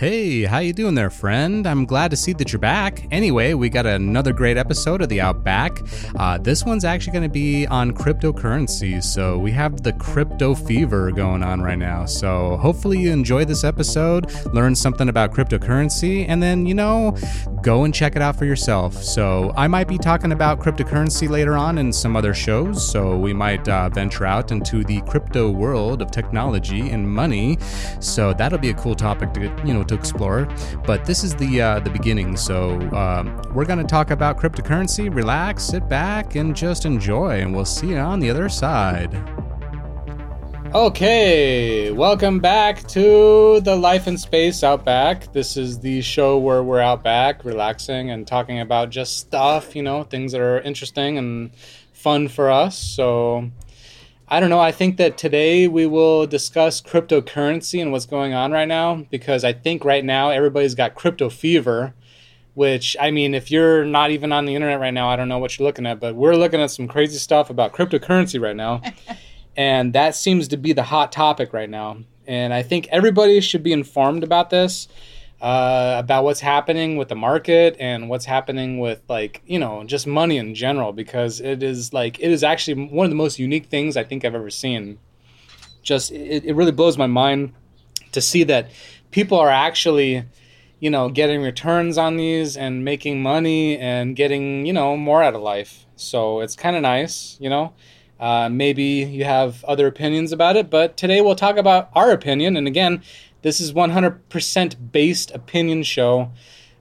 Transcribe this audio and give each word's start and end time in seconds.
Hey, 0.00 0.44
how 0.44 0.60
you 0.60 0.72
doing 0.72 0.94
there, 0.94 1.10
friend? 1.10 1.66
I'm 1.66 1.84
glad 1.84 2.10
to 2.12 2.16
see 2.16 2.32
that 2.32 2.50
you're 2.54 2.58
back. 2.58 3.06
Anyway, 3.10 3.52
we 3.52 3.68
got 3.68 3.84
another 3.84 4.32
great 4.32 4.56
episode 4.56 5.02
of 5.02 5.10
the 5.10 5.20
Outback. 5.20 5.78
Uh, 6.18 6.38
this 6.38 6.64
one's 6.64 6.86
actually 6.86 7.12
going 7.12 7.24
to 7.24 7.28
be 7.28 7.66
on 7.66 7.92
cryptocurrency, 7.92 9.04
so 9.04 9.36
we 9.36 9.50
have 9.50 9.82
the 9.82 9.92
crypto 9.92 10.54
fever 10.54 11.12
going 11.12 11.42
on 11.42 11.60
right 11.60 11.76
now. 11.76 12.06
So 12.06 12.56
hopefully 12.56 12.98
you 12.98 13.12
enjoy 13.12 13.44
this 13.44 13.62
episode, 13.62 14.32
learn 14.54 14.74
something 14.74 15.10
about 15.10 15.34
cryptocurrency, 15.34 16.24
and 16.26 16.42
then 16.42 16.64
you 16.64 16.72
know, 16.72 17.14
go 17.60 17.84
and 17.84 17.92
check 17.94 18.16
it 18.16 18.22
out 18.22 18.36
for 18.36 18.46
yourself. 18.46 18.94
So 18.94 19.52
I 19.54 19.68
might 19.68 19.86
be 19.86 19.98
talking 19.98 20.32
about 20.32 20.60
cryptocurrency 20.60 21.28
later 21.28 21.58
on 21.58 21.76
in 21.76 21.92
some 21.92 22.16
other 22.16 22.32
shows. 22.32 22.90
So 22.90 23.18
we 23.18 23.34
might 23.34 23.68
uh, 23.68 23.90
venture 23.90 24.24
out 24.24 24.50
into 24.50 24.82
the 24.82 25.02
crypto 25.02 25.50
world 25.50 26.00
of 26.00 26.10
technology 26.10 26.88
and 26.88 27.06
money. 27.06 27.58
So 28.00 28.32
that'll 28.32 28.58
be 28.58 28.70
a 28.70 28.74
cool 28.74 28.94
topic 28.94 29.34
to 29.34 29.40
you 29.62 29.74
know 29.74 29.84
to 29.90 29.94
explore. 29.94 30.48
But 30.86 31.04
this 31.04 31.22
is 31.22 31.34
the 31.34 31.60
uh, 31.60 31.80
the 31.80 31.90
beginning, 31.90 32.36
so 32.36 32.80
um, 32.92 33.40
we're 33.54 33.66
going 33.66 33.78
to 33.78 33.84
talk 33.84 34.10
about 34.10 34.38
cryptocurrency. 34.38 35.14
Relax, 35.14 35.64
sit 35.64 35.88
back, 35.88 36.34
and 36.34 36.56
just 36.56 36.86
enjoy, 36.86 37.40
and 37.40 37.54
we'll 37.54 37.64
see 37.64 37.88
you 37.88 37.98
on 37.98 38.20
the 38.20 38.30
other 38.30 38.48
side. 38.48 39.14
Okay, 40.72 41.90
welcome 41.90 42.38
back 42.38 42.86
to 42.88 43.60
the 43.60 43.74
Life 43.74 44.06
in 44.06 44.16
Space 44.16 44.62
Outback. 44.62 45.32
This 45.32 45.56
is 45.56 45.80
the 45.80 46.00
show 46.00 46.38
where 46.38 46.62
we're 46.62 46.78
out 46.78 47.02
back, 47.02 47.44
relaxing 47.44 48.10
and 48.10 48.24
talking 48.24 48.60
about 48.60 48.90
just 48.90 49.18
stuff, 49.18 49.74
you 49.74 49.82
know, 49.82 50.04
things 50.04 50.30
that 50.30 50.40
are 50.40 50.60
interesting 50.60 51.18
and 51.18 51.50
fun 51.92 52.28
for 52.28 52.52
us. 52.52 52.78
So 52.78 53.50
I 54.32 54.38
don't 54.38 54.48
know. 54.48 54.60
I 54.60 54.70
think 54.70 54.96
that 54.98 55.18
today 55.18 55.66
we 55.66 55.86
will 55.86 56.24
discuss 56.24 56.80
cryptocurrency 56.80 57.82
and 57.82 57.90
what's 57.90 58.06
going 58.06 58.32
on 58.32 58.52
right 58.52 58.68
now 58.68 59.06
because 59.10 59.42
I 59.42 59.52
think 59.52 59.84
right 59.84 60.04
now 60.04 60.30
everybody's 60.30 60.76
got 60.76 60.94
crypto 60.94 61.28
fever. 61.30 61.94
Which, 62.54 62.96
I 63.00 63.10
mean, 63.10 63.34
if 63.34 63.50
you're 63.50 63.84
not 63.84 64.10
even 64.10 64.32
on 64.32 64.44
the 64.44 64.54
internet 64.54 64.80
right 64.80 64.92
now, 64.92 65.08
I 65.08 65.16
don't 65.16 65.28
know 65.28 65.38
what 65.38 65.58
you're 65.58 65.66
looking 65.66 65.86
at, 65.86 65.98
but 65.98 66.14
we're 66.14 66.36
looking 66.36 66.60
at 66.60 66.70
some 66.70 66.88
crazy 66.88 67.16
stuff 67.18 67.48
about 67.48 67.72
cryptocurrency 67.72 68.40
right 68.40 68.56
now. 68.56 68.82
and 69.56 69.92
that 69.94 70.14
seems 70.14 70.46
to 70.48 70.56
be 70.56 70.72
the 70.72 70.82
hot 70.82 71.10
topic 71.10 71.52
right 71.52 71.70
now. 71.70 71.98
And 72.26 72.52
I 72.52 72.62
think 72.62 72.86
everybody 72.90 73.40
should 73.40 73.62
be 73.62 73.72
informed 73.72 74.22
about 74.22 74.50
this 74.50 74.86
uh, 75.40 75.96
about 75.98 76.24
what's 76.24 76.40
happening 76.40 76.96
with 76.96 77.08
the 77.08 77.14
market 77.14 77.74
and 77.80 78.10
what's 78.10 78.26
happening 78.26 78.78
with 78.78 79.00
like 79.08 79.42
you 79.46 79.58
know 79.58 79.84
just 79.84 80.06
money 80.06 80.36
in 80.36 80.54
general 80.54 80.92
because 80.92 81.40
it 81.40 81.62
is 81.62 81.92
like 81.92 82.18
it 82.20 82.30
is 82.30 82.44
actually 82.44 82.86
one 82.86 83.04
of 83.04 83.10
the 83.10 83.16
most 83.16 83.38
unique 83.38 83.66
things 83.66 83.96
I 83.96 84.04
think 84.04 84.24
I've 84.24 84.34
ever 84.34 84.50
seen. 84.50 84.98
Just 85.82 86.12
it, 86.12 86.44
it 86.44 86.54
really 86.54 86.72
blows 86.72 86.98
my 86.98 87.06
mind 87.06 87.54
to 88.12 88.20
see 88.20 88.44
that 88.44 88.70
people 89.10 89.38
are 89.38 89.48
actually 89.48 90.24
you 90.78 90.90
know 90.90 91.08
getting 91.08 91.42
returns 91.42 91.96
on 91.96 92.18
these 92.18 92.56
and 92.56 92.84
making 92.84 93.22
money 93.22 93.78
and 93.78 94.14
getting 94.16 94.66
you 94.66 94.74
know 94.74 94.94
more 94.96 95.22
out 95.22 95.34
of 95.34 95.40
life. 95.40 95.86
So 95.96 96.40
it's 96.40 96.54
kind 96.56 96.76
of 96.76 96.82
nice, 96.82 97.38
you 97.40 97.48
know. 97.48 97.72
Uh, 98.18 98.50
maybe 98.50 98.82
you 98.82 99.24
have 99.24 99.64
other 99.64 99.86
opinions 99.86 100.30
about 100.30 100.54
it, 100.54 100.68
but 100.68 100.98
today 100.98 101.22
we'll 101.22 101.34
talk 101.34 101.56
about 101.56 101.88
our 101.94 102.10
opinion. 102.10 102.54
And 102.58 102.66
again, 102.66 103.02
this 103.42 103.60
is 103.60 103.72
100% 103.72 104.92
based 104.92 105.30
opinion 105.30 105.82
show. 105.82 106.30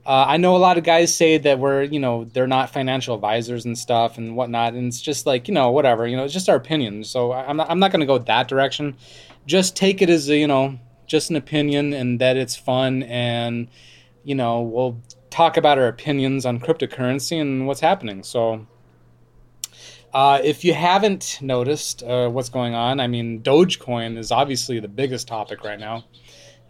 Uh, 0.05 0.25
I 0.27 0.37
know 0.37 0.55
a 0.55 0.57
lot 0.57 0.77
of 0.77 0.83
guys 0.83 1.13
say 1.13 1.37
that 1.37 1.59
we're, 1.59 1.83
you 1.83 1.99
know, 1.99 2.25
they're 2.25 2.47
not 2.47 2.71
financial 2.71 3.15
advisors 3.15 3.65
and 3.65 3.77
stuff 3.77 4.17
and 4.17 4.35
whatnot, 4.35 4.73
and 4.73 4.87
it's 4.87 5.01
just 5.01 5.25
like, 5.25 5.47
you 5.47 5.53
know, 5.53 5.69
whatever, 5.71 6.07
you 6.07 6.17
know, 6.17 6.23
it's 6.23 6.33
just 6.33 6.49
our 6.49 6.55
opinion. 6.55 7.03
So 7.03 7.31
I'm 7.31 7.57
not, 7.57 7.69
I'm 7.69 7.79
not 7.79 7.91
going 7.91 7.99
to 7.99 8.05
go 8.05 8.17
that 8.17 8.47
direction. 8.47 8.97
Just 9.45 9.75
take 9.75 10.01
it 10.01 10.09
as 10.09 10.29
a, 10.29 10.35
you 10.35 10.47
know, 10.47 10.79
just 11.05 11.29
an 11.29 11.35
opinion, 11.35 11.93
and 11.93 12.19
that 12.19 12.37
it's 12.37 12.55
fun, 12.55 13.03
and 13.03 13.67
you 14.23 14.35
know, 14.35 14.61
we'll 14.61 14.99
talk 15.29 15.57
about 15.57 15.77
our 15.77 15.87
opinions 15.87 16.45
on 16.45 16.59
cryptocurrency 16.59 17.39
and 17.39 17.67
what's 17.67 17.81
happening. 17.81 18.23
So. 18.23 18.67
Uh, 20.11 20.41
if 20.43 20.65
you 20.65 20.73
haven't 20.73 21.37
noticed 21.39 22.01
uh, 22.01 22.27
what's 22.29 22.49
going 22.49 22.73
on, 22.73 22.99
I 22.99 23.05
mean, 23.05 23.43
Dogecoin 23.43 24.17
is 24.17 24.31
obviously 24.31 24.79
the 24.79 24.87
biggest 24.87 25.27
topic 25.27 25.63
right 25.63 25.79
now 25.79 26.05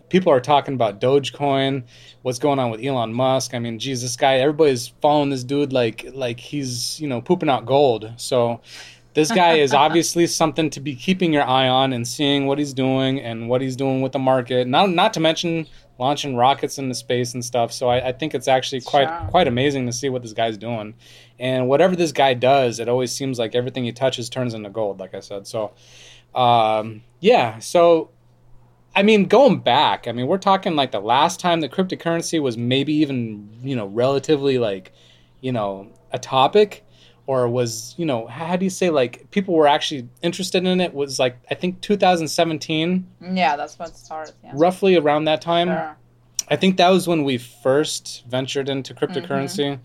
people 0.09 0.31
are 0.31 0.41
talking 0.41 0.73
about 0.73 0.99
Dogecoin, 0.99 1.83
what's 2.21 2.39
going 2.39 2.59
on 2.59 2.71
with 2.71 2.83
Elon 2.83 3.13
Musk. 3.13 3.53
I 3.53 3.59
mean, 3.59 3.79
geez, 3.79 4.01
this 4.01 4.15
guy, 4.15 4.35
everybody's 4.35 4.87
following 5.01 5.29
this 5.29 5.43
dude 5.43 5.71
like 5.73 6.05
like 6.13 6.39
he's 6.39 6.99
you 6.99 7.07
know 7.07 7.21
pooping 7.21 7.49
out 7.49 7.65
gold. 7.65 8.11
So 8.17 8.61
this 9.13 9.31
guy 9.31 9.53
is 9.55 9.73
obviously 9.85 10.27
something 10.27 10.69
to 10.71 10.79
be 10.79 10.95
keeping 10.95 11.33
your 11.33 11.43
eye 11.43 11.67
on 11.67 11.93
and 11.93 12.07
seeing 12.07 12.45
what 12.47 12.57
he's 12.59 12.73
doing 12.73 13.19
and 13.19 13.49
what 13.49 13.61
he's 13.61 13.75
doing 13.75 14.01
with 14.01 14.11
the 14.11 14.19
market. 14.19 14.67
Not 14.67 14.89
not 14.89 15.13
to 15.13 15.19
mention 15.19 15.67
launching 15.99 16.35
rockets 16.35 16.77
into 16.77 16.95
space 16.95 17.33
and 17.33 17.43
stuff. 17.43 17.73
So 17.73 17.89
I, 17.89 18.07
I 18.07 18.11
think 18.13 18.33
it's 18.33 18.47
actually 18.47 18.81
quite 18.81 19.09
quite 19.29 19.47
amazing 19.47 19.85
to 19.85 19.93
see 19.93 20.09
what 20.09 20.21
this 20.21 20.33
guy's 20.33 20.57
doing. 20.57 20.95
And 21.39 21.67
whatever 21.67 21.95
this 21.95 22.11
guy 22.11 22.33
does, 22.33 22.79
it 22.79 22.89
always 22.89 23.11
seems 23.11 23.37
like 23.37 23.55
everything 23.55 23.83
he 23.83 23.91
touches 23.91 24.29
turns 24.29 24.53
into 24.53 24.69
gold. 24.69 24.99
Like 24.99 25.13
I 25.13 25.19
said, 25.19 25.47
so 25.47 25.73
um, 26.33 27.03
yeah. 27.19 27.59
So 27.59 28.09
I 28.99 29.01
mean, 29.01 29.27
going 29.27 29.59
back, 29.59 30.09
I 30.09 30.11
mean, 30.11 30.27
we're 30.27 30.37
talking 30.37 30.75
like 30.75 30.91
the 30.91 30.99
last 30.99 31.39
time 31.39 31.61
the 31.61 31.69
cryptocurrency 31.69 32.41
was 32.41 32.57
maybe 32.57 32.91
even, 32.95 33.49
you 33.63 33.73
know, 33.73 33.85
relatively 33.85 34.57
like, 34.57 34.91
you 35.39 35.53
know, 35.53 35.87
a 36.11 36.19
topic 36.19 36.85
or 37.25 37.47
was, 37.47 37.95
you 37.97 38.05
know, 38.05 38.27
how 38.27 38.57
do 38.57 38.65
you 38.65 38.69
say 38.69 38.89
like 38.89 39.31
people 39.31 39.53
were 39.53 39.67
actually 39.67 40.09
interested 40.21 40.65
in 40.65 40.81
it 40.81 40.93
was 40.93 41.17
like 41.17 41.37
I 41.49 41.55
think 41.55 41.79
2017. 41.79 43.07
Yeah, 43.21 43.55
that's 43.55 43.79
when 43.79 43.87
it 43.87 43.95
started. 43.95 44.35
Yeah. 44.43 44.51
Roughly 44.53 44.97
around 44.97 45.23
that 45.25 45.41
time. 45.41 45.69
Sure. 45.69 45.95
I 46.49 46.57
think 46.57 46.75
that 46.75 46.89
was 46.89 47.07
when 47.07 47.23
we 47.23 47.37
first 47.37 48.25
ventured 48.27 48.67
into 48.67 48.93
cryptocurrency. 48.93 49.75
Mm-hmm 49.75 49.83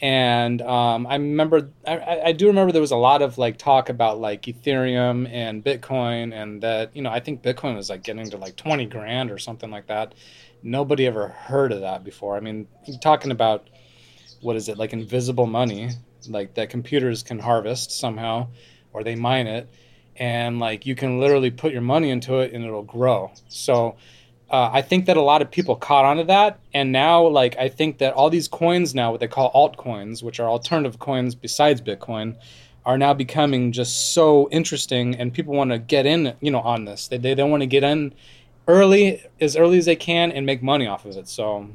and 0.00 0.62
um, 0.62 1.06
I 1.06 1.14
remember 1.14 1.70
I, 1.86 2.20
I, 2.26 2.32
do 2.32 2.46
remember 2.46 2.70
there 2.70 2.80
was 2.80 2.92
a 2.92 2.96
lot 2.96 3.20
of 3.20 3.36
like 3.36 3.58
talk 3.58 3.88
about 3.88 4.20
like 4.20 4.42
Ethereum 4.42 5.28
and 5.28 5.64
Bitcoin 5.64 6.32
and 6.32 6.62
that 6.62 6.94
you 6.94 7.02
know 7.02 7.10
I 7.10 7.18
think 7.18 7.42
Bitcoin 7.42 7.74
was 7.74 7.90
like 7.90 8.04
getting 8.04 8.30
to 8.30 8.36
like 8.36 8.54
twenty 8.54 8.86
grand 8.86 9.30
or 9.32 9.38
something 9.38 9.70
like 9.70 9.88
that. 9.88 10.14
Nobody 10.62 11.06
ever 11.06 11.28
heard 11.28 11.72
of 11.72 11.80
that 11.80 12.04
before. 12.04 12.36
I 12.36 12.40
mean, 12.40 12.68
talking 13.02 13.32
about 13.32 13.68
what 14.40 14.54
is 14.54 14.68
it 14.68 14.78
like 14.78 14.92
invisible 14.92 15.46
money, 15.46 15.90
like 16.28 16.54
that 16.54 16.70
computers 16.70 17.24
can 17.24 17.40
harvest 17.40 17.90
somehow, 17.90 18.48
or 18.92 19.02
they 19.02 19.16
mine 19.16 19.48
it, 19.48 19.68
and 20.14 20.60
like 20.60 20.86
you 20.86 20.94
can 20.94 21.18
literally 21.18 21.50
put 21.50 21.72
your 21.72 21.82
money 21.82 22.10
into 22.10 22.38
it 22.38 22.52
and 22.52 22.64
it'll 22.64 22.82
grow. 22.82 23.32
So 23.48 23.96
uh, 24.50 24.70
I 24.72 24.82
think 24.82 25.06
that 25.06 25.16
a 25.16 25.22
lot 25.22 25.42
of 25.42 25.50
people 25.50 25.76
caught 25.76 26.04
onto 26.04 26.24
that, 26.24 26.58
and 26.72 26.90
now 26.90 27.26
like 27.26 27.56
I 27.58 27.68
think 27.68 27.98
that 27.98 28.14
all 28.14 28.30
these 28.30 28.48
coins 28.48 28.94
now, 28.94 29.10
what 29.10 29.20
they 29.20 29.28
call 29.28 29.52
altcoins, 29.52 30.22
which 30.22 30.40
are 30.40 30.48
alternative 30.48 30.98
coins 30.98 31.34
besides 31.34 31.80
Bitcoin, 31.80 32.36
are 32.86 32.96
now 32.96 33.12
becoming 33.12 33.72
just 33.72 34.14
so 34.14 34.48
interesting, 34.50 35.14
and 35.16 35.32
people 35.34 35.54
want 35.54 35.70
to 35.70 35.78
get 35.78 36.06
in, 36.06 36.34
you 36.40 36.50
know, 36.50 36.60
on 36.60 36.86
this. 36.86 37.08
They 37.08 37.18
they, 37.18 37.34
they 37.34 37.42
want 37.42 37.60
to 37.62 37.66
get 37.66 37.84
in 37.84 38.14
early, 38.66 39.22
as 39.40 39.56
early 39.56 39.78
as 39.78 39.84
they 39.84 39.96
can, 39.96 40.32
and 40.32 40.46
make 40.46 40.62
money 40.62 40.86
off 40.86 41.04
of 41.04 41.16
it. 41.16 41.28
So 41.28 41.68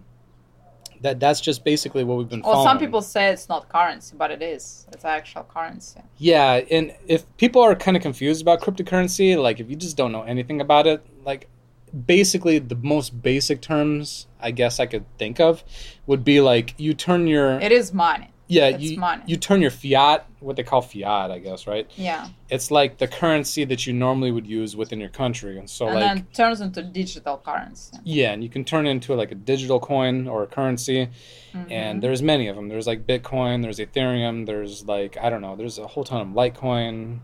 that 1.04 1.20
that's 1.20 1.42
just 1.42 1.64
basically 1.64 2.04
what 2.04 2.18
we've 2.18 2.30
been. 2.30 2.42
Well, 2.42 2.54
following. 2.54 2.68
some 2.68 2.80
people 2.80 3.04
say 3.04 3.30
it's 3.30 3.50
not 3.50 3.70
currency, 3.70 4.16
but 4.18 4.32
it 4.32 4.42
is. 4.42 4.88
It's 4.92 5.06
actual 5.06 5.44
currency. 5.44 6.00
Yeah, 6.18 6.62
and 6.72 6.96
if 7.08 7.26
people 7.38 7.62
are 7.62 7.76
kind 7.76 7.96
of 7.96 8.02
confused 8.02 8.42
about 8.42 8.62
cryptocurrency, 8.62 9.40
like 9.40 9.60
if 9.60 9.70
you 9.70 9.76
just 9.76 9.96
don't 9.96 10.12
know 10.12 10.24
anything 10.24 10.62
about 10.62 10.88
it, 10.88 11.06
like 11.24 11.48
basically 11.94 12.60
the 12.60 12.76
most 12.76 13.22
basic 13.22 13.62
terms 13.62 14.28
I 14.40 14.52
guess 14.52 14.80
I 14.80 14.86
could 14.86 15.06
think 15.18 15.40
of 15.40 15.64
would 16.06 16.24
be 16.24 16.42
like 16.42 16.76
you 16.78 16.94
turn 16.94 17.28
your 17.28 17.60
It 17.60 17.72
is 17.72 17.94
money. 17.94 18.30
Yeah, 18.48 18.68
it's 18.68 18.84
you 18.84 19.00
money. 19.00 19.24
you 19.26 19.38
turn 19.38 19.62
your 19.62 19.72
fiat, 19.72 20.28
what 20.40 20.58
they 20.58 20.64
call 20.64 20.82
fiat, 20.82 21.32
I 21.32 21.40
guess, 21.40 21.66
right? 21.66 21.90
Yeah. 21.96 22.28
It's 22.50 22.70
like 22.70 22.98
the 22.98 23.08
currency 23.08 23.64
that 23.66 23.88
you 23.88 23.94
normally 23.94 24.32
would 24.32 24.46
use 24.46 24.76
within 24.76 25.00
your 25.00 25.10
country, 25.10 25.58
and 25.58 25.70
so 25.70 25.86
like 25.86 25.96
and 25.96 26.02
like 26.04 26.16
then 26.16 26.28
turns 26.34 26.62
into 26.62 26.84
digital 26.84 27.38
currency. 27.38 27.98
Yeah, 28.04 28.34
and 28.34 28.44
you 28.44 28.50
can 28.50 28.66
turn 28.66 28.86
it 28.86 28.92
into 28.92 29.16
like 29.16 29.32
a 29.32 29.36
digital 29.36 29.80
coin 29.80 30.28
or 30.28 30.44
a 30.44 30.48
currency, 30.48 31.10
mm-hmm. 31.54 31.72
and 31.72 32.04
there's 32.04 32.22
many 32.22 32.48
of 32.48 32.56
them. 32.56 32.68
There's 32.68 32.86
like 32.86 33.08
Bitcoin, 33.08 33.64
there's 33.64 33.80
Ethereum, 33.80 34.46
there's 34.46 34.86
like 34.86 35.18
I 35.18 35.30
don't 35.30 35.42
know, 35.42 35.56
there's 35.56 35.80
a 35.80 35.88
whole 35.88 36.04
ton 36.04 36.22
of 36.22 36.28
Litecoin. 36.28 37.20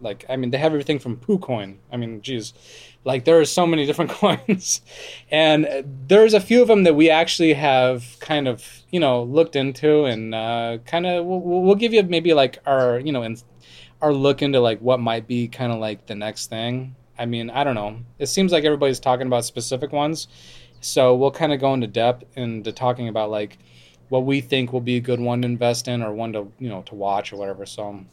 Like 0.00 0.24
I 0.28 0.36
mean, 0.36 0.50
they 0.50 0.58
have 0.58 0.72
everything 0.72 0.98
from 0.98 1.18
PooCoin. 1.18 1.76
I 1.92 1.96
mean, 1.96 2.22
geez, 2.22 2.54
like 3.04 3.24
there 3.24 3.40
are 3.40 3.44
so 3.44 3.66
many 3.66 3.86
different 3.86 4.10
coins, 4.22 4.80
and 5.30 5.84
there's 6.06 6.34
a 6.34 6.40
few 6.40 6.62
of 6.62 6.68
them 6.68 6.84
that 6.84 6.94
we 6.94 7.10
actually 7.10 7.54
have 7.54 8.16
kind 8.20 8.48
of 8.48 8.82
you 8.90 9.00
know 9.00 9.22
looked 9.24 9.56
into 9.56 10.04
and 10.04 10.34
uh, 10.34 10.78
kind 10.86 11.06
of 11.06 11.24
we'll, 11.24 11.40
we'll, 11.40 11.74
give 11.74 11.92
you 11.92 12.02
maybe 12.02 12.34
like 12.34 12.58
our 12.66 12.98
you 13.00 13.12
know 13.12 13.22
in, 13.22 13.36
our 14.00 14.12
look 14.12 14.42
into 14.42 14.60
like 14.60 14.80
what 14.80 15.00
might 15.00 15.26
be 15.26 15.48
kind 15.48 15.72
of 15.72 15.78
like 15.78 16.06
the 16.06 16.14
next 16.14 16.48
thing. 16.48 16.94
I 17.18 17.26
mean, 17.26 17.50
I 17.50 17.62
don't 17.62 17.74
know. 17.74 17.98
It 18.18 18.26
seems 18.26 18.52
like 18.52 18.64
everybody's 18.64 19.00
talking 19.00 19.26
about 19.26 19.44
specific 19.44 19.92
ones, 19.92 20.28
so 20.80 21.14
we'll 21.14 21.30
kind 21.30 21.52
of 21.52 21.60
go 21.60 21.74
into 21.74 21.86
depth 21.86 22.24
into 22.36 22.72
talking 22.72 23.08
about 23.08 23.30
like 23.30 23.58
what 24.08 24.24
we 24.24 24.40
think 24.40 24.72
will 24.72 24.80
be 24.80 24.96
a 24.96 25.00
good 25.00 25.20
one 25.20 25.42
to 25.42 25.46
invest 25.46 25.88
in 25.88 26.02
or 26.02 26.12
one 26.12 26.32
to 26.34 26.52
you 26.58 26.68
know 26.68 26.82
to 26.82 26.94
watch 26.94 27.32
or 27.32 27.36
whatever. 27.36 27.66
So 27.66 28.04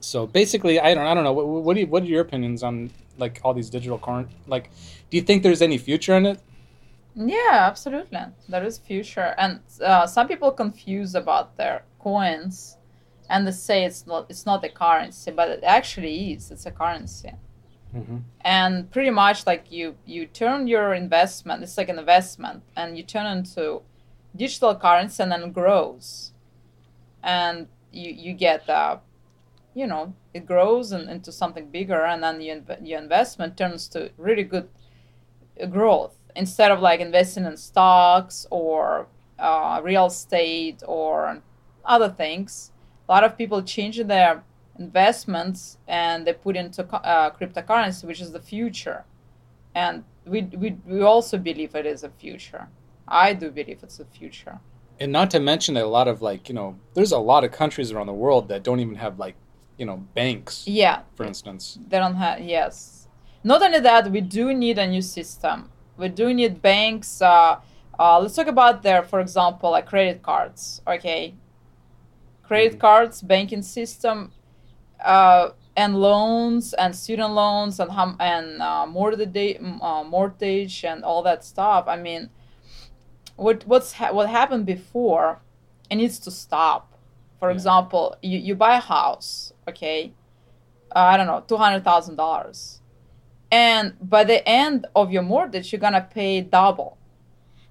so 0.00 0.26
basically, 0.26 0.78
I 0.80 0.94
don't, 0.94 1.06
I 1.06 1.14
don't 1.14 1.24
know. 1.24 1.32
What, 1.32 1.46
what, 1.46 1.74
do 1.74 1.80
you, 1.80 1.86
what 1.86 2.02
are 2.02 2.06
your 2.06 2.20
opinions 2.20 2.62
on 2.62 2.90
like 3.18 3.40
all 3.44 3.54
these 3.54 3.70
digital 3.70 3.98
current? 3.98 4.28
Like, 4.46 4.70
do 5.10 5.16
you 5.16 5.22
think 5.22 5.42
there's 5.42 5.62
any 5.62 5.78
future 5.78 6.16
in 6.16 6.26
it? 6.26 6.40
Yeah, 7.14 7.66
absolutely. 7.66 8.20
There 8.48 8.64
is 8.64 8.78
future, 8.78 9.34
and 9.38 9.60
uh, 9.84 10.06
some 10.06 10.28
people 10.28 10.52
confuse 10.52 11.14
about 11.14 11.56
their 11.56 11.84
coins, 11.98 12.78
and 13.28 13.46
they 13.46 13.52
say 13.52 13.84
it's 13.84 14.06
not 14.06 14.26
it's 14.30 14.46
not 14.46 14.64
a 14.64 14.68
currency, 14.68 15.30
but 15.32 15.48
it 15.48 15.64
actually 15.64 16.32
is. 16.32 16.50
It's 16.50 16.66
a 16.66 16.70
currency, 16.70 17.32
hmm 17.92 18.18
and 18.42 18.90
pretty 18.90 19.10
much 19.10 19.46
like 19.46 19.70
you 19.70 19.96
you 20.06 20.26
turn 20.26 20.66
your 20.68 20.94
investment. 20.94 21.62
It's 21.62 21.76
like 21.76 21.88
an 21.88 21.98
investment, 21.98 22.62
and 22.76 22.96
you 22.96 23.02
turn 23.02 23.26
into 23.26 23.82
digital 24.36 24.74
currency, 24.76 25.22
and 25.22 25.32
then 25.32 25.52
grows, 25.52 26.32
and 27.22 27.68
you 27.92 28.12
you 28.12 28.34
get 28.34 28.68
uh, 28.68 28.98
you 29.78 29.86
know 29.86 30.14
it 30.34 30.44
grows 30.44 30.92
and, 30.92 31.08
into 31.08 31.30
something 31.30 31.66
bigger, 31.70 32.02
and 32.04 32.22
then 32.22 32.40
your 32.40 32.60
your 32.82 33.00
investment 33.00 33.56
turns 33.56 33.88
to 33.88 34.10
really 34.16 34.42
good 34.42 34.68
uh, 35.62 35.66
growth 35.66 36.16
instead 36.34 36.70
of 36.70 36.80
like 36.80 37.00
investing 37.00 37.44
in 37.44 37.56
stocks 37.56 38.46
or 38.50 39.06
uh, 39.38 39.80
real 39.82 40.06
estate 40.06 40.82
or 40.86 41.42
other 41.84 42.08
things. 42.08 42.72
A 43.08 43.12
lot 43.12 43.24
of 43.24 43.38
people 43.38 43.62
change 43.62 43.96
their 44.04 44.44
investments 44.78 45.78
and 45.86 46.26
they 46.26 46.32
put 46.32 46.56
into 46.56 46.82
uh, 46.94 47.30
cryptocurrency, 47.30 48.04
which 48.04 48.20
is 48.20 48.32
the 48.32 48.40
future. 48.40 49.04
And 49.74 50.04
we, 50.26 50.42
we, 50.42 50.76
we 50.84 51.02
also 51.02 51.38
believe 51.38 51.74
it 51.74 51.86
is 51.86 52.04
a 52.04 52.10
future. 52.10 52.68
I 53.06 53.32
do 53.32 53.50
believe 53.50 53.80
it's 53.82 53.98
a 54.00 54.04
future. 54.04 54.60
And 55.00 55.12
not 55.12 55.30
to 55.30 55.40
mention 55.40 55.74
that 55.74 55.84
a 55.84 55.88
lot 55.88 56.08
of 56.08 56.20
like 56.20 56.48
you 56.48 56.54
know, 56.54 56.78
there's 56.94 57.12
a 57.12 57.18
lot 57.18 57.44
of 57.44 57.52
countries 57.52 57.92
around 57.92 58.08
the 58.08 58.12
world 58.12 58.48
that 58.48 58.62
don't 58.62 58.80
even 58.80 58.96
have 58.96 59.18
like 59.18 59.36
you 59.78 59.86
know 59.86 59.98
banks, 60.14 60.64
Yeah, 60.66 61.02
for 61.14 61.24
instance. 61.24 61.78
they 61.88 61.98
don't 61.98 62.16
have, 62.16 62.40
yes. 62.40 63.08
Not 63.44 63.62
only 63.62 63.80
that, 63.80 64.10
we 64.10 64.20
do 64.20 64.52
need 64.52 64.78
a 64.78 64.86
new 64.86 65.02
system. 65.02 65.70
We 65.96 66.08
do 66.08 66.34
need 66.34 66.60
banks. 66.60 67.22
Uh, 67.22 67.60
uh, 67.98 68.18
let's 68.20 68.34
talk 68.36 68.48
about 68.48 68.82
there 68.82 69.02
for 69.02 69.20
example, 69.20 69.70
like 69.70 69.86
credit 69.86 70.22
cards. 70.22 70.82
Okay, 70.86 71.34
credit 72.42 72.74
Mhm. 72.74 72.80
cards, 72.80 73.22
banking 73.22 73.62
system, 73.62 74.32
uh, 75.04 75.50
and 75.76 76.00
loans 76.00 76.74
and 76.74 76.94
student 76.96 77.32
loans 77.34 77.78
and 77.78 77.90
hum- 77.92 78.16
and 78.18 78.60
uh, 78.60 78.86
mortgage, 78.86 79.56
uh, 79.80 80.02
mortgage 80.04 80.84
and 80.84 81.04
all 81.04 81.22
that 81.22 81.44
stuff. 81.44 81.84
I 81.86 81.96
mean, 81.96 82.30
what 83.36 83.64
what's 83.66 83.92
ha- 83.94 84.12
what 84.12 84.28
happened 84.28 84.66
before, 84.66 85.40
it 85.90 85.96
needs 85.96 86.18
to 86.20 86.30
stop. 86.30 86.84
For 87.38 87.48
Yeah. 87.50 87.54
example, 87.54 88.16
you, 88.22 88.38
you 88.38 88.54
buy 88.56 88.76
a 88.76 88.80
house, 88.80 89.52
okay, 89.68 90.12
uh, 90.94 90.98
I 91.12 91.16
don't 91.16 91.26
know, 91.26 91.42
two 91.46 91.56
hundred 91.56 91.84
thousand 91.84 92.16
dollars, 92.16 92.80
and 93.50 93.94
by 94.00 94.24
the 94.24 94.46
end 94.48 94.86
of 94.94 95.12
your 95.12 95.22
mortgage, 95.22 95.72
you're 95.72 95.80
gonna 95.80 96.06
pay 96.18 96.40
double. 96.40 96.96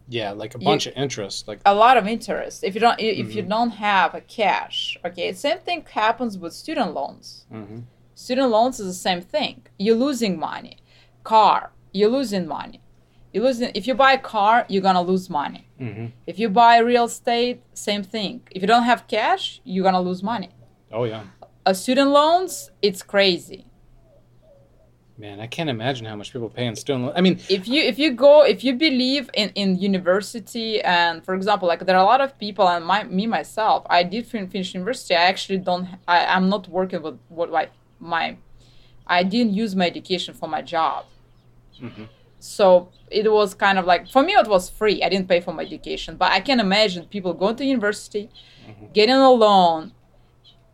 Yeah, 0.09 0.31
like 0.31 0.55
a 0.55 0.59
You- 0.59 0.65
bunch 0.65 0.85
of 0.87 0.93
interest. 0.95 1.47
Like 1.49 1.59
a 1.65 1.75
lot 1.75 1.97
of 1.97 2.07
interest. 2.07 2.63
If 2.63 2.73
you 2.75 2.81
don't 2.81 2.97
if 2.99 3.35
you 3.35 3.43
Mhm. 3.43 3.49
don't 3.49 3.71
have 3.71 4.15
a 4.15 4.21
cash 4.21 4.97
okay? 5.05 5.33
Same 5.33 5.59
thing 5.59 5.85
happens 5.91 6.37
with 6.37 6.53
student 6.53 6.93
loans. 6.93 7.45
Mhm. 7.51 7.83
student 8.15 8.49
loans 8.49 8.79
is 8.79 8.87
the 8.87 8.93
same 9.09 9.21
thing. 9.21 9.55
You're 9.77 9.95
losing 10.07 10.39
money. 10.39 10.77
Car 11.23 11.71
you're 11.91 12.09
losing 12.09 12.47
money. 12.47 12.79
You're 13.33 13.43
losing 13.43 13.69
if 13.75 13.85
you 13.87 13.93
buy 13.95 14.13
a 14.13 14.17
car 14.35 14.65
you're 14.69 14.81
gonna 14.89 15.01
lose 15.11 15.29
money. 15.29 15.63
Hmm 15.77 16.05
if 16.25 16.35
you 16.39 16.47
buy 16.49 16.77
real 16.77 17.05
estate 17.05 17.57
same 17.73 18.03
thing. 18.15 18.35
If 18.55 18.59
you 18.63 18.67
don't 18.73 18.87
have 18.91 19.01
cash 19.07 19.43
you're 19.65 19.83
gonna 19.83 20.05
lose 20.09 20.23
money. 20.33 20.49
Oh 20.97 21.03
yeah, 21.03 21.23
student 21.73 22.09
loans 22.11 22.71
it's 22.81 23.01
crazy 23.03 23.65
man, 25.19 25.39
I 25.39 25.47
can't 25.47 25.69
imagine 25.69 26.05
how 26.05 26.15
much 26.15 26.31
people 26.31 26.47
pay 26.49 26.67
in 26.67 26.75
student. 26.75 27.05
Lo- 27.05 27.13
I 27.15 27.21
mean, 27.21 27.39
if 27.49 27.67
you 27.67 27.81
if 27.81 27.97
you 27.97 28.11
go 28.11 28.43
if 28.45 28.63
you 28.63 28.73
believe 28.75 29.29
in 29.33 29.49
in 29.55 29.77
university 29.79 30.79
and 30.81 31.25
for 31.25 31.33
example 31.33 31.67
like 31.67 31.83
there 31.87 31.95
are 31.97 32.03
a 32.03 32.11
lot 32.13 32.21
of 32.21 32.37
people 32.37 32.67
and 32.69 32.85
my 32.85 33.03
me 33.03 33.25
myself 33.25 33.79
i 33.89 34.03
did 34.03 34.23
finish 34.27 34.73
university 34.75 35.15
i 35.15 35.23
actually 35.33 35.57
don't 35.69 35.87
I, 36.07 36.17
i'm 36.35 36.49
not 36.49 36.67
working 36.67 37.01
with 37.01 37.17
what 37.29 37.49
like 37.51 37.71
my 37.99 38.37
i 39.07 39.23
didn't 39.23 39.53
use 39.63 39.75
my 39.75 39.87
education 39.87 40.31
for 40.39 40.47
my 40.55 40.61
job 40.61 41.05
mhm. 41.81 42.07
so 42.39 42.89
it 43.09 43.31
was 43.31 43.53
kind 43.55 43.77
of 43.79 43.85
like 43.85 44.07
for 44.15 44.21
me 44.21 44.33
it 44.33 44.47
was 44.47 44.69
free 44.69 45.01
i 45.03 45.09
didn't 45.09 45.27
pay 45.27 45.39
for 45.41 45.53
my 45.53 45.63
education 45.63 46.15
but 46.15 46.31
i 46.31 46.39
can 46.39 46.59
imagine 46.59 47.05
people 47.05 47.33
going 47.33 47.55
to 47.55 47.65
university 47.65 48.29
Mhm. 48.69 48.93
getting 48.93 49.15
a 49.15 49.31
loan 49.31 49.93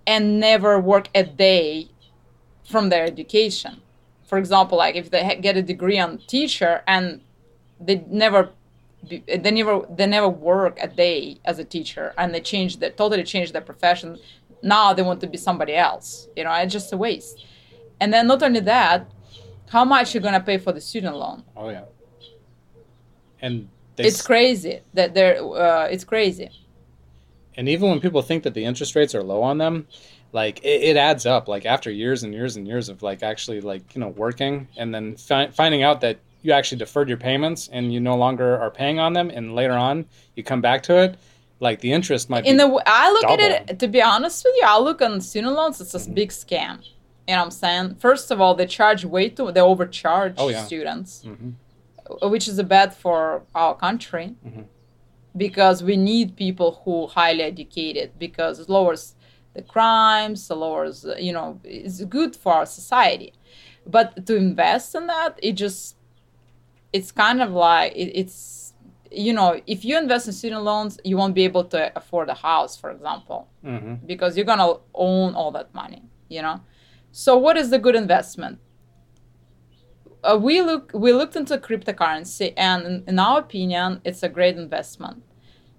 and 0.05 0.39
never 0.39 0.79
work 0.79 1.09
a 1.15 1.23
day 1.23 1.89
from 2.63 2.89
their 2.89 3.05
education. 3.05 3.81
For 4.25 4.38
example 4.38 4.77
like 4.77 4.95
if 4.95 5.11
they 5.11 5.38
get 5.41 5.57
a 5.57 5.61
degree 5.61 6.00
on 6.00 6.17
teacher 6.27 6.81
and 6.88 7.21
they 7.79 8.03
never 8.07 8.50
they 9.07 9.51
never 9.51 9.85
they 9.89 10.07
never 10.07 10.29
work 10.29 10.77
a 10.81 10.88
day 10.88 11.38
as 11.45 11.59
a 11.59 11.63
teacher 11.63 12.13
and 12.17 12.33
they 12.33 12.39
change 12.39 12.77
they 12.77 12.89
totally 12.89 13.23
change 13.23 13.51
their 13.51 13.61
profession 13.61 14.17
now 14.61 14.94
they 14.94 15.01
want 15.01 15.19
to 15.19 15.27
be 15.27 15.38
somebody 15.38 15.75
else 15.75 16.29
you 16.38 16.44
know 16.44 16.53
it's 16.53 16.71
just 16.73 16.91
a 16.94 16.97
waste. 16.97 17.45
And 18.00 18.11
then 18.13 18.27
not 18.27 18.41
only 18.44 18.61
that 18.61 19.07
how 19.69 19.85
much 19.85 20.13
you're 20.13 20.23
gonna 20.23 20.39
pay 20.39 20.57
for 20.57 20.71
the 20.71 20.81
student 20.81 21.15
loan? 21.15 21.44
Oh 21.55 21.69
yeah, 21.69 21.85
and 23.41 23.67
it's 23.97 24.21
crazy 24.21 24.81
that 24.94 25.13
they're 25.13 25.38
uh, 25.44 25.85
it's 25.85 26.03
crazy 26.03 26.50
and 27.55 27.69
even 27.69 27.89
when 27.89 28.00
people 28.00 28.21
think 28.21 28.44
that 28.44 28.53
the 28.53 28.65
interest 28.65 28.95
rates 28.95 29.13
are 29.15 29.23
low 29.23 29.41
on 29.41 29.57
them 29.57 29.88
like 30.31 30.59
it, 30.63 30.81
it 30.89 30.97
adds 30.97 31.25
up 31.25 31.47
like 31.47 31.65
after 31.65 31.91
years 31.91 32.23
and 32.23 32.33
years 32.33 32.55
and 32.55 32.67
years 32.67 32.89
of 32.89 33.01
like 33.03 33.21
actually 33.23 33.61
like 33.61 33.94
you 33.95 34.01
know 34.01 34.09
working 34.09 34.67
and 34.77 34.94
then 34.94 35.15
fi- 35.15 35.47
finding 35.47 35.83
out 35.83 36.01
that 36.01 36.17
you 36.41 36.51
actually 36.51 36.77
deferred 36.79 37.07
your 37.07 37.17
payments 37.17 37.69
and 37.71 37.94
you 37.94 38.00
no 38.00 38.15
longer 38.15 38.57
are 38.59 38.71
paying 38.71 39.00
on 39.00 39.13
them 39.13 39.29
and 39.29 39.55
later 39.55 39.73
on 39.73 40.05
you 40.35 40.44
come 40.44 40.61
back 40.61 40.83
to 40.83 40.97
it 40.97 41.15
like 41.59 41.79
the 41.79 41.91
interest 41.94 42.29
might 42.29 42.45
in 42.45 42.57
be 42.57 42.63
the 42.63 42.83
i 42.85 43.11
look 43.11 43.25
at 43.25 43.39
it 43.69 43.79
to 43.79 43.88
be 43.88 44.01
honest 44.01 44.44
with 44.44 44.53
you 44.57 44.63
i 44.67 44.77
look 44.79 45.01
on 45.01 45.21
student 45.21 45.53
loans 45.53 45.79
it's 45.79 45.94
a 45.94 46.09
big 46.09 46.29
scam 46.29 46.79
you 47.27 47.33
know 47.33 47.38
what 47.38 47.45
i'm 47.45 47.51
saying 47.51 47.95
first 47.95 48.31
of 48.31 48.41
all 48.41 48.53
they 48.55 48.65
charge 48.65 49.05
way 49.05 49.29
too 49.29 49.51
they 49.51 49.61
overcharge 49.61 50.33
Oh, 50.38 50.50
yeah. 50.50 50.63
students 50.63 51.23
Mhm. 51.25 51.53
which 52.29 52.47
is 52.50 52.61
bad 52.63 52.94
for 52.94 53.44
our 53.55 53.75
country 53.75 54.35
Mhm. 54.45 54.65
Because 55.35 55.83
we 55.83 55.97
need 55.97 56.35
people 56.35 56.81
who 56.83 57.07
highly 57.07 57.44
educated 57.44 58.12
because 58.19 58.59
it 58.59 58.69
lowers 58.69 59.15
the 59.56 59.62
crimes 59.62 60.50
lowers 60.50 61.06
uh, 61.06 61.15
you 61.19 61.31
know 61.31 61.59
it's 61.63 62.03
good 62.06 62.35
for 62.35 62.53
our 62.53 62.65
society. 62.65 63.33
But 63.85 64.25
to 64.27 64.35
invest 64.35 64.95
in 64.95 65.07
that 65.07 65.38
it 65.41 65.53
just 65.53 65.95
it's 66.91 67.12
kind 67.12 67.41
of 67.41 67.51
like 67.51 67.94
it, 67.95 68.12
it's 68.21 68.74
you 69.12 69.33
know 69.33 69.62
if 69.68 69.83
you 69.85 69.97
invest 69.97 70.27
in 70.27 70.34
student 70.34 70.63
loans 70.63 71.00
you 71.03 71.17
won't 71.17 71.36
be 71.36 71.43
able 71.43 71.63
to 71.65 71.91
afford 71.96 72.29
a 72.29 72.34
house 72.34 72.75
for 72.77 72.89
example 72.91 73.48
Mhm. 73.63 74.05
because 74.05 74.36
you're 74.36 74.46
gonna 74.46 74.74
own 74.93 75.36
all 75.36 75.51
that 75.51 75.74
money 75.74 76.03
you 76.29 76.41
know? 76.41 76.62
So 77.12 77.38
what 77.38 77.58
is 77.58 77.69
the 77.69 77.77
good 77.77 77.96
investment 77.96 78.58
uh, 80.24 80.38
we 80.48 80.62
look 80.62 80.92
we 80.94 81.12
looked 81.13 81.36
into 81.36 81.58
cryptocurrency 81.58 82.53
and 82.58 82.86
in, 82.86 83.03
in 83.08 83.20
our 83.20 83.39
opinion 83.39 84.01
it's 84.03 84.24
a 84.24 84.30
great 84.30 84.58
investment 84.58 85.24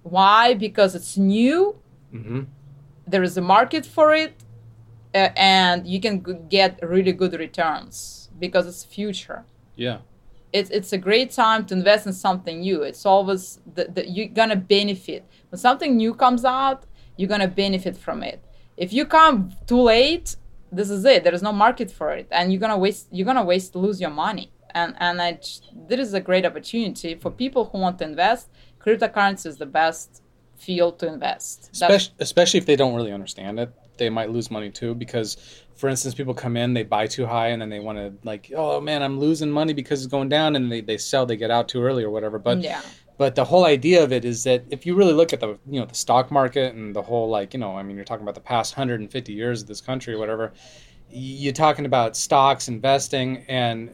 why 0.03 0.55
because 0.55 0.95
it's 0.95 1.17
new 1.17 1.77
Mhm. 2.13 2.47
there 3.07 3.23
is 3.23 3.37
a 3.37 3.41
market 3.41 3.85
for 3.87 4.15
it 4.15 4.35
uh, 5.15 5.29
and 5.37 5.87
you 5.87 6.01
can 6.01 6.23
g- 6.25 6.39
get 6.49 6.79
really 6.83 7.13
good 7.13 7.35
returns 7.47 8.31
because 8.39 8.67
it's 8.71 8.85
future 8.85 9.45
yeah 9.77 9.99
it's 10.53 10.71
it's 10.71 10.93
a 10.93 10.99
great 10.99 11.31
time 11.33 11.65
to 11.67 11.75
invest 11.75 12.07
in 12.07 12.13
something 12.13 12.61
new. 12.61 12.83
It's 12.91 13.05
always 13.05 13.59
the, 13.75 14.05
you're 14.15 14.29
gonna 14.41 14.55
benefit 14.77 15.23
when 15.51 15.59
something 15.59 15.97
new 15.97 16.15
comes 16.15 16.45
out. 16.45 16.81
You're 17.17 17.29
gonna 17.35 17.49
benefit 17.49 17.97
from 17.97 18.23
it. 18.23 18.39
If 18.77 18.93
you 18.93 19.05
come 19.05 19.37
too 19.67 19.83
late, 19.83 20.37
this 20.75 20.90
is 20.90 21.04
it. 21.04 21.25
There 21.25 21.35
is 21.35 21.43
no 21.43 21.52
market 21.52 21.90
for 21.90 22.11
it, 22.12 22.28
and 22.31 22.52
you're 22.52 22.61
gonna 22.61 22.78
waste. 22.78 23.09
You're 23.11 23.26
gonna 23.26 23.45
waste, 23.45 23.75
lose 23.75 24.00
your 24.00 24.11
money. 24.11 24.52
And 24.75 24.95
and 24.99 25.23
I, 25.23 25.38
this 25.88 26.00
is 26.09 26.14
a 26.14 26.21
great 26.21 26.45
opportunity 26.45 27.14
for 27.14 27.31
people 27.31 27.66
who 27.66 27.78
want 27.78 27.99
to 27.99 28.04
invest. 28.04 28.49
Cryptocurrency 28.81 29.47
is 29.47 29.57
the 29.57 29.66
best 29.66 30.23
field 30.57 30.99
to 31.00 31.07
invest. 31.07 31.71
Especially, 31.73 32.14
especially 32.19 32.59
if 32.59 32.66
they 32.66 32.76
don't 32.76 32.95
really 32.95 33.12
understand 33.12 33.59
it 33.59 33.73
they 33.97 34.11
might 34.11 34.31
lose 34.31 34.50
money 34.50 34.71
too 34.71 34.95
because 34.95 35.37
for 35.75 35.88
instance 35.88 36.14
people 36.14 36.35
come 36.35 36.57
in 36.57 36.75
they 36.75 36.83
buy 36.83 37.07
too 37.07 37.26
high 37.26 37.49
and 37.49 37.61
then 37.61 37.69
they 37.69 37.81
want 37.81 37.99
to 37.99 38.12
like 38.25 38.50
oh 38.57 38.81
man 38.81 39.02
i'm 39.02 39.19
losing 39.19 39.50
money 39.50 39.73
because 39.73 40.02
it's 40.02 40.11
going 40.11 40.28
down 40.28 40.57
and 40.57 40.71
they, 40.71 40.81
they 40.81 40.99
sell 40.99 41.26
they 41.26 41.37
get 41.37 41.50
out 41.50 41.69
too 41.69 41.83
early 41.83 42.02
or 42.04 42.11
whatever 42.11 42.38
but 42.38 42.61
yeah, 42.61 42.83
but 43.16 43.35
the 43.35 43.44
whole 43.44 43.64
idea 43.64 44.02
of 44.02 44.12
it 44.12 44.25
is 44.25 44.44
that 44.44 44.64
if 44.71 44.85
you 44.87 44.94
really 44.94 45.12
look 45.12 45.33
at 45.33 45.40
the 45.40 45.59
you 45.71 45.80
know 45.80 45.87
the 45.87 45.94
stock 45.94 46.30
market 46.30 46.75
and 46.75 46.94
the 46.94 47.02
whole 47.02 47.28
like 47.28 47.54
you 47.54 47.61
know 47.61 47.76
i 47.76 47.83
mean 47.83 47.97
you're 47.97 48.04
talking 48.04 48.25
about 48.25 48.35
the 48.35 48.40
past 48.40 48.76
150 48.76 49.33
years 49.33 49.62
of 49.62 49.68
this 49.68 49.80
country 49.80 50.14
or 50.14 50.18
whatever 50.18 50.52
you're 51.11 51.52
talking 51.52 51.87
about 51.87 52.16
stocks 52.16 52.68
investing 52.68 53.44
and 53.49 53.90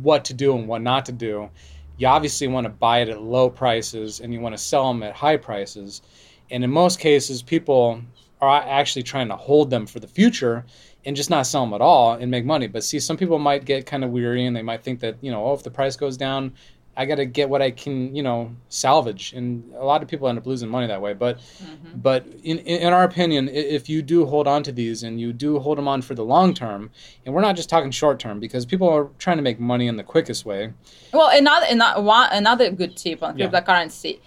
what 0.00 0.24
to 0.26 0.34
do 0.34 0.56
and 0.56 0.68
what 0.68 0.82
not 0.82 1.04
to 1.06 1.12
do. 1.12 1.50
You 1.96 2.06
obviously 2.06 2.46
want 2.46 2.64
to 2.64 2.70
buy 2.70 3.00
it 3.00 3.08
at 3.08 3.20
low 3.22 3.50
prices 3.50 4.20
and 4.20 4.32
you 4.32 4.40
want 4.40 4.54
to 4.56 4.62
sell 4.62 4.88
them 4.92 5.02
at 5.02 5.14
high 5.14 5.36
prices. 5.36 6.02
And 6.50 6.62
in 6.62 6.70
most 6.70 7.00
cases 7.00 7.42
people 7.42 8.00
are 8.40 8.62
actually 8.62 9.02
trying 9.02 9.28
to 9.28 9.36
hold 9.36 9.70
them 9.70 9.86
for 9.86 10.00
the 10.00 10.06
future 10.06 10.64
and 11.04 11.16
just 11.16 11.30
not 11.30 11.46
sell 11.46 11.64
them 11.64 11.74
at 11.74 11.80
all 11.80 12.14
and 12.14 12.30
make 12.30 12.44
money. 12.44 12.66
But 12.66 12.84
see 12.84 13.00
some 13.00 13.16
people 13.16 13.38
might 13.38 13.64
get 13.64 13.86
kind 13.86 14.04
of 14.04 14.10
weary 14.10 14.46
and 14.46 14.54
they 14.54 14.62
might 14.62 14.82
think 14.82 15.00
that 15.00 15.16
you 15.20 15.30
know 15.30 15.44
oh 15.44 15.54
if 15.54 15.62
the 15.62 15.70
price 15.70 15.96
goes 15.96 16.16
down 16.16 16.52
I 16.96 17.06
got 17.06 17.14
to 17.14 17.24
get 17.24 17.48
what 17.48 17.62
I 17.62 17.70
can, 17.70 18.14
you 18.14 18.22
know, 18.22 18.54
salvage. 18.68 19.32
And 19.32 19.72
a 19.74 19.84
lot 19.84 20.02
of 20.02 20.08
people 20.08 20.28
end 20.28 20.36
up 20.38 20.46
losing 20.46 20.68
money 20.68 20.86
that 20.88 21.00
way. 21.00 21.14
But, 21.14 21.38
Mm-hmm. 21.38 22.00
but 22.00 22.26
in, 22.42 22.58
in 22.58 22.92
our 22.92 23.04
opinion, 23.04 23.48
if 23.48 23.88
you 23.88 24.02
do 24.02 24.26
hold 24.26 24.46
on 24.46 24.62
to 24.64 24.72
these 24.72 25.02
and 25.02 25.18
you 25.20 25.32
do 25.32 25.58
hold 25.58 25.78
them 25.78 25.88
on 25.88 26.02
for 26.02 26.14
the 26.14 26.24
long 26.24 26.52
term, 26.52 26.90
and 27.24 27.34
we're 27.34 27.40
not 27.40 27.56
just 27.56 27.70
talking 27.70 27.90
short 27.90 28.18
term 28.18 28.40
because 28.40 28.66
people 28.66 28.88
are 28.88 29.08
trying 29.18 29.38
to 29.38 29.42
make 29.42 29.58
money 29.58 29.86
in 29.86 29.96
the 29.96 30.02
quickest 30.02 30.44
way. 30.44 30.72
Well, 31.12 31.30
another 31.32 31.66
another 31.70 32.02
one 32.02 32.28
another 32.32 32.70
good 32.70 32.96
tip 32.96 33.22
on 33.22 33.38
Yeah. 33.38 33.48
cryptocurrency. 33.48 34.20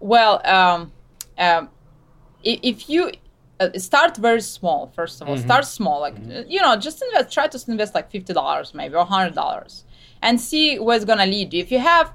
Well, 0.00 0.40
um, 0.46 0.92
um, 1.38 1.68
if 2.42 2.88
you 2.88 3.12
uh, 3.60 3.68
start 3.78 4.16
very 4.16 4.40
small, 4.40 4.90
first 4.96 5.20
of 5.20 5.28
all, 5.28 5.36
Mhm. 5.36 5.42
start 5.44 5.64
small. 5.66 6.00
Like 6.00 6.14
uh, 6.16 6.42
you 6.48 6.60
know, 6.62 6.74
just 6.76 7.02
invest. 7.02 7.32
Try 7.32 7.46
to 7.46 7.70
invest 7.70 7.94
like 7.94 8.10
fifty 8.10 8.32
dollars, 8.32 8.72
maybe 8.74 8.94
or 8.94 9.04
hundred 9.04 9.34
dollars, 9.34 9.84
and 10.22 10.40
see 10.40 10.78
where 10.78 10.96
it's 10.96 11.04
gonna 11.04 11.26
lead 11.26 11.52
you. 11.52 11.60
If 11.60 11.70
you 11.72 11.78
have 11.78 12.12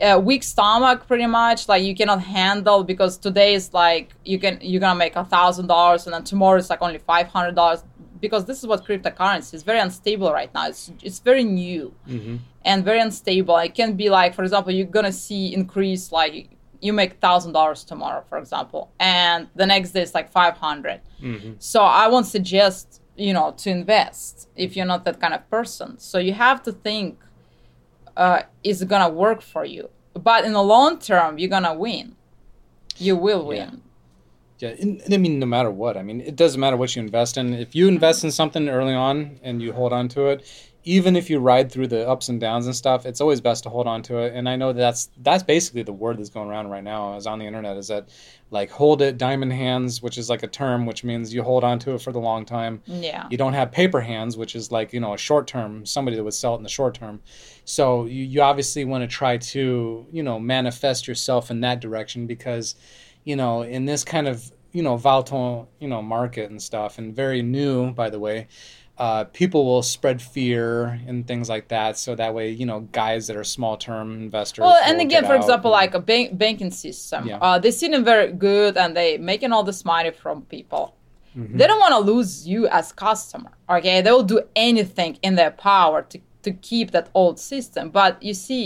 a 0.00 0.18
weak 0.18 0.42
stomach, 0.42 1.06
pretty 1.06 1.26
much 1.26 1.68
like 1.68 1.82
you 1.82 1.94
cannot 1.94 2.20
handle 2.22 2.84
because 2.84 3.16
today 3.16 3.54
is 3.54 3.72
like 3.72 4.12
you 4.24 4.38
can 4.38 4.58
you're 4.60 4.80
gonna 4.80 4.98
make 4.98 5.16
a 5.16 5.24
thousand 5.24 5.66
dollars, 5.68 6.06
and 6.06 6.14
then 6.14 6.24
tomorrow 6.24 6.58
it's 6.58 6.70
like 6.70 6.82
only 6.82 6.98
five 6.98 7.28
hundred 7.28 7.54
dollars. 7.54 7.82
Because 8.18 8.46
this 8.46 8.60
is 8.60 8.66
what 8.66 8.82
cryptocurrency 8.84 9.52
is 9.52 9.62
very 9.62 9.78
unstable 9.78 10.32
right 10.32 10.52
now. 10.54 10.68
It's 10.68 10.90
it's 11.02 11.18
very 11.18 11.44
new 11.44 11.94
Mm-hmm. 12.08 12.36
and 12.64 12.84
very 12.84 12.98
unstable. 13.00 13.56
It 13.58 13.74
can 13.74 13.94
be 13.94 14.08
like, 14.08 14.34
for 14.34 14.42
example, 14.42 14.72
you're 14.72 14.86
gonna 14.86 15.12
see 15.12 15.52
increase 15.54 16.10
like 16.12 16.48
you 16.80 16.92
make 16.92 17.20
thousand 17.20 17.52
dollars 17.52 17.84
tomorrow, 17.84 18.24
for 18.28 18.38
example, 18.38 18.90
and 19.00 19.48
the 19.54 19.66
next 19.66 19.90
day 19.92 20.00
it's 20.02 20.14
like 20.14 20.30
five 20.30 20.56
hundred. 20.56 21.00
Mm-hmm. 21.22 21.52
So 21.58 21.80
I 21.82 22.08
won't 22.08 22.26
suggest 22.26 23.02
you 23.16 23.32
know 23.32 23.54
to 23.58 23.70
invest 23.70 24.48
if 24.56 24.76
you're 24.76 24.86
not 24.86 25.04
that 25.04 25.20
kind 25.20 25.34
of 25.34 25.48
person. 25.50 25.98
So 25.98 26.18
you 26.18 26.32
have 26.32 26.62
to 26.64 26.72
think, 26.72 27.18
uh, 28.16 28.42
is 28.64 28.82
gonna 28.84 29.08
work 29.08 29.42
for 29.42 29.64
you? 29.64 29.90
But 30.14 30.44
in 30.44 30.52
the 30.52 30.62
long 30.62 30.98
term, 30.98 31.38
you're 31.38 31.50
gonna 31.50 31.74
win. 31.74 32.16
You 32.98 33.16
will 33.16 33.42
Yeah. 33.54 33.66
win. 33.70 33.82
Yeah, 34.58 34.70
and- 34.80 35.02
I 35.12 35.18
mean, 35.18 35.38
no 35.38 35.44
matter 35.46 35.70
what, 35.70 35.98
I 35.98 36.02
mean, 36.02 36.22
it 36.22 36.34
doesn't 36.34 36.58
matter 36.58 36.78
what 36.78 36.96
you 36.96 37.02
invest 37.02 37.36
in. 37.36 37.52
If 37.52 37.74
you 37.74 37.88
invest 37.88 38.24
in 38.24 38.30
something 38.30 38.68
early 38.70 38.94
on 38.94 39.38
and 39.42 39.60
you 39.60 39.72
hold 39.74 39.92
on 39.92 40.08
to 40.08 40.28
it, 40.28 40.44
even 40.88 41.16
if 41.16 41.28
you 41.28 41.40
ride 41.40 41.70
through 41.70 41.88
the 41.88 42.08
ups 42.08 42.28
and 42.28 42.40
downs 42.40 42.64
and 42.64 42.74
stuff, 42.74 43.04
it's 43.04 43.20
always 43.20 43.40
best 43.40 43.64
to 43.64 43.68
hold 43.68 43.86
on 43.88 44.00
to 44.02 44.18
it. 44.18 44.32
And 44.34 44.48
I 44.48 44.54
know 44.56 44.72
that's 44.72 45.10
that's 45.22 45.42
basically 45.42 45.82
the 45.82 45.92
word 45.92 46.16
that's 46.16 46.30
going 46.30 46.48
around 46.48 46.68
right 46.68 46.84
now, 46.84 47.16
is 47.16 47.26
on 47.26 47.38
the 47.40 47.44
internet, 47.44 47.76
is 47.76 47.88
that 47.88 48.08
like 48.50 48.70
hold 48.70 49.02
it 49.02 49.18
diamond 49.18 49.52
hands, 49.52 50.00
which 50.00 50.16
is 50.16 50.30
like 50.30 50.42
a 50.44 50.46
term 50.46 50.86
which 50.86 51.02
means 51.04 51.34
you 51.34 51.42
hold 51.42 51.64
on 51.64 51.78
to 51.80 51.94
it 51.94 52.00
for 52.00 52.12
the 52.12 52.20
long 52.20 52.44
time. 52.46 52.80
Yeah. 52.86 53.26
You 53.30 53.36
don't 53.36 53.52
have 53.54 53.72
paper 53.72 54.00
hands, 54.00 54.38
which 54.38 54.54
is 54.54 54.70
like 54.72 54.92
you 54.92 55.00
know 55.00 55.12
a 55.12 55.18
short 55.18 55.46
term 55.48 55.84
somebody 55.84 56.16
that 56.16 56.24
would 56.24 56.34
sell 56.34 56.54
it 56.54 56.58
in 56.58 56.62
the 56.62 56.68
short 56.70 56.94
term. 56.94 57.20
So 57.68 58.04
you, 58.06 58.22
you 58.24 58.42
obviously 58.42 58.84
want 58.84 59.02
to 59.02 59.08
try 59.08 59.36
to 59.38 60.06
you 60.10 60.22
know 60.22 60.38
manifest 60.38 61.06
yourself 61.08 61.50
in 61.50 61.60
that 61.60 61.80
direction 61.80 62.26
because 62.26 62.76
you 63.24 63.34
know 63.36 63.62
in 63.62 63.84
this 63.84 64.04
kind 64.04 64.28
of 64.28 64.50
you 64.72 64.82
know 64.82 64.96
volatile 64.96 65.68
you 65.80 65.88
know 65.88 66.00
market 66.00 66.48
and 66.50 66.62
stuff 66.62 66.96
and 66.98 67.14
very 67.14 67.42
new 67.42 67.90
by 67.92 68.08
the 68.08 68.18
way. 68.18 68.46
Uh, 68.98 69.24
people 69.24 69.66
will 69.66 69.82
spread 69.82 70.22
fear 70.22 70.98
and 71.06 71.26
things 71.26 71.50
like 71.50 71.68
that, 71.68 71.98
so 71.98 72.14
that 72.14 72.32
way, 72.32 72.48
you 72.48 72.64
know, 72.64 72.80
guys 72.92 73.26
that 73.26 73.36
are 73.36 73.44
small 73.44 73.76
term 73.76 74.14
investors. 74.14 74.62
Well, 74.62 74.80
and 74.86 75.02
again, 75.02 75.26
for 75.26 75.34
example, 75.34 75.70
and- 75.70 75.80
like 75.82 75.92
a 75.92 76.00
bank, 76.00 76.38
banking 76.38 76.70
system, 76.70 77.26
Yeah. 77.28 77.36
uh, 77.42 77.58
they 77.58 77.72
seem 77.72 78.02
very 78.02 78.32
good 78.32 78.78
and 78.78 78.96
they 78.96 79.18
making 79.18 79.52
all 79.52 79.62
this 79.64 79.84
money 79.84 80.12
from 80.12 80.36
people. 80.46 80.94
Mhm. 81.36 81.58
They 81.58 81.66
don't 81.66 81.78
want 81.78 81.92
to 81.92 81.98
lose 82.12 82.48
you 82.48 82.68
as 82.68 82.90
customer. 82.90 83.50
Okay, 83.68 84.00
they 84.00 84.10
will 84.10 84.22
do 84.36 84.40
anything 84.56 85.18
in 85.20 85.34
their 85.34 85.50
power 85.50 86.00
to 86.00 86.18
to 86.46 86.50
keep 86.70 86.86
that 86.96 87.06
old 87.20 87.36
system. 87.52 87.84
But 88.00 88.12
you 88.28 88.34
see, 88.46 88.64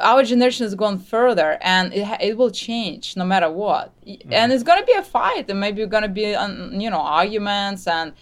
our 0.00 0.22
generation 0.32 0.64
has 0.66 0.74
gone 0.84 0.98
further, 1.14 1.50
and 1.74 1.84
it 1.98 2.04
ha- 2.10 2.22
it 2.28 2.34
will 2.38 2.50
change 2.66 3.04
no 3.20 3.24
matter 3.32 3.50
what. 3.62 3.86
Mm-hmm. 4.06 4.32
And 4.38 4.46
it's 4.52 4.64
gonna 4.68 4.84
be 4.92 4.96
a 5.04 5.06
fight, 5.18 5.44
and 5.50 5.58
maybe 5.64 5.78
gonna 5.86 6.08
be 6.22 6.26
um, 6.42 6.80
you 6.84 6.90
know 6.90 7.02
arguments 7.24 7.86
and. 7.86 8.12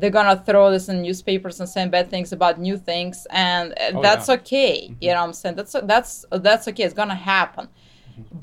They're 0.00 0.16
gonna 0.18 0.40
throw 0.48 0.70
this 0.70 0.88
in 0.88 1.02
newspapers 1.02 1.58
and 1.58 1.68
say 1.68 1.82
bad 1.88 2.10
things 2.10 2.30
about 2.38 2.60
new 2.60 2.76
things, 2.90 3.26
and 3.48 3.66
uh, 3.72 3.90
Oh, 3.96 4.02
that's 4.06 4.28
yeah. 4.28 4.36
okay. 4.36 4.74
You 5.00 5.10
know 5.10 5.20
what 5.22 5.26
I'm 5.30 5.32
saying? 5.40 5.56
That's 5.56 5.74
that's 5.92 6.12
that's 6.30 6.68
okay. 6.68 6.84
It's 6.84 6.94
gonna 7.02 7.22
happen. 7.36 7.66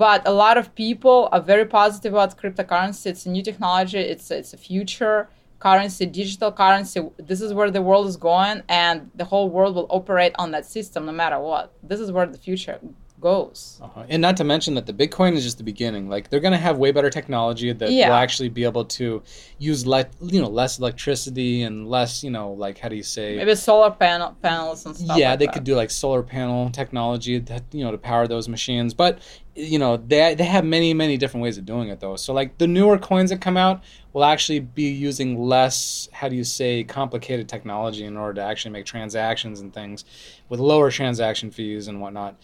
But 0.04 0.20
a 0.28 0.34
lot 0.44 0.56
of 0.62 0.66
people 0.76 1.30
are 1.32 1.44
very 1.54 1.66
positive 1.80 2.12
about 2.14 2.38
cryptocurrency. 2.42 3.06
It's 3.14 3.26
a 3.26 3.30
new 3.36 3.44
technology. 3.50 4.02
It's 4.14 4.30
it's 4.40 4.52
a 4.58 4.60
future 4.70 5.20
currency, 5.60 6.06
digital 6.06 6.52
currency. 6.52 7.02
This 7.18 7.42
is 7.42 7.54
where 7.54 7.72
the 7.72 7.82
world 7.82 8.08
is 8.08 8.18
going, 8.18 8.64
and 8.70 9.10
the 9.16 9.26
whole 9.26 9.50
world 9.50 9.76
will 9.76 9.88
operate 9.90 10.34
on 10.38 10.52
that 10.52 10.66
system 10.66 11.06
no 11.06 11.12
matter 11.12 11.40
what. 11.40 11.74
This 11.84 12.00
is 12.00 12.12
where 12.12 12.26
the 12.26 12.38
future 12.38 12.80
goes. 13.20 13.80
Uh-huh. 13.82 14.04
And 14.10 14.22
not 14.22 14.38
to 14.38 14.44
mention 14.44 14.76
that 14.76 14.86
the 14.86 14.94
Bitcoin 14.94 15.34
is 15.36 15.44
just 15.44 15.58
the 15.58 15.64
beginning. 15.64 16.08
Like 16.10 16.30
they're 16.30 16.40
going 16.40 16.52
to 16.54 16.58
have 16.60 16.78
way 16.78 16.92
better 16.92 17.10
technology 17.10 17.72
that 17.74 17.92
Yeah. 17.92 18.10
will 18.10 18.16
actually 18.16 18.50
be 18.50 18.64
able 18.64 18.86
to 18.86 19.24
use 19.58 19.88
le- 19.88 20.06
you 20.22 20.42
know 20.42 20.50
less 20.50 20.78
electricity 20.80 21.64
and 21.64 21.88
less 21.90 22.24
you 22.24 22.30
know 22.30 22.52
like 22.52 22.78
how 22.78 22.90
do 22.90 22.96
you 22.96 23.04
say 23.04 23.36
Maybe 23.38 23.56
solar 23.56 23.92
panel 23.92 24.36
panels 24.42 24.86
and 24.86 24.96
stuff. 24.96 25.18
yeah 25.18 25.32
like 25.32 25.40
they 25.40 25.46
that. 25.48 25.54
could 25.54 25.64
do 25.64 25.76
like 25.76 25.90
solar 25.90 26.22
panel 26.24 26.70
technology 26.70 27.40
that 27.40 27.64
you 27.72 27.84
know 27.84 27.92
to 27.92 27.98
power 27.98 28.28
those 28.28 28.48
machines 28.48 28.94
but 28.94 29.20
you 29.56 29.80
know 29.80 29.98
they 29.98 30.36
they 30.36 30.44
have 30.44 30.64
many 30.64 30.94
many 30.94 31.18
different 31.18 31.42
ways 31.44 31.58
of 31.58 31.66
doing 31.66 31.90
it 31.90 32.00
though 32.00 32.16
so 32.16 32.34
like 32.34 32.58
the 32.60 32.68
newer 32.68 32.98
coins 33.00 33.32
that 33.32 33.42
come 33.42 33.58
out 33.58 33.84
will 34.14 34.24
actually 34.24 34.60
be 34.60 34.90
using 34.90 35.40
less 35.42 36.08
how 36.12 36.30
do 36.30 36.36
you 36.36 36.44
say 36.44 36.84
complicated 36.84 37.50
technology 37.50 38.06
in 38.06 38.16
order 38.16 38.36
to 38.36 38.42
actually 38.42 38.72
make 38.72 38.86
transactions 38.86 39.60
and 39.60 39.74
things 39.74 40.06
with 40.50 40.60
lower 40.60 40.92
transaction 40.92 41.50
fees 41.50 41.88
and 41.88 42.00
whatnot 42.00 42.36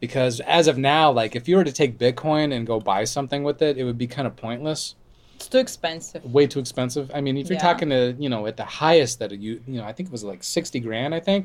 because 0.00 0.40
as 0.40 0.66
of 0.68 0.76
now 0.78 1.10
like 1.10 1.34
if 1.36 1.48
you 1.48 1.56
were 1.56 1.64
to 1.64 1.72
take 1.72 1.98
bitcoin 1.98 2.52
and 2.54 2.66
go 2.66 2.78
buy 2.80 3.04
something 3.04 3.42
with 3.44 3.60
it 3.62 3.76
it 3.78 3.84
would 3.84 3.98
be 3.98 4.06
kind 4.06 4.26
of 4.26 4.34
pointless 4.36 4.94
It's 5.36 5.48
too 5.48 5.58
expensive. 5.58 6.24
way 6.24 6.46
too 6.46 6.60
expensive. 6.60 7.10
I 7.14 7.20
mean, 7.20 7.36
if 7.36 7.48
you're 7.48 7.60
Yeah. 7.60 7.70
talking 7.70 7.90
to 7.90 8.00
you 8.18 8.30
know 8.32 8.46
at 8.46 8.56
the 8.56 8.64
highest 8.82 9.18
that 9.20 9.30
you 9.32 9.52
you 9.66 9.78
know 9.78 9.84
I 9.84 9.92
think 9.94 10.08
it 10.08 10.12
was 10.18 10.24
like 10.32 10.42
sixty 10.42 10.80
grand. 10.80 11.14
I 11.14 11.20
think. 11.20 11.42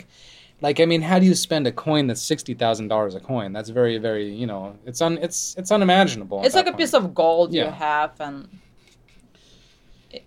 Like 0.68 0.78
I 0.84 0.86
mean, 0.92 1.02
how 1.02 1.18
do 1.22 1.26
you 1.26 1.36
spend 1.48 1.64
a 1.68 1.72
coin 1.88 2.04
that's 2.08 2.22
sixty 2.34 2.54
thousand 2.54 2.88
dollars 2.94 3.16
a 3.16 3.20
coin? 3.20 3.52
That's 3.56 3.70
very 3.80 3.98
very 4.08 4.28
you 4.42 4.48
know 4.52 4.62
it's 4.90 5.02
un 5.08 5.14
it's 5.26 5.40
it's 5.60 5.72
unimaginable. 5.78 6.40
It's 6.46 6.56
like 6.60 6.68
a 6.76 6.78
piece 6.82 6.94
of 7.00 7.04
gold 7.22 7.48
you 7.54 7.66
have, 7.88 8.12
and 8.28 8.48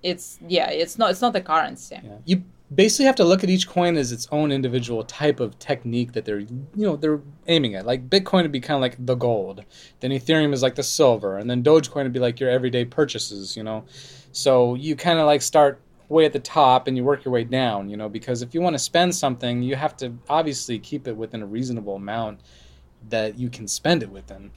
it's 0.03 0.39
yeah, 0.49 0.71
it's 0.71 0.99
not 0.99 1.11
it's 1.13 1.21
not 1.21 1.35
a 1.37 1.41
currency. 1.41 1.97
Yeah. 2.03 2.11
You 2.25 2.37
basically 2.73 3.05
have 3.05 3.17
to 3.17 3.25
look 3.25 3.45
at 3.45 3.51
each 3.51 3.69
coin 3.69 3.97
as 3.97 4.13
its 4.13 4.27
own 4.33 4.51
individual 4.51 5.05
type 5.05 5.41
of 5.41 5.59
technique 5.59 6.13
that 6.13 6.25
they're 6.25 6.41
you 6.41 6.67
know 6.75 6.97
they're 6.97 7.21
aiming 7.47 7.75
at. 7.75 7.87
Like 7.87 8.09
Bitcoin 8.09 8.43
would 8.43 8.53
be 8.53 8.61
kind 8.61 8.77
of 8.77 8.81
like 8.81 9.05
the 9.05 9.15
gold, 9.15 9.65
then 10.01 10.11
Ethereum 10.11 10.53
is 10.53 10.63
like 10.63 10.75
the 10.75 10.83
silver, 10.83 11.37
and 11.37 11.49
then 11.49 11.63
Dogecoin 11.63 12.05
would 12.05 12.13
be 12.13 12.21
like 12.21 12.41
your 12.41 12.51
everyday 12.51 12.85
purchases. 12.85 13.57
You 13.57 13.63
know, 13.63 13.85
so 14.33 14.75
you 14.75 14.97
kind 14.97 15.19
of 15.19 15.27
like 15.27 15.43
start 15.43 15.81
way 16.09 16.27
at 16.27 16.33
the 16.33 16.41
top 16.41 16.87
and 16.87 16.97
you 16.97 17.05
work 17.05 17.25
your 17.25 17.33
way 17.33 17.45
down. 17.45 17.89
You 17.89 17.97
know, 17.97 18.09
because 18.09 18.43
if 18.43 18.55
you 18.55 18.61
want 18.61 18.75
to 18.75 18.81
spend 18.81 19.15
something, 19.15 19.63
you 19.63 19.77
have 19.77 19.97
to 19.99 20.15
obviously 20.29 20.79
keep 20.79 21.07
it 21.07 21.17
within 21.17 21.43
a 21.43 21.47
reasonable 21.47 21.97
amount 21.97 22.41
that 23.11 23.39
you 23.39 23.51
can 23.51 23.69
spend 23.69 24.03
it 24.03 24.11
within. 24.11 24.51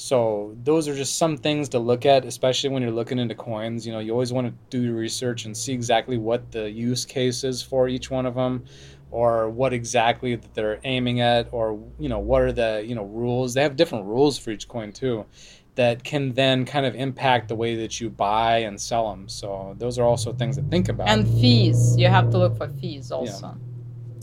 So 0.00 0.54
those 0.62 0.86
are 0.86 0.94
just 0.94 1.18
some 1.18 1.36
things 1.36 1.68
to 1.70 1.80
look 1.80 2.06
at, 2.06 2.24
especially 2.24 2.70
when 2.70 2.82
you're 2.82 2.92
looking 2.92 3.18
into 3.18 3.34
coins. 3.34 3.84
You 3.84 3.92
know, 3.92 3.98
you 3.98 4.12
always 4.12 4.32
want 4.32 4.46
to 4.46 4.54
do 4.70 4.80
your 4.80 4.94
research 4.94 5.44
and 5.44 5.56
see 5.56 5.72
exactly 5.72 6.16
what 6.16 6.52
the 6.52 6.70
use 6.70 7.04
case 7.04 7.42
is 7.42 7.62
for 7.62 7.88
each 7.88 8.08
one 8.08 8.24
of 8.24 8.36
them, 8.36 8.64
or 9.10 9.48
what 9.50 9.72
exactly 9.72 10.36
that 10.36 10.54
they're 10.54 10.78
aiming 10.84 11.20
at, 11.20 11.48
or 11.50 11.80
you 11.98 12.08
know, 12.08 12.20
what 12.20 12.42
are 12.42 12.52
the 12.52 12.84
you 12.86 12.94
know 12.94 13.06
rules. 13.06 13.54
They 13.54 13.62
have 13.62 13.74
different 13.74 14.04
rules 14.04 14.38
for 14.38 14.52
each 14.52 14.68
coin 14.68 14.92
too, 14.92 15.26
that 15.74 16.04
can 16.04 16.32
then 16.32 16.64
kind 16.64 16.86
of 16.86 16.94
impact 16.94 17.48
the 17.48 17.56
way 17.56 17.74
that 17.74 18.00
you 18.00 18.08
buy 18.08 18.58
and 18.58 18.80
sell 18.80 19.10
them. 19.10 19.28
So 19.28 19.74
those 19.78 19.98
are 19.98 20.04
also 20.04 20.32
things 20.32 20.58
to 20.58 20.62
think 20.62 20.88
about. 20.88 21.08
And 21.08 21.26
fees, 21.40 21.96
you 21.98 22.06
have 22.06 22.30
to 22.30 22.38
look 22.38 22.56
for 22.56 22.68
fees 22.68 23.10
also. 23.10 23.58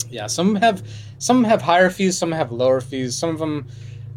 yeah, 0.08 0.26
some 0.26 0.54
have 0.56 0.82
some 1.18 1.44
have 1.44 1.60
higher 1.60 1.90
fees, 1.90 2.16
some 2.16 2.32
have 2.32 2.50
lower 2.50 2.80
fees. 2.80 3.16
Some 3.16 3.30
of 3.30 3.38
them 3.38 3.66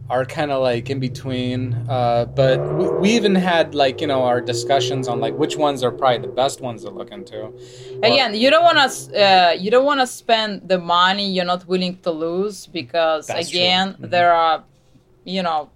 are 0.09 0.25
kind 0.25 0.51
of 0.51 0.61
like 0.61 0.89
in 0.89 0.99
between. 0.99 1.73
Uh, 1.87 2.25
but 2.25 2.59
we, 2.73 2.85
we 3.01 3.09
even 3.11 3.35
had 3.35 3.75
like 3.75 4.01
you 4.01 4.07
know 4.07 4.23
our 4.23 4.41
discussions 4.41 5.07
on 5.07 5.19
like 5.19 5.35
which 5.35 5.55
ones 5.57 5.83
are 5.83 5.91
probably 5.91 6.19
the 6.27 6.33
best 6.33 6.61
ones 6.61 6.83
to 6.83 6.89
look 6.89 7.11
into. 7.11 7.37
Or- 7.43 7.53
Again, 8.03 8.33
you 8.35 8.49
don't 8.49 8.63
want 8.63 8.77
to 8.91 9.25
uh, 9.25 9.51
you 9.51 9.69
don't 9.71 9.85
want 9.85 9.99
to 9.99 10.07
spend 10.07 10.67
the 10.67 10.79
money 10.79 11.29
you're 11.31 11.45
not 11.45 11.67
willing 11.67 11.97
to 12.05 12.11
lose 12.11 12.65
because 12.67 13.29
again 13.29 13.95
Mhm. 13.99 14.09
there 14.09 14.33
are, 14.33 14.63
you 15.25 15.43
know, 15.43 15.69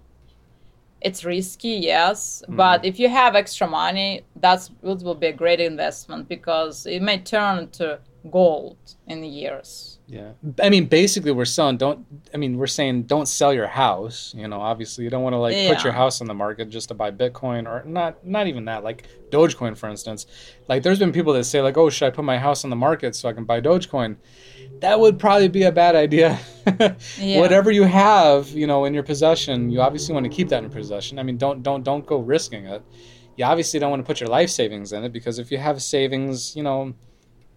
it's 1.00 1.24
risky, 1.24 1.74
yes, 1.92 2.42
Mm-hmm. 2.42 2.56
but 2.56 2.84
if 2.84 2.98
you 2.98 3.08
have 3.10 3.34
extra 3.36 3.66
money, 3.68 4.22
that's 4.36 4.70
it 4.82 5.02
will 5.02 5.14
be 5.14 5.26
a 5.28 5.32
great 5.32 5.60
investment 5.60 6.28
because 6.28 6.86
it 6.86 7.02
may 7.02 7.18
turn 7.18 7.58
into 7.58 7.98
gold 8.30 8.78
in 9.06 9.22
years. 9.22 9.98
Yeah. 10.14 10.30
I 10.62 10.70
mean, 10.70 10.86
basically, 10.86 11.32
we're 11.32 11.44
selling. 11.44 11.76
Don't. 11.76 12.06
I 12.32 12.36
mean, 12.36 12.56
we're 12.56 12.68
saying 12.68 13.04
don't 13.04 13.26
sell 13.26 13.52
your 13.52 13.66
house. 13.66 14.32
You 14.36 14.46
know, 14.46 14.60
obviously, 14.60 15.02
you 15.02 15.10
don't 15.10 15.24
want 15.24 15.32
to 15.32 15.38
like 15.38 15.56
put 15.74 15.82
your 15.82 15.92
house 15.92 16.20
on 16.20 16.28
the 16.28 16.34
market 16.34 16.70
just 16.70 16.86
to 16.88 16.94
buy 16.94 17.10
Bitcoin 17.10 17.66
or 17.66 17.82
not. 17.84 18.24
Not 18.24 18.46
even 18.46 18.66
that. 18.66 18.84
Like 18.84 19.08
Dogecoin, 19.30 19.76
for 19.76 19.88
instance. 19.88 20.26
Like, 20.68 20.84
there's 20.84 21.00
been 21.00 21.10
people 21.10 21.32
that 21.32 21.44
say 21.44 21.60
like, 21.62 21.76
"Oh, 21.76 21.90
should 21.90 22.06
I 22.06 22.10
put 22.10 22.24
my 22.24 22.38
house 22.38 22.62
on 22.62 22.70
the 22.70 22.76
market 22.76 23.16
so 23.16 23.28
I 23.28 23.32
can 23.32 23.44
buy 23.44 23.60
Dogecoin?" 23.60 24.16
That 24.80 25.00
would 25.00 25.18
probably 25.18 25.48
be 25.48 25.64
a 25.64 25.72
bad 25.72 25.96
idea. 25.96 26.38
Yeah. 27.18 27.40
Whatever 27.40 27.70
you 27.70 27.82
have, 27.82 28.48
you 28.48 28.66
know, 28.66 28.86
in 28.86 28.94
your 28.94 29.02
possession, 29.02 29.70
you 29.70 29.82
obviously 29.82 30.14
want 30.14 30.24
to 30.24 30.30
keep 30.30 30.48
that 30.48 30.64
in 30.64 30.70
possession. 30.70 31.18
I 31.18 31.22
mean, 31.22 31.36
don't 31.36 31.62
don't 31.62 31.82
don't 31.82 32.06
go 32.06 32.18
risking 32.20 32.64
it. 32.64 32.82
You 33.36 33.44
obviously 33.44 33.80
don't 33.80 33.90
want 33.90 34.00
to 34.00 34.06
put 34.06 34.20
your 34.20 34.30
life 34.30 34.48
savings 34.48 34.92
in 34.92 35.04
it 35.04 35.12
because 35.12 35.38
if 35.38 35.50
you 35.50 35.58
have 35.58 35.82
savings, 35.82 36.56
you 36.56 36.62
know, 36.62 36.94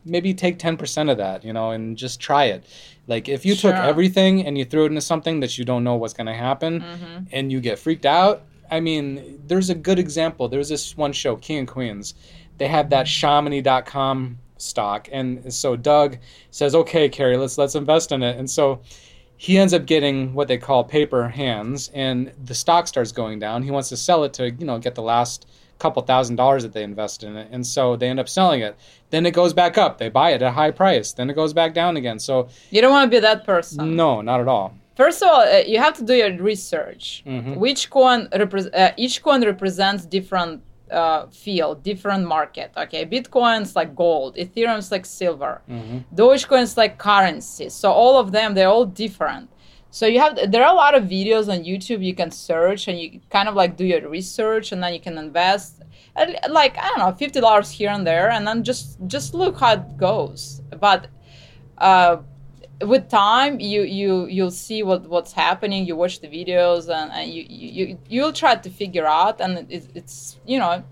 maybe 0.08 0.34
take 0.34 0.58
10% 0.60 1.12
of 1.12 1.18
that, 1.18 1.44
you 1.44 1.54
know, 1.54 1.72
and 1.72 1.98
just 1.98 2.20
try 2.20 2.46
it. 2.46 2.64
Like 3.08 3.30
if 3.30 3.46
you 3.46 3.56
took 3.56 3.76
everything 3.76 4.46
and 4.46 4.58
you 4.58 4.66
threw 4.66 4.84
it 4.84 4.88
into 4.88 5.02
something 5.02 5.40
that 5.40 5.58
you 5.58 5.66
don't 5.66 5.84
know 5.84 5.96
what's 5.96 6.14
going 6.14 6.28
to 6.28 6.34
happen 6.34 6.82
hmm 6.82 7.18
and 7.32 7.52
you 7.52 7.60
get 7.60 7.80
freaked 7.80 8.06
out, 8.06 8.44
I 8.70 8.80
mean, 8.80 9.42
there's 9.48 9.70
a 9.70 9.76
good 9.76 10.00
example. 10.00 10.48
There's 10.48 10.70
this 10.70 10.96
one 10.98 11.14
show, 11.14 11.36
King 11.36 11.60
and 11.60 11.68
Queens. 11.68 12.14
They 12.58 12.68
have 12.68 12.90
that 12.90 13.08
Chamonix.com 13.08 14.40
stock. 14.58 15.08
And 15.12 15.54
so 15.54 15.76
Doug 15.76 16.18
says, 16.52 16.76
okay, 16.76 17.10
Carrie, 17.10 17.38
let's, 17.38 17.58
let's 17.58 17.76
invest 17.76 18.12
in 18.12 18.24
it. 18.24 18.38
And 18.38 18.50
so 18.50 18.82
he 19.38 19.58
ends 19.58 19.74
up 19.74 19.86
getting 19.86 20.34
what 20.34 20.48
they 20.48 20.58
call 20.58 20.84
paper 20.84 21.30
hands 21.30 21.92
and 21.94 22.34
the 22.44 22.56
stock 22.56 22.88
starts 22.88 23.12
going 23.12 23.40
down. 23.40 23.64
He 23.64 23.72
wants 23.72 23.90
to 23.90 23.98
sell 23.98 24.24
it 24.24 24.34
to, 24.34 24.50
you 24.52 24.66
know, 24.66 24.80
get 24.80 24.96
the 24.96 25.04
last 25.04 25.48
couple 25.80 26.02
thousand 26.04 26.36
dollars 26.38 26.64
that 26.64 26.74
they 26.74 26.84
invested 26.84 27.28
in 27.30 27.38
it. 27.38 27.48
And 27.52 27.66
so 27.66 27.96
they 27.96 28.10
end 28.10 28.20
up 28.20 28.30
selling 28.30 28.62
it. 28.62 28.76
Then 29.10 29.26
it 29.26 29.32
goes 29.32 29.54
back 29.54 29.78
up. 29.78 29.98
They 29.98 30.10
buy 30.10 30.32
it 30.32 30.42
at 30.42 30.50
a 30.50 30.52
high 30.52 30.72
price. 30.72 31.14
Then 31.14 31.30
it 31.30 31.34
goes 31.36 31.54
back 31.54 31.74
down 31.74 31.98
again. 31.98 32.20
So 32.20 32.48
You 32.72 32.82
don't 32.82 32.92
want 32.92 33.10
to 33.10 33.16
be 33.16 33.20
that 33.22 33.46
person. 33.46 33.96
no, 33.96 34.22
not 34.22 34.40
at 34.42 34.48
all. 34.48 34.74
First 34.96 35.22
of 35.22 35.30
all, 35.30 35.42
uh, 35.42 35.58
you 35.68 35.78
have 35.78 35.94
to 35.98 36.04
do 36.04 36.16
your 36.16 36.32
research. 36.42 37.24
Mhm. 37.26 37.58
Which 37.58 37.90
coin 37.92 38.28
repre- 38.34 38.74
uh, 38.76 38.92
each 38.98 39.22
coin 39.22 39.44
represents 39.46 40.06
different 40.06 40.64
uh, 40.90 41.26
field, 41.28 41.84
different 41.84 42.26
market. 42.26 42.72
Okay, 42.78 43.06
Bitcoin's 43.06 43.76
like 43.76 43.94
gold, 43.94 44.38
Ethereum's 44.38 44.90
like 44.90 45.06
silver, 45.06 45.62
hmm 45.68 45.98
Dogecoin's 46.16 46.78
like 46.78 46.98
currency. 46.98 47.68
So 47.68 47.92
all 47.92 48.18
of 48.18 48.32
them, 48.32 48.54
they're 48.56 48.70
all 48.70 48.86
different. 48.86 49.50
So 49.98 50.06
you 50.06 50.20
have 50.20 50.52
there 50.52 50.64
are 50.64 50.72
a 50.72 50.76
lot 50.76 50.94
of 50.94 51.06
videos 51.06 51.52
on 51.52 51.64
YouTube 51.64 52.06
you 52.06 52.14
can 52.14 52.30
search 52.30 52.88
and 52.88 53.00
you 53.00 53.20
kind 53.32 53.50
of 53.50 53.56
like 53.56 53.76
do 53.78 53.84
your 53.84 54.08
research 54.08 54.72
and 54.72 54.84
then 54.84 54.94
you 54.94 55.00
can 55.00 55.18
invest 55.18 55.82
like 56.50 56.78
I 56.78 56.88
don't 56.90 57.00
know 57.00 57.12
fifty 57.14 57.40
dollars 57.42 57.72
here 57.72 57.90
and 57.90 58.06
there 58.06 58.30
and 58.30 58.46
then 58.48 58.64
just 58.64 59.00
just 59.08 59.34
look 59.34 59.60
how 59.60 59.74
it 59.74 59.98
goes. 59.98 60.62
But 60.80 61.08
uh, 61.80 62.18
with 62.82 63.10
time 63.10 63.60
you 63.60 63.82
you 63.82 64.28
you'll 64.28 64.58
see 64.68 64.84
what 64.84 65.10
what's 65.10 65.34
happening. 65.34 65.88
You 65.88 65.96
watch 65.96 66.20
the 66.20 66.28
videos 66.28 66.84
and, 66.98 67.12
and 67.12 67.34
you, 67.34 67.44
you 67.50 67.68
you 67.78 68.00
you'll 68.08 68.34
try 68.44 68.54
to 68.54 68.70
figure 68.70 69.08
out 69.08 69.42
and 69.42 69.52
it, 69.72 69.90
it's 69.96 70.38
you 70.46 70.60
know 70.60 70.84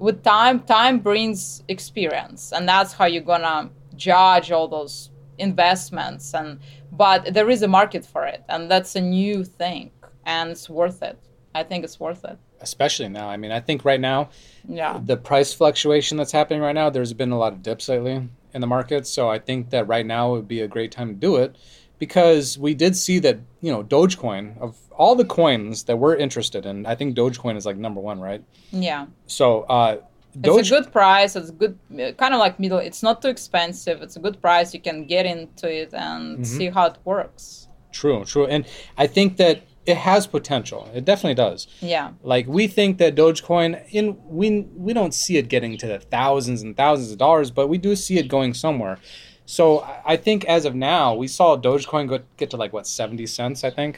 with 0.00 0.24
time 0.24 0.58
time 0.58 0.98
brings 0.98 1.62
experience 1.68 2.52
and 2.52 2.68
that's 2.68 2.94
how 2.94 3.04
you're 3.04 3.30
gonna 3.34 3.70
judge 3.94 4.50
all 4.50 4.66
those 4.66 5.10
investments 5.38 6.34
and 6.34 6.58
but 6.92 7.32
there 7.34 7.50
is 7.50 7.62
a 7.62 7.68
market 7.68 8.04
for 8.04 8.24
it 8.26 8.42
and 8.48 8.70
that's 8.70 8.96
a 8.96 9.00
new 9.00 9.44
thing 9.44 9.90
and 10.24 10.50
it's 10.50 10.68
worth 10.68 11.02
it 11.02 11.18
i 11.54 11.62
think 11.62 11.84
it's 11.84 11.98
worth 12.00 12.24
it 12.24 12.38
Especially 12.62 13.08
now. 13.08 13.28
I 13.28 13.38
mean, 13.38 13.52
I 13.52 13.60
think 13.60 13.84
right 13.84 14.00
now, 14.00 14.28
yeah 14.68 15.00
the 15.02 15.16
price 15.16 15.52
fluctuation 15.54 16.18
that's 16.18 16.32
happening 16.32 16.60
right 16.60 16.74
now, 16.74 16.90
there's 16.90 17.14
been 17.14 17.32
a 17.32 17.38
lot 17.38 17.54
of 17.54 17.62
dips 17.62 17.88
lately 17.88 18.28
in 18.52 18.60
the 18.60 18.66
market. 18.66 19.06
So 19.06 19.30
I 19.30 19.38
think 19.38 19.70
that 19.70 19.86
right 19.88 20.04
now 20.04 20.32
would 20.32 20.46
be 20.46 20.60
a 20.60 20.68
great 20.68 20.92
time 20.92 21.08
to 21.08 21.14
do 21.14 21.36
it 21.36 21.56
because 21.98 22.58
we 22.58 22.74
did 22.74 22.96
see 22.96 23.18
that, 23.20 23.38
you 23.62 23.72
know, 23.72 23.82
Dogecoin, 23.82 24.58
of 24.60 24.76
all 24.92 25.14
the 25.14 25.24
coins 25.24 25.84
that 25.84 25.96
we're 25.96 26.16
interested 26.16 26.66
in, 26.66 26.84
I 26.84 26.94
think 26.94 27.16
Dogecoin 27.16 27.56
is 27.56 27.64
like 27.64 27.78
number 27.78 28.00
one, 28.00 28.20
right? 28.20 28.42
yeah 28.72 29.06
So, 29.26 29.62
uh, 29.62 29.98
it's 30.44 30.68
a 30.70 30.74
good 30.74 30.92
price 30.92 31.34
it's 31.36 31.50
good 31.50 31.78
kind 32.18 32.32
of 32.34 32.38
like 32.40 32.58
middle 32.60 32.78
it's 32.78 33.02
not 33.02 33.20
too 33.22 33.28
expensive 33.28 34.00
it's 34.02 34.16
a 34.16 34.20
good 34.20 34.40
price 34.40 34.72
you 34.74 34.80
can 34.80 35.04
get 35.06 35.26
into 35.26 35.66
it 35.82 35.92
and 35.92 36.38
Mhm. 36.38 36.46
see 36.46 36.68
how 36.70 36.86
it 36.86 36.96
works 37.04 37.66
true, 37.92 38.24
true. 38.24 38.46
And 38.46 38.64
I 38.96 39.08
think 39.08 39.36
that 39.38 39.62
it 39.84 39.96
has 39.96 40.24
potential. 40.28 40.88
It 40.94 41.04
definitely 41.04 41.34
does. 41.34 41.66
yeah 41.80 42.10
Like 42.22 42.46
we 42.46 42.68
think 42.68 42.98
that 42.98 43.16
Dogecoin 43.16 43.70
in 43.90 44.16
we 44.28 44.46
we 44.86 44.92
don't 44.92 45.12
see 45.22 45.36
it 45.38 45.48
getting 45.48 45.76
to 45.78 45.86
the 45.88 45.98
thousands 45.98 46.62
and 46.62 46.76
thousands 46.76 47.10
of 47.10 47.18
dollars, 47.18 47.50
but 47.50 47.66
we 47.68 47.78
do 47.78 47.96
see 47.96 48.16
it 48.18 48.28
going 48.28 48.54
somewhere. 48.54 48.98
So 49.44 49.80
I- 49.80 50.12
I 50.12 50.16
think 50.16 50.44
as 50.44 50.64
of 50.64 50.74
now, 50.76 51.14
we 51.22 51.26
saw 51.26 51.56
Dogecoin 51.56 52.06
go, 52.08 52.20
get 52.36 52.50
to 52.50 52.56
like 52.56 52.72
what 52.72 52.86
seventy 52.86 53.26
cents. 53.26 53.64
I 53.64 53.70
think. 53.70 53.92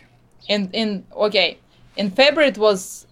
in 0.49 0.63
in 0.73 1.05
okay 1.27 1.59
in 2.01 2.07
february 2.11 2.49
it 2.55 2.59
was 2.59 3.07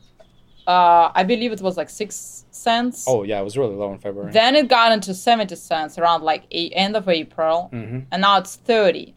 uh 0.71 1.07
i 1.21 1.23
believe 1.33 1.51
it 1.57 1.63
was 1.69 1.77
like 1.81 1.91
six 2.03 2.45
cents 2.65 2.99
Oh 3.13 3.23
yeah, 3.31 3.41
it 3.43 3.45
was 3.51 3.57
really 3.63 3.77
low 3.83 3.91
in 3.97 3.99
February. 4.07 4.33
Then 4.41 4.53
it 4.61 4.67
got 4.79 4.89
into 4.97 5.11
70 5.15 5.57
cents 5.71 5.93
around 6.01 6.21
like 6.31 6.43
end 6.83 6.95
of 7.01 7.05
April, 7.21 7.57
hmm 7.77 7.99
and 8.11 8.19
now 8.27 8.35
it's 8.43 8.55
30. 8.57 9.15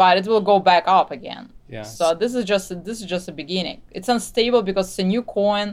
But 0.00 0.12
it 0.20 0.26
will 0.30 0.40
go 0.52 0.56
back 0.70 0.84
up 0.98 1.08
again. 1.18 1.44
Yeah. 1.76 1.84
So 1.98 2.04
this 2.22 2.32
is 2.38 2.44
just 2.52 2.66
this 2.88 2.96
is 3.02 3.06
just 3.14 3.24
a 3.32 3.34
beginning. 3.42 3.78
It's 3.96 4.08
unstable 4.16 4.62
because 4.70 4.86
it's 4.90 4.98
a 5.06 5.08
new 5.14 5.22
coin. 5.38 5.68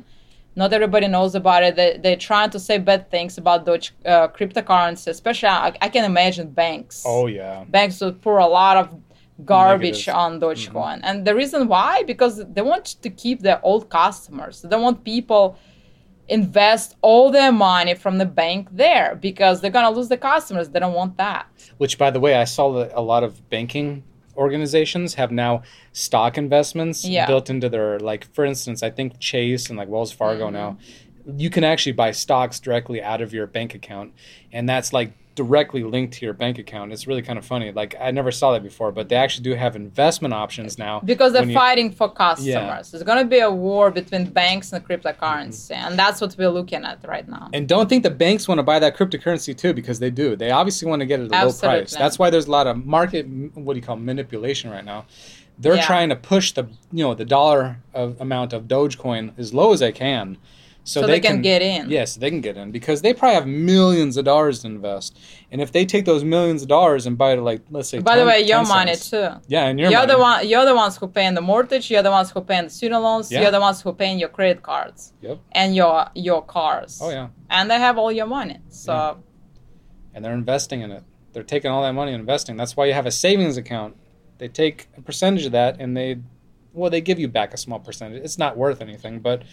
Not 0.56 0.74
everybody 0.80 1.08
knows 1.16 1.34
about 1.42 1.62
it. 1.68 1.74
They, 1.80 1.90
they're 2.04 2.24
trying 2.32 2.50
to 2.56 2.60
say 2.68 2.76
bad 2.90 3.02
things 3.14 3.38
about 3.42 3.60
Doge 3.68 3.88
uh, 4.06 4.28
cryptocurrency, 4.38 5.08
especially 5.18 5.50
I, 5.50 5.70
I 5.86 5.90
can 5.96 6.04
imagine 6.14 6.46
banks. 6.64 6.96
oh 7.14 7.26
yeah. 7.40 7.56
Banks 7.78 7.96
would 8.02 8.18
pour 8.26 8.38
a 8.50 8.52
lot 8.62 8.76
of 8.82 8.86
garbage 9.46 10.08
Negative. 10.08 10.16
on 10.16 10.40
Dogecoin. 10.40 11.00
And 11.04 11.26
the 11.26 11.34
reason 11.36 11.68
why? 11.68 12.04
Because 12.04 12.44
they 12.54 12.62
want 12.62 12.86
to 13.02 13.10
keep 13.10 13.42
their 13.42 13.60
old 13.64 13.90
customers. 13.90 14.62
They 14.62 14.76
want 14.78 15.04
people 15.04 15.58
invest 16.28 16.96
all 17.02 17.32
their 17.32 17.52
money 17.52 17.96
from 17.96 18.18
the 18.20 18.26
bank 18.26 18.68
there 18.72 19.16
because 19.20 19.62
they're 19.62 19.72
gonna 19.72 19.90
lose 19.90 20.10
the 20.10 20.18
customers. 20.18 20.70
They 20.70 20.80
don't 20.80 20.94
want 20.94 21.18
that. 21.18 21.48
Which, 21.78 21.98
by 21.98 22.12
the 22.12 22.20
way, 22.20 22.36
I 22.36 22.44
saw 22.44 22.72
that 22.74 22.92
a 22.94 23.02
lot 23.02 23.24
of 23.24 23.50
banking 23.50 24.04
organizations 24.38 25.16
have 25.16 25.32
now 25.32 25.64
stock 25.92 26.38
investments 26.38 27.04
Yeah. 27.04 27.26
built 27.26 27.50
into 27.50 27.68
their 27.68 28.00
like. 28.00 28.26
For 28.34 28.46
instance, 28.46 28.84
I 28.84 28.90
think 28.92 29.20
Chase 29.20 29.70
and 29.70 29.78
like 29.78 29.90
Wells 29.90 30.12
Fargo 30.12 30.50
Mhm. 30.50 30.54
now, 30.54 30.78
you 31.36 31.50
can 31.50 31.64
actually 31.64 31.92
buy 31.94 32.12
stocks 32.12 32.60
directly 32.60 33.02
out 33.02 33.22
of 33.22 33.34
your 33.34 33.48
bank 33.48 33.74
account, 33.76 34.14
and 34.54 34.70
that's 34.70 34.94
like 34.94 35.12
directly 35.42 35.84
linked 35.96 36.12
to 36.18 36.22
your 36.28 36.36
bank 36.44 36.56
account. 36.64 36.88
It's 36.94 37.06
really 37.10 37.26
kind 37.30 37.38
of 37.42 37.46
funny. 37.54 37.68
Like 37.82 37.92
I 38.08 38.10
never 38.20 38.32
saw 38.40 38.48
that 38.54 38.64
before, 38.72 38.92
but 38.98 39.04
they 39.10 39.20
actually 39.24 39.46
do 39.50 39.54
have 39.66 39.74
investment 39.88 40.34
options 40.44 40.72
now. 40.88 40.96
Because 41.14 41.32
they're 41.34 41.52
you- 41.52 41.64
fighting 41.64 41.90
for 42.00 42.08
customers. 42.24 42.48
Yeah. 42.48 42.82
There's 42.90 43.06
gonna 43.10 43.30
be 43.38 43.42
a 43.52 43.54
war 43.70 43.86
between 44.00 44.24
banks 44.42 44.68
and 44.74 44.80
cryptocurrency, 44.88 45.72
mm-hmm. 45.72 45.86
and 45.86 45.94
that's 46.02 46.20
what 46.22 46.32
we're 46.38 46.56
looking 46.60 46.84
at 46.90 46.98
right 47.14 47.28
now. 47.36 47.46
And 47.56 47.64
don't 47.74 47.88
think 47.92 48.04
the 48.10 48.16
banks 48.26 48.44
want 48.50 48.60
to 48.64 48.68
buy 48.72 48.80
that 48.86 48.94
cryptocurrency 48.98 49.54
too, 49.64 49.74
because 49.74 49.98
they 50.04 50.12
do. 50.24 50.28
They 50.36 50.52
obviously 50.52 50.86
want 50.92 51.00
to 51.02 51.06
get 51.12 51.20
it 51.20 51.32
at 51.32 51.44
a 51.44 51.46
low 51.48 51.52
price. 51.52 51.64
Absolutely. 51.64 52.04
That's 52.04 52.18
why 52.20 52.30
there's 52.30 52.48
a 52.48 52.52
lot 52.60 52.68
of 52.68 52.86
market, 52.86 53.24
what 53.66 53.74
do 53.74 53.80
you 53.80 53.86
call 53.90 53.98
manipulation 53.98 54.70
right 54.70 54.86
now. 54.94 55.06
They're 55.62 55.76
Yeah. 55.76 55.86
trying 55.86 56.10
to 56.10 56.16
push 56.16 56.54
the, 56.54 56.64
you 56.92 57.04
know, 57.06 57.14
the 57.14 57.26
dollar 57.26 57.78
of, 57.94 58.20
amount 58.20 58.54
of 58.54 58.64
Dogecoin 58.64 59.32
as 59.38 59.54
low 59.54 59.74
as 59.74 59.80
they 59.82 59.92
can, 59.92 60.38
so, 60.90 61.02
So, 61.02 61.08
they, 61.08 61.20
can, 61.20 61.42
get 61.42 61.62
in. 61.62 61.90
Yes, 61.90 62.16
they 62.16 62.30
can 62.30 62.42
get 62.42 62.58
in 62.58 62.72
because 62.72 63.02
they 63.02 63.14
probably 63.14 63.36
have 63.36 63.48
millions 63.48 64.18
of 64.18 64.26
dollars 64.26 64.60
to 64.62 64.68
invest, 64.68 65.20
and 65.52 65.62
if 65.62 65.72
they 65.72 65.86
take 65.86 66.06
those 66.06 66.24
millions 66.24 66.62
of 66.64 66.68
dollars 66.68 67.06
and 67.06 67.18
buy 67.18 67.34
it 67.34 67.42
like 67.42 67.62
let's 67.70 67.90
say, 67.90 68.00
By 68.00 68.18
the 68.18 68.26
way, 68.26 68.40
your 68.42 68.64
money 68.66 68.96
too. 68.96 69.30
Yeah, 69.48 69.66
and 69.68 69.80
your 69.80 69.92
you're 69.92 70.00
money. 70.00 70.12
the 70.14 70.20
one. 70.20 70.48
You're 70.50 70.66
the 70.66 70.76
ones 70.76 70.98
who 70.98 71.08
paying 71.08 71.36
the 71.36 71.42
mortgage. 71.42 71.92
You're 71.92 72.04
the 72.04 72.12
ones 72.12 72.32
who 72.32 72.42
paying 72.42 72.66
the 72.66 72.70
student 72.70 73.02
loans. 73.04 73.32
Yeah. 73.32 73.42
You're 73.42 73.52
the 73.52 73.62
ones 73.62 73.82
who 73.82 73.94
paying 73.94 74.18
your 74.20 74.30
credit 74.30 74.64
cards 74.64 75.14
Yep. 75.22 75.40
and 75.52 75.76
your 75.76 76.08
your 76.16 76.42
cars. 76.44 77.00
Oh 77.02 77.10
yeah, 77.12 77.28
And 77.50 77.70
they 77.70 77.80
have 77.80 77.98
all 77.98 78.12
your 78.12 78.28
money. 78.28 78.58
So 78.70 78.94
Yeah. 78.94 79.14
and 80.14 80.26
they're 80.26 80.34
investing 80.34 80.82
in 80.82 80.92
it. 80.92 81.04
They're 81.34 81.44
taking 81.44 81.70
all 81.72 81.84
that 81.84 81.94
money 81.94 82.12
and 82.14 82.20
investing. 82.20 82.58
That's 82.58 82.76
why 82.76 82.86
you 82.88 82.94
have 82.94 83.06
a 83.06 83.12
savings 83.12 83.58
account. 83.58 83.96
They 84.40 84.48
take 84.48 84.88
a 84.98 85.02
percentage 85.02 85.46
of 85.46 85.52
that 85.52 85.80
and 85.80 85.96
they, 85.96 86.18
well, 86.74 86.90
they 86.90 87.02
give 87.02 87.20
you 87.20 87.28
back 87.28 87.54
a 87.54 87.58
small 87.58 87.80
percentage. 87.80 88.24
It's 88.24 88.38
not 88.40 88.58
worth 88.58 88.82
anything, 88.82 89.20
but 89.20 89.44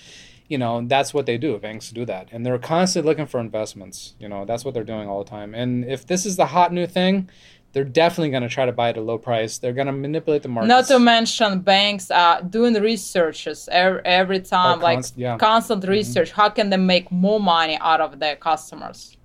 you 0.49 0.59
know 0.59 0.83
that's 0.87 1.13
what 1.13 1.27
they 1.27 1.39
do. 1.39 1.59
Banks 1.59 1.91
do 1.91 2.05
that, 2.07 2.29
and 2.33 2.45
they're 2.45 2.59
constantly 2.59 3.11
looking 3.11 3.27
for 3.27 3.41
investments. 3.41 4.15
You 4.19 4.29
know 4.29 4.45
that's 4.45 4.65
what 4.65 4.75
they're 4.75 4.85
doing 4.85 5.09
all 5.09 5.23
the 5.23 5.31
time. 5.31 5.55
And 5.55 5.85
if 5.85 6.07
this 6.07 6.27
is 6.27 6.37
the 6.37 6.47
hot 6.47 6.73
new 6.73 6.87
thing, 6.87 7.29
they're 7.73 7.85
definitely 7.85 8.31
going 8.31 8.43
to 8.43 8.49
try 8.49 8.65
to 8.65 8.73
buy 8.73 8.89
it 8.89 8.91
at 8.93 8.97
a 8.97 9.01
low 9.03 9.19
price. 9.19 9.59
They're 9.59 9.75
going 9.75 9.87
to 9.89 9.93
manipulate 9.93 10.43
the 10.43 10.49
market. 10.49 10.69
not 10.69 10.87
to 10.87 10.99
mention 10.99 11.61
banks 11.61 12.11
are 12.11 12.43
doing 12.43 12.75
researches 12.75 13.69
every, 13.71 14.01
every 14.05 14.41
time, 14.41 14.81
like 14.81 15.05
yeah. 15.15 15.37
constant 15.37 15.83
mm-hmm. 15.83 15.91
research. 15.91 16.33
How 16.33 16.49
can 16.49 16.71
they 16.71 16.79
make 16.79 17.13
more 17.13 17.39
money 17.41 17.77
out 17.81 18.01
of 18.01 18.19
their 18.19 18.37
customers? 18.37 19.16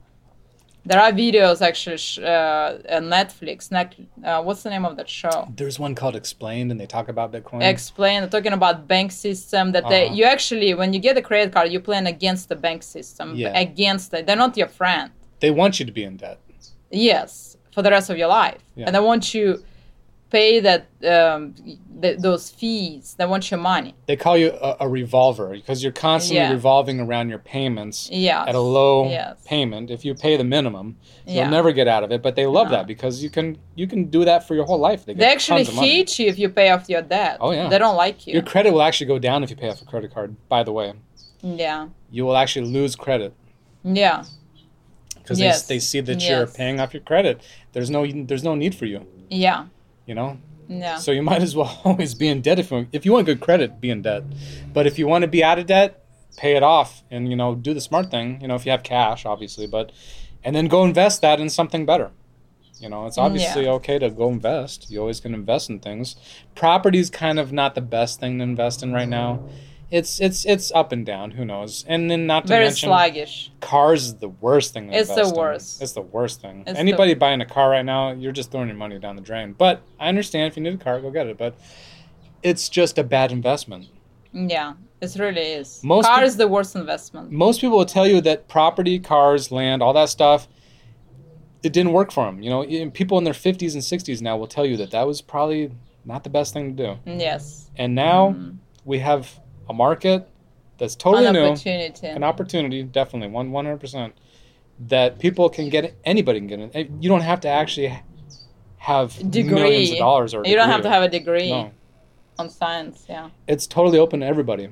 There 0.85 0.99
are 0.99 1.11
videos 1.11 1.61
actually. 1.61 1.97
Sh- 1.97 2.19
uh, 2.19 2.23
uh, 2.25 2.99
Netflix. 3.01 3.71
Net, 3.71 3.95
uh, 4.23 4.41
what's 4.41 4.63
the 4.63 4.69
name 4.71 4.83
of 4.85 4.97
that 4.97 5.07
show? 5.07 5.47
There's 5.55 5.77
one 5.77 5.93
called 5.93 6.15
Explained, 6.15 6.71
and 6.71 6.79
they 6.79 6.87
talk 6.87 7.07
about 7.07 7.31
Bitcoin. 7.31 7.61
explain 7.63 8.27
talking 8.29 8.53
about 8.53 8.87
bank 8.87 9.11
system 9.11 9.71
that 9.73 9.87
they 9.89 10.05
Uh-huh. 10.05 10.15
you 10.15 10.23
actually 10.25 10.73
when 10.73 10.91
you 10.93 10.99
get 10.99 11.15
a 11.17 11.21
credit 11.21 11.53
card 11.53 11.71
you're 11.71 11.81
playing 11.91 12.07
against 12.07 12.49
the 12.49 12.55
bank 12.55 12.81
system 12.83 13.35
Yeah. 13.35 13.57
against 13.65 14.13
it 14.15 14.25
they're 14.25 14.43
not 14.45 14.57
your 14.57 14.67
friend 14.79 15.11
they 15.43 15.51
want 15.51 15.79
you 15.79 15.85
to 15.85 15.91
be 15.99 16.03
in 16.03 16.17
debt. 16.17 16.39
yes 16.89 17.57
for 17.73 17.81
the 17.85 17.91
rest 17.97 18.09
of 18.09 18.17
your 18.17 18.27
life, 18.27 18.61
Yeah. 18.75 18.85
and 18.87 18.91
they 18.95 18.99
want 19.11 19.33
you 19.33 19.63
pay 20.31 20.59
that 20.61 20.87
um, 21.07 21.53
th- 22.01 22.17
those 22.19 22.49
fees. 22.49 23.15
They 23.17 23.25
want 23.25 23.51
your 23.51 23.59
money. 23.59 23.93
They 24.07 24.15
call 24.15 24.37
you 24.37 24.49
a, 24.51 24.77
a 24.81 24.89
revolver 24.89 25.49
because 25.49 25.83
you're 25.83 25.91
constantly 25.91 26.37
Yeah. 26.45 26.51
revolving 26.51 26.99
around 26.99 27.29
your 27.29 27.39
payments 27.39 28.09
Yeah. 28.11 28.45
at 28.47 28.55
a 28.55 28.59
low 28.59 29.09
Yes. 29.09 29.37
payment. 29.45 29.91
If 29.91 30.03
you 30.05 30.15
pay 30.15 30.37
the 30.37 30.43
minimum, 30.43 30.97
Yeah. 31.25 31.41
you'll 31.43 31.51
never 31.51 31.71
get 31.73 31.87
out 31.87 32.03
of 32.03 32.11
it. 32.11 32.21
But 32.23 32.35
they 32.35 32.45
love 32.47 32.67
No. 32.67 32.77
that 32.77 32.87
because 32.87 33.21
you 33.23 33.29
can 33.29 33.57
you 33.75 33.87
can 33.87 34.05
do 34.05 34.23
that 34.25 34.47
for 34.47 34.55
your 34.55 34.65
whole 34.65 34.79
life. 34.79 35.05
They, 35.05 35.13
They 35.13 35.25
actually 35.25 35.65
tons 35.65 35.69
of 35.69 35.75
money. 35.75 35.89
hate 35.89 36.17
you 36.19 36.27
if 36.27 36.39
you 36.39 36.49
pay 36.49 36.69
off 36.71 36.89
your 36.89 37.01
debt. 37.01 37.37
Oh, 37.41 37.51
yeah. 37.51 37.67
They 37.69 37.77
don't 37.77 37.97
like 37.97 38.25
you. 38.25 38.33
Your 38.33 38.43
credit 38.43 38.71
will 38.73 38.81
actually 38.81 39.07
go 39.07 39.19
down 39.19 39.43
if 39.43 39.49
you 39.49 39.55
pay 39.57 39.69
off 39.69 39.81
a 39.81 39.85
credit 39.85 40.13
card. 40.13 40.35
By 40.49 40.63
the 40.63 40.71
way, 40.71 40.93
yeah. 41.41 41.87
you 42.09 42.25
will 42.25 42.37
actually 42.37 42.67
lose 42.67 42.95
credit 42.95 43.33
Yeah. 43.83 44.23
because 45.15 45.39
Yes. 45.39 45.63
they, 45.67 45.75
they 45.75 45.79
see 45.79 45.99
that 46.01 46.21
you're 46.27 46.47
paying 46.47 46.79
off 46.79 46.93
your 46.93 47.03
credit. 47.03 47.41
There's 47.73 47.89
no 47.89 48.05
there's 48.29 48.43
no 48.43 48.55
need 48.55 48.73
for 48.75 48.85
you. 48.85 49.05
Yeah. 49.29 49.65
You 50.05 50.15
know, 50.15 50.37
Yeah. 50.67 50.97
So 50.97 51.11
you 51.11 51.21
might 51.21 51.41
as 51.41 51.55
well 51.55 51.81
always 51.85 52.13
be 52.15 52.27
in 52.27 52.41
debt 52.41 52.59
if 52.59 52.71
you, 52.71 52.87
if 52.91 53.05
you 53.05 53.13
want 53.13 53.25
good 53.25 53.39
credit, 53.41 53.79
be 53.81 53.89
in 53.89 54.01
debt. 54.01 54.23
But 54.73 54.87
if 54.87 54.97
you 54.99 55.07
want 55.07 55.23
to 55.23 55.27
be 55.27 55.43
out 55.43 55.59
of 55.59 55.65
debt, 55.67 55.97
pay 56.37 56.55
it 56.55 56.63
off 56.63 57.03
and 57.11 57.29
you 57.29 57.35
know 57.35 57.55
do 57.55 57.73
the 57.73 57.81
smart 57.81 58.09
thing. 58.09 58.39
You 58.41 58.47
know 58.47 58.55
if 58.55 58.65
you 58.65 58.71
have 58.71 58.83
cash, 58.83 59.25
obviously, 59.25 59.67
but 59.67 59.91
and 60.43 60.55
then 60.55 60.67
go 60.67 60.83
invest 60.83 61.21
that 61.21 61.39
in 61.39 61.49
something 61.49 61.85
better. 61.85 62.11
You 62.79 62.89
know 62.89 63.05
it's 63.05 63.17
mm, 63.17 63.23
obviously 63.23 63.65
Yeah. 63.65 63.71
okay 63.73 63.99
to 63.99 64.09
go 64.09 64.29
invest. 64.29 64.89
You 64.89 64.99
always 65.01 65.19
can 65.19 65.33
invest 65.33 65.69
in 65.69 65.79
things. 65.79 66.15
Property's 66.55 67.09
kind 67.09 67.37
of 67.37 67.51
not 67.51 67.75
the 67.75 67.81
best 67.81 68.19
thing 68.19 68.37
to 68.39 68.43
invest 68.43 68.81
in 68.81 68.91
right 68.93 69.09
now. 69.09 69.43
It's 69.91 70.21
it's 70.21 70.45
it's 70.45 70.71
up 70.71 70.93
and 70.93 71.05
down. 71.05 71.31
Who 71.31 71.43
knows? 71.43 71.83
And 71.87 72.09
then 72.09 72.25
not 72.25 72.43
to 72.43 72.47
Very 72.47 72.65
mention 72.65 72.87
sluggish. 72.87 73.51
cars 73.59 74.05
is 74.05 74.15
the 74.15 74.29
worst 74.29 74.73
thing. 74.73 74.91
It's 74.93 75.13
the 75.13 75.27
in. 75.27 75.35
worst. 75.35 75.81
It's 75.81 75.91
the 75.91 76.01
worst 76.01 76.41
thing. 76.41 76.63
It's 76.65 76.79
Anybody 76.79 77.13
buying 77.13 77.41
a 77.41 77.45
car 77.45 77.69
right 77.71 77.83
now, 77.85 78.11
you're 78.11 78.31
just 78.31 78.51
throwing 78.51 78.69
your 78.69 78.77
money 78.77 78.97
down 78.99 79.17
the 79.17 79.21
drain. 79.21 79.53
But 79.53 79.81
I 79.99 80.07
understand 80.07 80.47
if 80.47 80.55
you 80.55 80.63
need 80.63 80.75
a 80.75 80.77
car, 80.77 81.01
go 81.01 81.11
get 81.11 81.27
it. 81.27 81.37
But 81.37 81.55
it's 82.41 82.69
just 82.69 82.97
a 82.97 83.03
bad 83.03 83.31
investment. 83.33 83.87
Yeah. 84.31 84.73
It 85.01 85.13
really 85.19 85.41
is. 85.41 85.83
Most 85.83 86.05
Car 86.05 86.19
peop- 86.19 86.25
is 86.27 86.37
the 86.37 86.47
worst 86.47 86.75
investment. 86.75 87.31
Most 87.31 87.59
people 87.59 87.77
will 87.77 87.85
tell 87.85 88.07
you 88.07 88.21
that 88.21 88.47
property, 88.47 88.97
cars, 88.99 89.51
land, 89.51 89.81
all 89.83 89.93
that 89.93 90.09
stuff, 90.09 90.47
it 91.63 91.73
didn't 91.73 91.91
work 91.91 92.11
for 92.11 92.25
them. 92.25 92.41
You 92.41 92.49
know, 92.51 92.89
people 92.91 93.17
in 93.17 93.23
their 93.23 93.33
50s 93.33 93.73
and 93.73 93.81
60s 93.83 94.21
now 94.21 94.37
will 94.37 94.47
tell 94.47 94.65
you 94.65 94.77
that 94.77 94.91
that 94.91 95.05
was 95.07 95.21
probably 95.21 95.71
not 96.05 96.23
the 96.23 96.29
best 96.29 96.53
thing 96.53 96.75
to 96.77 96.83
do. 96.83 96.99
Yes. 97.11 97.69
And 97.75 97.93
now 97.95 98.29
Mm. 98.37 98.57
we 98.85 98.99
have 98.99 99.39
a 99.71 99.73
market 99.73 100.27
that's 100.77 100.95
totally 100.95 101.25
An 101.27 101.33
new. 101.33 101.45
opportunity. 101.45 102.07
an 102.07 102.23
opportunity, 102.23 102.83
definitely 102.83 103.29
one 103.29 103.51
one 103.51 103.65
hundred 103.65 103.79
percent, 103.79 104.13
that 104.93 105.17
people 105.19 105.49
can 105.49 105.69
get. 105.69 105.95
Anybody 106.03 106.39
can 106.39 106.47
get 106.47 106.59
it. 106.59 106.89
You 106.99 107.09
don't 107.09 107.21
have 107.31 107.39
to 107.41 107.49
actually 107.49 107.89
have 108.77 109.07
Degree. 109.31 109.53
millions 109.53 109.91
of 109.91 109.97
dollars 109.97 110.33
or. 110.33 110.41
a 110.43 110.49
you 110.49 110.55
don't 110.55 110.69
have 110.69 110.81
to 110.83 110.89
have 110.89 111.03
a 111.03 111.07
degree 111.09 111.49
No, 111.51 111.71
on 112.39 112.49
science. 112.49 113.05
Yeah. 113.07 113.29
it's 113.47 113.65
totally 113.67 113.99
open 113.99 114.19
to 114.21 114.25
everybody, 114.25 114.69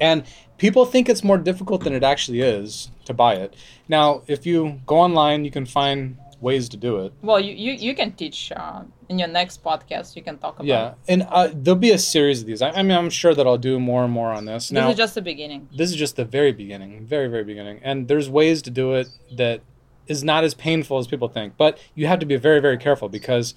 and 0.00 0.24
people 0.58 0.84
think 0.86 1.08
it's 1.08 1.24
more 1.24 1.38
difficult 1.38 1.84
than 1.84 1.92
it 1.94 2.04
actually 2.04 2.40
is 2.42 2.90
to 3.06 3.14
buy 3.14 3.34
it. 3.34 3.54
Now, 3.88 4.22
if 4.26 4.44
you 4.46 4.80
go 4.86 4.96
online, 4.98 5.44
you 5.46 5.50
can 5.50 5.64
find 5.66 6.18
ways 6.40 6.68
to 6.68 6.76
do 6.76 6.98
it. 6.98 7.12
Well, 7.22 7.40
you, 7.40 7.52
you, 7.54 7.72
you 7.72 7.94
can 7.94 8.12
teach 8.12 8.52
uh, 8.54 8.82
in 9.08 9.18
your 9.18 9.28
next 9.28 9.62
podcast. 9.64 10.16
You 10.16 10.22
can 10.22 10.38
talk 10.38 10.56
about. 10.56 10.66
Yeah, 10.66 10.94
and 11.08 11.26
uh, 11.30 11.48
there'll 11.52 11.78
be 11.78 11.92
a 11.92 11.98
series 11.98 12.40
of 12.40 12.46
these. 12.46 12.62
I, 12.62 12.70
I 12.70 12.82
mean, 12.82 12.96
I'm 12.96 13.10
sure 13.10 13.34
that 13.34 13.46
I'll 13.46 13.58
do 13.58 13.80
more 13.80 14.04
and 14.04 14.12
more 14.12 14.32
on 14.32 14.44
this. 14.44 14.68
This 14.68 14.72
Now, 14.72 14.90
is 14.90 14.96
just 14.96 15.14
the 15.14 15.22
beginning. 15.22 15.68
this 15.74 15.90
is 15.90 15.96
just 15.96 16.16
the 16.16 16.24
very 16.24 16.52
beginning, 16.52 17.06
very 17.06 17.28
very 17.28 17.44
beginning, 17.44 17.80
and 17.82 18.08
there's 18.08 18.28
ways 18.28 18.62
to 18.62 18.70
do 18.70 18.94
it 18.94 19.08
that 19.36 19.60
is 20.06 20.22
not 20.22 20.44
as 20.44 20.54
painful 20.54 20.98
as 20.98 21.06
people 21.06 21.28
think. 21.28 21.56
But 21.56 21.78
you 21.94 22.06
have 22.06 22.18
to 22.20 22.26
be 22.26 22.36
very 22.36 22.60
very 22.60 22.78
careful 22.78 23.08
because 23.08 23.54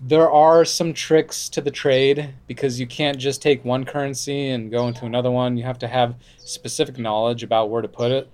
there 0.00 0.30
are 0.30 0.64
some 0.64 0.94
tricks 0.94 1.48
to 1.48 1.60
the 1.60 1.72
trade 1.72 2.34
because 2.46 2.78
you 2.78 2.86
can't 2.86 3.18
just 3.18 3.42
take 3.42 3.64
one 3.64 3.84
currency 3.84 4.48
and 4.48 4.70
go 4.70 4.86
into 4.86 5.04
another 5.04 5.30
one. 5.30 5.56
You 5.56 5.64
have 5.64 5.78
to 5.80 5.88
have 5.88 6.14
specific 6.38 6.98
knowledge 6.98 7.42
about 7.42 7.68
where 7.68 7.82
to 7.82 7.88
put 7.88 8.12
it 8.12 8.30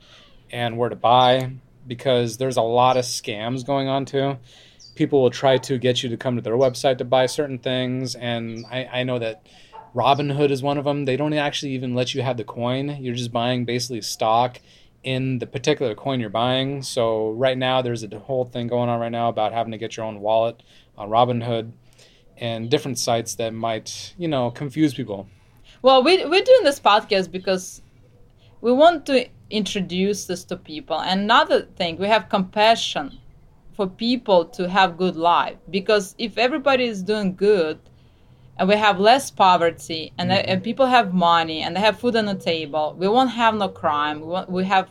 and 0.50 0.76
where 0.76 0.90
to 0.90 0.96
buy 0.96 1.52
because 1.86 2.36
there's 2.36 2.56
a 2.56 2.62
lot 2.62 2.96
of 2.96 3.04
scams 3.04 3.66
going 3.66 3.88
on 3.88 4.04
too. 4.04 4.38
People 4.94 5.22
will 5.22 5.30
try 5.30 5.58
to 5.58 5.78
get 5.78 6.02
you 6.02 6.08
to 6.10 6.16
come 6.16 6.36
to 6.36 6.42
their 6.42 6.54
website 6.54 6.98
to 6.98 7.04
buy 7.04 7.26
certain 7.26 7.58
things, 7.58 8.14
and 8.14 8.64
I, 8.70 8.84
I 8.84 9.02
know 9.02 9.18
that 9.18 9.46
Robinhood 9.94 10.50
is 10.50 10.62
one 10.62 10.78
of 10.78 10.84
them. 10.84 11.04
They 11.04 11.16
don't 11.16 11.32
actually 11.32 11.72
even 11.72 11.94
let 11.94 12.14
you 12.14 12.22
have 12.22 12.36
the 12.36 12.44
coin. 12.44 12.98
You're 13.00 13.14
just 13.14 13.32
buying 13.32 13.64
basically 13.64 14.02
stock 14.02 14.60
in 15.04 15.38
the 15.38 15.46
particular 15.46 15.94
coin 15.94 16.18
you're 16.18 16.30
buying. 16.30 16.82
So 16.82 17.30
right 17.32 17.56
now 17.56 17.82
there's 17.82 18.02
a 18.02 18.18
whole 18.18 18.44
thing 18.44 18.66
going 18.66 18.88
on 18.88 18.98
right 18.98 19.12
now 19.12 19.28
about 19.28 19.52
having 19.52 19.72
to 19.72 19.78
get 19.78 19.96
your 19.96 20.06
own 20.06 20.20
wallet 20.20 20.62
on 20.96 21.10
Robinhood 21.10 21.72
and 22.36 22.70
different 22.70 22.98
sites 22.98 23.36
that 23.36 23.54
might, 23.54 24.14
you 24.18 24.26
know, 24.26 24.50
confuse 24.50 24.94
people. 24.94 25.28
Well, 25.82 26.02
we, 26.02 26.24
we're 26.24 26.42
doing 26.42 26.64
this 26.64 26.80
podcast 26.80 27.30
because 27.30 27.82
we 28.60 28.72
want 28.72 29.06
to 29.06 29.28
introduce 29.54 30.26
this 30.26 30.44
to 30.44 30.56
people. 30.56 31.00
And 31.00 31.22
another 31.22 31.62
thing, 31.62 31.96
we 31.96 32.08
have 32.08 32.28
compassion 32.28 33.18
for 33.76 33.86
people 33.86 34.44
to 34.56 34.68
have 34.68 34.96
good 34.96 35.16
life. 35.16 35.56
Because 35.70 36.14
if 36.18 36.38
everybody 36.38 36.84
is 36.84 37.02
doing 37.02 37.34
good 37.34 37.78
and 38.58 38.68
we 38.68 38.76
have 38.76 39.00
less 39.00 39.30
poverty 39.30 40.12
and, 40.18 40.30
Mhm. 40.30 40.44
and 40.46 40.62
people 40.62 40.86
have 40.86 41.12
money 41.12 41.62
and 41.62 41.74
they 41.74 41.80
have 41.80 41.98
food 41.98 42.16
on 42.16 42.26
the 42.26 42.34
table, 42.34 42.94
we 42.98 43.08
won't 43.08 43.30
have 43.30 43.54
no 43.54 43.68
crime. 43.68 44.20
We, 44.20 44.26
want, 44.26 44.50
we 44.50 44.64
have 44.64 44.88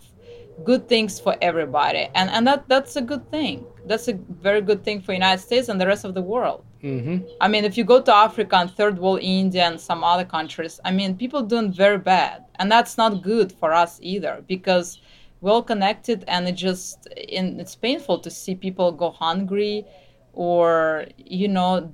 good 0.63 0.87
things 0.87 1.19
for 1.19 1.35
everybody. 1.41 2.09
And, 2.13 2.29
and 2.29 2.45
that, 2.47 2.65
that's 2.67 2.95
a 2.95 3.01
good 3.01 3.29
thing. 3.31 3.65
That's 3.85 4.07
a 4.07 4.13
very 4.13 4.61
good 4.61 4.83
thing 4.83 5.01
for 5.01 5.13
United 5.13 5.41
States 5.41 5.69
and 5.69 5.79
the 5.79 5.87
rest 5.87 6.05
of 6.05 6.13
the 6.13 6.21
world. 6.21 6.63
Hmm 6.83 7.17
I 7.41 7.47
mean, 7.47 7.65
if 7.65 7.77
you 7.77 7.85
go 7.85 8.01
to 8.01 8.13
Africa 8.13 8.57
and 8.57 8.71
third 8.71 8.99
world 8.99 9.21
India 9.21 9.63
and 9.65 9.79
some 9.79 10.03
other 10.03 10.25
countries, 10.25 10.79
I 10.85 10.91
mean, 10.91 11.17
people 11.17 11.41
doing 11.43 11.71
very 11.71 11.97
bad, 11.97 12.45
and 12.59 12.71
that's 12.71 12.97
not 12.97 13.23
good 13.23 13.51
for 13.53 13.73
us 13.73 13.99
either 14.01 14.43
because 14.47 14.99
we're 15.41 15.51
all 15.51 15.63
connected, 15.63 16.23
and 16.27 16.47
it 16.47 16.53
just 16.53 17.07
and 17.37 17.59
it's 17.61 17.75
painful 17.75 18.19
to 18.19 18.29
see 18.31 18.55
people 18.55 18.91
go 18.91 19.11
hungry, 19.11 19.85
or 20.33 21.05
you 21.17 21.47
know, 21.47 21.93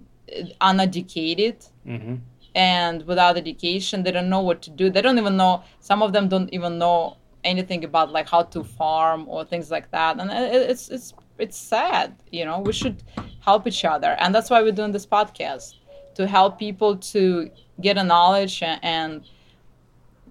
uneducated 0.62 1.66
hmm 1.86 2.16
and 2.56 3.06
without 3.06 3.38
education, 3.38 4.04
they 4.04 4.12
don't 4.12 4.30
know 4.30 4.42
what 4.42 4.62
to 4.64 4.72
do. 4.72 4.90
They 4.90 5.04
don't 5.04 5.20
even 5.20 5.38
know. 5.38 5.64
Some 5.82 6.02
of 6.02 6.14
them 6.14 6.28
don't 6.28 6.52
even 6.52 6.80
know 6.80 7.18
anything 7.44 7.84
about 7.86 8.12
like 8.12 8.28
how 8.28 8.42
to 8.44 8.64
farm 8.64 9.26
or 9.28 9.46
things 9.46 9.70
like 9.70 9.92
that, 9.92 10.20
and 10.20 10.32
it- 10.32 10.70
it's 10.72 10.90
it's 10.90 11.14
it's 11.40 11.58
sad. 11.58 12.16
You 12.32 12.46
know, 12.46 12.60
we 12.60 12.74
should 12.74 13.04
help 13.42 13.68
each 13.68 13.84
other, 13.86 14.12
and 14.20 14.34
that's 14.34 14.50
why 14.50 14.62
we're 14.62 14.72
doing 14.82 14.92
this 14.92 15.06
podcast 15.06 15.76
to 16.16 16.28
help 16.28 16.60
people 16.60 16.98
to 17.14 17.50
get 17.82 17.98
a 17.98 18.04
knowledge 18.04 18.62
and. 18.64 19.24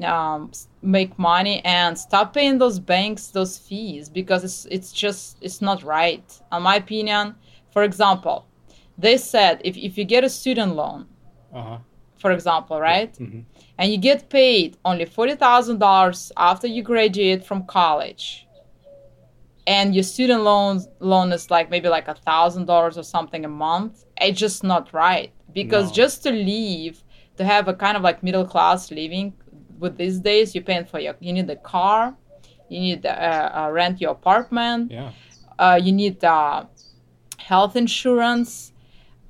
um, 0.03 0.53
make 0.81 1.19
money 1.19 1.61
and 1.65 1.99
stop 1.99 2.33
paying 2.33 2.59
those 2.59 2.79
banks 2.79 3.29
those 3.29 3.59
fees 3.59 4.09
because 4.09 4.45
it's 4.45 4.65
it's 4.71 4.93
just 4.93 5.37
it's 5.41 5.61
not 5.61 5.83
right 5.83 6.41
in 6.53 6.63
my 6.63 6.77
opinion 6.77 7.35
for 7.73 7.83
example 7.83 8.47
they 8.97 9.17
said 9.17 9.61
if, 9.65 9.77
if 9.77 9.99
you 9.99 10.05
get 10.05 10.23
a 10.23 10.29
student 10.29 10.75
loan 10.77 11.07
Uh-huh. 11.53 11.79
for 12.23 12.31
example, 12.33 12.79
right? 12.81 13.17
hmm 13.17 13.41
And 13.79 13.91
you 13.93 13.99
get 13.99 14.29
paid 14.29 14.77
only 14.85 15.07
$40,000 15.07 16.33
after 16.37 16.67
you 16.67 16.83
graduate 16.83 17.45
from 17.45 17.65
college. 17.67 18.48
And 19.69 19.95
your 19.95 20.05
student 20.15 20.43
loan 20.51 20.75
loan 21.01 21.29
is 21.33 21.51
like 21.51 21.69
maybe 21.71 21.89
like 21.89 22.09
a 22.09 22.15
$1,000 22.15 22.97
or 23.01 23.03
something 23.03 23.45
a 23.45 23.49
month. 23.49 24.05
It's 24.27 24.41
just 24.47 24.65
not 24.65 24.85
right. 24.95 25.31
Because 25.61 25.87
No. 25.89 25.95
just 26.03 26.23
to 26.25 26.31
leave 26.31 26.95
to 27.39 27.45
have 27.45 27.69
a 27.69 27.75
kind 27.75 27.97
of 27.99 28.03
like 28.09 28.23
middle 28.23 28.47
class 28.47 28.91
living 28.91 29.35
with 29.79 29.97
these 29.99 30.19
days, 30.21 30.55
you're 30.55 30.65
paying 30.65 30.87
for 30.87 30.99
your, 31.01 31.15
you 31.21 31.33
need 31.33 31.49
a 31.51 31.57
car, 31.57 32.17
you 32.69 32.81
need 32.81 33.07
uh, 33.07 33.51
uh, 33.59 33.69
rent 33.71 34.01
your 34.01 34.13
apartment, 34.13 34.91
Yeah. 34.91 35.13
uh, 35.59 35.79
you 35.83 35.93
need 35.93 36.25
uh, 36.25 36.65
health 37.39 37.77
insurance, 37.77 38.73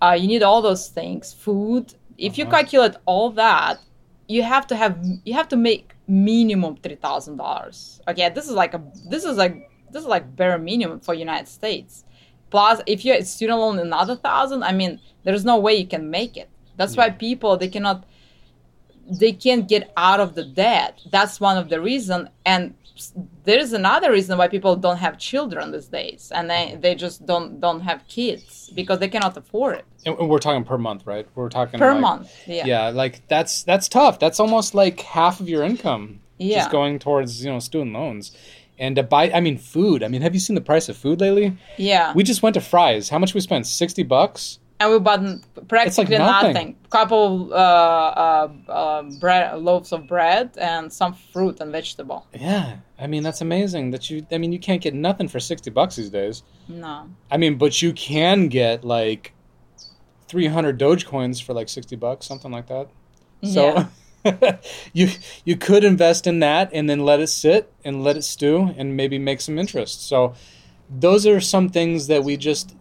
uh, 0.01 0.16
you 0.20 0.27
need 0.29 0.42
all 0.42 0.62
those 0.62 0.88
things, 0.88 1.33
food. 1.33 1.94
If 2.16 2.38
you 2.38 2.44
Uh-huh. 2.44 2.57
calculate 2.59 2.96
all 3.07 3.31
that, 3.33 3.81
you 4.29 4.42
have 4.42 4.66
to 4.68 4.77
have 4.77 4.98
you 5.24 5.35
have 5.35 5.48
to 5.48 5.57
make 5.57 5.94
minimum 6.07 6.77
three 6.77 6.96
thousand 6.96 7.37
dollars. 7.38 8.01
Okay, 8.09 8.29
this 8.31 8.46
is 8.46 8.53
like 8.53 8.74
a 8.74 8.83
this 9.09 9.24
is 9.24 9.37
like 9.37 9.67
this 9.90 10.03
is 10.03 10.09
like 10.09 10.37
bare 10.37 10.59
minimum 10.59 11.01
for 11.01 11.14
United 11.14 11.48
States. 11.48 12.05
Plus, 12.51 12.81
if 12.87 13.05
you're 13.05 13.16
a 13.16 13.24
student 13.24 13.59
loan 13.59 13.79
another 13.79 14.16
thousand, 14.16 14.62
I 14.62 14.72
mean, 14.72 15.01
there's 15.24 15.44
no 15.44 15.59
way 15.59 15.74
you 15.74 15.87
can 15.87 16.11
make 16.11 16.37
it. 16.37 16.48
That's 16.77 16.96
why 16.96 17.11
people 17.11 17.57
they 17.57 17.68
cannot 17.68 18.05
they 19.11 19.33
can't 19.33 19.68
get 19.68 19.92
out 19.96 20.20
of 20.20 20.35
the 20.35 20.44
debt. 20.44 21.01
That's 21.11 21.40
one 21.40 21.57
of 21.57 21.68
the 21.68 21.81
reason. 21.81 22.29
And 22.44 22.74
there's 23.44 23.72
another 23.72 24.11
reason 24.11 24.38
why 24.38 24.48
people 24.48 24.77
don't 24.77 24.96
have 24.96 25.18
children 25.18 25.72
these 25.72 25.87
days, 25.87 26.33
and 26.35 26.51
they, 26.51 26.55
mm-hmm. 26.55 26.81
they 26.81 26.94
just 26.94 27.27
don't 27.27 27.61
don't 27.61 27.81
have 27.81 28.07
kids 28.09 28.70
because 28.74 28.98
they 28.98 29.09
cannot 29.09 29.37
afford 29.37 29.77
it 29.79 29.85
And 30.05 30.18
and 30.18 30.29
we're 30.29 30.38
talking 30.38 30.64
per 30.64 30.79
month, 30.79 31.07
right? 31.07 31.27
We're 31.35 31.48
talking 31.48 31.79
per 31.79 31.92
like- 31.92 32.01
month. 32.01 32.33
Yeah. 32.46 32.66
Yeah. 32.66 32.88
like 32.88 33.27
that's 33.29 33.62
that's 33.62 33.88
tough. 33.88 34.18
That's 34.18 34.40
almost 34.40 34.74
like 34.74 35.01
half 35.01 35.40
of 35.40 35.48
your 35.48 35.62
income 35.62 36.20
Yeah. 36.38 36.59
just 36.59 36.70
going 36.70 36.98
towards 36.98 37.44
you 37.44 37.51
know 37.53 37.61
student 37.61 37.92
loans, 37.94 38.37
And 38.78 38.94
to 38.96 39.02
buy, 39.02 39.30
I 39.32 39.40
mean, 39.40 39.58
food. 39.58 40.02
I 40.02 40.08
mean, 40.08 40.22
have 40.22 40.34
you 40.34 40.40
seen 40.40 40.54
the 40.54 40.60
price 40.60 40.88
of 40.88 40.96
food 40.96 41.20
lately? 41.20 41.56
Yeah. 41.76 42.12
We 42.14 42.22
just 42.22 42.42
went 42.42 42.54
to 42.54 42.60
Fry's. 42.60 43.08
How 43.08 43.18
much 43.18 43.34
we 43.34 43.40
spent? 43.40 43.66
Sixty 43.66 44.04
bucks. 44.04 44.60
and 44.80 44.92
we 44.92 44.98
bought 45.00 45.20
practically 45.66 46.16
nothing. 46.18 46.52
nothing. 46.52 46.76
Couple 46.90 47.52
uh, 47.52 47.56
uh, 47.56 48.48
uh, 48.68 49.02
bread, 49.18 49.58
loaves 49.58 49.90
of 49.92 50.06
bread 50.06 50.50
and 50.58 50.92
some 50.92 51.12
fruit 51.32 51.60
and 51.60 51.72
vegetable. 51.72 52.26
Yeah, 52.32 52.76
I 52.98 53.06
mean 53.08 53.24
that's 53.24 53.40
amazing. 53.40 53.90
That 53.90 54.08
you, 54.08 54.24
I 54.30 54.38
mean, 54.38 54.52
you 54.52 54.60
can't 54.60 54.80
get 54.80 54.94
nothing 54.94 55.26
for 55.28 55.40
sixty 55.40 55.70
bucks 55.70 55.96
these 55.96 56.10
days. 56.10 56.44
No. 56.68 57.08
I 57.32 57.36
mean, 57.36 57.58
but 57.58 57.82
you 57.82 57.92
can 57.92 58.46
get 58.46 58.84
like 58.84 59.32
three 60.28 60.46
hundred 60.46 60.78
Dogecoins 60.78 61.42
for 61.42 61.52
like 61.54 61.68
sixty 61.68 61.96
bucks, 61.96 62.26
something 62.26 62.52
like 62.52 62.68
that. 62.68 62.86
So 63.42 63.86
you 64.92 65.09
you 65.44 65.57
could 65.57 65.85
invest 65.85 66.26
in 66.26 66.40
that 66.40 66.70
and 66.72 66.88
then 66.88 67.00
let 67.00 67.20
it 67.20 67.28
sit 67.28 67.72
and 67.85 68.02
let 68.02 68.16
it 68.16 68.22
stew 68.24 68.74
and 68.76 68.96
maybe 68.96 69.18
make 69.18 69.40
some 69.40 69.59
interest. 69.59 70.07
So 70.07 70.35
those 70.90 71.26
are 71.26 71.40
some 71.40 71.68
things 71.68 72.07
that 72.09 72.24
we 72.24 72.37
just 72.37 72.74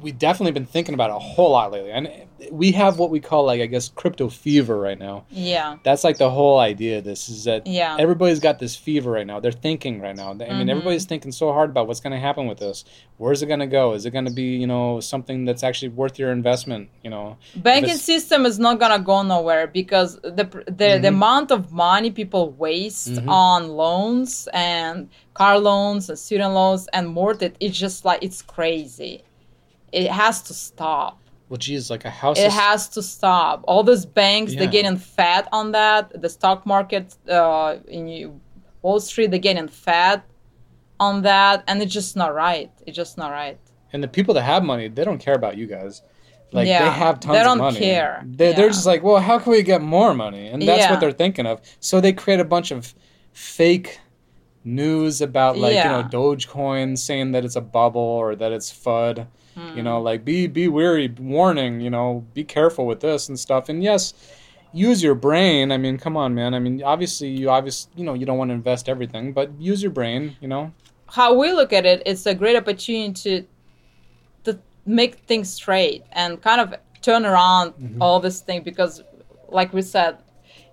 we 0.00 0.12
definitely 0.12 0.52
been 0.52 0.66
thinking 0.66 0.94
about 0.94 1.10
a 1.10 1.18
whole 1.18 1.52
lot 1.52 1.72
lately. 1.72 1.92
And 1.92 2.08
we 2.50 2.72
have 2.72 2.98
what 2.98 3.10
we 3.10 3.20
call 3.20 3.44
like 3.44 3.60
I 3.60 3.66
guess 3.66 3.88
crypto 3.94 4.28
fever 4.28 4.78
right 4.78 4.98
now. 4.98 5.24
Yeah. 5.30 5.76
That's 5.84 6.02
like 6.04 6.18
the 6.18 6.30
whole 6.30 6.58
idea 6.58 6.98
of 6.98 7.04
this 7.04 7.28
is 7.28 7.44
that 7.44 7.66
Yeah. 7.66 7.96
everybody's 7.98 8.40
got 8.40 8.58
this 8.58 8.74
fever 8.74 9.10
right 9.10 9.26
now. 9.26 9.38
They're 9.40 9.52
thinking 9.52 10.00
right 10.00 10.16
now. 10.16 10.30
I 10.30 10.34
mean, 10.34 10.66
Mhm. 10.66 10.70
everybody's 10.70 11.04
thinking 11.04 11.30
so 11.32 11.52
hard 11.52 11.70
about 11.70 11.86
what's 11.86 12.00
going 12.00 12.12
to 12.12 12.18
happen 12.18 12.46
with 12.46 12.58
this. 12.58 12.84
Where's 13.18 13.42
it 13.42 13.46
going 13.46 13.60
to 13.60 13.66
go? 13.66 13.92
Is 13.92 14.06
it 14.06 14.10
going 14.10 14.24
to 14.24 14.32
be, 14.32 14.56
you 14.56 14.66
know, 14.66 15.00
something 15.00 15.44
that's 15.44 15.62
actually 15.62 15.90
worth 15.90 16.18
your 16.18 16.32
investment? 16.32 16.88
You 17.04 17.10
know, 17.10 17.36
banking 17.56 17.96
system 17.96 18.46
is 18.46 18.58
not 18.58 18.80
gonna 18.80 18.98
go 18.98 19.22
nowhere 19.22 19.66
because 19.66 20.18
the 20.22 20.30
the, 20.66 20.72
the 20.76 20.98
Mhm. 20.98 21.08
amount 21.08 21.50
of 21.50 21.72
money 21.72 22.10
people 22.10 22.50
waste 22.50 23.12
Mhm. 23.14 23.28
on 23.28 23.68
loans 23.68 24.48
and 24.52 25.08
car 25.34 25.58
loans 25.58 26.08
and 26.08 26.18
student 26.18 26.52
loans 26.54 26.88
and 26.92 27.08
mortgage 27.08 27.54
it's 27.60 27.78
just 27.78 28.04
like 28.04 28.22
it's 28.22 28.42
crazy 28.42 29.22
it 29.92 30.10
has 30.10 30.42
to 30.42 30.54
stop 30.54 31.18
well, 31.52 31.58
geez, 31.66 31.90
like 31.94 32.04
a 32.12 32.14
house. 32.22 32.38
it 32.38 32.46
is- 32.46 32.54
has 32.68 32.88
to 32.96 33.02
stop 33.16 33.56
all 33.70 33.82
those 33.90 34.04
banks 34.22 34.48
Yeah. 34.52 34.58
they're 34.60 34.74
getting 34.78 34.96
fat 35.18 35.44
on 35.58 35.72
that 35.78 36.02
the 36.24 36.30
stock 36.38 36.60
market 36.74 37.06
uh, 37.28 37.76
in 37.96 38.04
wall 38.82 39.00
street 39.00 39.28
they're 39.32 39.46
getting 39.50 39.68
fat 39.86 40.18
on 41.06 41.14
that 41.30 41.58
and 41.68 41.74
it's 41.82 41.92
just 42.00 42.12
not 42.22 42.30
right 42.34 42.70
it's 42.86 42.96
just 43.02 43.14
not 43.22 43.30
right 43.42 43.58
and 43.92 44.02
the 44.02 44.08
people 44.18 44.32
that 44.36 44.44
have 44.54 44.62
money, 44.72 44.88
they 44.88 45.04
don't 45.08 45.18
care 45.26 45.34
about 45.42 45.54
you 45.60 45.66
guys. 45.66 45.94
Like 46.50 46.66
Yeah, 46.66 46.84
they 46.84 46.90
have 47.04 47.20
tons 47.20 47.36
they 47.36 47.42
don't 47.48 47.60
of 47.60 47.66
money. 47.74 47.78
care. 47.78 48.14
They, 48.40 48.54
They're 48.54 48.70
just 48.78 48.86
like, 48.92 49.02
well, 49.02 49.20
how 49.28 49.36
can 49.38 49.52
we 49.52 49.62
get 49.62 49.82
more 49.82 50.14
money? 50.14 50.44
And 50.48 50.62
that's 50.62 50.80
Yeah. 50.80 50.90
what 50.92 51.00
they're 51.00 51.18
thinking 51.24 51.44
of. 51.52 51.60
So 51.88 52.00
they 52.00 52.14
create 52.22 52.40
a 52.40 52.44
bunch 52.54 52.70
of 52.70 52.94
fake 53.34 54.00
news 54.64 55.20
about 55.20 55.58
like 55.58 55.74
Yeah. 55.74 55.84
you 55.84 55.90
know 56.02 56.08
Dogecoin 56.08 56.96
saying 56.96 57.32
that 57.32 57.44
it's 57.44 57.56
a 57.56 57.60
bubble 57.60 58.00
or 58.22 58.34
that 58.36 58.50
it's 58.52 58.70
FUD. 58.72 59.26
You 59.54 59.82
know, 59.82 60.00
like 60.00 60.24
be 60.24 60.46
be 60.46 60.68
wary, 60.68 61.08
warning. 61.18 61.80
You 61.80 61.90
know, 61.90 62.24
be 62.34 62.44
careful 62.44 62.86
with 62.86 63.00
this 63.00 63.28
and 63.28 63.38
stuff. 63.38 63.68
And 63.68 63.82
yes, 63.82 64.14
use 64.72 65.02
your 65.02 65.14
brain. 65.14 65.70
I 65.72 65.76
mean, 65.76 65.98
come 65.98 66.16
on, 66.16 66.34
man. 66.34 66.54
I 66.54 66.58
mean, 66.58 66.82
obviously, 66.82 67.28
you 67.28 67.50
obviously 67.50 67.92
you 67.96 68.04
know 68.04 68.14
you 68.14 68.24
don't 68.26 68.38
want 68.38 68.48
to 68.50 68.54
invest 68.54 68.88
everything, 68.88 69.32
but 69.32 69.50
use 69.60 69.82
your 69.82 69.92
brain. 69.92 70.36
You 70.40 70.48
know. 70.48 70.72
how 71.08 71.34
we 71.34 71.52
look 71.52 71.72
at 71.74 71.84
it, 71.84 72.02
it's 72.06 72.24
a 72.24 72.34
great 72.34 72.56
opportunity 72.56 73.12
to 73.12 73.46
to 74.44 74.58
make 74.86 75.16
things 75.30 75.52
straight 75.52 76.02
and 76.12 76.40
kind 76.40 76.60
of 76.60 76.74
turn 77.02 77.26
around 77.26 77.74
Mhm. 77.74 77.98
all 78.00 78.18
this 78.20 78.40
thing 78.40 78.62
because, 78.62 79.02
like 79.50 79.72
we 79.74 79.82
said, 79.82 80.16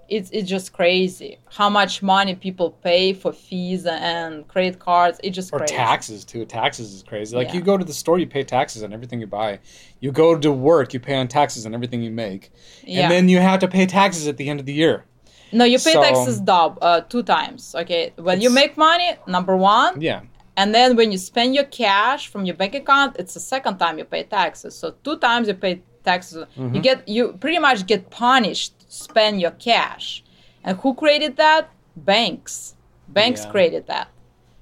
it's 0.09 0.29
it's 0.31 0.49
just 0.49 0.73
crazy 0.73 1.37
how 1.57 1.69
much 1.69 2.01
money 2.01 2.35
people 2.35 2.71
pay 2.71 3.13
for 3.13 3.31
fees 3.31 3.85
and 3.85 4.47
credit 4.47 4.79
cards. 4.79 5.19
It's 5.23 5.35
just 5.35 5.53
or 5.53 5.59
crazy. 5.59 5.75
taxes 5.75 6.25
too. 6.25 6.45
Taxes 6.45 6.93
is 6.93 7.03
crazy. 7.03 7.35
Like 7.35 7.49
Yeah. 7.49 7.55
you 7.55 7.61
go 7.61 7.77
to 7.77 7.85
the 7.85 7.93
store, 7.93 8.17
you 8.19 8.27
pay 8.27 8.43
taxes 8.43 8.83
on 8.83 8.93
everything 8.93 9.19
you 9.19 9.27
buy. 9.27 9.59
You 9.99 10.11
go 10.11 10.37
to 10.37 10.51
work, 10.51 10.93
you 10.93 10.99
pay 10.99 11.15
on 11.15 11.27
taxes 11.27 11.65
on 11.65 11.73
everything 11.73 12.01
you 12.03 12.11
make, 12.11 12.51
Yeah. 12.83 13.01
and 13.01 13.11
then 13.11 13.29
you 13.29 13.39
have 13.39 13.59
to 13.59 13.67
pay 13.67 13.85
taxes 13.85 14.27
at 14.27 14.37
the 14.37 14.49
end 14.49 14.59
of 14.59 14.65
the 14.65 14.73
year. 14.73 15.05
no, 15.51 15.65
you 15.65 15.79
pay 15.79 15.93
So- 15.93 16.03
taxes 16.03 16.39
dub 16.39 16.77
uh, 16.81 17.01
two 17.01 17.23
times. 17.23 17.73
Okay, 17.81 18.03
when 18.17 18.39
you 18.41 18.49
make 18.61 18.77
money, 18.77 19.09
number 19.27 19.55
one, 19.57 19.99
Yeah, 19.99 20.21
and 20.55 20.75
then 20.75 20.95
when 20.95 21.11
you 21.11 21.17
spend 21.17 21.55
your 21.55 21.63
cash 21.65 22.27
from 22.27 22.45
your 22.45 22.55
bank 22.61 22.73
account, 22.75 23.15
it's 23.21 23.33
the 23.33 23.39
second 23.39 23.77
time 23.79 23.97
you 23.97 24.05
pay 24.05 24.23
taxes. 24.23 24.75
So 24.81 24.85
two 25.05 25.17
times 25.17 25.47
you 25.47 25.55
pay 25.55 25.81
taxes. 26.03 26.45
You 26.55 26.63
Mhm. 26.79 26.83
get 26.87 26.97
you 27.15 27.23
pretty 27.43 27.59
much 27.67 27.79
get 27.87 28.01
punished 28.11 28.73
spend 28.89 29.39
your 29.39 29.51
cash. 29.51 30.23
And 30.63 30.77
who 30.79 30.93
created 30.93 31.37
that? 31.37 31.69
Banks. 31.95 32.75
Banks 33.07 33.45
Yeah. 33.45 33.51
created 33.51 33.87
that. 33.87 34.09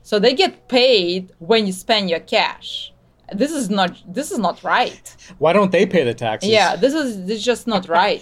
So 0.04 0.20
they 0.20 0.34
get 0.36 0.68
paid 0.70 1.32
when 1.40 1.66
you 1.66 1.74
spend 1.74 2.10
your 2.10 2.20
cash. 2.20 2.94
This 3.34 3.52
is 3.52 3.70
not 3.70 3.92
this 4.08 4.32
is 4.32 4.38
not 4.38 4.64
right. 4.64 5.16
why 5.38 5.52
don't 5.52 5.72
they 5.72 5.86
pay 5.86 6.04
the 6.04 6.14
taxes? 6.14 6.50
Yeah, 6.50 6.76
this 6.78 6.94
is 6.94 7.26
this 7.26 7.40
is 7.40 7.44
just 7.44 7.68
not 7.68 7.90
right. 8.02 8.22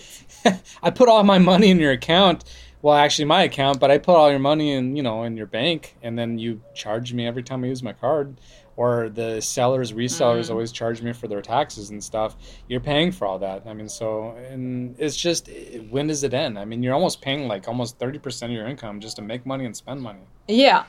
I 0.81 0.89
put 0.89 1.09
all 1.09 1.23
my 1.23 1.37
money 1.37 1.69
in 1.69 1.79
your 1.79 1.91
account. 1.91 2.43
Well, 2.81 2.95
actually, 2.95 3.25
my 3.25 3.41
account, 3.43 3.79
but 3.79 3.89
I 3.89 3.97
put 3.97 4.15
all 4.15 4.29
your 4.29 4.39
money 4.39 4.71
in, 4.71 4.95
you 4.95 5.01
know, 5.01 5.23
in 5.23 5.35
your 5.37 5.47
bank, 5.47 5.95
and 6.03 6.17
then 6.19 6.37
you 6.37 6.61
charge 6.75 7.13
me 7.13 7.25
every 7.25 7.41
time 7.41 7.63
I 7.63 7.67
use 7.67 7.81
my 7.81 7.93
card. 7.93 8.39
Or 8.77 9.07
the 9.09 9.39
sellers, 9.41 9.93
resellers 9.93 10.47
Mm. 10.47 10.51
always 10.51 10.71
charge 10.73 11.01
me 11.01 11.13
for 11.13 11.27
their 11.29 11.41
taxes 11.41 11.91
and 11.91 12.03
stuff. 12.03 12.35
You're 12.67 12.81
paying 12.81 13.11
for 13.13 13.25
all 13.25 13.39
that. 13.39 13.63
I 13.65 13.73
mean, 13.73 13.87
so 13.87 14.35
and 14.51 14.95
it's 14.99 15.15
just 15.15 15.49
when 15.89 16.07
does 16.07 16.23
it 16.23 16.33
end? 16.33 16.59
I 16.59 16.65
mean, 16.65 16.83
you're 16.83 16.93
almost 16.93 17.21
paying 17.21 17.47
like 17.47 17.67
almost 17.69 17.97
thirty 17.99 18.19
percent 18.19 18.51
of 18.51 18.57
your 18.57 18.67
income 18.67 18.99
just 18.99 19.15
to 19.15 19.21
make 19.21 19.45
money 19.45 19.65
and 19.65 19.75
spend 19.75 20.01
money. 20.01 20.19
Yeah. 20.47 20.83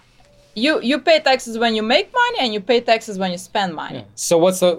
You 0.59 0.81
you 0.91 0.99
pay 1.09 1.19
taxes 1.21 1.59
when 1.63 1.75
you 1.79 1.83
make 1.83 2.07
money 2.23 2.39
and 2.41 2.51
you 2.55 2.61
pay 2.61 2.81
taxes 2.81 3.19
when 3.19 3.31
you 3.31 3.37
spend 3.51 3.75
money. 3.75 3.99
Yeah. 3.99 4.05
So 4.15 4.39
what's 4.39 4.61
the 4.61 4.71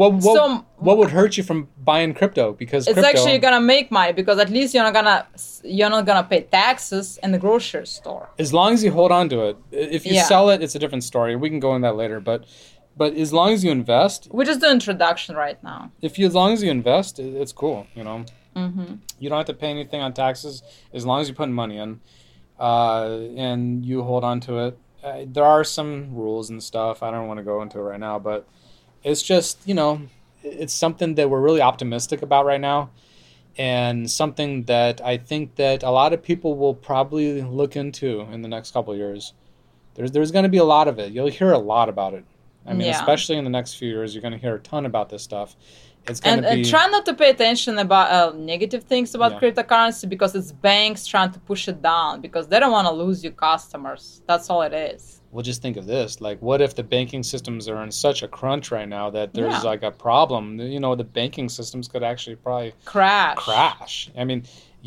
what 0.00 0.12
what, 0.14 0.36
So- 0.38 0.64
what 0.86 0.96
would 0.98 1.10
hurt 1.10 1.36
you 1.36 1.42
from 1.50 1.68
buying 1.90 2.14
crypto? 2.14 2.44
Because 2.62 2.82
it's 2.88 2.94
crypto, 2.94 3.10
actually 3.10 3.38
gonna 3.46 3.60
make 3.60 3.90
money 3.90 4.12
because 4.20 4.38
at 4.38 4.48
least 4.48 4.72
you're 4.74 4.84
not 4.90 4.94
gonna 4.94 5.26
you're 5.64 5.90
not 5.90 6.06
gonna 6.06 6.24
pay 6.32 6.40
taxes 6.62 7.18
in 7.22 7.32
the 7.32 7.38
grocery 7.46 7.86
store. 7.86 8.24
as 8.38 8.54
long 8.58 8.72
as 8.72 8.82
you 8.84 8.90
hold 8.90 9.12
on 9.12 9.28
to 9.28 9.38
it. 9.48 9.56
If 9.70 10.06
you 10.06 10.14
Yeah. 10.14 10.24
sell 10.32 10.48
it, 10.48 10.62
it's 10.64 10.74
a 10.74 10.78
different 10.78 11.04
story. 11.04 11.36
We 11.36 11.50
can 11.50 11.60
go 11.60 11.74
in 11.76 11.82
that 11.82 11.96
later, 12.02 12.20
but 12.20 12.40
but 12.96 13.10
as 13.24 13.30
long 13.38 13.52
as 13.52 13.62
you 13.64 13.70
invest, 13.70 14.28
We 14.32 14.46
just 14.46 14.60
the 14.60 14.70
introduction 14.78 15.36
right 15.36 15.62
now. 15.62 15.80
if 16.08 16.18
you 16.18 16.26
as 16.26 16.34
long 16.40 16.50
as 16.54 16.62
you 16.64 16.70
invest, 16.70 17.12
it's 17.42 17.52
cool. 17.52 17.86
You 17.94 18.04
know, 18.08 18.18
hmm 18.56 18.94
you 19.20 19.28
don't 19.28 19.38
have 19.42 19.46
to 19.54 19.58
pay 19.64 19.70
anything 19.78 20.00
on 20.00 20.10
taxes 20.14 20.62
as 20.98 21.04
long 21.04 21.20
as 21.20 21.28
you 21.28 21.34
put 21.34 21.50
money 21.50 21.76
in, 21.84 21.90
uh, 22.58 23.18
and 23.36 23.84
you 23.84 24.02
hold 24.10 24.24
on 24.24 24.40
to 24.48 24.52
it. 24.66 24.78
There 25.26 25.44
are 25.44 25.64
some 25.64 26.14
rules 26.14 26.50
and 26.50 26.62
stuff. 26.62 27.02
I 27.02 27.10
don't 27.10 27.26
want 27.28 27.38
to 27.38 27.44
go 27.44 27.62
into 27.62 27.78
it 27.78 27.82
right 27.82 28.00
now, 28.00 28.18
but 28.18 28.46
it's 29.04 29.22
just 29.22 29.58
you 29.66 29.74
know, 29.74 30.02
it's 30.42 30.72
something 30.72 31.14
that 31.16 31.28
we're 31.30 31.40
really 31.40 31.60
optimistic 31.60 32.22
about 32.22 32.46
right 32.46 32.60
now, 32.60 32.90
and 33.56 34.10
something 34.10 34.64
that 34.64 35.00
I 35.00 35.16
think 35.16 35.56
that 35.56 35.82
a 35.82 35.90
lot 35.90 36.12
of 36.12 36.22
people 36.22 36.56
will 36.56 36.74
probably 36.74 37.42
look 37.42 37.76
into 37.76 38.20
in 38.32 38.42
the 38.42 38.48
next 38.48 38.72
couple 38.72 38.92
of 38.92 38.98
years. 38.98 39.32
There's 39.94 40.12
there's 40.12 40.30
going 40.30 40.44
to 40.44 40.48
be 40.48 40.58
a 40.58 40.64
lot 40.64 40.88
of 40.88 40.98
it. 40.98 41.12
You'll 41.12 41.28
hear 41.28 41.52
a 41.52 41.58
lot 41.58 41.88
about 41.88 42.14
it. 42.14 42.24
I 42.66 42.74
mean, 42.74 42.88
Yeah. 42.88 42.98
especially 43.00 43.36
in 43.36 43.44
the 43.44 43.50
next 43.50 43.74
few 43.74 43.88
years, 43.88 44.14
you're 44.14 44.22
going 44.22 44.32
to 44.32 44.38
hear 44.38 44.54
a 44.56 44.60
ton 44.60 44.84
about 44.86 45.08
this 45.08 45.22
stuff. 45.22 45.56
It's 46.08 46.20
And, 46.20 46.42
to 46.42 46.48
and 46.50 46.64
try 46.64 46.86
not 46.88 47.04
to 47.06 47.14
pay 47.14 47.30
attention 47.30 47.78
about 47.78 48.10
uh, 48.10 48.36
negative 48.36 48.84
things 48.84 49.14
about 49.14 49.32
Yeah. 49.32 49.40
cryptocurrency 49.40 50.08
because 50.08 50.34
it's 50.34 50.52
banks 50.52 51.06
trying 51.06 51.32
to 51.32 51.40
push 51.40 51.68
it 51.68 51.82
down 51.82 52.20
because 52.20 52.48
they 52.48 52.58
don't 52.60 52.72
want 52.72 52.86
to 52.88 52.94
lose 52.94 53.22
your 53.22 53.32
customers. 53.32 54.22
That's 54.26 54.48
all 54.50 54.62
it 54.62 54.72
is. 54.92 55.20
well 55.30 55.42
just 55.42 55.60
think 55.64 55.76
of 55.76 55.84
this 55.86 56.10
like 56.26 56.38
what 56.48 56.58
if 56.66 56.72
the 56.80 56.82
banking 56.96 57.22
systems 57.22 57.68
are 57.68 57.82
in 57.86 57.92
such 58.06 58.18
a 58.26 58.28
crunch 58.38 58.66
right 58.76 58.88
now 58.98 59.06
that 59.16 59.28
there's 59.34 59.58
Yeah. 59.62 59.70
like 59.72 59.82
a 59.82 59.90
problem 59.90 60.42
you 60.76 60.80
know 60.84 60.94
the 61.02 61.08
banking 61.20 61.48
systems 61.58 61.84
could 61.92 62.02
actually 62.12 62.36
probably 62.36 62.72
Crash. 62.92 63.36
crash 63.46 63.94
i 64.16 64.24
mean 64.30 64.40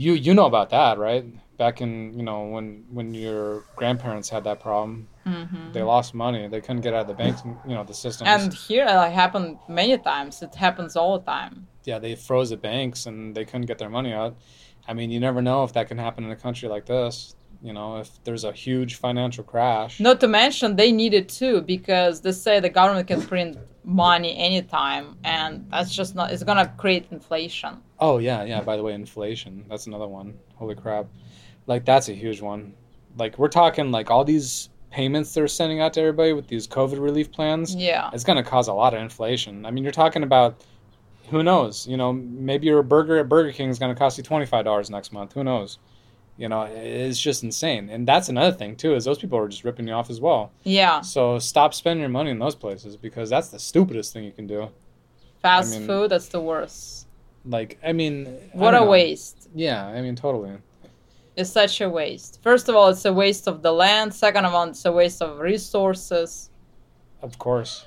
you 0.04 0.12
you 0.26 0.34
know 0.38 0.48
about 0.54 0.70
that 0.78 0.94
right 1.08 1.26
back 1.64 1.76
in 1.86 1.92
you 2.18 2.24
know 2.30 2.40
when 2.54 2.66
when 2.98 3.08
your 3.14 3.64
grandparents 3.80 4.28
had 4.34 4.44
that 4.50 4.60
problem 4.68 5.08
hmm 5.26 5.72
they 5.72 5.84
lost 5.84 6.14
money 6.14 6.48
they 6.48 6.60
couldn't 6.60 6.82
get 6.82 6.94
out 6.94 7.02
of 7.02 7.08
the 7.08 7.14
banks 7.14 7.44
you 7.46 7.76
know 7.76 7.84
the 7.84 7.94
system. 7.94 8.28
And 8.28 8.54
here 8.54 8.86
it 8.86 8.96
like, 8.96 9.14
happened 9.14 9.58
many 9.68 9.98
times. 9.98 10.42
It 10.42 10.54
happens 10.56 10.96
all 10.96 11.20
the 11.20 11.26
time. 11.26 11.68
yeah 11.86 12.00
they 12.00 12.16
froze 12.16 12.50
the 12.50 12.58
banks 12.58 13.06
and 13.06 13.36
they 13.36 13.46
couldn't 13.46 13.68
get 13.68 13.78
their 13.78 13.90
money 13.90 14.14
out 14.14 14.36
i 14.88 14.94
mean 14.94 15.10
you 15.12 15.20
never 15.20 15.42
know 15.42 15.64
if 15.64 15.72
that 15.74 15.88
can 15.88 15.98
happen 15.98 16.24
in 16.24 16.32
a 16.32 16.36
country 16.36 16.68
like 16.76 16.86
this 16.86 17.36
you 17.62 17.74
know 17.74 17.98
if 17.98 18.10
there's 18.26 18.44
a 18.44 18.52
huge 18.52 18.96
financial 18.96 19.44
crash 19.44 20.00
Not 20.00 20.20
to 20.22 20.28
mention 20.28 20.76
they 20.76 20.92
need 20.92 21.14
it 21.14 21.28
too 21.30 21.62
because 21.62 22.22
they 22.22 22.32
say 22.32 22.60
the 22.60 22.70
government 22.70 23.08
can 23.08 23.22
print 23.22 23.58
money 23.84 24.38
anytime, 24.38 25.18
and 25.24 25.66
that's 25.72 25.94
just 25.94 26.16
not. 26.16 26.32
It's 26.32 26.44
gonna 26.44 26.72
create 26.78 27.06
inflation. 27.12 27.78
Oh 28.00 28.18
yeah, 28.20 28.44
yeah. 28.44 28.62
By 28.62 28.78
the 28.78 28.84
way, 28.84 28.94
inflation. 28.94 29.66
That's 29.70 29.88
another 29.88 30.08
one. 30.08 30.38
Holy 30.56 30.76
crap! 30.76 31.08
Like 31.68 31.86
that's 31.86 32.10
a 32.10 32.14
huge 32.14 32.42
one. 32.42 32.74
Like 33.18 33.38
we're 33.38 33.48
talking 33.50 33.92
like 33.92 34.10
all 34.12 34.24
these 34.24 34.70
payments 34.92 35.34
they're 35.34 35.48
sending 35.48 35.80
out 35.80 35.94
to 35.94 36.02
everybody 36.02 36.34
with 36.34 36.48
these 36.48 36.68
COVID 36.68 37.00
relief 37.02 37.32
plans. 37.32 37.74
Yeah. 37.74 38.10
It's 38.14 38.24
going 38.24 38.38
to 38.44 38.50
cause 38.50 38.68
a 38.68 38.74
lot 38.74 38.94
of 38.94 39.02
inflation. 39.02 39.66
I 39.66 39.72
mean, 39.72 39.84
you're 39.84 39.92
talking 39.94 40.24
about 40.24 40.62
who 41.30 41.42
knows? 41.44 41.88
You 41.88 41.98
know, 41.98 42.12
maybe 42.14 42.68
your 42.68 42.84
burger 42.84 43.18
at 43.18 43.30
Burger 43.30 43.52
King 43.54 43.70
is 43.70 43.80
going 43.80 43.94
to 43.94 43.98
cost 43.98 44.18
you 44.18 44.24
twenty 44.24 44.46
five 44.46 44.66
dollars 44.66 44.90
next 44.90 45.12
month. 45.14 45.34
Who 45.34 45.44
knows? 45.44 45.80
You 46.38 46.50
know, 46.50 46.64
it's 46.64 47.20
just 47.20 47.44
insane. 47.44 47.90
And 47.90 48.08
that's 48.08 48.28
another 48.30 48.52
thing 48.56 48.76
too 48.76 48.96
is 48.96 49.06
those 49.06 49.18
people 49.20 49.38
are 49.38 49.48
just 49.48 49.64
ripping 49.64 49.88
you 49.88 49.94
off 49.94 50.10
as 50.10 50.20
well. 50.20 50.52
Yeah. 50.64 51.02
So 51.02 51.40
stop 51.40 51.74
spending 51.74 52.02
your 52.02 52.10
money 52.10 52.32
in 52.32 52.40
those 52.40 52.56
places 52.56 52.98
because 52.98 53.30
that's 53.30 53.50
the 53.50 53.60
stupidest 53.60 54.12
thing 54.14 54.24
you 54.24 54.32
can 54.32 54.48
do. 54.48 54.70
Fast 55.42 55.72
mean- 55.78 55.88
food, 55.88 56.12
that's 56.12 56.28
the 56.28 56.42
worst. 56.42 57.08
Like, 57.46 57.80
I 57.84 57.92
mean, 57.94 58.26
What 58.54 58.72
don't 58.72 58.82
a 58.84 58.86
know. 58.86 58.92
waste. 58.92 59.50
Yeah, 59.56 59.86
I 59.88 60.02
mean, 60.02 60.16
totally. 60.16 60.52
It's 61.36 61.50
such 61.50 61.82
a 61.82 61.90
waste. 61.90 62.40
First 62.44 62.68
of 62.68 62.76
all, 62.76 62.90
it's 62.90 63.06
a 63.06 63.14
waste 63.14 63.48
of 63.48 63.62
the 63.62 63.72
land. 63.72 64.14
Second 64.14 64.46
of 64.46 64.54
all, 64.54 64.68
it's 64.68 64.84
a 64.86 64.92
waste 64.92 65.22
of 65.22 65.40
resources. 65.40 66.50
Of 67.22 67.38
course. 67.38 67.86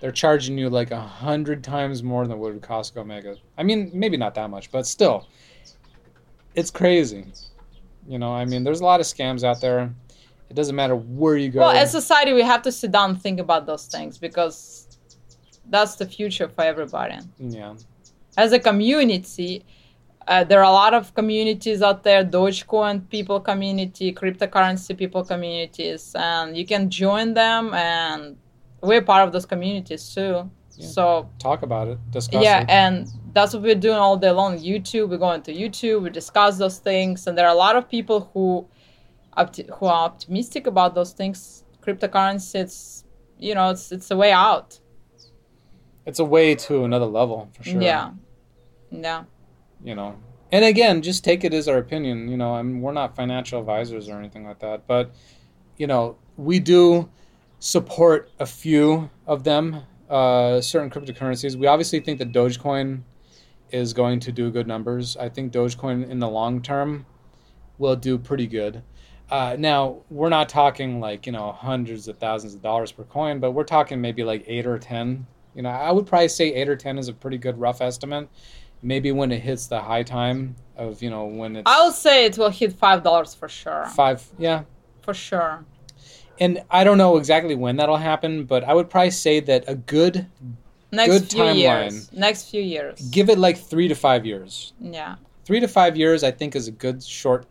They're 0.00 0.12
charging 0.12 0.58
you 0.58 0.68
like 0.68 0.90
a 0.90 1.00
hundred 1.00 1.62
times 1.64 2.02
more 2.02 2.26
than 2.26 2.38
what 2.38 2.52
would 2.52 2.62
Costco 2.62 3.24
it. 3.24 3.38
I 3.56 3.62
mean, 3.62 3.90
maybe 3.94 4.16
not 4.16 4.34
that 4.34 4.50
much, 4.50 4.70
but 4.70 4.86
still, 4.86 5.28
it's 6.54 6.70
crazy. 6.70 7.24
You 8.06 8.18
know, 8.18 8.32
I 8.32 8.44
mean, 8.44 8.64
there's 8.64 8.80
a 8.80 8.84
lot 8.84 9.00
of 9.00 9.06
scams 9.06 9.44
out 9.44 9.60
there. 9.60 9.94
It 10.50 10.54
doesn't 10.54 10.76
matter 10.76 10.94
where 10.94 11.36
you 11.36 11.48
go. 11.48 11.60
Well, 11.60 11.70
as 11.70 11.90
society, 11.90 12.32
we 12.32 12.42
have 12.42 12.62
to 12.62 12.72
sit 12.72 12.92
down 12.92 13.10
and 13.10 13.22
think 13.22 13.40
about 13.40 13.66
those 13.66 13.86
things 13.86 14.18
because 14.18 14.98
that's 15.70 15.96
the 15.96 16.06
future 16.06 16.48
for 16.48 16.62
everybody. 16.62 17.16
yeah, 17.38 17.74
As 18.36 18.52
a 18.52 18.58
community, 18.58 19.64
uh, 20.26 20.44
there 20.44 20.60
are 20.60 20.70
a 20.70 20.72
lot 20.72 20.94
of 20.94 21.14
communities 21.14 21.82
out 21.82 22.02
there 22.02 22.24
Dogecoin 22.24 23.08
people 23.08 23.40
community, 23.40 24.12
cryptocurrency 24.12 24.96
people 24.96 25.24
communities, 25.24 26.12
and 26.14 26.56
you 26.56 26.66
can 26.66 26.90
join 26.90 27.34
them, 27.34 27.74
and 27.74 28.36
we're 28.80 29.02
part 29.02 29.26
of 29.26 29.32
those 29.32 29.46
communities 29.46 30.14
too. 30.14 30.50
Yeah. 30.76 30.86
So, 30.88 31.30
talk 31.38 31.62
about 31.62 31.88
it, 31.88 31.98
discuss 32.10 32.42
yeah, 32.42 32.62
it. 32.62 32.70
and 32.70 33.08
that's 33.32 33.54
what 33.54 33.62
we're 33.62 33.74
doing 33.74 33.96
all 33.96 34.16
day 34.16 34.30
long. 34.30 34.58
YouTube, 34.58 35.10
we 35.10 35.18
go 35.18 35.30
into 35.32 35.52
YouTube, 35.52 36.02
we 36.02 36.10
discuss 36.10 36.58
those 36.58 36.78
things, 36.78 37.26
and 37.26 37.38
there 37.38 37.46
are 37.46 37.54
a 37.54 37.58
lot 37.58 37.76
of 37.76 37.88
people 37.88 38.30
who, 38.32 38.66
who 39.36 39.86
are 39.86 40.04
optimistic 40.06 40.66
about 40.66 40.94
those 40.94 41.12
things. 41.12 41.64
Cryptocurrency, 41.82 42.56
it's 42.56 43.04
you 43.38 43.54
know, 43.54 43.70
it's 43.70 43.92
it's 43.92 44.10
a 44.10 44.16
way 44.16 44.32
out. 44.32 44.80
It's 46.06 46.18
a 46.18 46.24
way 46.24 46.54
to 46.54 46.84
another 46.84 47.06
level 47.06 47.50
for 47.54 47.62
sure. 47.62 47.80
Yeah, 47.80 48.12
yeah, 48.90 49.24
you 49.84 49.94
know. 49.94 50.16
And 50.50 50.64
again 50.64 51.02
just 51.02 51.24
take 51.24 51.44
it 51.44 51.52
as 51.52 51.68
our 51.68 51.78
opinion 51.78 52.28
you 52.28 52.36
know 52.36 52.54
I 52.54 52.62
we're 52.62 52.92
not 52.92 53.16
financial 53.16 53.58
advisors 53.58 54.08
or 54.08 54.18
anything 54.18 54.44
like 54.44 54.60
that 54.60 54.86
but 54.86 55.12
you 55.76 55.86
know 55.86 56.16
we 56.36 56.60
do 56.60 57.08
support 57.58 58.30
a 58.38 58.46
few 58.46 59.10
of 59.26 59.42
them 59.44 59.82
uh, 60.08 60.60
certain 60.60 60.90
cryptocurrencies. 60.90 61.56
We 61.56 61.66
obviously 61.66 62.00
think 62.00 62.18
that 62.18 62.32
dogecoin 62.32 63.02
is 63.70 63.92
going 63.92 64.20
to 64.20 64.32
do 64.32 64.50
good 64.50 64.66
numbers. 64.66 65.16
I 65.16 65.28
think 65.28 65.52
dogecoin 65.52 66.08
in 66.08 66.18
the 66.18 66.28
long 66.28 66.62
term 66.62 67.06
will 67.78 67.96
do 67.96 68.18
pretty 68.18 68.46
good. 68.46 68.82
Uh, 69.30 69.56
now 69.58 70.02
we're 70.10 70.28
not 70.28 70.48
talking 70.48 71.00
like 71.00 71.26
you 71.26 71.32
know 71.32 71.52
hundreds 71.52 72.06
of 72.06 72.18
thousands 72.18 72.54
of 72.54 72.60
dollars 72.60 72.92
per 72.92 73.04
coin 73.04 73.40
but 73.40 73.52
we're 73.52 73.64
talking 73.64 74.00
maybe 74.00 74.22
like 74.22 74.44
eight 74.46 74.66
or 74.66 74.78
ten. 74.78 75.26
You 75.54 75.62
know 75.62 75.70
i 75.70 75.92
would 75.92 76.06
probably 76.06 76.28
say 76.28 76.52
eight 76.52 76.68
or 76.68 76.76
ten 76.76 76.98
is 76.98 77.08
a 77.08 77.12
pretty 77.12 77.38
good 77.38 77.58
rough 77.58 77.80
estimate 77.80 78.28
maybe 78.84 79.10
when 79.10 79.32
it 79.32 79.40
hits 79.40 79.66
the 79.66 79.80
high 79.80 80.02
time 80.02 80.54
of 80.76 81.02
you 81.02 81.10
know 81.10 81.24
when 81.24 81.56
it's 81.56 81.64
I'll 81.66 81.90
say 81.92 82.26
it 82.26 82.36
will 82.38 82.50
hit 82.50 82.72
five 82.72 83.02
dollars 83.02 83.34
for 83.34 83.48
sure, 83.48 83.86
five 83.96 84.22
yeah 84.38 84.62
for 85.02 85.14
sure. 85.14 85.64
and 86.40 86.62
i 86.70 86.82
don't 86.84 86.98
know 86.98 87.16
exactly 87.16 87.54
when 87.54 87.76
that'll 87.76 87.96
happen 88.12 88.44
but 88.44 88.64
i 88.64 88.72
would 88.74 88.88
probably 88.90 89.10
say 89.10 89.40
that 89.40 89.64
a 89.68 89.74
good 89.74 90.26
Next 90.92 91.10
Good 91.12 91.30
few 91.32 91.40
timeline. 91.42 91.90
years. 91.90 92.12
Next 92.12 92.50
few 92.50 92.62
years. 92.62 93.00
give 93.10 93.28
it 93.28 93.36
like 93.38 93.58
three 93.58 93.88
to 93.88 93.96
five 93.96 94.24
years 94.24 94.72
yeah. 94.80 95.16
three 95.44 95.60
to 95.60 95.68
five 95.68 95.96
years 95.96 96.22
i 96.22 96.30
think 96.30 96.54
is 96.54 96.68
a 96.68 96.72
good 96.72 97.02
short 97.02 97.46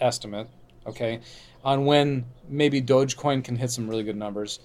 estimate 0.00 0.48
okay 0.86 1.20
on 1.64 1.84
when 1.84 2.24
maybe 2.48 2.80
dogecoin 2.80 3.42
can 3.44 3.56
hit 3.56 3.70
some 3.70 3.88
really 3.90 4.02
good 4.04 4.16
numbers 4.16 4.60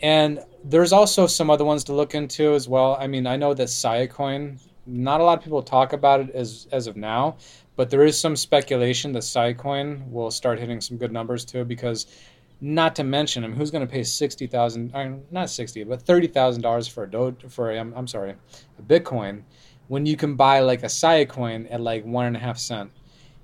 and 0.00 0.40
there's 0.64 0.92
also 0.92 1.26
some 1.26 1.50
other 1.50 1.64
ones 1.64 1.84
to 1.84 1.92
look 1.92 2.14
into 2.14 2.54
as 2.54 2.66
well 2.68 2.96
i 2.98 3.06
mean 3.06 3.26
i 3.26 3.36
know 3.36 3.52
that 3.54 3.68
Siacoin, 3.68 4.58
not 4.86 5.20
a 5.20 5.24
lot 5.24 5.38
of 5.38 5.44
people 5.44 5.62
talk 5.62 5.92
about 5.92 6.20
it 6.20 6.30
as 6.30 6.66
as 6.72 6.86
of 6.86 6.96
now 6.96 7.36
but 7.76 7.90
there 7.90 8.04
is 8.04 8.18
some 8.18 8.36
speculation 8.36 9.12
that 9.12 9.22
Siacoin 9.22 10.10
will 10.10 10.30
start 10.30 10.58
hitting 10.58 10.80
some 10.80 10.96
good 10.96 11.12
numbers 11.12 11.44
too 11.44 11.64
because 11.64 12.06
not 12.60 12.94
to 12.96 13.04
mention 13.04 13.42
I 13.42 13.46
mean, 13.46 13.56
who's 13.56 13.70
going 13.70 13.86
to 13.86 13.90
pay 13.90 14.02
sixty 14.02 14.46
thousand 14.46 14.92
not 15.30 15.50
sixty 15.50 15.84
but 15.84 16.02
thirty 16.02 16.26
thousand 16.26 16.62
dollars 16.62 16.86
for 16.88 17.04
a 17.04 17.10
doge 17.10 17.44
for 17.48 17.70
a, 17.70 17.78
I'm, 17.78 17.94
I'm 17.94 18.06
sorry 18.06 18.34
a 18.78 18.82
bitcoin 18.82 19.42
when 19.88 20.06
you 20.06 20.16
can 20.16 20.36
buy 20.36 20.60
like 20.60 20.84
a 20.84 20.86
Siacoin 20.86 21.66
at 21.68 21.80
like 21.80 22.04
one 22.04 22.26
and 22.26 22.36
a 22.36 22.38
half 22.38 22.58
cent. 22.58 22.92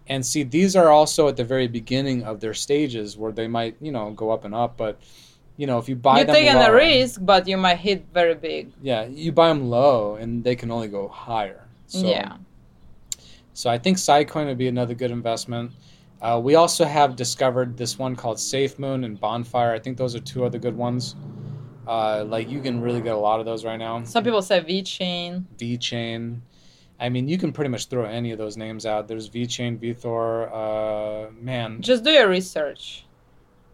And 0.07 0.25
see 0.25 0.45
these 0.45 0.77
are 0.77 0.91
also 0.91 1.27
at 1.27 1.37
the 1.37 1.43
very 1.43 1.67
beginning 1.67 2.23
of 2.23 2.39
their 2.39 2.55
stages 2.55 3.17
where 3.17 3.33
they 3.33 3.49
might 3.49 3.77
you 3.81 3.91
know 3.91 4.13
go 4.13 4.31
up 4.31 4.45
and 4.45 4.55
up 4.55 4.77
but 4.77 5.01
you 5.57 5.67
know 5.67 5.79
if 5.79 5.89
you 5.89 5.97
buy 5.97 6.19
them, 6.19 6.27
You're 6.27 6.35
taking 6.37 6.55
low, 6.55 6.67
a 6.67 6.75
risk, 6.75 7.21
but 7.23 7.47
you 7.49 7.57
might 7.57 7.77
hit 7.79 8.07
very 8.13 8.35
big. 8.35 8.73
yeah 8.83 9.05
you 9.07 9.33
buy 9.33 9.49
them 9.49 9.69
low 9.71 10.17
and 10.17 10.43
they 10.45 10.55
can 10.57 10.71
only 10.71 10.89
go 10.89 11.09
higher 11.09 11.67
so 11.87 12.07
yeah. 12.07 12.37
so 13.53 13.71
i 13.71 13.79
think 13.79 13.97
Siacoin 13.97 14.47
would 14.47 14.59
be 14.59 14.69
another 14.69 14.95
good 14.95 15.11
investment 15.11 15.71
uh, 16.23 16.41
we 16.43 16.55
also 16.55 16.85
have 16.85 17.15
discovered 17.15 17.77
this 17.77 17.99
one 17.99 18.17
called 18.17 18.41
safe 18.41 18.79
moon 18.79 19.05
and 19.05 19.21
bonfire 19.21 19.73
i 19.73 19.79
think 19.79 19.97
those 19.97 20.15
are 20.15 20.21
two 20.21 20.45
other 20.45 20.59
good 20.59 20.77
ones 20.77 21.15
uh, 21.87 22.25
like 22.27 22.51
you 22.51 22.61
can 22.61 22.81
really 22.81 23.01
get 23.01 23.15
a 23.15 23.17
lot 23.17 23.39
of 23.39 23.47
those 23.47 23.65
right 23.65 23.77
now 23.79 24.03
Some 24.03 24.25
people 24.25 24.43
say 24.43 24.61
VeChain. 24.61 25.45
V 25.57 25.77
Chain. 25.79 26.43
I 26.99 27.09
mean, 27.09 27.29
you 27.29 27.39
can 27.39 27.53
pretty 27.53 27.69
much 27.69 27.87
throw 27.87 28.05
any 28.07 28.33
of 28.33 28.39
those 28.39 28.57
names 28.57 28.85
out. 28.87 29.07
There's 29.07 29.29
V 29.29 29.47
Chain, 29.47 29.79
VeThor, 29.79 30.51
uh, 30.53 31.31
man. 31.41 31.81
Just 31.81 32.03
do 32.03 32.11
your 32.11 32.29
research. 32.29 33.05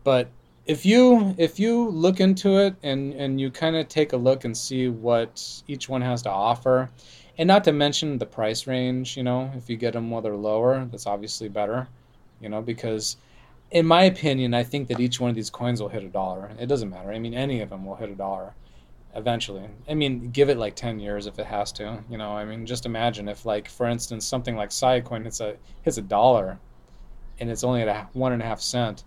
But 0.05 0.29
if 0.67 0.87
you 0.87 1.35
if 1.39 1.59
you 1.59 1.89
look 1.89 2.21
into 2.21 2.59
it 2.59 2.77
and 2.83 3.13
and 3.15 3.41
you 3.41 3.51
kind 3.51 3.77
of 3.77 3.89
take 3.89 4.13
a 4.13 4.17
look 4.17 4.45
and 4.45 4.57
see 4.57 4.89
what 4.89 5.63
each 5.67 5.89
one 5.89 6.03
has 6.03 6.23
to 6.23 6.31
offer, 6.31 6.91
and 7.39 7.47
not 7.47 7.65
to 7.65 7.73
mention 7.73 8.19
the 8.19 8.27
price 8.27 8.67
range, 8.67 9.17
you 9.17 9.23
know, 9.23 9.51
if 9.57 9.69
you 9.69 9.77
get 9.77 9.95
them 9.95 10.11
while 10.11 10.23
they're 10.23 10.37
lower, 10.37 10.87
that's 10.91 11.07
obviously 11.07 11.49
better, 11.49 11.89
you 12.41 12.49
know, 12.49 12.63
because 12.63 13.17
in 13.71 13.87
my 13.87 14.05
opinion, 14.05 14.55
I 14.55 14.63
think 14.65 14.89
that 14.89 15.01
each 15.01 15.19
one 15.19 15.31
of 15.31 15.37
these 15.37 15.51
coins 15.51 15.81
will 15.81 15.89
hit 15.89 16.05
a 16.05 16.09
dollar. 16.09 16.51
It 16.59 16.67
doesn't 16.67 16.91
matter. 16.91 17.11
I 17.11 17.19
mean, 17.19 17.35
any 17.35 17.61
of 17.61 17.71
them 17.71 17.87
will 17.87 17.97
hit 17.97 18.11
a 18.11 18.15
dollar 18.15 18.55
eventually. 19.15 19.65
I 19.89 19.95
mean, 19.95 20.31
give 20.31 20.49
it 20.49 20.59
like 20.59 20.75
10 20.77 21.01
years 21.01 21.27
if 21.27 21.39
it 21.39 21.47
has 21.47 21.73
to, 21.73 22.03
you 22.09 22.19
know. 22.19 22.37
I 22.37 22.45
mean, 22.45 22.67
just 22.67 22.87
imagine 22.87 23.29
if 23.29 23.45
like 23.45 23.69
for 23.69 23.87
instance 23.87 24.27
something 24.27 24.57
like 24.57 24.71
Siacoin 24.71 25.25
hits 25.25 25.41
a 25.41 25.57
hits 25.83 25.99
a 25.99 26.03
dollar 26.03 26.59
and 27.41 27.51
it's 27.51 27.65
only 27.65 27.83
at 27.83 27.89
a 27.89 28.09
one 28.13 28.33
and 28.33 28.43
a 28.43 28.45
half 28.45 28.61
cent. 28.61 29.05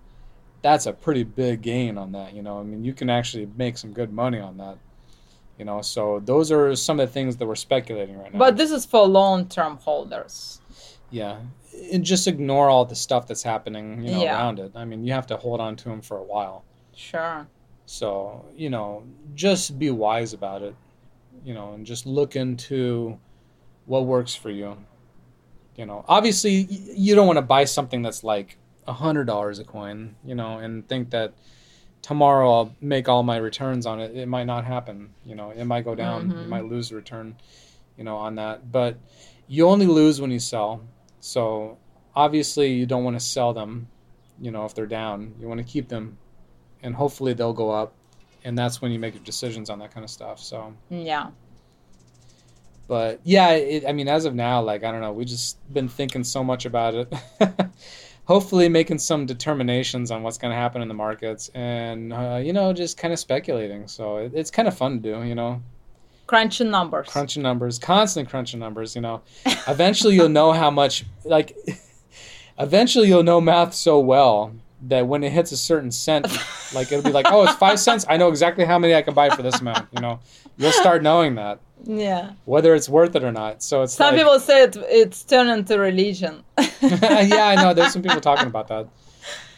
That's 0.65 0.87
a 0.87 0.93
pretty 0.93 1.21
big 1.23 1.61
gain 1.61 1.95
on 1.95 2.11
that, 2.13 2.33
you 2.33 2.41
know. 2.41 2.59
I 2.59 2.63
mean, 2.63 2.83
you 2.83 2.91
can 2.91 3.07
actually 3.07 3.47
make 3.55 3.77
some 3.77 3.93
good 3.93 4.11
money 4.11 4.39
on 4.39 4.57
that. 4.57 4.77
You 5.59 5.65
know, 5.65 5.81
so 5.83 6.19
those 6.25 6.51
are 6.51 6.75
some 6.75 6.99
of 6.99 7.07
the 7.07 7.13
things 7.13 7.37
that 7.37 7.45
we're 7.45 7.53
speculating 7.69 8.17
right 8.17 8.33
now. 8.33 8.39
But 8.39 8.57
this 8.57 8.71
is 8.71 8.83
for 8.83 9.05
long 9.07 9.47
term 9.47 9.77
holders. 9.77 10.61
yeah, 11.11 11.37
and 11.93 12.03
just 12.03 12.27
ignore 12.27 12.67
all 12.67 12.83
the 12.83 12.95
stuff 12.95 13.27
that's 13.27 13.43
happening, 13.43 14.01
you 14.03 14.11
know, 14.13 14.23
Yeah. 14.23 14.35
around 14.37 14.57
it. 14.59 14.71
I 14.75 14.85
mean, 14.85 15.05
you 15.05 15.13
have 15.13 15.27
to 15.27 15.37
hold 15.37 15.61
on 15.61 15.75
to 15.75 15.83
them 15.89 16.01
for 16.01 16.17
a 16.17 16.23
while. 16.23 16.63
Sure. 16.95 17.45
So, 17.85 18.43
you 18.55 18.71
know, 18.71 19.03
just 19.35 19.77
be 19.77 19.91
wise 19.91 20.33
about 20.33 20.63
it, 20.63 20.75
you 21.45 21.53
know, 21.53 21.73
and 21.73 21.85
just 21.85 22.07
look 22.07 22.35
into 22.35 23.19
what 23.85 24.05
works 24.07 24.33
for 24.33 24.49
you. 24.49 24.77
You 25.75 25.85
know, 25.85 26.03
obviously, 26.07 26.53
you 27.05 27.13
don't 27.13 27.27
want 27.27 27.37
to 27.37 27.43
buy 27.55 27.65
something 27.65 28.01
that's 28.01 28.23
like 28.23 28.57
hundred 28.93 29.25
dollars 29.25 29.59
a 29.59 29.63
coin, 29.63 30.15
you 30.23 30.35
know, 30.35 30.57
and 30.59 30.87
think 30.87 31.09
that 31.11 31.33
tomorrow 32.01 32.51
I'll 32.53 32.75
make 32.81 33.09
all 33.09 33.23
my 33.23 33.37
returns 33.37 33.85
on 33.85 33.99
it. 33.99 34.15
It 34.15 34.27
might 34.27 34.43
not 34.45 34.63
happen. 34.65 35.13
You 35.25 35.35
know, 35.35 35.49
it 35.51 35.65
might 35.65 35.85
go 35.85 35.95
down. 35.95 36.29
You 36.29 36.35
Mhm. 36.45 36.49
might 36.49 36.65
lose 36.65 36.89
the 36.89 36.95
return, 36.95 37.35
you 37.97 38.03
know, 38.03 38.17
on 38.17 38.35
that. 38.35 38.71
But 38.71 38.97
you 39.47 39.67
only 39.67 39.87
lose 39.87 40.21
when 40.21 40.31
you 40.31 40.39
sell. 40.39 40.81
So 41.19 41.77
obviously, 42.15 42.73
you 42.73 42.85
don't 42.85 43.03
want 43.03 43.17
to 43.19 43.25
sell 43.25 43.53
them. 43.53 43.87
You 44.39 44.51
know, 44.51 44.65
if 44.65 44.75
they're 44.75 44.85
down, 44.85 45.33
you 45.39 45.47
want 45.47 45.59
to 45.59 45.63
keep 45.63 45.87
them, 45.87 46.17
and 46.83 46.93
hopefully 46.95 47.33
they'll 47.33 47.53
go 47.53 47.71
up. 47.71 47.93
And 48.43 48.55
that's 48.57 48.81
when 48.81 48.91
you 48.91 48.99
make 48.99 49.15
your 49.15 49.23
decisions 49.23 49.69
on 49.71 49.79
that 49.79 49.91
kind 49.91 50.03
of 50.03 50.09
stuff. 50.11 50.39
So, 50.39 50.73
Yeah. 50.89 51.31
but 52.87 53.19
yeah, 53.23 53.49
it, 53.53 53.85
I 53.87 53.93
mean, 53.93 54.07
as 54.07 54.25
of 54.25 54.35
now, 54.35 54.61
like 54.61 54.83
I 54.83 54.91
don't 54.91 55.01
know, 55.01 55.11
we 55.13 55.25
just 55.25 55.57
been 55.73 55.89
thinking 55.89 56.23
so 56.23 56.43
much 56.43 56.65
about 56.65 56.93
it. 56.93 57.13
Hopefully, 58.25 58.67
making 58.69 58.97
some 58.97 59.25
determinations 59.25 60.09
on 60.11 60.23
what's 60.23 60.37
going 60.37 60.51
to 60.51 60.57
happen 60.57 60.81
in 60.81 60.87
the 60.87 60.93
markets, 60.95 61.49
and 61.53 62.11
uh, 62.11 62.39
you 62.43 62.53
know, 62.53 62.73
just 62.73 62.97
kind 62.97 63.13
of 63.13 63.19
speculating. 63.19 63.87
So 63.87 64.17
it, 64.17 64.31
it's 64.33 64.49
kind 64.51 64.67
of 64.67 64.75
fun 64.75 65.01
to 65.01 65.19
do, 65.19 65.23
you 65.23 65.35
know, 65.35 65.61
Crunching 66.27 66.71
numbers. 66.71 67.07
crunching 67.07 67.43
numbers, 67.43 67.77
constant 67.77 68.27
crunching 68.29 68.59
numbers. 68.59 68.95
You 68.95 69.01
know, 69.01 69.21
eventually 69.67 70.15
you'll 70.15 70.29
know 70.29 70.53
how 70.53 70.71
much, 70.71 71.05
like, 71.23 71.55
eventually 72.59 73.07
you'll 73.07 73.21
know 73.23 73.39
math 73.39 73.73
so 73.75 73.99
well 73.99 74.53
that 74.87 75.07
when 75.07 75.23
it 75.23 75.31
hits 75.31 75.51
a 75.51 75.57
certain 75.57 75.91
cent, 75.91 76.25
like 76.73 76.91
it'll 76.91 77.03
be 77.03 77.11
like, 77.11 77.27
oh, 77.29 77.43
it's 77.43 77.53
five 77.55 77.79
cents. 77.79 78.05
I 78.09 78.17
know 78.17 78.29
exactly 78.29 78.65
how 78.65 78.79
many 78.79 78.95
I 78.95 79.01
can 79.03 79.13
buy 79.13 79.29
for 79.29 79.43
this 79.43 79.59
amount. 79.61 79.87
You 79.91 80.01
know, 80.01 80.19
you'll 80.57 80.71
start 80.71 81.03
knowing 81.03 81.35
that. 81.35 81.59
Yeah. 81.83 82.31
whether 82.45 82.73
it's 82.75 82.89
worth 82.89 83.15
it 83.15 83.23
or 83.23 83.31
not. 83.31 83.61
So 83.61 83.83
it's 83.83 83.93
Some 83.93 84.15
like- 84.15 84.23
people 84.23 84.39
say 84.39 84.63
it, 84.63 84.75
it's 84.89 85.23
turned 85.23 85.49
into 85.49 85.77
religion. 85.79 86.43
yeah, 86.81 87.47
I 87.47 87.55
know. 87.55 87.73
There's 87.73 87.93
some 87.93 88.01
people 88.01 88.21
talking 88.21 88.47
about 88.47 88.67
that. 88.69 88.87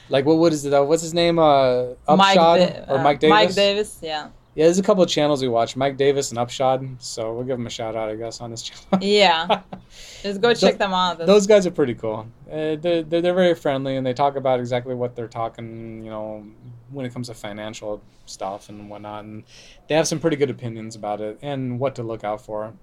Like, 0.09 0.25
what? 0.25 0.37
What 0.37 0.53
is 0.53 0.65
it? 0.65 0.73
Uh, 0.73 0.83
what's 0.83 1.01
his 1.01 1.13
name? 1.13 1.37
Uh, 1.37 1.87
Mike 2.07 2.37
Upshot 2.37 2.59
Da- 2.59 2.93
or 2.93 2.99
uh, 2.99 3.03
Mike 3.03 3.19
Davis? 3.19 3.29
Mike 3.35 3.53
Davis, 3.53 3.99
yeah. 4.01 4.29
Yeah, 4.57 4.65
there's 4.65 4.79
a 4.79 4.83
couple 4.83 5.03
of 5.03 5.09
channels 5.09 5.43
we 5.43 5.49
watch. 5.49 5.75
Mike 5.75 5.97
Davis 5.97 6.31
and 6.31 6.39
Upshot. 6.39 6.81
So 6.97 7.31
we'll 7.31 7.43
give 7.43 7.59
them 7.59 7.67
a 7.67 7.69
shout 7.69 7.95
out, 7.95 8.09
I 8.09 8.15
guess, 8.15 8.41
on 8.41 8.49
this 8.49 8.63
channel. 8.63 9.05
Yeah. 9.05 9.61
Just 10.23 10.41
go 10.41 10.51
check 10.55 10.79
them 10.79 10.93
out. 10.93 11.19
Those 11.19 11.45
guys 11.45 11.67
are 11.67 11.71
pretty 11.71 11.93
cool. 11.93 12.27
Uh, 12.51 12.73
they're, 12.75 13.03
they're, 13.03 13.21
they're 13.21 13.35
very 13.35 13.53
friendly 13.53 13.97
and 13.97 14.07
they 14.07 14.15
talk 14.15 14.35
about 14.35 14.59
exactly 14.59 14.95
what 14.95 15.15
they're 15.15 15.27
talking, 15.27 16.03
you 16.03 16.09
know, 16.09 16.43
when 16.89 17.05
it 17.05 17.13
comes 17.13 17.27
to 17.27 17.35
financial 17.35 18.01
stuff 18.25 18.69
and 18.69 18.89
whatnot. 18.89 19.25
And 19.25 19.43
they 19.87 19.93
have 19.93 20.07
some 20.07 20.19
pretty 20.19 20.37
good 20.37 20.49
opinions 20.49 20.95
about 20.95 21.21
it 21.21 21.37
and 21.43 21.79
what 21.79 21.93
to 21.93 22.01
look 22.01 22.23
out 22.23 22.41
for. 22.41 22.73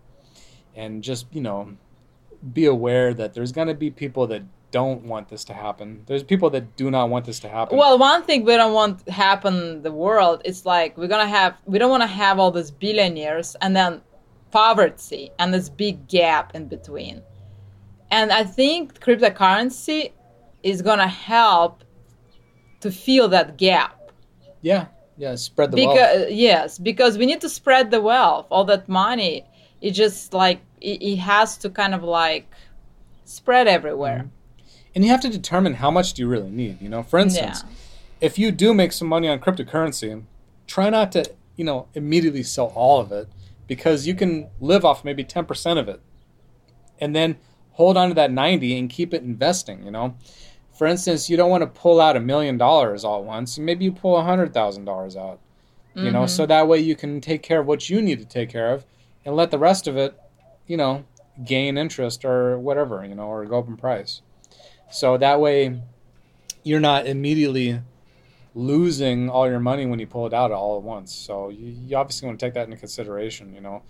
And 0.77 1.03
just, 1.03 1.27
you 1.33 1.41
know, 1.41 1.77
be 2.53 2.67
aware 2.67 3.13
that 3.15 3.35
there's 3.35 3.51
going 3.51 3.67
to 3.67 3.75
be 3.75 3.91
people 3.91 4.29
that 4.29 4.43
don't 4.81 5.03
want 5.13 5.29
this 5.29 5.45
to 5.45 5.55
happen. 5.67 5.89
There's 6.09 6.25
people 6.33 6.51
that 6.51 6.65
do 6.83 6.87
not 6.91 7.09
want 7.09 7.25
this 7.27 7.39
to 7.45 7.49
happen. 7.49 7.79
Well, 7.79 7.97
one 7.97 8.23
thing 8.25 8.45
we 8.45 8.57
don't 8.57 8.77
want 8.81 9.07
to 9.07 9.13
happen 9.13 9.55
in 9.55 9.83
the 9.83 9.93
world 9.93 10.43
is 10.45 10.67
like 10.75 10.91
we're 10.99 11.13
gonna 11.15 11.35
have 11.41 11.53
we 11.73 11.79
don't 11.79 11.93
want 11.97 12.03
to 12.09 12.15
have 12.25 12.41
all 12.41 12.51
these 12.59 12.73
billionaires 12.73 13.49
and 13.63 13.71
then 13.79 13.93
poverty 14.51 15.25
and 15.39 15.55
this 15.55 15.69
big 15.69 15.97
gap 16.09 16.47
in 16.57 16.65
between. 16.77 17.23
And 18.11 18.33
I 18.33 18.43
think 18.59 18.99
cryptocurrency 19.05 20.01
is 20.63 20.83
gonna 20.83 21.13
help 21.33 21.85
to 22.81 22.91
fill 22.91 23.29
that 23.29 23.49
gap. 23.57 23.93
yeah, 24.71 24.87
yeah, 25.17 25.35
spread 25.37 25.71
the 25.71 25.87
wealth. 25.87 26.31
Yes, 26.31 26.79
because 26.79 27.13
we 27.19 27.27
need 27.27 27.41
to 27.43 27.49
spread 27.49 27.93
the 27.93 28.01
wealth. 28.01 28.47
All 28.51 28.65
that 28.73 28.89
money, 28.89 29.45
it 29.81 29.93
just 29.93 30.35
like 30.43 30.61
it, 30.81 30.99
it 31.11 31.17
has 31.33 31.57
to 31.59 31.71
kind 31.71 31.95
of 31.95 32.03
like 32.03 32.47
spread 33.25 33.69
everywhere. 33.69 34.19
Mm-hmm. 34.25 34.44
And 34.95 35.05
you 35.05 35.11
have 35.11 35.21
to 35.23 35.29
determine 35.29 35.75
how 35.75 35.91
much 35.91 36.13
do 36.15 36.23
you 36.23 36.29
really 36.29 36.51
need. 36.51 36.81
You 36.81 36.89
know, 36.89 37.03
for 37.03 37.19
instance, 37.19 37.63
if 38.21 38.39
you 38.39 38.51
do 38.53 38.73
make 38.73 38.93
some 38.93 39.09
money 39.09 39.29
on 39.29 39.39
cryptocurrency, 39.41 40.23
try 40.67 40.89
not 40.91 41.13
to, 41.13 41.25
you 41.57 41.65
know, 41.65 41.89
immediately 41.95 42.43
sell 42.43 42.67
all 42.75 43.01
of 43.01 43.11
it 43.13 43.29
because 43.67 44.07
you 44.07 44.15
can 44.15 44.49
live 44.61 44.85
off 44.85 45.05
maybe 45.05 45.25
10% 45.25 45.79
of 45.79 45.89
it. 45.89 46.01
And 47.01 47.15
then 47.15 47.37
hold 47.73 47.97
on 47.97 48.09
to 48.11 48.15
that 48.15 48.31
90 48.31 48.79
and 48.79 48.89
keep 48.89 49.13
it 49.13 49.23
investing, 49.23 49.85
you 49.85 49.91
know. 49.91 50.15
For 50.73 50.87
instance, 50.87 51.29
you 51.31 51.37
don't 51.37 51.51
want 51.51 51.63
to 51.63 51.67
pull 51.67 52.01
out 52.01 52.17
a 52.17 52.21
million 52.21 52.57
dollars 52.59 53.05
all 53.05 53.21
at 53.21 53.25
once. 53.25 53.59
Maybe 53.59 53.85
you 53.85 53.93
pull 53.93 54.17
a 54.19 54.23
$100,000 54.23 55.17
out. 55.17 55.41
You 55.97 56.11
know, 56.11 56.25
Mhm. 56.25 56.29
so 56.29 56.45
that 56.47 56.67
way 56.67 56.81
you 56.81 56.97
can 56.97 57.21
take 57.21 57.41
care 57.43 57.61
of 57.61 57.69
what 57.69 57.89
you 57.89 58.03
need 58.03 58.19
to 58.19 58.25
take 58.25 58.49
care 58.49 58.73
of 58.73 58.85
and 59.25 59.37
let 59.37 59.53
the 59.53 59.61
rest 59.61 59.87
of 59.87 59.97
it, 59.97 60.19
you 60.67 60.77
know, 60.77 61.05
gain 61.45 61.79
interest 61.79 62.25
or 62.25 62.59
whatever, 62.59 63.05
you 63.05 63.15
know, 63.15 63.29
or 63.29 63.45
go 63.45 63.61
up 63.61 63.69
in 63.69 63.77
price. 63.77 64.21
So 64.95 65.17
that 65.19 65.41
way 65.41 65.83
you're 66.63 66.79
not 66.79 67.09
immediately 67.09 67.81
losing 68.55 69.29
all 69.29 69.49
your 69.49 69.59
money 69.59 69.87
when 69.87 69.99
you 69.99 70.07
pull 70.07 70.25
it 70.29 70.33
out 70.33 70.53
all 70.53 70.77
at 70.77 70.85
once. 70.85 71.13
So 71.13 71.49
you, 71.49 71.75
you 71.89 71.97
obviously 71.97 72.29
want 72.29 72.39
to 72.39 72.47
take 72.47 72.55
that 72.55 72.67
into 72.67 72.77
consideration, 72.77 73.53
you 73.53 73.61
know. 73.61 73.83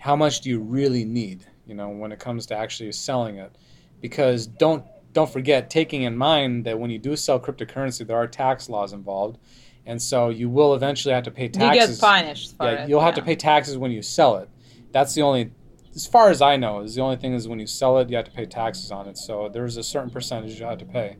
How 0.00 0.16
much 0.16 0.40
do 0.40 0.50
you 0.50 0.58
really 0.58 1.04
need, 1.04 1.46
you 1.64 1.76
know, 1.76 1.90
when 1.90 2.10
it 2.10 2.18
comes 2.18 2.46
to 2.46 2.56
actually 2.56 2.90
selling 2.90 3.36
it? 3.36 3.54
Because 4.00 4.48
don't 4.48 4.84
don't 5.12 5.30
forget 5.30 5.70
taking 5.70 6.02
in 6.02 6.16
mind 6.16 6.64
that 6.66 6.78
when 6.78 6.90
you 6.90 6.98
do 6.98 7.14
sell 7.14 7.38
cryptocurrency 7.38 8.04
there 8.04 8.16
are 8.16 8.26
tax 8.26 8.68
laws 8.68 8.92
involved. 8.92 9.38
And 9.86 10.02
so 10.02 10.28
you 10.28 10.50
will 10.50 10.74
eventually 10.74 11.14
have 11.14 11.24
to 11.24 11.30
pay 11.30 11.44
You 11.44 11.50
taxes. 11.50 12.00
get 12.00 12.04
punished 12.04 12.54
yeah, 12.60 12.82
it. 12.82 12.88
you'll 12.88 13.00
have 13.00 13.14
to 13.14 13.22
pay 13.22 13.36
taxes 13.36 13.78
when 13.78 13.92
you 13.92 14.02
sell 14.02 14.36
it. 14.38 14.48
That's 14.90 15.14
the 15.14 15.22
only 15.22 15.52
as 15.98 16.06
far 16.06 16.30
as 16.30 16.40
I 16.40 16.56
know, 16.56 16.78
is 16.82 16.94
the 16.94 17.00
only 17.00 17.16
thing 17.16 17.34
is 17.34 17.48
when 17.48 17.58
you 17.58 17.66
sell 17.66 17.98
it, 17.98 18.08
you 18.08 18.14
have 18.14 18.26
to 18.26 18.30
pay 18.30 18.46
taxes 18.46 18.92
on 18.92 19.08
it. 19.08 19.18
So 19.18 19.48
there's 19.48 19.76
a 19.76 19.82
certain 19.82 20.10
percentage 20.10 20.60
you 20.60 20.64
have 20.64 20.78
to 20.78 20.84
pay. 20.84 21.16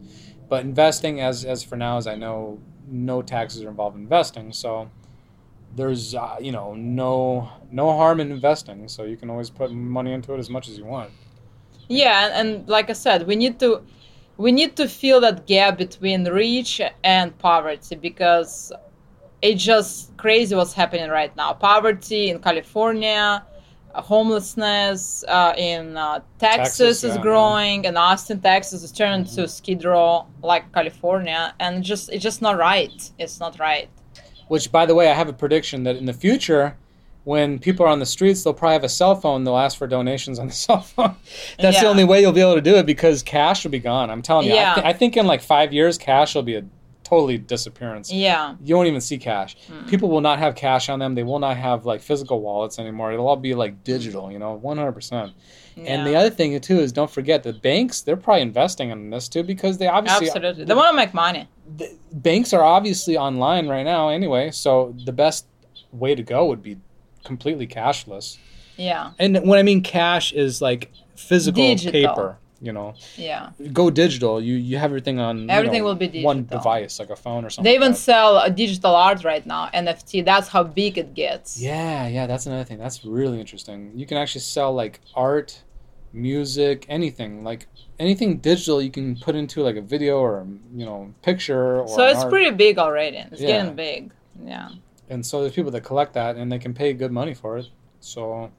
But 0.49 0.65
investing, 0.65 1.21
as 1.21 1.45
as 1.45 1.65
for 1.65 1.75
now 1.75 1.97
as 1.97 2.07
I 2.07 2.15
know, 2.15 2.61
no 2.87 3.21
taxes 3.21 3.65
are 3.65 3.69
involved 3.69 3.97
in 3.97 4.03
investing. 4.03 4.53
So 4.53 4.89
there's 5.75 6.15
uh, 6.15 6.37
you 6.41 6.53
know 6.53 6.75
no 6.75 7.51
no 7.73 7.87
harm 7.91 8.21
in 8.21 8.31
investing. 8.31 8.87
So 8.87 9.03
you 9.03 9.17
can 9.17 9.31
always 9.31 9.51
put 9.51 9.73
money 9.73 10.13
into 10.13 10.33
it 10.35 10.39
as 10.39 10.49
much 10.49 10.69
as 10.69 10.79
you 10.79 10.85
want. 10.85 11.11
Yeah, 11.89 12.39
and, 12.39 12.69
like 12.69 12.89
I 12.89 12.93
said, 12.93 13.27
we 13.27 13.35
need 13.35 13.59
to 13.59 13.83
we 14.37 14.53
need 14.53 14.77
to 14.77 14.87
fill 14.87 15.21
that 15.23 15.49
gap 15.49 15.77
between 15.77 16.25
rich 16.25 16.81
and 17.03 17.37
poverty 17.39 17.97
because 17.97 18.73
it's 19.43 19.65
just 19.65 20.17
crazy 20.17 20.55
what's 20.55 20.73
happening 20.73 21.11
right 21.11 21.35
now. 21.37 21.53
Poverty 21.53 22.31
in 22.31 22.39
California, 22.39 23.45
homelessness 24.01 25.25
uh, 25.29 25.55
in 25.57 25.97
uh, 25.97 26.21
Texas, 26.39 26.79
Texas, 26.79 27.05
is 27.05 27.17
yeah, 27.17 27.23
growing, 27.23 27.87
and 27.87 27.99
Austin, 27.99 28.41
Texas 28.41 28.83
is 28.83 28.93
turning 28.93 29.25
to 29.35 29.49
Skid 29.49 29.85
Row 29.85 30.27
like 30.43 30.73
California, 30.73 31.55
and 31.61 31.83
just 31.83 32.11
it's 32.11 32.23
just 32.23 32.43
not 32.43 32.57
right. 32.57 33.11
It's 33.19 33.41
not 33.41 33.59
right. 33.59 33.89
Which, 34.49 34.73
by 34.73 34.87
the 34.87 34.95
way, 34.95 35.11
I 35.11 35.15
have 35.15 35.29
a 35.29 35.33
prediction 35.33 35.85
that 35.85 35.97
in 35.97 36.07
the 36.07 36.13
future, 36.13 36.77
when 37.25 37.59
people 37.59 37.85
are 37.85 37.91
on 37.91 37.99
the 37.99 38.07
streets, 38.07 38.43
they'll 38.43 38.55
probably 38.55 38.73
have 38.73 38.85
a 38.85 38.89
cell 38.89 39.15
phone. 39.15 39.45
They'll 39.45 39.59
ask 39.59 39.77
for 39.77 39.87
donations 39.87 40.39
on 40.39 40.47
the 40.47 40.55
cell 40.67 40.81
phone. 40.81 41.15
That's 41.59 41.81
the 41.81 41.87
only 41.87 42.05
way 42.05 42.21
you'll 42.21 42.33
be 42.33 42.41
able 42.41 42.55
to 42.55 42.63
do 42.63 42.77
it 42.77 42.87
because 42.87 43.23
cash 43.23 43.65
will 43.65 43.71
be 43.71 43.79
gone. 43.79 44.09
I'm 44.09 44.23
telling 44.23 44.47
you. 44.47 44.53
I, 44.53 44.57
Yeah. 44.57 44.83
I 44.83 44.93
think 44.95 45.17
in 45.17 45.27
like 45.27 45.43
five 45.43 45.73
years, 45.73 45.99
cash 45.99 46.35
will 46.35 46.43
be 46.43 46.57
a 46.57 46.65
totally 47.09 47.39
disappearance. 47.39 48.13
Yeah, 48.13 48.55
You 48.63 48.77
won't 48.77 48.89
even 48.89 49.01
see 49.01 49.19
cash. 49.19 49.57
Mm. 49.69 49.89
People 49.89 50.09
will 50.11 50.21
not 50.21 50.39
have 50.39 50.55
cash 50.55 50.89
on 50.89 50.99
them. 50.99 51.15
They 51.15 51.23
will 51.23 51.39
not 51.39 51.57
have 51.57 51.87
like 51.87 52.01
physical 52.01 52.41
wallets 52.41 52.79
anymore. 52.79 53.13
It'll 53.13 53.29
all 53.29 53.37
be 53.37 53.55
like 53.55 53.83
digital. 53.85 54.31
You 54.31 54.39
know, 54.39 54.61
100%. 54.63 55.33
And 55.77 56.05
the 56.07 56.17
other 56.17 56.31
thing 56.31 56.59
too 56.61 56.81
is 56.81 56.91
don't 56.93 57.11
forget 57.11 57.43
the 57.45 57.53
banks. 57.53 58.01
They're 58.01 58.17
probably 58.17 58.43
investing 58.43 58.91
in 58.91 59.11
this 59.11 59.29
too 59.29 59.45
because 59.45 59.79
they 59.79 59.87
obviously 59.87 60.27
absolutely 60.29 60.65
they 60.65 60.75
want 60.75 60.91
to 60.91 60.97
make 60.97 61.15
money. 61.15 61.49
the 61.77 61.97
banks 62.13 62.53
are 62.53 62.65
obviously 62.65 63.17
online 63.17 63.69
right 63.69 63.85
now 63.85 64.09
anyway. 64.09 64.51
So 64.51 64.95
the 65.05 65.13
best 65.13 65.47
way 65.93 66.15
to 66.17 66.23
go 66.23 66.47
would 66.47 66.63
be 66.63 66.79
completely 67.25 67.67
cashless. 67.67 68.39
Yeah, 68.77 69.11
And 69.19 69.37
when 69.49 69.59
I 69.59 69.63
mean 69.63 69.81
cash 69.83 70.33
is 70.33 70.61
like 70.63 70.91
physical 71.17 71.63
Digital. 71.63 71.93
paper. 71.93 72.39
You 72.61 72.73
know, 72.73 72.95
yeah. 73.17 73.51
go 73.73 73.89
digital. 73.89 74.41
You 74.43 74.55
you 74.57 74.79
have 74.79 74.91
everything 74.91 75.21
on 75.21 75.49
Everything 75.49 75.83
know, 75.83 75.85
will 75.89 75.95
be 75.95 76.25
one 76.25 76.45
device 76.45 76.99
like 76.99 77.11
a 77.11 77.15
phone 77.15 77.45
or 77.45 77.51
something. 77.51 77.63
They 77.71 77.77
even 77.77 77.93
that. 77.93 77.99
sell 77.99 78.51
digital 78.51 78.97
art 78.97 79.23
right 79.23 79.47
now, 79.47 79.69
NFT. 79.73 80.25
That's 80.25 80.49
how 80.49 80.65
big 80.65 80.99
it 80.99 81.15
gets. 81.15 81.61
Yeah, 81.61 82.09
yeah, 82.09 82.27
that's 82.27 82.47
another 82.47 82.65
thing. 82.65 82.79
That's 82.79 83.05
really 83.05 83.39
interesting. 83.39 83.93
You 83.95 84.07
can 84.07 84.17
actually 84.17 84.41
sell 84.41 84.75
like 84.75 85.01
art, 85.15 85.63
music, 86.13 86.85
anything 86.89 87.45
like 87.45 87.67
anything 87.99 88.39
digital. 88.39 88.83
You 88.83 88.91
can 88.91 89.17
put 89.17 89.35
into 89.37 89.63
like 89.63 89.77
a 89.77 89.81
video 89.81 90.19
or 90.19 90.47
you 90.75 90.85
know 90.85 91.15
picture. 91.23 91.81
Or 91.83 91.89
So 91.89 92.07
it's 92.09 92.21
art. 92.21 92.31
pretty 92.31 92.51
big 92.57 92.79
already. 92.79 93.19
It's 93.19 93.41
Yeah. 93.41 93.47
getting 93.49 93.75
big. 93.77 94.13
Yeah. 94.45 94.69
and 95.11 95.25
so 95.25 95.41
there's 95.41 95.55
people 95.55 95.71
that 95.71 95.81
collect 95.83 96.13
that 96.15 96.37
and 96.37 96.53
they 96.53 96.59
can 96.59 96.75
pay 96.75 96.93
good 96.93 97.11
money 97.11 97.35
for 97.35 97.57
it. 97.59 97.67
So 98.01 98.51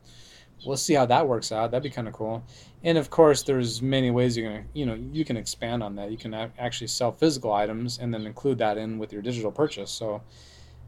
we'll 0.65 0.77
see 0.77 0.93
how 0.95 1.05
that 1.05 1.27
works 1.27 1.51
out. 1.51 1.71
That'd 1.71 1.83
be 1.83 1.89
kind 1.89 2.07
of 2.07 2.13
cool. 2.13 2.43
And 2.83 2.97
of 2.97 3.09
course, 3.09 3.43
there's 3.43 3.81
many 3.81 4.09
ways 4.09 4.37
you're 4.37 4.49
gonna, 4.49 4.63
you 4.73 4.85
know, 4.85 4.97
you 5.11 5.25
can 5.25 5.35
expand 5.35 5.83
on 5.83 5.95
that. 5.95 6.11
You 6.11 6.17
can 6.17 6.33
actually 6.33 6.87
sell 6.87 7.11
physical 7.11 7.51
items 7.51 7.99
and 7.99 8.13
then 8.13 8.25
include 8.25 8.57
that 8.59 8.77
in 8.77 8.97
with 8.97 9.11
your 9.11 9.21
digital 9.21 9.51
purchase. 9.51 9.91
So 9.91 10.21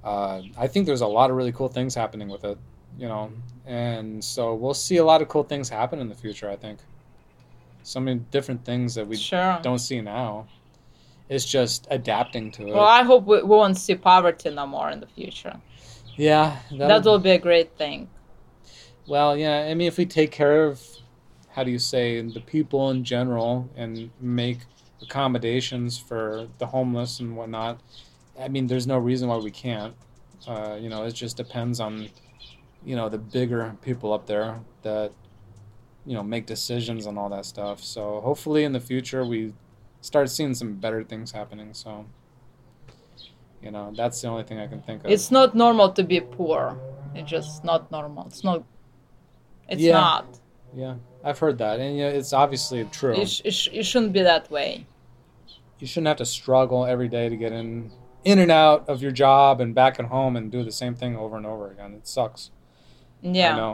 uh, 0.04 0.42
I 0.58 0.68
think 0.68 0.86
there's 0.86 1.02
a 1.02 1.08
lot 1.08 1.30
of 1.30 1.36
really 1.36 1.52
cool 1.52 1.68
things 1.68 1.94
happening 1.94 2.30
with 2.30 2.44
it, 2.46 2.58
you 2.98 3.08
know, 3.08 3.32
and 3.66 4.24
so 4.24 4.56
we'll 4.56 4.74
see 4.74 4.98
a 4.98 5.04
lot 5.04 5.22
of 5.22 5.28
cool 5.28 5.44
things 5.44 5.70
happen 5.70 6.00
in 6.00 6.08
the 6.08 6.16
future. 6.16 6.50
I 6.50 6.56
think 6.56 6.80
so 7.84 8.00
many 8.00 8.20
different 8.32 8.64
things 8.64 8.96
that 8.96 9.08
we 9.08 9.18
sure. 9.18 9.60
don't 9.62 9.80
see 9.80 10.02
now. 10.02 10.48
It's 11.30 11.46
just 11.46 11.88
adapting 11.90 12.52
to 12.52 12.68
it. 12.68 12.74
Well, 12.74 12.86
I 12.86 13.04
hope 13.04 13.26
we, 13.26 13.38
we 13.42 13.56
won't 13.56 13.78
see 13.78 13.96
poverty 13.96 14.50
no 14.50 14.68
more 14.68 14.90
in 14.90 15.00
the 15.00 15.08
future. 15.08 15.56
yeah, 16.16 16.58
That 16.72 17.06
will 17.06 17.20
be 17.20 17.32
a 17.32 17.40
great 17.40 17.78
thing. 17.78 18.10
Well, 19.08 19.38
yeah, 19.38 19.68
I 19.70 19.74
mean, 19.74 19.88
if 19.88 19.98
we 19.98 20.06
take 20.06 20.32
care 20.32 20.66
of, 20.66 20.82
how 21.54 21.64
do 21.64 21.72
you 21.72 21.80
say, 21.80 22.22
the 22.22 22.40
people 22.42 22.90
in 22.92 23.04
general 23.04 23.70
and 23.76 24.10
make 24.20 24.60
accommodations 25.02 25.98
for 25.98 26.48
the 26.60 26.66
homeless 26.68 27.20
and 27.20 27.36
whatnot, 27.36 27.82
I 28.40 28.48
mean, 28.48 28.68
there's 28.68 28.88
no 28.88 28.98
reason 28.98 29.28
why 29.30 29.38
we 29.38 29.52
can't. 29.52 29.94
Uh, 30.48 30.78
you 30.80 30.90
know, 30.90 31.04
it 31.04 31.12
just 31.12 31.38
depends 31.38 31.80
on, 31.80 32.10
you 32.86 32.96
know, 32.96 33.10
the 33.10 33.18
bigger 33.18 33.76
people 33.82 34.14
up 34.14 34.26
there 34.28 34.60
that, 34.84 35.12
you 36.06 36.14
know, 36.16 36.24
make 36.24 36.46
decisions 36.46 37.06
and 37.06 37.18
all 37.20 37.30
that 37.30 37.46
stuff. 37.46 37.84
So 37.84 38.22
hopefully 38.22 38.64
in 38.64 38.72
the 38.72 38.80
future 38.80 39.24
we 39.26 39.54
start 40.02 40.30
seeing 40.30 40.56
some 40.56 40.76
better 40.76 41.04
things 41.04 41.32
happening. 41.32 41.74
So, 41.74 42.06
you 43.62 43.70
know, 43.72 43.92
that's 43.96 44.20
the 44.22 44.28
only 44.30 44.44
thing 44.44 44.60
I 44.60 44.68
can 44.68 44.82
think 44.82 45.04
of. 45.04 45.12
It's 45.12 45.30
not 45.30 45.54
normal 45.54 45.92
to 45.92 46.04
be 46.04 46.22
poor. 46.22 46.80
It's 47.14 47.30
just 47.30 47.64
not 47.64 47.92
normal. 47.92 48.26
It's 48.28 48.44
not. 48.44 48.64
It's 49.68 49.82
Yeah. 49.82 49.94
not. 49.94 50.40
yeah, 50.74 50.96
I've 51.24 51.38
heard 51.40 51.58
that, 51.60 51.80
and 51.80 51.98
yeah, 51.98 52.08
it's 52.10 52.34
obviously 52.34 52.84
true. 52.86 53.14
It, 53.14 53.30
sh- 53.30 53.42
it, 53.46 53.52
sh- 53.54 53.70
it 53.72 53.84
shouldn't 53.86 54.14
be 54.14 54.22
that 54.24 54.50
way. 54.50 54.86
you 55.80 55.88
shouldn't 55.88 56.08
have 56.08 56.18
to 56.18 56.26
struggle 56.26 56.86
every 56.86 57.08
day 57.08 57.30
to 57.30 57.36
get 57.36 57.52
in 57.52 57.92
in 58.24 58.38
and 58.40 58.52
out 58.52 58.88
of 58.88 59.02
your 59.02 59.12
job 59.12 59.60
and 59.62 59.74
back 59.74 60.00
at 60.00 60.06
home 60.06 60.36
and 60.36 60.52
do 60.52 60.64
the 60.64 60.72
same 60.72 60.94
thing 60.96 61.16
over 61.18 61.38
and 61.38 61.46
over 61.46 61.72
again. 61.72 61.94
It 61.94 62.08
sucks. 62.08 62.52
I 63.24 63.28
Yeah. 63.28 63.56
know. 63.56 63.74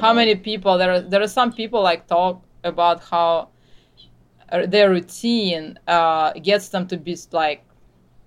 how 0.00 0.08
know? 0.12 0.14
many 0.20 0.34
people 0.36 0.78
there 0.78 0.90
are 0.94 1.00
there 1.00 1.20
are 1.22 1.28
some 1.40 1.52
people 1.52 1.80
like 1.82 2.06
talk 2.06 2.42
about 2.64 2.98
how 3.12 3.48
uh, 4.52 4.66
their 4.66 4.88
routine 4.90 5.78
uh, 5.86 6.32
gets 6.32 6.68
them 6.70 6.86
to 6.88 6.96
be 6.96 7.14
like 7.32 7.62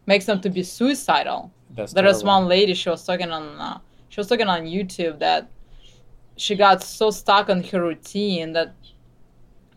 makes 0.06 0.26
them 0.26 0.40
to 0.42 0.50
be 0.50 0.64
suicidal 0.64 1.52
That's 1.76 1.94
there 1.94 2.04
was 2.06 2.22
terrible. 2.22 2.42
one 2.42 2.48
lady 2.48 2.74
she 2.76 2.90
was 2.90 3.04
talking 3.04 3.32
on 3.32 3.44
uh, 3.60 3.80
she 4.10 4.20
was 4.20 4.28
talking 4.28 4.48
on 4.48 4.62
youtube 4.66 5.20
that 5.20 5.50
she 6.38 6.56
got 6.56 6.84
so 6.84 7.10
stuck 7.10 7.50
on 7.50 7.64
her 7.64 7.82
routine 7.82 8.54
that 8.54 8.74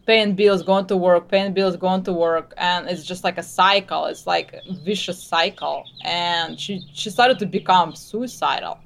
paying 0.06 0.34
bills 0.34 0.62
going 0.62 0.86
to 0.86 0.96
work 0.96 1.28
paying 1.28 1.52
bills 1.52 1.76
going 1.76 2.02
to 2.02 2.12
work 2.12 2.52
and 2.56 2.88
it's 2.88 3.04
just 3.04 3.24
like 3.24 3.38
a 3.38 3.42
cycle. 3.42 4.06
It's 4.06 4.26
like 4.26 4.52
a 4.52 4.74
vicious 4.74 5.22
cycle. 5.22 5.84
And 6.04 6.58
she 6.58 6.82
she 6.92 7.10
started 7.10 7.38
to 7.40 7.46
become 7.46 7.94
suicidal. 7.94 8.78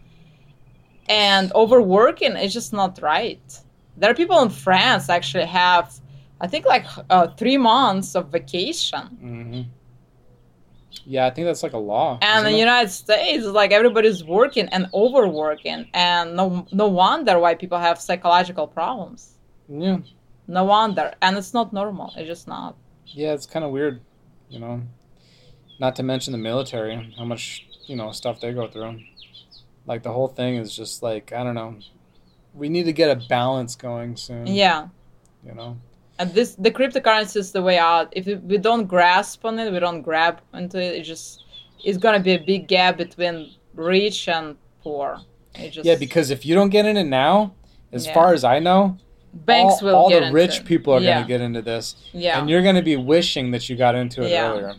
And 1.09 1.53
overworking 1.55 2.37
is 2.37 2.53
just 2.53 2.73
not 2.73 3.01
right. 3.03 3.47
There 3.97 4.11
are 4.11 4.15
people 4.15 4.41
in 4.41 4.49
france 4.49 5.09
actually 5.09 5.47
have 5.47 5.93
i 6.41 6.47
think 6.49 6.67
like 6.67 6.85
uh, 7.11 7.29
three 7.37 7.57
months 7.57 8.15
of 8.17 8.33
vacation. 8.33 9.05
Hmm 9.21 9.63
Yeah, 11.07 11.27
I 11.27 11.31
think 11.31 11.45
that's 11.47 11.63
like 11.63 11.75
a 11.75 11.79
law. 11.79 12.19
and 12.23 12.47
the 12.47 12.51
it? 12.51 12.59
United 12.59 12.91
States, 12.91 13.45
like 13.45 13.73
everybody's 13.73 14.25
working 14.25 14.69
and 14.69 14.87
overworking, 14.95 15.89
and 15.93 16.35
no 16.37 16.67
no 16.73 16.89
wonder 16.89 17.39
why 17.39 17.55
people 17.55 17.79
have 17.79 18.01
psychological 18.01 18.67
problems. 18.67 19.35
yeah, 19.69 19.99
No 20.47 20.65
wonder, 20.65 21.13
and 21.21 21.37
it's 21.37 21.53
not 21.55 21.73
normal. 21.73 22.13
It's 22.17 22.27
just 22.29 22.49
not. 22.49 22.77
yeah, 23.07 23.33
it's 23.35 23.47
kind 23.47 23.65
of 23.65 23.71
weird, 23.71 24.01
you 24.49 24.59
know. 24.59 24.83
Not 25.79 25.97
to 25.97 26.03
mention 26.03 26.33
the 26.33 26.39
military, 26.39 27.15
how 27.19 27.25
much 27.25 27.67
you 27.87 27.97
know 27.97 28.11
stuff 28.13 28.41
they 28.41 28.53
go 28.53 28.67
through. 28.69 29.01
Like 29.87 30.03
the 30.03 30.13
whole 30.13 30.29
thing 30.29 30.57
is 30.57 30.75
just 30.75 31.03
like 31.03 31.33
I 31.33 31.45
don't 31.45 31.55
know. 31.55 31.77
We 32.55 32.69
need 32.69 32.85
to 32.85 32.93
get 32.93 33.11
a 33.11 33.21
balance 33.29 33.75
going 33.77 34.17
soon. 34.17 34.47
Yeah, 34.47 34.89
You 35.45 35.55
know. 35.55 35.77
And 36.19 36.33
this 36.33 36.55
the 36.57 36.71
cryptocurrency 36.71 37.37
is 37.37 37.53
the 37.53 37.63
way 37.63 37.79
out. 37.79 38.09
If 38.13 38.27
we- 38.27 38.59
don't 38.59 38.87
grasp 38.87 39.45
on 39.45 39.59
it, 39.59 39.73
we 39.73 39.79
don't 39.81 40.03
grab 40.03 40.41
into 40.53 40.79
it. 40.81 40.97
It 40.99 41.03
just 41.03 41.45
it's 41.85 41.99
gonna 41.99 42.21
be 42.21 42.33
a 42.35 42.39
big 42.39 42.69
gap 42.69 42.97
between 42.99 43.51
rich 43.75 44.29
and 44.29 44.57
poor. 44.83 45.21
Just 45.71 45.85
Yeah, 45.85 45.97
because 45.97 46.31
if 46.31 46.45
you 46.47 46.55
don't 46.55 46.71
get 46.71 46.87
in 46.87 46.97
it 46.97 47.05
now, 47.05 47.53
as 47.93 48.07
Yeah. 48.07 48.15
far 48.15 48.33
as 48.33 48.43
I 48.45 48.59
know, 48.59 48.97
banks 49.33 49.75
all, 49.83 49.89
will 49.89 49.95
all 49.97 50.11
the 50.11 50.31
rich 50.33 50.59
it. 50.61 50.65
people 50.65 50.93
are 50.95 51.01
yeah. 51.01 51.15
going 51.15 51.23
to 51.25 51.29
get 51.29 51.41
into 51.41 51.63
this, 51.63 51.97
Yeah, 52.13 52.39
and 52.41 52.49
you're 52.51 52.63
going 52.63 52.75
to 52.77 52.83
be 52.83 52.97
wishing 52.97 53.51
that 53.53 53.69
you 53.69 53.77
got 53.77 53.95
into 53.95 54.23
it 54.23 54.31
Yeah. 54.31 54.51
earlier. 54.51 54.75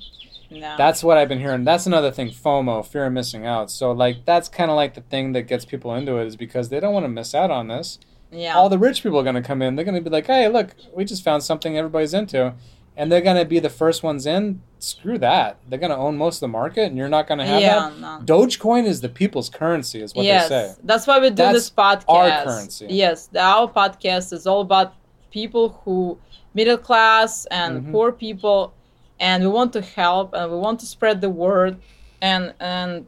yeah. 0.50 0.76
That's 0.78 1.04
what 1.04 1.18
I've 1.18 1.28
been 1.30 1.40
hearing. 1.40 1.64
That's 1.64 1.86
another 1.86 2.12
thing, 2.12 2.30
FOMO, 2.30 2.86
fear 2.86 3.06
of 3.06 3.14
missing 3.14 3.46
out. 3.46 3.70
So 3.72 3.92
like 3.92 4.26
that's 4.26 4.48
kind 4.50 4.70
of 4.72 4.76
like 4.78 4.94
the 4.94 5.02
thing 5.02 5.34
that 5.34 5.44
gets 5.44 5.66
people 5.66 5.94
into 5.96 6.18
it 6.18 6.26
is 6.28 6.36
because 6.36 6.70
they 6.70 6.80
don't 6.80 6.94
want 6.94 7.04
to 7.06 7.10
miss 7.10 7.34
out 7.36 7.52
on 7.52 7.68
this. 7.68 8.00
Yeah. 8.36 8.56
All 8.56 8.70
the 8.70 8.78
rich 8.80 9.02
people 9.04 9.20
are 9.20 9.24
going 9.24 9.36
to 9.36 9.42
come 9.42 9.62
in. 9.62 9.76
They're 9.76 9.86
going 9.86 9.96
to 9.96 10.02
be 10.02 10.10
like, 10.10 10.28
"Hey, 10.28 10.48
look, 10.48 10.76
we 10.94 11.06
just 11.06 11.24
found 11.24 11.44
something 11.44 11.78
everybody's 11.78 12.14
into." 12.14 12.54
And 12.98 13.12
they're 13.12 13.20
going 13.22 13.36
to 13.36 13.44
be 13.44 13.60
the 13.60 13.70
first 13.70 14.04
ones 14.04 14.26
in. 14.26 14.62
Screw 14.80 15.18
that. 15.18 15.58
They're 15.68 15.80
going 15.80 15.90
to 15.92 15.98
own 15.98 16.16
most 16.18 16.38
of 16.38 16.40
the 16.42 16.48
market 16.48 16.84
and 16.84 16.96
you're 16.98 17.10
not 17.10 17.28
going 17.28 17.40
to 17.40 17.46
have 17.46 17.60
yeah, 17.62 17.90
that. 17.90 18.00
no. 18.00 18.22
Dogecoin 18.24 18.86
is 18.86 19.02
the 19.02 19.10
people's 19.10 19.50
currency 19.50 20.02
is 20.02 20.16
what 20.16 20.24
yes, 20.24 20.48
they 20.48 20.68
say. 20.70 20.76
that's 20.82 21.06
why 21.06 21.20
we 21.20 21.30
do 21.30 21.36
That's 21.36 21.56
this 21.56 21.70
podcast. 21.70 22.06
our 22.08 22.44
currency. 22.46 22.88
Yes, 22.90 23.28
the, 23.28 23.42
our 23.42 23.68
podcast 23.70 24.32
is 24.32 24.48
all 24.48 24.62
about 24.62 24.94
people 25.30 25.82
who 25.84 26.18
middle 26.54 26.78
class 26.78 27.46
and 27.48 27.84
Mhm. 27.88 27.92
poor 27.92 28.14
people, 28.14 28.74
and 29.20 29.44
we 29.44 29.50
want 29.50 29.74
to 29.74 29.82
help 29.82 30.34
and 30.34 30.50
we 30.50 30.58
want 30.58 30.80
to 30.80 30.86
spread 30.86 31.20
the 31.20 31.30
word. 31.30 31.76
And 32.22 32.54
and 32.62 33.08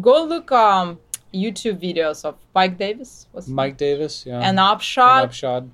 go 0.00 0.22
look 0.24 0.52
um 0.52 1.00
YouTube 1.32 1.80
videos 1.80 2.24
of 2.24 2.36
Mike 2.54 2.78
Davis. 2.78 3.26
What's 3.32 3.46
his 3.46 3.50
name? 3.50 3.56
Mike 3.56 3.76
Davis, 3.76 4.24
yeah. 4.26 4.40
and 4.40 4.58
Upshot. 4.58 5.22
And 5.22 5.26
Upshot. 5.26 5.64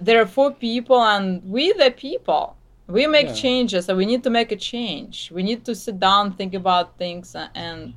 There 0.00 0.20
are 0.22 0.26
four 0.26 0.52
people, 0.52 1.02
and 1.02 1.42
we 1.44 1.72
the 1.72 1.90
people. 1.90 2.56
We 2.86 3.06
make 3.06 3.26
Yeah. 3.26 3.34
changes, 3.34 3.88
and 3.88 3.98
we 3.98 4.06
need 4.06 4.22
to 4.24 4.30
make 4.30 4.50
a 4.52 4.56
change. 4.56 5.30
We 5.32 5.42
need 5.42 5.64
to 5.66 5.74
sit 5.74 5.98
down, 6.00 6.32
think 6.34 6.54
about 6.54 6.96
things, 6.96 7.36
and 7.54 7.94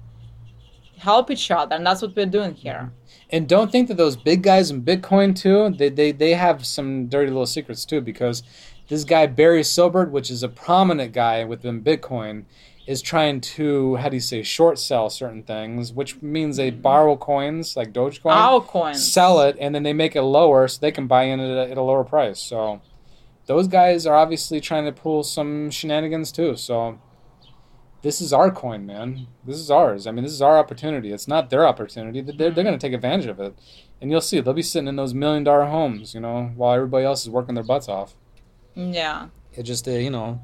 help 0.97 1.31
each 1.31 1.49
other, 1.49 1.75
and 1.75 1.85
that's 1.85 2.01
what 2.01 2.15
we're 2.15 2.25
doing 2.25 2.53
here. 2.53 2.91
Mm-hmm. 2.91 3.29
And 3.31 3.47
don't 3.47 3.71
think 3.71 3.87
that 3.87 3.97
those 3.97 4.17
big 4.17 4.43
guys 4.43 4.69
in 4.69 4.83
Bitcoin 4.83 5.35
too, 5.35 5.69
they, 5.69 5.89
they, 5.89 6.11
they 6.11 6.33
have 6.33 6.65
some 6.65 7.07
dirty 7.07 7.29
little 7.29 7.45
secrets 7.45 7.85
too, 7.85 8.01
because 8.01 8.43
this 8.89 9.03
guy 9.03 9.25
Barry 9.25 9.61
Silbert, 9.61 10.11
which 10.11 10.29
is 10.29 10.43
a 10.43 10.49
prominent 10.49 11.13
guy 11.13 11.43
within 11.45 11.81
Bitcoin, 11.81 12.43
is 12.91 13.01
trying 13.01 13.39
to 13.39 13.95
how 13.95 14.09
do 14.09 14.17
you 14.17 14.21
say 14.21 14.43
short 14.43 14.77
sell 14.77 15.09
certain 15.09 15.43
things, 15.43 15.93
which 15.93 16.21
means 16.21 16.57
they 16.57 16.69
borrow 16.69 17.15
coins 17.15 17.77
like 17.77 17.93
Dogecoin, 17.93 18.67
coins. 18.67 19.11
sell 19.11 19.39
it, 19.41 19.55
and 19.61 19.73
then 19.73 19.83
they 19.83 19.93
make 19.93 20.13
it 20.15 20.23
lower 20.23 20.67
so 20.67 20.77
they 20.81 20.91
can 20.91 21.07
buy 21.07 21.23
in 21.23 21.39
at 21.39 21.49
a, 21.49 21.71
at 21.71 21.77
a 21.77 21.81
lower 21.81 22.03
price. 22.03 22.41
So 22.41 22.81
those 23.45 23.69
guys 23.69 24.05
are 24.05 24.15
obviously 24.15 24.59
trying 24.59 24.83
to 24.85 24.91
pull 24.91 25.23
some 25.23 25.71
shenanigans 25.71 26.33
too. 26.33 26.57
So 26.57 26.99
this 28.01 28.19
is 28.19 28.33
our 28.33 28.51
coin, 28.51 28.85
man. 28.85 29.27
This 29.45 29.57
is 29.57 29.71
ours. 29.71 30.05
I 30.05 30.11
mean, 30.11 30.23
this 30.23 30.33
is 30.33 30.41
our 30.41 30.57
opportunity. 30.57 31.13
It's 31.13 31.29
not 31.29 31.49
their 31.49 31.65
opportunity. 31.65 32.19
They're, 32.19 32.51
they're 32.51 32.63
going 32.63 32.77
to 32.77 32.87
take 32.87 32.93
advantage 32.93 33.27
of 33.27 33.39
it. 33.39 33.55
And 34.01 34.11
you'll 34.11 34.19
see, 34.19 34.41
they'll 34.41 34.53
be 34.53 34.63
sitting 34.63 34.87
in 34.89 34.97
those 34.97 35.13
million 35.13 35.43
dollar 35.45 35.65
homes, 35.65 36.13
you 36.13 36.19
know, 36.19 36.51
while 36.55 36.73
everybody 36.73 37.05
else 37.05 37.21
is 37.21 37.29
working 37.29 37.55
their 37.55 37.63
butts 37.63 37.87
off. 37.87 38.15
Yeah. 38.75 39.27
It 39.53 39.63
just, 39.63 39.87
uh, 39.87 39.91
you 39.91 40.09
know, 40.09 40.41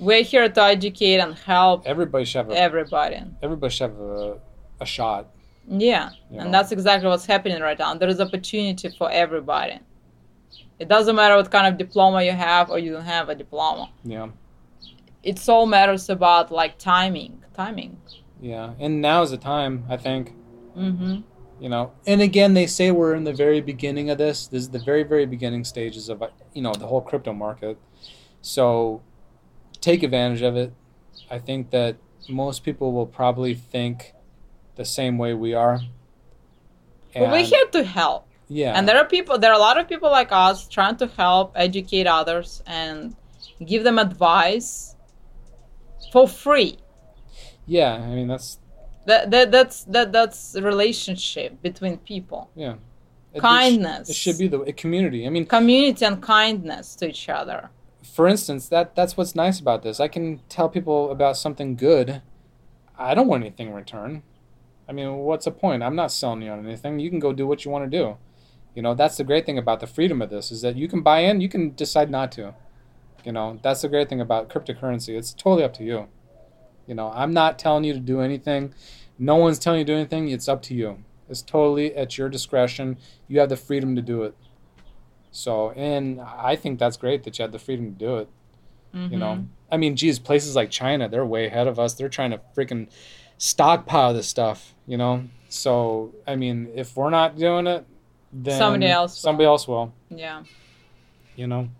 We're 0.00 0.22
here 0.22 0.48
to 0.48 0.62
educate 0.62 1.18
and 1.18 1.34
help 1.34 1.86
everybody 1.86 2.24
should 2.24 2.38
have 2.38 2.50
a, 2.50 2.58
everybody. 2.58 3.22
everybody 3.42 3.72
should 3.72 3.90
have 3.90 4.00
a, 4.00 4.38
a 4.80 4.86
shot. 4.86 5.28
Yeah. 5.68 6.10
You 6.30 6.38
know? 6.38 6.44
And 6.44 6.54
that's 6.54 6.72
exactly 6.72 7.08
what's 7.08 7.26
happening 7.26 7.60
right 7.60 7.78
now. 7.78 7.94
There 7.94 8.08
is 8.08 8.20
opportunity 8.20 8.88
for 8.90 9.10
everybody. 9.10 9.80
It 10.78 10.88
doesn't 10.88 11.14
matter 11.14 11.36
what 11.36 11.50
kind 11.50 11.66
of 11.66 11.78
diploma 11.78 12.22
you 12.22 12.32
have 12.32 12.70
or 12.70 12.78
you 12.78 12.92
don't 12.92 13.04
have 13.04 13.28
a 13.28 13.34
diploma. 13.34 13.90
Yeah. 14.04 14.28
It's 15.22 15.48
all 15.48 15.66
matters 15.66 16.10
about 16.10 16.50
like 16.50 16.78
timing. 16.78 17.42
Timing. 17.54 17.96
Yeah. 18.40 18.74
And 18.78 19.00
now 19.00 19.22
is 19.22 19.30
the 19.30 19.38
time, 19.38 19.84
I 19.88 19.96
think. 19.96 20.34
Mm-hmm. 20.76 21.20
you 21.60 21.68
know 21.68 21.92
and 22.04 22.20
again 22.20 22.54
they 22.54 22.66
say 22.66 22.90
we're 22.90 23.14
in 23.14 23.22
the 23.22 23.32
very 23.32 23.60
beginning 23.60 24.10
of 24.10 24.18
this 24.18 24.48
this 24.48 24.62
is 24.62 24.70
the 24.70 24.80
very 24.80 25.04
very 25.04 25.24
beginning 25.24 25.62
stages 25.62 26.08
of 26.08 26.20
you 26.52 26.62
know 26.62 26.72
the 26.72 26.88
whole 26.88 27.00
crypto 27.00 27.32
market 27.32 27.78
so 28.42 29.00
take 29.88 30.00
advantage 30.08 30.42
of 30.50 30.54
it 30.62 30.70
i 31.36 31.38
think 31.46 31.62
that 31.76 31.92
most 32.44 32.58
people 32.66 32.88
will 32.96 33.10
probably 33.20 33.54
think 33.74 33.96
the 34.80 34.84
same 34.98 35.14
way 35.22 35.32
we 35.46 35.52
are 35.64 35.76
But 37.12 37.30
we're 37.32 37.48
here 37.54 37.68
to 37.76 37.82
help. 38.00 38.22
yeah 38.48 38.72
And 38.76 38.82
there 38.88 38.98
are 39.02 39.08
people 39.16 39.34
there 39.42 39.52
are 39.54 39.58
a 39.62 39.64
lot 39.68 39.76
of 39.80 39.84
people 39.92 40.10
like 40.20 40.30
us 40.48 40.56
trying 40.76 40.96
to 41.02 41.06
help 41.22 41.46
educate 41.66 42.06
others 42.20 42.48
and 42.82 43.14
give 43.70 43.82
them 43.88 43.98
advice 44.08 44.70
for 46.12 46.24
free. 46.44 46.72
yeah 47.78 47.92
i 48.08 48.10
mean 48.16 48.28
that's 48.32 48.48
That, 49.10 49.22
that 49.34 49.46
that's 49.56 49.78
that 49.94 50.08
that's 50.16 50.40
relationship 50.72 51.50
between 51.68 51.94
people. 52.12 52.42
yeah 52.64 52.74
It- 52.74 53.36
it 53.36 53.40
sh- 53.40 53.48
Kindness. 53.52 54.04
it 54.12 54.16
should 54.22 54.38
be 54.44 54.48
the 54.54 54.60
a 54.72 54.74
community 54.82 55.20
i 55.28 55.30
mean 55.34 55.44
Community 55.58 56.02
and 56.08 56.16
kindness 56.38 56.86
to 56.98 57.04
each 57.12 57.26
other. 57.40 57.60
For 58.04 58.26
instance, 58.26 58.68
that 58.68 58.94
that's 58.94 59.16
what's 59.16 59.34
nice 59.34 59.58
about 59.58 59.82
this. 59.82 60.00
I 60.00 60.08
can 60.08 60.40
tell 60.48 60.68
people 60.68 61.10
about 61.10 61.36
something 61.36 61.76
good. 61.76 62.22
I 62.98 63.14
don't 63.14 63.26
want 63.26 63.42
anything 63.42 63.68
in 63.68 63.74
return. 63.74 64.22
I 64.88 64.92
mean, 64.92 65.16
what's 65.18 65.46
the 65.46 65.50
point? 65.50 65.82
I'm 65.82 65.96
not 65.96 66.12
selling 66.12 66.42
you 66.42 66.50
on 66.50 66.64
anything. 66.66 66.98
You 66.98 67.10
can 67.10 67.18
go 67.18 67.32
do 67.32 67.46
what 67.46 67.64
you 67.64 67.70
want 67.70 67.90
to 67.90 67.98
do. 67.98 68.16
You 68.74 68.82
know, 68.82 68.94
that's 68.94 69.16
the 69.16 69.24
great 69.24 69.46
thing 69.46 69.58
about 69.58 69.80
the 69.80 69.86
freedom 69.86 70.20
of 70.20 70.30
this 70.30 70.50
is 70.50 70.62
that 70.62 70.76
you 70.76 70.88
can 70.88 71.00
buy 71.00 71.20
in, 71.20 71.40
you 71.40 71.48
can 71.48 71.74
decide 71.74 72.10
not 72.10 72.32
to. 72.32 72.54
You 73.24 73.32
know, 73.32 73.58
that's 73.62 73.82
the 73.82 73.88
great 73.88 74.08
thing 74.08 74.20
about 74.20 74.50
cryptocurrency. 74.50 75.16
It's 75.16 75.32
totally 75.32 75.64
up 75.64 75.72
to 75.74 75.84
you. 75.84 76.08
You 76.86 76.94
know, 76.94 77.10
I'm 77.14 77.32
not 77.32 77.58
telling 77.58 77.84
you 77.84 77.94
to 77.94 78.00
do 78.00 78.20
anything. 78.20 78.74
No 79.18 79.36
one's 79.36 79.58
telling 79.58 79.78
you 79.78 79.84
to 79.86 79.92
do 79.92 79.96
anything. 79.96 80.28
It's 80.28 80.48
up 80.48 80.60
to 80.62 80.74
you. 80.74 81.04
It's 81.28 81.40
totally 81.40 81.94
at 81.94 82.18
your 82.18 82.28
discretion. 82.28 82.98
You 83.28 83.40
have 83.40 83.48
the 83.48 83.56
freedom 83.56 83.96
to 83.96 84.02
do 84.02 84.24
it. 84.24 84.34
So, 85.36 85.72
and 85.72 86.20
I 86.20 86.54
think 86.54 86.78
that's 86.78 86.96
great 86.96 87.24
that 87.24 87.36
you 87.38 87.42
had 87.42 87.50
the 87.50 87.58
freedom 87.58 87.92
to 87.92 87.98
do 87.98 88.16
it. 88.18 88.28
You 88.92 89.16
know, 89.18 89.34
Mhm. 89.38 89.46
I 89.72 89.76
mean, 89.76 89.96
geez, 89.96 90.20
places 90.20 90.54
like 90.54 90.70
China, 90.70 91.08
they're 91.08 91.26
way 91.26 91.46
ahead 91.46 91.66
of 91.66 91.80
us. 91.80 91.94
They're 91.94 92.08
trying 92.08 92.30
to 92.30 92.40
freaking 92.56 92.86
stockpile 93.38 94.14
this 94.14 94.28
stuff, 94.28 94.72
you 94.86 94.96
know? 94.96 95.24
So, 95.48 96.14
I 96.28 96.36
mean, 96.36 96.68
if 96.76 96.96
we're 96.96 97.10
not 97.10 97.36
doing 97.36 97.66
it, 97.66 97.84
then 98.32 98.56
Somebody 98.56 98.86
else 98.86 99.12
will. 99.16 99.20
somebody 99.22 99.46
else 99.46 99.66
will, 99.66 99.92
Yeah. 100.10 100.44
you 101.34 101.48
know? 101.48 101.70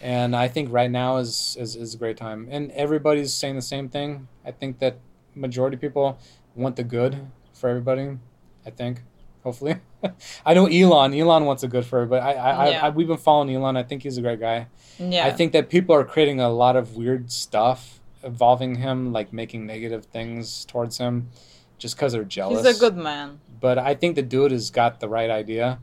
And 0.00 0.34
I 0.34 0.48
think 0.48 0.72
right 0.72 0.90
now 0.90 1.18
is, 1.18 1.58
is, 1.60 1.76
is 1.76 1.94
a 1.94 1.98
great 1.98 2.16
time. 2.16 2.48
And 2.50 2.70
everybody's 2.72 3.34
saying 3.34 3.56
the 3.56 3.60
same 3.62 3.90
thing. 3.90 4.26
I 4.46 4.50
think 4.52 4.78
that 4.78 4.96
majority 5.34 5.74
of 5.74 5.82
people 5.82 6.18
want 6.54 6.76
the 6.76 6.84
good 6.84 7.26
for 7.52 7.68
everybody, 7.68 8.16
I 8.64 8.70
think, 8.70 9.02
hopefully. 9.44 9.76
I 10.46 10.54
know 10.54 10.66
Elon. 10.66 11.14
Elon 11.14 11.44
wants 11.44 11.62
a 11.62 11.68
good 11.68 11.84
for 11.84 12.00
everybody. 12.00 12.22
I, 12.22 12.32
I, 12.32 12.70
Yeah. 12.70 12.82
I, 12.82 12.86
I, 12.86 12.90
we've 12.90 13.08
been 13.08 13.16
following 13.16 13.54
Elon. 13.54 13.76
I 13.76 13.82
think 13.82 14.02
he's 14.02 14.18
a 14.18 14.22
great 14.22 14.40
guy. 14.40 14.66
Yeah. 14.98 15.26
I 15.26 15.30
think 15.30 15.52
that 15.52 15.68
people 15.68 15.94
are 15.94 16.04
creating 16.04 16.40
a 16.40 16.48
lot 16.48 16.76
of 16.76 16.96
weird 16.96 17.30
stuff 17.32 18.00
involving 18.22 18.76
him, 18.76 19.12
like 19.12 19.32
making 19.32 19.66
negative 19.66 20.06
things 20.06 20.64
towards 20.66 20.98
him, 20.98 21.30
just 21.78 21.96
because 21.96 22.12
they're 22.12 22.24
jealous. 22.24 22.66
he's 22.66 22.76
a 22.76 22.80
good 22.80 22.96
man. 22.96 23.40
But 23.60 23.78
I 23.78 23.94
think 23.94 24.16
the 24.16 24.22
dude 24.22 24.52
has 24.52 24.70
got 24.70 25.00
the 25.00 25.08
right 25.08 25.30
idea. 25.30 25.78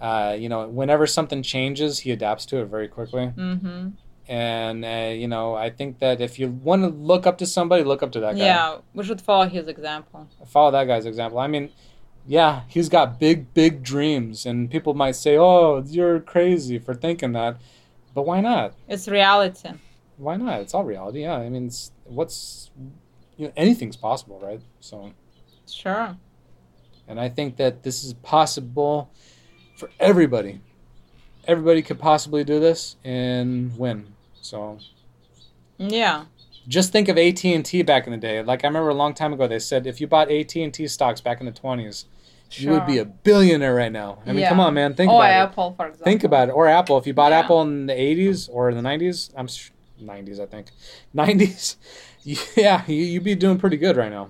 Uh, 0.00 0.36
you 0.38 0.48
know, 0.48 0.66
whenever 0.66 1.06
something 1.06 1.42
changes, 1.42 2.00
he 2.00 2.10
adapts 2.10 2.44
to 2.46 2.58
it 2.58 2.66
very 2.66 2.88
quickly. 2.88 3.32
Mm-hmm. 3.36 3.90
And 4.28 4.84
uh, 4.84 5.12
you 5.14 5.28
know, 5.28 5.54
I 5.54 5.70
think 5.70 5.98
that 5.98 6.20
if 6.20 6.38
you 6.38 6.48
want 6.48 6.82
to 6.82 6.88
look 6.88 7.26
up 7.26 7.38
to 7.38 7.46
somebody, 7.46 7.84
look 7.84 8.02
up 8.02 8.12
to 8.12 8.20
that 8.20 8.36
guy. 8.36 8.44
Yeah, 8.44 8.78
we 8.94 9.04
should 9.04 9.20
follow 9.20 9.48
his 9.48 9.68
example. 9.68 10.28
Follow 10.46 10.70
that 10.70 10.84
guy's 10.86 11.06
example. 11.06 11.38
I 11.38 11.48
mean, 11.48 11.70
yeah, 12.26 12.62
he's 12.68 12.88
got 12.88 13.18
big, 13.18 13.52
big 13.54 13.82
dreams, 13.82 14.46
and 14.46 14.70
people 14.70 14.94
might 14.94 15.16
say, 15.16 15.36
"Oh, 15.36 15.82
you're 15.86 16.20
crazy 16.20 16.78
for 16.78 16.94
thinking 16.94 17.32
that," 17.32 17.60
but 18.14 18.22
why 18.26 18.40
not? 18.40 18.74
It's 18.88 19.08
reality. 19.08 19.70
Why 20.16 20.36
not? 20.36 20.60
It's 20.60 20.74
all 20.74 20.84
reality. 20.84 21.22
Yeah, 21.22 21.36
I 21.36 21.48
mean, 21.48 21.66
it's, 21.66 21.90
what's 22.04 22.70
you 23.36 23.46
know, 23.46 23.52
anything's 23.56 23.96
possible, 23.96 24.38
right? 24.40 24.60
So, 24.80 25.12
Sure. 25.66 26.16
and 27.08 27.18
I 27.18 27.28
think 27.28 27.56
that 27.56 27.82
this 27.82 28.04
is 28.04 28.12
possible 28.14 29.10
for 29.76 29.90
everybody. 29.98 30.60
Everybody 31.48 31.82
could 31.82 31.98
possibly 31.98 32.44
do 32.44 32.60
this 32.60 32.96
and 33.04 33.76
win. 33.76 34.06
So, 34.40 34.78
Yeah. 35.78 36.26
Just 36.68 36.92
think 36.92 37.08
of 37.08 37.18
AT 37.18 37.44
and 37.44 37.64
T 37.64 37.82
back 37.82 38.06
in 38.06 38.12
the 38.12 38.18
day. 38.18 38.42
Like 38.42 38.64
I 38.64 38.68
remember 38.68 38.88
a 38.90 38.94
long 38.94 39.14
time 39.14 39.32
ago, 39.32 39.46
they 39.46 39.58
said 39.58 39.86
if 39.86 40.00
you 40.00 40.06
bought 40.06 40.30
AT 40.30 40.54
and 40.56 40.72
T 40.72 40.86
stocks 40.88 41.20
back 41.20 41.40
in 41.40 41.46
the 41.46 41.52
twenties, 41.52 42.06
you 42.52 42.70
would 42.70 42.86
be 42.86 42.98
a 42.98 43.04
billionaire 43.04 43.74
right 43.74 43.90
now. 43.92 44.18
I 44.26 44.30
mean, 44.30 44.40
Yeah. 44.40 44.50
come 44.50 44.60
on, 44.60 44.74
man, 44.74 44.94
think 44.94 45.10
or 45.10 45.16
about 45.24 45.30
it. 45.30 45.34
Apple, 45.34 45.74
for 45.76 45.86
example. 45.86 46.04
Think 46.04 46.24
about 46.24 46.48
it. 46.48 46.52
Or 46.52 46.68
Apple. 46.68 46.98
If 46.98 47.06
you 47.06 47.14
bought 47.14 47.32
Yeah. 47.32 47.40
Apple 47.40 47.62
in 47.62 47.86
the 47.86 47.98
eighties 48.00 48.48
or 48.48 48.72
the 48.74 48.82
nineties, 48.82 49.30
I'm 49.36 49.46
s- 49.46 49.70
nineties, 49.98 50.38
I 50.40 50.46
think, 50.46 50.68
nineties. 51.12 51.76
Yeah, 52.56 52.84
you 52.86 52.94
you'd 53.04 53.24
be 53.24 53.34
doing 53.34 53.58
pretty 53.58 53.76
good 53.76 53.96
right 53.96 54.10
now. 54.12 54.28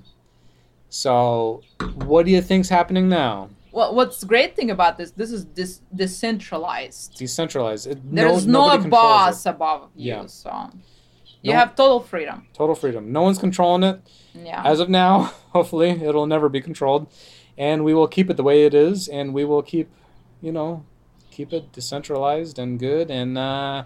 So, 0.89 1.63
what 2.07 2.25
do 2.27 2.33
you 2.33 2.41
think's 2.41 2.69
happening 2.71 3.09
now? 3.09 3.51
Well, 3.71 3.95
what's 3.95 4.23
great 4.25 4.55
thing 4.57 4.71
about 4.71 4.99
this? 4.99 5.11
This 5.13 5.31
is 5.33 5.45
dis- 5.45 5.81
decentralized. 5.95 7.17
Decentralized. 7.19 7.87
It, 7.87 7.99
There's 8.15 8.47
no, 8.47 8.71
controls 8.71 8.91
boss 8.91 9.47
it. 9.47 9.51
above 9.51 9.89
you, 9.95 10.13
Yeah. 10.13 10.27
so 10.27 10.71
you 11.43 11.53
No- 11.53 11.59
have 11.59 11.75
total 11.75 12.01
freedom. 12.01 12.47
Total 12.55 12.75
freedom. 12.75 13.13
No 13.13 13.23
one's 13.23 13.39
controlling 13.39 13.83
it. 13.83 14.01
Yeah. 14.35 14.63
As 14.65 14.81
of 14.81 14.89
now, 14.89 15.33
hopefully, 15.51 15.91
it'll 15.91 16.27
never 16.27 16.49
be 16.49 16.61
controlled, 16.61 17.07
and 17.59 17.85
we 17.85 17.93
will 17.95 18.09
keep 18.09 18.31
it 18.31 18.37
the 18.37 18.43
way 18.43 18.65
it 18.65 18.75
is, 18.75 19.09
and 19.09 19.35
we 19.35 19.45
will 19.45 19.63
keep, 19.63 19.91
you 20.41 20.53
know, 20.53 20.85
keep 21.31 21.53
it 21.53 21.73
decentralized 21.73 22.59
and 22.59 22.79
good, 22.79 23.11
and 23.11 23.37
uh, 23.37 23.85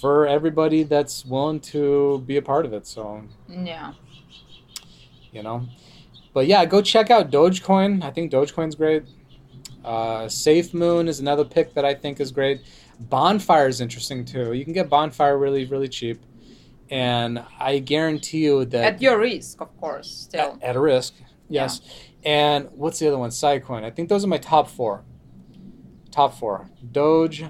for 0.00 0.26
everybody 0.26 0.82
that's 0.82 1.24
willing 1.24 1.60
to 1.60 2.22
be 2.26 2.36
a 2.36 2.42
part 2.42 2.64
of 2.66 2.72
it. 2.72 2.86
So 2.86 3.22
yeah. 3.48 3.92
you 5.32 5.42
know, 5.42 5.66
but 6.32 6.46
yeah, 6.46 6.64
go 6.66 6.82
check 6.82 7.10
out 7.10 7.30
Dogecoin. 7.30 8.02
I 8.02 8.10
think 8.10 8.30
Dogecoin's 8.30 8.74
great. 8.74 9.04
Uh, 9.84 10.28
Safe 10.28 10.74
Moon 10.74 11.08
is 11.08 11.20
another 11.20 11.44
pick 11.44 11.72
that 11.74 11.84
I 11.84 11.94
think 11.94 12.20
is 12.20 12.32
great. 12.32 12.60
Bonfire 12.98 13.68
is 13.68 13.80
interesting 13.80 14.24
too. 14.24 14.52
You 14.52 14.64
can 14.64 14.72
get 14.72 14.88
Bonfire 14.88 15.38
really, 15.38 15.64
really 15.64 15.88
cheap, 15.88 16.20
and 16.90 17.44
I 17.58 17.78
guarantee 17.78 18.44
you 18.44 18.64
that 18.66 18.94
At 18.94 19.02
your 19.02 19.18
risk, 19.18 19.60
of 19.60 19.76
course. 19.78 20.10
Still. 20.10 20.58
at, 20.62 20.70
at 20.70 20.76
a 20.76 20.80
risk. 20.80 21.14
Yes. 21.48 21.80
And 22.24 22.68
what's 22.72 22.98
the 22.98 23.08
other 23.08 23.18
one? 23.18 23.30
Siacoin. 23.30 23.84
I 23.84 23.90
think 23.90 24.08
those 24.08 24.24
are 24.24 24.28
my 24.28 24.38
top 24.38 24.68
four. 24.68 25.04
Top 26.10 26.34
four: 26.34 26.70
Doge, 26.92 27.44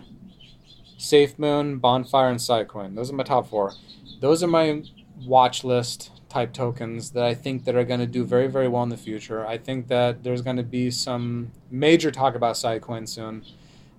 SafeMoon, 0.99 1.81
Bonfire, 1.81 2.29
and 2.29 2.39
Siacoin. 2.39 2.95
Those 2.95 3.11
are 3.11 3.15
my 3.15 3.23
top 3.23 3.49
four. 3.49 3.73
Those 4.21 4.43
are 4.43 4.49
my 4.49 4.83
watch 5.25 5.65
list 5.65 6.11
type 6.29 6.53
tokens 6.53 7.13
that 7.13 7.25
I 7.25 7.35
think 7.35 7.65
that 7.65 7.77
are 7.77 7.85
going 7.85 8.01
to 8.01 8.07
do 8.07 8.25
very, 8.25 8.49
very 8.49 8.69
well 8.69 8.83
in 8.83 8.89
the 8.89 8.97
future. 8.97 9.47
I 9.47 9.57
think 9.57 9.89
that 9.89 10.25
there's 10.25 10.43
going 10.43 10.57
to 10.57 10.63
be 10.63 10.91
some 10.91 11.53
major 11.71 12.11
talk 12.11 12.35
about 12.35 12.57
Siacoin 12.57 13.09
soon. 13.09 13.45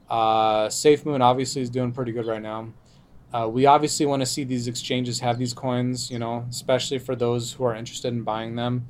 Uh, 0.10 0.68
SafeMoon 0.68 1.22
obviously 1.22 1.62
is 1.62 1.70
doing 1.70 1.92
pretty 1.92 2.12
good 2.12 2.26
right 2.28 2.42
now. 2.42 2.68
Uh, 3.34 3.48
we 3.52 3.66
obviously 3.66 4.06
want 4.06 4.22
to 4.22 4.26
see 4.26 4.44
these 4.44 4.68
exchanges 4.68 5.20
have 5.20 5.38
these 5.38 5.54
coins, 5.54 6.10
you 6.10 6.18
know, 6.20 6.46
especially 6.50 6.98
for 6.98 7.16
those 7.16 7.54
who 7.54 7.64
are 7.66 7.76
interested 7.76 8.14
in 8.14 8.24
buying 8.24 8.56
them. 8.56 8.88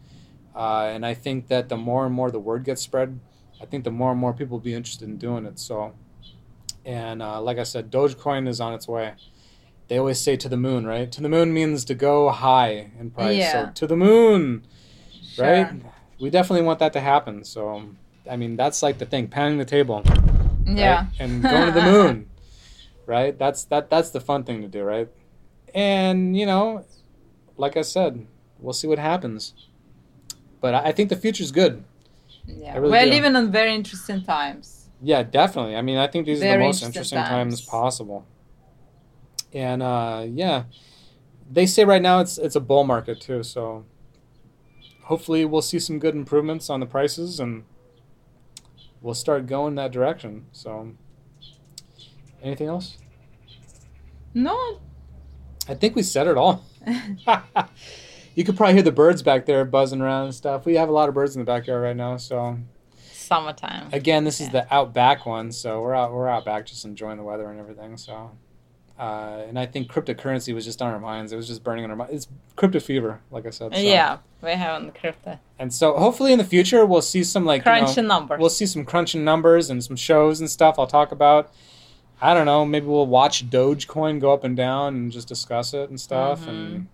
Uh, 0.56 0.90
and 0.94 1.06
I 1.06 1.14
think 1.14 1.48
that 1.48 1.70
the 1.70 1.78
more 1.78 2.06
and 2.06 2.14
more 2.14 2.30
the 2.32 2.40
word 2.40 2.64
gets 2.64 2.82
spread, 2.82 3.20
I 3.62 3.66
think 3.66 3.84
the 3.84 3.92
more 3.92 4.12
and 4.12 4.20
more 4.20 4.34
people 4.34 4.58
will 4.58 4.64
be 4.64 4.74
interested 4.74 5.08
in 5.08 5.18
doing 5.18 5.46
it. 5.46 5.58
So, 5.60 5.94
and 6.86 7.22
uh, 7.22 7.42
like 7.42 7.58
I 7.58 7.64
said, 7.64 7.92
Dogecoin 7.92 8.48
is 8.48 8.62
on 8.62 8.74
its 8.74 8.88
way. 8.88 9.14
They 9.88 9.98
always 9.98 10.20
say 10.20 10.36
to 10.38 10.50
the 10.50 10.58
moon, 10.58 10.86
right? 10.86 11.12
To 11.14 11.22
the 11.22 11.30
moon 11.30 11.54
means 11.54 11.86
to 11.86 11.96
go 11.96 12.30
high 12.30 12.92
in 13.00 13.10
price. 13.12 13.38
Yeah. 13.38 13.52
So 13.68 13.72
to 13.74 13.88
the 13.88 13.96
moon, 13.98 14.66
Sure. 15.34 15.46
right? 15.46 15.72
We 16.20 16.30
definitely 16.30 16.66
want 16.66 16.80
that 16.80 16.94
to 16.94 17.00
happen. 17.00 17.44
So, 17.44 17.84
I 18.30 18.36
mean, 18.36 18.56
that's 18.56 18.84
like 18.84 18.98
the 18.98 19.06
thing, 19.06 19.28
pounding 19.30 19.58
the 19.60 19.66
table 19.66 20.04
Yeah. 20.66 20.98
right? 20.98 21.08
and 21.20 21.42
going 21.42 21.66
to 21.68 21.72
the 21.72 21.82
moon 21.92 22.30
right 23.08 23.39
that's 23.39 23.64
that 23.66 23.89
that's 23.89 24.12
the 24.12 24.20
fun 24.20 24.43
thing 24.43 24.62
to 24.62 24.68
do 24.68 24.84
right 24.84 25.10
and 25.74 26.38
you 26.38 26.45
know 26.45 26.86
like 27.58 27.76
i 27.76 27.82
said 27.82 28.28
we'll 28.60 28.74
see 28.74 28.86
what 28.88 28.99
happens 28.99 29.53
but 30.62 30.76
i, 30.76 30.89
I 30.89 30.91
think 30.91 31.10
the 31.10 31.16
future's 31.16 31.51
good 31.51 31.84
Yeah. 32.45 32.78
Really 32.78 32.91
We're 32.91 33.05
do. 33.05 33.10
living 33.12 33.36
in 33.36 33.51
very 33.51 33.74
interesting 33.74 34.24
times. 34.24 34.89
yeah 35.01 35.24
definitely 35.24 35.76
i 35.76 35.82
mean 35.82 35.97
i 35.97 36.08
think 36.08 36.26
these 36.28 36.41
are 36.43 36.51
the 36.58 36.58
most 36.60 36.84
interesting 36.84 37.18
interesting 37.18 37.20
times. 37.20 37.62
times. 37.62 37.70
possible 37.70 38.26
and 39.53 39.82
uh 39.82 40.26
yeah 40.30 40.64
they 41.49 41.66
say 41.66 41.84
right 41.86 42.01
now 42.01 42.20
it's 42.20 42.38
it's 42.38 42.55
a 42.55 42.60
bull 42.60 42.84
market 42.84 43.20
too 43.22 43.41
so 43.41 43.86
hopefully 45.03 45.45
we'll 45.45 45.62
see 45.62 45.80
some 45.80 45.97
good 45.99 46.14
improvements 46.16 46.70
on 46.70 46.80
the 46.82 46.86
prices 46.86 47.39
and 47.39 47.64
we'll 49.01 49.14
start 49.14 49.45
going 49.47 49.76
that 49.76 49.91
direction 49.91 50.45
so 50.51 50.91
anything 52.48 52.68
else 52.68 52.98
No. 54.34 54.80
I 55.70 55.74
think 55.74 55.95
we 55.95 56.04
said 56.04 56.28
it 56.28 56.38
all. 56.38 56.64
you 58.36 58.43
could 58.45 58.56
probably 58.56 58.74
hear 58.76 58.84
the 58.84 58.91
birds 58.91 59.22
back 59.22 59.45
there 59.45 59.66
buzzing 59.66 60.00
around 60.00 60.26
and 60.26 60.36
stuff. 60.36 60.66
We 60.66 60.76
have 60.76 60.88
a 60.89 60.91
lot 60.93 61.10
of 61.10 61.16
birds 61.16 61.36
in 61.36 61.41
the 61.41 61.45
backyard 61.45 61.84
right 61.84 61.95
now. 61.95 62.16
So 62.18 62.58
Summertime. 63.12 63.89
again, 63.91 64.24
this 64.24 64.39
is 64.39 64.48
Yeah. 64.48 64.62
the 64.64 64.74
outback 64.74 65.26
one. 65.26 65.52
So 65.52 65.82
we're 65.82 65.93
out 65.95 66.14
we're 66.14 66.30
out 66.30 66.45
back 66.45 66.66
just 66.68 66.86
enjoying 66.86 67.18
the 67.18 67.24
weather 67.24 67.50
and 67.52 67.60
everything. 67.60 67.98
So 67.98 68.32
uh, 68.98 69.43
and 69.48 69.60
I 69.60 69.66
think 69.66 69.91
cryptocurrency 69.91 70.54
was 70.56 70.64
just 70.66 70.82
on 70.82 70.91
our 70.93 71.00
minds. 71.00 71.32
It 71.32 71.36
was 71.36 71.48
just 71.48 71.64
burning 71.64 71.84
on 71.84 71.89
our 71.91 71.95
minds. 71.98 72.14
It's 72.14 72.28
crypto 72.56 72.80
fever, 72.80 73.20
like 73.30 73.45
I 73.45 73.50
said. 73.52 73.76
So. 73.76 73.82
Yeah. 73.82 74.20
We 74.41 74.52
haven't 74.52 74.95
crypto. 74.95 75.38
And 75.60 75.74
so 75.74 75.98
hopefully 75.98 76.32
in 76.32 76.38
the 76.38 76.45
future 76.45 76.86
we'll 76.86 77.02
see 77.02 77.24
some 77.24 77.43
like 77.43 77.66
you 77.66 77.72
know, 77.72 77.80
Crunching 77.80 78.08
numbers. 78.08 78.39
We'll 78.39 78.50
see 78.50 78.66
some 78.68 78.86
crunching 78.86 79.24
numbers 79.26 79.70
and 79.70 79.84
some 79.84 79.98
shows 79.98 80.39
and 80.39 80.50
stuff 80.50 80.76
I'll 80.80 80.88
talk 80.88 81.12
about. 81.12 81.52
I 82.22 82.34
don't 82.34 82.45
know, 82.45 82.65
maybe 82.65 82.88
we'll 82.88 83.05
watch 83.05 83.49
Dogecoin 83.49 84.20
go 84.20 84.34
up 84.34 84.43
and 84.43 84.57
down 84.57 84.95
and 84.95 85.11
just 85.11 85.28
discuss 85.28 85.74
it 85.74 85.89
and 85.89 85.99
stuff 85.99 86.41
Mm-hmm. 86.41 86.49
and 86.49 86.88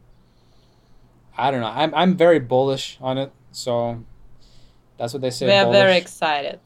I 1.38 1.50
don't 1.50 1.62
know. 1.62 1.68
I'm 1.74 1.94
I'm 1.96 2.16
very 2.16 2.40
bullish 2.40 2.98
on 3.02 3.18
it. 3.18 3.32
So 3.52 4.04
that's 4.98 5.14
what 5.14 5.22
they 5.22 5.30
say. 5.32 5.48
we 5.48 5.54
are 5.54 5.66
bullish. 5.66 5.78
very 5.80 5.98
excited. 5.98 6.60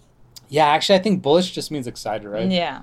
Yeah, 0.49 0.65
actually 0.67 0.99
I 0.99 1.01
think 1.01 1.21
bullish 1.21 1.51
just 1.51 1.71
means 1.71 1.87
excited, 1.87 2.27
right? 2.27 2.49
Yeah. 2.49 2.81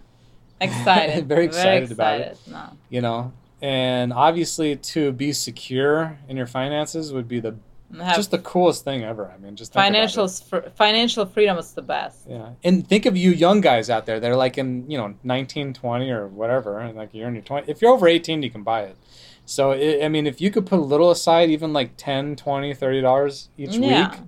Excited. 0.61 1.27
Very 1.29 1.45
excited 1.47 1.91
about 1.91 2.21
it. 2.21 2.39
No. 2.47 2.71
You 2.89 3.01
know. 3.03 3.33
And 3.61 4.13
obviously 4.13 4.77
to 4.77 5.13
be 5.13 5.33
secure 5.33 6.19
in 6.29 6.37
your 6.37 6.47
finances 6.47 7.13
would 7.13 7.27
be 7.29 7.41
the 7.41 7.57
Have 8.01 8.17
just 8.17 8.31
the 8.31 8.39
coolest 8.39 8.85
thing 8.85 9.05
ever. 9.05 9.31
I 9.31 9.39
mean, 9.39 9.57
just 9.57 9.73
think 9.73 9.81
about 9.81 9.89
it. 9.89 9.93
financial 9.93 10.29
fr- 10.29 10.69
financial 10.75 11.27
freedom 11.27 11.59
is 11.59 11.73
the 11.73 11.83
best. 11.83 12.21
Yeah, 12.29 12.51
and 12.63 12.87
think 12.89 13.07
of 13.07 13.17
you 13.17 13.31
young 13.31 13.61
guys 13.61 13.91
out 13.91 14.07
there 14.07 14.19
that 14.21 14.31
are 14.31 14.37
like 14.37 14.59
in 14.59 14.91
you 14.91 14.99
know 14.99 15.15
19, 15.23 15.75
20 15.75 16.11
or 16.11 16.27
whatever, 16.29 16.79
and 16.81 16.97
like 16.97 17.11
you're 17.13 17.29
in 17.29 17.35
your 17.35 17.43
20. 17.43 17.71
If 17.71 17.81
you're 17.83 17.93
over 17.93 18.07
18, 18.09 18.43
you 18.43 18.51
can 18.51 18.63
buy 18.63 18.83
it. 18.83 18.97
So 19.47 19.73
it, 19.73 20.03
I 20.05 20.09
mean, 20.09 20.27
if 20.27 20.41
you 20.41 20.51
could 20.51 20.67
put 20.67 20.79
a 20.79 20.83
little 20.83 21.11
aside, 21.11 21.51
even 21.51 21.73
like 21.73 21.97
10, 21.97 22.37
20, 22.37 22.75
30 22.75 23.01
dollars 23.03 23.49
each 23.59 23.77
Yeah. 23.77 24.11
week, 24.11 24.21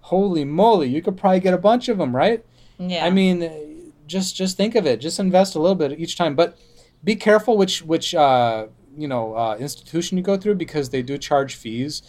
holy 0.00 0.44
moly, 0.44 0.88
you 0.88 1.02
could 1.02 1.16
probably 1.16 1.40
get 1.40 1.54
a 1.54 1.58
bunch 1.58 1.88
of 1.88 1.98
them, 1.98 2.14
right? 2.14 2.44
Yeah. 2.78 3.04
I 3.04 3.10
mean, 3.10 3.92
just 4.06 4.36
just 4.36 4.56
think 4.56 4.74
of 4.74 4.86
it. 4.86 5.00
Just 5.00 5.18
invest 5.18 5.54
a 5.54 5.58
little 5.58 5.74
bit 5.74 5.98
each 5.98 6.16
time, 6.16 6.34
but 6.34 6.58
be 7.04 7.16
careful 7.16 7.56
which 7.56 7.82
which 7.82 8.14
uh, 8.14 8.66
you 8.96 9.08
know 9.08 9.34
uh, 9.36 9.56
institution 9.58 10.16
you 10.18 10.22
go 10.24 10.36
through 10.36 10.54
because 10.56 10.90
they 10.90 11.02
do 11.02 11.18
charge 11.18 11.54
fees 11.54 12.02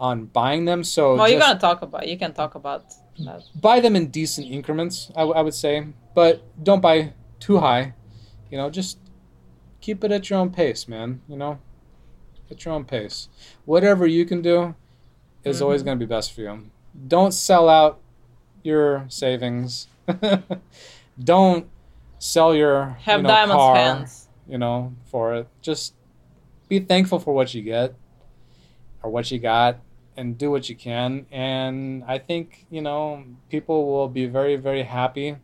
on 0.00 0.24
buying 0.26 0.64
them. 0.64 0.82
So 0.82 1.14
well, 1.16 1.28
you're 1.28 1.38
gonna 1.38 1.58
talk 1.60 1.82
about. 1.82 2.08
You 2.08 2.16
can 2.18 2.32
talk 2.32 2.54
about 2.56 2.84
that. 3.20 3.42
buy 3.60 3.80
them 3.80 3.94
in 3.96 4.06
decent 4.08 4.46
increments 4.50 5.10
I, 5.14 5.20
w- 5.28 5.36
I 5.38 5.42
would 5.42 5.52
say 5.54 5.86
but 6.14 6.40
don't 6.64 6.80
buy 6.80 7.12
too 7.38 7.58
high 7.58 7.92
you 8.50 8.56
know 8.56 8.70
just 8.70 8.96
keep 9.82 10.02
it 10.04 10.10
at 10.10 10.30
your 10.30 10.38
own 10.38 10.48
pace 10.50 10.88
man 10.88 11.20
you 11.28 11.36
know 11.36 11.58
at 12.50 12.64
your 12.64 12.72
own 12.72 12.84
pace 12.86 13.28
whatever 13.66 14.06
you 14.06 14.24
can 14.24 14.40
do 14.40 14.74
is 15.44 15.60
always 15.60 15.82
Mhm. 15.82 15.84
going 15.84 15.98
to 16.00 16.06
be 16.06 16.08
best 16.08 16.32
for 16.32 16.40
you 16.40 16.70
don't 17.08 17.32
sell 17.32 17.68
out 17.68 18.00
your 18.64 19.04
savings 19.08 19.86
don't 21.22 21.68
sell 22.18 22.54
your 22.54 22.96
Have 23.04 23.18
you 23.20 23.22
know, 23.24 23.28
diamonds 23.28 23.56
car 23.60 23.76
hands. 23.76 24.28
you 24.48 24.56
know 24.58 24.94
for 25.10 25.34
it 25.34 25.46
just 25.60 25.92
be 26.68 26.78
thankful 26.80 27.18
for 27.18 27.34
what 27.34 27.52
you 27.52 27.60
get 27.62 27.94
or 29.02 29.10
what 29.10 29.30
you 29.30 29.38
got 29.38 29.78
and 30.16 30.36
do 30.36 30.50
what 30.50 30.68
you 30.68 30.74
can 30.76 31.24
and 31.30 32.02
i 32.06 32.18
think 32.18 32.66
you 32.70 32.82
know 32.82 33.22
people 33.48 33.86
will 33.86 34.08
be 34.08 34.26
very 34.26 34.56
very 34.56 34.82
happy 34.82 35.36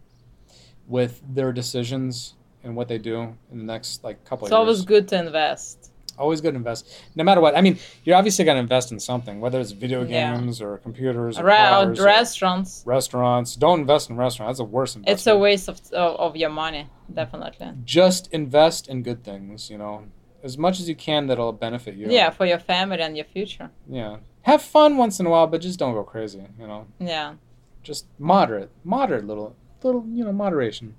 with 0.86 1.22
their 1.34 1.52
decisions 1.52 2.34
and 2.62 2.74
what 2.76 2.88
they 2.88 2.98
do 2.98 3.36
in 3.52 3.58
the 3.58 3.64
next 3.64 4.02
like 4.04 4.24
couple 4.24 4.46
It's 4.46 4.52
of 4.52 4.66
years. 4.66 4.80
It's 4.80 4.80
always 4.80 4.84
good 4.84 5.08
to 5.08 5.18
invest. 5.26 5.92
Always 6.18 6.40
good 6.40 6.52
to 6.52 6.56
invest, 6.56 6.88
no 7.14 7.22
matter 7.24 7.42
what. 7.42 7.54
I 7.56 7.60
mean, 7.60 7.78
you're 8.04 8.16
obviously 8.16 8.44
going 8.46 8.56
to 8.56 8.60
invest 8.62 8.90
in 8.90 8.98
something, 8.98 9.38
whether 9.38 9.60
it's 9.60 9.72
video 9.72 10.02
Yeah. 10.02 10.34
games 10.34 10.62
or 10.62 10.78
computers 10.78 11.38
or 11.38 11.44
Ra- 11.44 11.56
cars 11.84 12.00
or 12.00 12.04
restaurants. 12.04 12.82
restaurants. 12.86 13.54
Don't 13.54 13.80
invest 13.80 14.08
in 14.08 14.16
restaurants. 14.16 14.58
That's 14.58 14.66
the 14.66 14.72
worst 14.76 14.96
investment. 14.96 15.18
It's 15.18 15.26
a 15.26 15.36
waste 15.36 15.68
of, 15.68 15.78
of 15.92 16.16
of 16.26 16.36
your 16.36 16.48
money, 16.50 16.86
definitely. 17.12 17.68
Just 17.84 18.28
invest 18.32 18.88
in 18.88 19.02
good 19.02 19.22
things. 19.24 19.68
You 19.70 19.76
know, 19.78 20.04
as 20.42 20.56
much 20.56 20.80
as 20.80 20.88
you 20.88 20.94
can 20.96 21.26
that'll 21.26 21.52
benefit 21.52 21.94
you. 21.96 22.06
Yeah, 22.08 22.30
for 22.30 22.46
your 22.46 22.58
family 22.60 23.00
and 23.02 23.14
your 23.16 23.26
future. 23.26 23.70
Yeah. 23.88 24.16
Have 24.46 24.62
fun 24.62 24.96
once 24.96 25.18
in 25.18 25.26
a 25.26 25.30
while, 25.30 25.48
but 25.48 25.60
just 25.60 25.76
don't 25.78 25.92
go 25.92 26.04
crazy. 26.04 26.44
You 26.58 26.66
know, 26.68 26.86
Yeah. 27.00 27.34
just 27.82 28.06
moderate, 28.18 28.70
moderate 28.84 29.26
little, 29.26 29.56
little. 29.82 30.04
You 30.08 30.24
know, 30.24 30.32
moderation. 30.32 30.94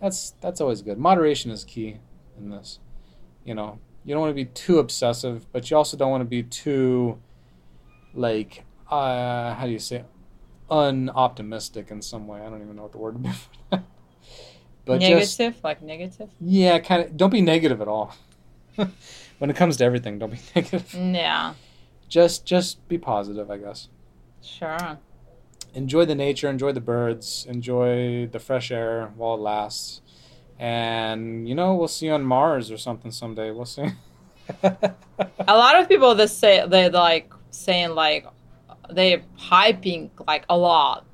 That's 0.00 0.32
that's 0.40 0.60
always 0.60 0.82
good. 0.82 0.98
Moderation 0.98 1.50
is 1.52 1.62
key 1.64 1.98
in 2.36 2.50
this. 2.50 2.80
You 3.44 3.54
know, 3.54 3.78
you 4.04 4.12
don't 4.12 4.20
want 4.22 4.30
to 4.32 4.34
be 4.34 4.46
too 4.46 4.80
obsessive, 4.80 5.46
but 5.52 5.70
you 5.70 5.76
also 5.76 5.96
don't 5.96 6.10
want 6.10 6.22
to 6.22 6.28
be 6.28 6.42
too, 6.42 7.18
like, 8.12 8.64
uh, 8.90 9.54
how 9.54 9.66
do 9.66 9.72
you 9.72 9.78
say, 9.78 9.96
it? 9.98 10.06
unoptimistic 10.68 11.90
in 11.92 12.02
some 12.02 12.26
way. 12.26 12.40
I 12.40 12.48
don't 12.50 12.60
even 12.62 12.74
know 12.74 12.82
what 12.82 12.92
the 12.92 12.98
word 12.98 13.14
would 13.14 13.22
be. 13.22 13.28
for 13.30 13.48
that. 13.70 13.84
but 14.84 15.00
just 15.00 15.38
negative, 15.38 15.62
like 15.62 15.80
negative. 15.80 16.30
yeah, 16.40 16.78
kind 16.80 17.04
of. 17.04 17.16
Don't 17.16 17.30
be 17.30 17.40
negative 17.40 17.80
at 17.80 17.86
all. 17.88 18.14
when 19.38 19.48
it 19.50 19.54
comes 19.56 19.76
to 19.76 19.84
everything, 19.84 20.18
don't 20.18 20.32
be 20.32 20.40
negative. 20.56 20.92
Yeah, 20.92 21.54
Just 22.08 22.44
just 22.46 22.86
be 22.88 22.98
positive, 22.98 23.50
I 23.50 23.56
guess. 23.58 23.88
sure. 24.42 24.98
Enjoy 25.74 26.04
the 26.04 26.14
nature, 26.14 26.48
enjoy 26.48 26.70
the 26.72 26.80
birds, 26.80 27.46
enjoy 27.48 28.26
the 28.28 28.38
fresh 28.38 28.70
air 28.70 29.12
while 29.16 29.34
it 29.34 29.40
lasts. 29.40 30.00
And 30.58 31.48
you 31.48 31.54
know, 31.56 31.74
we'll 31.74 31.88
see 31.88 32.06
you 32.06 32.12
on 32.12 32.22
Mars 32.22 32.70
or 32.70 32.78
something 32.78 33.10
someday. 33.10 33.50
We'll 33.50 33.64
see. 33.64 33.88
A 34.62 35.56
lot 35.56 35.80
of 35.80 35.88
people 35.88 36.14
that 36.14 36.28
say 36.30 36.64
they 36.66 36.88
like 36.88 37.32
saying 37.50 37.90
like 37.90 38.26
they 38.90 39.22
hyping 39.38 40.10
like 40.26 40.44
a 40.48 40.56
lot. 40.56 41.04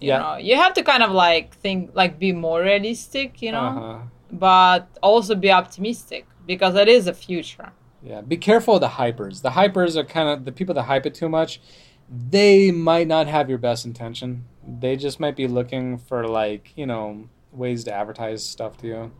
You 0.00 0.08
Yeah. 0.08 0.18
know, 0.18 0.36
you 0.36 0.56
have 0.56 0.74
to 0.74 0.82
kind 0.82 1.02
of 1.02 1.10
like 1.10 1.54
think 1.56 1.90
like 1.94 2.18
be 2.18 2.32
more 2.32 2.62
realistic, 2.62 3.42
you 3.42 3.52
know, 3.52 3.68
Uh-huh. 3.68 3.98
but 4.30 4.88
also 5.02 5.34
be 5.34 5.50
optimistic 5.50 6.26
because 6.46 6.74
it 6.76 6.88
is 6.88 7.06
a 7.08 7.12
future. 7.14 7.72
Yeah, 8.02 8.20
be 8.20 8.36
careful 8.36 8.74
of 8.76 8.80
the 8.80 8.88
hypers. 8.88 9.42
The 9.42 9.50
hypers 9.50 9.96
are 9.96 10.04
kind 10.04 10.28
of 10.28 10.44
the 10.44 10.52
people 10.52 10.74
that 10.74 10.84
hype 10.84 11.06
it 11.06 11.14
too 11.14 11.28
much. 11.28 11.60
They 12.08 12.70
might 12.70 13.06
not 13.08 13.26
have 13.26 13.48
your 13.48 13.58
best 13.58 13.84
intention. 13.84 14.44
They 14.66 14.96
just 14.96 15.20
might 15.20 15.36
be 15.36 15.46
looking 15.46 15.98
for 15.98 16.26
like 16.28 16.72
you 16.76 16.86
know 16.86 17.28
ways 17.52 17.84
to 17.84 17.92
advertise 17.92 18.44
stuff 18.44 18.76
to 18.78 18.86
you, 18.86 19.12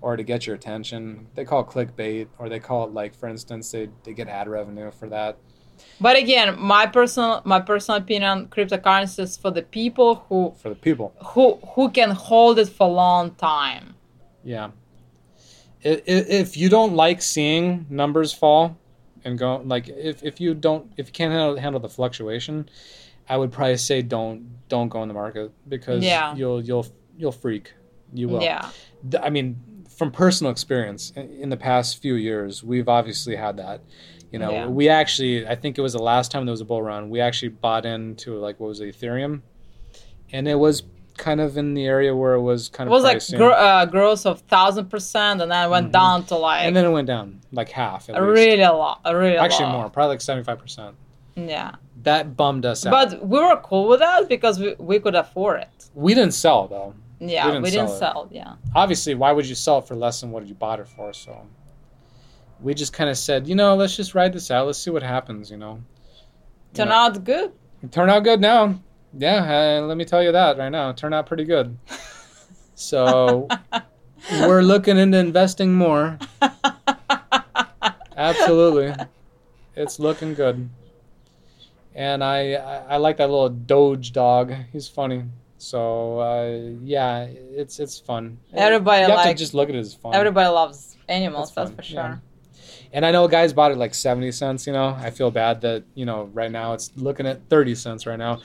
or 0.00 0.16
to 0.16 0.22
get 0.22 0.46
your 0.46 0.54
attention. 0.56 1.28
They 1.34 1.44
call 1.44 1.60
it 1.62 1.66
clickbait, 1.68 2.28
or 2.38 2.48
they 2.48 2.60
call 2.60 2.84
it 2.86 2.92
like, 2.92 3.14
for 3.14 3.28
instance, 3.28 3.70
they 3.72 3.88
they 4.04 4.12
get 4.12 4.28
ad 4.28 4.48
revenue 4.48 4.90
for 4.90 5.08
that. 5.08 5.38
But 6.00 6.16
again, 6.16 6.58
my 6.60 6.86
personal 6.86 7.40
my 7.44 7.60
personal 7.60 8.00
opinion, 8.00 8.48
cryptocurrency 8.48 9.20
is 9.20 9.36
for 9.38 9.50
the 9.50 9.62
people 9.62 10.26
who 10.28 10.54
For 10.62 10.68
the 10.68 10.74
people, 10.74 11.14
who 11.24 11.58
who 11.74 11.90
can 11.90 12.10
hold 12.10 12.58
it 12.58 12.68
for 12.68 12.86
a 12.86 12.92
long 12.92 13.34
time. 13.36 13.94
yeah. 14.44 14.70
If 15.82 16.56
you 16.56 16.68
don't 16.68 16.94
like 16.94 17.22
seeing 17.22 17.86
numbers 17.88 18.32
fall 18.32 18.76
and 19.24 19.38
go 19.38 19.62
like 19.64 19.88
if, 19.88 20.22
if 20.22 20.40
you 20.40 20.54
don't 20.54 20.92
if 20.96 21.08
you 21.08 21.12
can't 21.12 21.32
handle, 21.32 21.56
handle 21.58 21.80
the 21.80 21.88
fluctuation, 21.88 22.68
I 23.28 23.36
would 23.36 23.52
probably 23.52 23.76
say 23.78 24.02
don't 24.02 24.68
don't 24.68 24.88
go 24.88 25.02
in 25.02 25.08
the 25.08 25.14
market 25.14 25.52
because 25.68 26.04
Yeah. 26.04 26.34
you'll 26.34 26.62
you'll 26.62 26.86
you'll 27.16 27.32
freak. 27.32 27.72
You 28.12 28.28
will. 28.28 28.42
Yeah. 28.42 28.68
I 29.22 29.30
mean, 29.30 29.56
from 29.88 30.10
personal 30.10 30.50
experience, 30.50 31.12
in, 31.16 31.30
in 31.30 31.48
the 31.50 31.56
past 31.56 32.00
few 32.02 32.14
years, 32.14 32.62
we've 32.64 32.88
obviously 32.88 33.36
had 33.36 33.56
that. 33.58 33.82
You 34.32 34.38
know, 34.38 34.50
Yeah. 34.50 34.66
we 34.66 34.88
actually, 34.88 35.46
I 35.46 35.54
think 35.56 35.78
it 35.78 35.80
was 35.82 35.92
the 35.92 36.02
last 36.02 36.30
time 36.32 36.44
there 36.46 36.52
was 36.52 36.60
a 36.60 36.64
bull 36.64 36.82
run, 36.82 37.08
we 37.10 37.20
actually 37.20 37.48
bought 37.50 37.84
into 37.86 38.36
like 38.38 38.58
what 38.60 38.68
was 38.68 38.80
it, 38.80 38.94
Ethereum, 38.98 39.42
and 40.32 40.46
it 40.48 40.56
was 40.56 40.82
kind 41.20 41.40
of 41.40 41.56
in 41.56 41.74
the 41.74 41.84
area 41.86 42.12
where 42.16 42.34
it 42.34 42.40
was 42.42 42.68
kind 42.68 42.88
It 42.88 42.92
of 42.92 42.96
was 42.96 43.04
like 43.04 43.20
gro- 43.38 43.52
uh, 43.68 43.84
growth 43.86 44.26
of 44.26 44.40
thousand 44.54 44.86
percent, 44.90 45.40
and 45.42 45.48
then 45.52 45.66
it 45.66 45.70
went 45.70 45.88
Mhm. 45.88 45.92
down 46.00 46.24
to 46.30 46.34
like 46.36 46.64
and 46.64 46.74
then 46.74 46.84
it 46.86 46.90
went 46.90 47.06
down 47.06 47.40
like 47.52 47.68
half. 47.68 48.08
At 48.08 48.16
a 48.16 48.20
least. 48.20 48.34
really 48.34 48.62
a 48.62 48.72
lot, 48.72 49.00
a 49.04 49.16
really 49.16 49.36
actually 49.36 49.66
lot. 49.66 49.72
more, 49.78 49.90
probably 49.90 50.14
like 50.14 50.20
seventy 50.22 50.44
five 50.44 50.58
percent. 50.58 50.96
Yeah, 51.36 51.76
That 52.02 52.36
bummed 52.36 52.66
us 52.66 52.84
out. 52.84 52.90
but 52.90 53.08
we 53.26 53.38
were 53.38 53.56
cool 53.70 53.86
with 53.86 54.00
that 54.00 54.28
because 54.28 54.58
we, 54.58 54.74
we 54.78 54.98
could 54.98 55.14
afford 55.14 55.60
it. 55.60 55.90
we 55.94 56.14
didn't 56.14 56.34
sell 56.34 56.66
though. 56.66 56.94
Yeah, 57.20 57.46
We 57.46 57.58
we 57.58 57.70
didn't 57.70 57.74
didn't, 57.86 57.88
sell 57.90 57.98
sell. 57.98 58.28
Yeah, 58.30 58.54
obviously, 58.74 59.14
why 59.14 59.30
would 59.32 59.46
you 59.46 59.54
sell 59.54 59.78
it 59.78 59.86
for 59.86 59.94
less 59.94 60.20
than 60.20 60.30
what 60.32 60.46
you 60.48 60.54
bought 60.54 60.80
it 60.80 60.88
for? 60.88 61.12
So 61.12 61.32
we 62.60 62.72
just 62.74 62.92
kind 62.92 63.08
of 63.10 63.16
said, 63.16 63.46
you 63.46 63.54
know, 63.54 63.74
let's 63.76 63.94
just 63.96 64.14
ride 64.14 64.32
this 64.32 64.50
out. 64.50 64.66
Let's 64.66 64.78
see 64.78 64.90
what 64.90 65.02
happens. 65.02 65.50
You 65.50 65.56
know, 65.58 65.74
You 66.72 66.76
turned 66.76 66.90
know, 66.90 66.96
out 66.96 67.24
good. 67.24 67.52
it 67.82 67.92
turned 67.92 68.10
out 68.10 68.24
good 68.24 68.40
now. 68.40 68.80
Yeah, 69.16 69.78
uh, 69.82 69.86
let 69.86 69.96
me 69.96 70.04
tell 70.04 70.22
you 70.22 70.32
that 70.32 70.56
right 70.58 70.68
now. 70.68 70.90
It 70.90 70.96
turned 70.96 71.14
out 71.14 71.26
pretty 71.26 71.44
good. 71.44 71.76
So 72.74 73.48
we're 74.32 74.62
looking 74.62 74.96
into 74.98 75.18
investing 75.18 75.74
more. 75.74 76.18
Absolutely, 78.16 78.94
it's 79.74 79.98
looking 79.98 80.34
good. 80.34 80.68
And 81.94 82.22
I, 82.22 82.54
I, 82.54 82.76
I 82.90 82.96
like 82.98 83.16
that 83.16 83.28
little 83.30 83.48
Doge 83.48 84.12
dog. 84.12 84.54
He's 84.72 84.88
funny. 84.88 85.24
So 85.58 86.20
uh, 86.20 86.78
yeah, 86.82 87.24
it's 87.24 87.80
it's 87.80 87.98
fun. 87.98 88.38
Everybody 88.54 89.02
you 89.02 89.08
have 89.10 89.16
like- 89.16 89.36
to 89.36 89.42
just 89.42 89.54
look 89.54 89.68
at 89.68 89.74
it 89.74 89.78
as 89.78 89.94
fun. 89.94 90.14
Everybody 90.14 90.48
loves 90.48 90.96
animals, 91.08 91.52
That's 91.52 91.70
that's, 91.70 91.88
for 91.88 91.94
yeah. 91.94 92.08
sure. 92.08 92.22
And 92.92 93.06
I 93.06 93.12
know 93.12 93.28
guys 93.28 93.52
bought 93.52 93.70
it 93.70 93.78
like 93.78 93.94
70 93.94 94.32
cents, 94.32 94.66
you 94.66 94.72
know. 94.72 94.96
I 94.98 95.10
feel 95.10 95.30
bad 95.30 95.60
that, 95.60 95.84
you 95.94 96.04
know, 96.04 96.24
right 96.32 96.50
now 96.50 96.72
it's 96.72 96.90
looking 96.96 97.24
at 97.24 97.48
30 97.48 97.76
cents 97.76 98.04
right 98.04 98.18
now. 98.18 98.40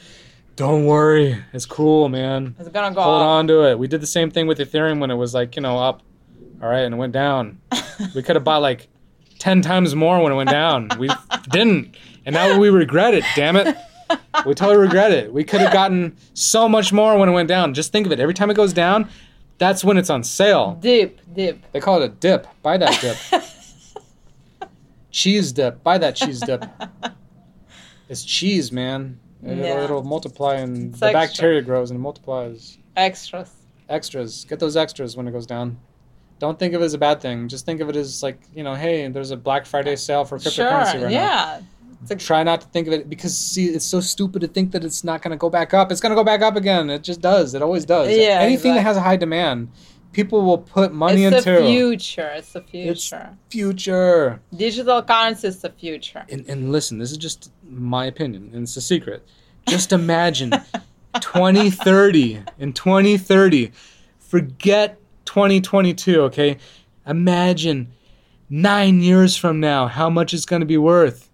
Don't 0.55 0.85
worry. 0.85 1.43
It's 1.53 1.65
cool, 1.65 2.07
man. 2.09 2.55
It's 2.59 2.69
gonna 2.69 2.95
go 2.95 3.01
Hold 3.01 3.21
up. 3.21 3.27
on 3.27 3.47
to 3.47 3.69
it. 3.69 3.77
We 3.79 3.87
did 3.87 4.01
the 4.01 4.07
same 4.07 4.31
thing 4.31 4.47
with 4.47 4.59
Ethereum 4.59 4.99
when 4.99 5.11
it 5.11 5.15
was 5.15 5.33
like, 5.33 5.55
you 5.55 5.61
know, 5.61 5.77
up. 5.77 6.01
All 6.61 6.69
right, 6.69 6.79
and 6.81 6.95
it 6.95 6.97
went 6.97 7.13
down. 7.13 7.59
We 8.13 8.21
could 8.23 8.35
have 8.35 8.43
bought 8.43 8.61
like 8.61 8.89
10 9.39 9.61
times 9.61 9.95
more 9.95 10.21
when 10.21 10.33
it 10.33 10.35
went 10.35 10.49
down. 10.49 10.89
We 10.99 11.09
didn't. 11.49 11.95
And 12.25 12.33
now 12.33 12.59
we 12.59 12.69
regret 12.69 13.13
it, 13.13 13.23
damn 13.37 13.55
it. 13.55 13.73
We 14.45 14.53
totally 14.53 14.75
regret 14.75 15.11
it. 15.13 15.31
We 15.31 15.45
could 15.45 15.61
have 15.61 15.71
gotten 15.71 16.17
so 16.33 16.67
much 16.67 16.91
more 16.91 17.17
when 17.17 17.29
it 17.29 17.31
went 17.31 17.47
down. 17.47 17.73
Just 17.73 17.93
think 17.93 18.05
of 18.05 18.11
it. 18.11 18.19
Every 18.19 18.33
time 18.33 18.49
it 18.51 18.55
goes 18.55 18.73
down, 18.73 19.07
that's 19.57 19.81
when 19.81 19.97
it's 19.97 20.09
on 20.09 20.25
sale. 20.25 20.77
Dip, 20.81 21.21
dip. 21.33 21.71
They 21.71 21.79
call 21.79 22.01
it 22.01 22.05
a 22.05 22.09
dip. 22.09 22.47
Buy 22.61 22.75
that 22.77 22.99
dip. 22.99 23.43
cheese 25.11 25.53
dip. 25.53 25.81
Buy 25.81 25.97
that 25.97 26.17
cheese 26.17 26.41
dip. 26.41 26.65
It's 28.09 28.25
cheese, 28.25 28.73
man. 28.73 29.19
It'll, 29.45 29.83
it'll 29.83 30.03
multiply 30.03 30.55
and 30.55 30.91
It's 30.91 30.99
the 30.99 31.07
extra. 31.07 31.19
bacteria 31.21 31.61
grows 31.61 31.91
and 31.91 31.99
multiplies. 31.99 32.77
Extras. 32.95 33.51
Extras. 33.89 34.45
Get 34.45 34.59
those 34.59 34.75
extras 34.75 35.15
when 35.15 35.27
it 35.27 35.31
goes 35.31 35.45
down. 35.45 35.77
Don't 36.39 36.57
think 36.59 36.73
of 36.73 36.81
it 36.81 36.85
as 36.85 36.93
a 36.93 36.97
bad 36.97 37.21
thing. 37.21 37.47
Just 37.47 37.65
think 37.65 37.79
of 37.81 37.89
it 37.89 37.95
as 37.95 38.21
like, 38.23 38.39
you 38.53 38.63
know, 38.63 38.73
hey, 38.73 39.07
there's 39.07 39.31
a 39.31 39.37
Black 39.37 39.65
Friday 39.65 39.93
uh, 39.93 39.97
sale 39.97 40.25
for 40.25 40.39
Sure. 40.39 40.51
cryptocurrency 40.65 40.93
right 40.93 41.01
now. 41.03 41.07
yeah. 41.09 41.61
It's 42.01 42.11
a, 42.11 42.15
Try 42.15 42.43
not 42.43 42.61
to 42.61 42.67
think 42.67 42.87
of 42.87 42.93
it 42.93 43.09
because 43.09 43.35
see, 43.37 43.67
it's 43.67 43.85
so 43.85 43.99
stupid 44.01 44.41
to 44.41 44.47
think 44.47 44.71
that 44.71 44.83
it's 44.83 45.03
not 45.03 45.21
going 45.21 45.31
to 45.31 45.37
go 45.37 45.49
back 45.49 45.73
up. 45.73 45.91
It's 45.91 46.01
going 46.01 46.11
to 46.11 46.15
go 46.15 46.23
back 46.23 46.41
up 46.41 46.55
again. 46.55 46.89
It 46.89 47.03
just 47.03 47.21
does. 47.21 47.53
It 47.55 47.61
always 47.61 47.85
does. 47.85 48.09
Yeah, 48.15 48.39
Anything 48.41 48.75
that 48.75 48.81
has 48.81 48.97
a 48.97 49.01
high 49.01 49.15
demand, 49.15 49.71
people 50.11 50.43
will 50.43 50.57
put 50.59 50.93
money 50.93 51.23
it's 51.23 51.37
into 51.45 51.61
the 51.61 51.65
future. 51.67 52.31
It's 52.35 52.51
the 52.51 52.59
It's- 52.59 52.69
future. 53.09 53.37
future. 53.49 54.41
Digital 54.55 55.01
currency 55.03 55.47
is 55.47 55.61
the 55.61 55.69
future. 55.71 56.25
and, 56.29 56.45
and 56.49 56.71
listen, 56.71 56.97
this 56.99 57.11
is 57.11 57.17
just 57.17 57.51
my 57.69 58.05
opinion, 58.05 58.51
and 58.53 58.63
it's 58.63 58.77
a 58.77 58.81
secret. 58.81 59.27
Just 59.67 59.91
imagine 59.91 60.51
2030. 61.21 62.41
In 62.59 62.73
2030, 62.73 63.71
forget 64.19 64.99
2022, 65.25 66.21
okay? 66.23 66.57
Imagine 67.07 67.91
nine 68.49 69.01
years 69.01 69.35
from 69.35 69.59
now 69.59 69.87
how 69.87 70.09
much 70.09 70.33
it's 70.33 70.45
going 70.45 70.59
to 70.59 70.65
be 70.65 70.77
worth, 70.77 71.29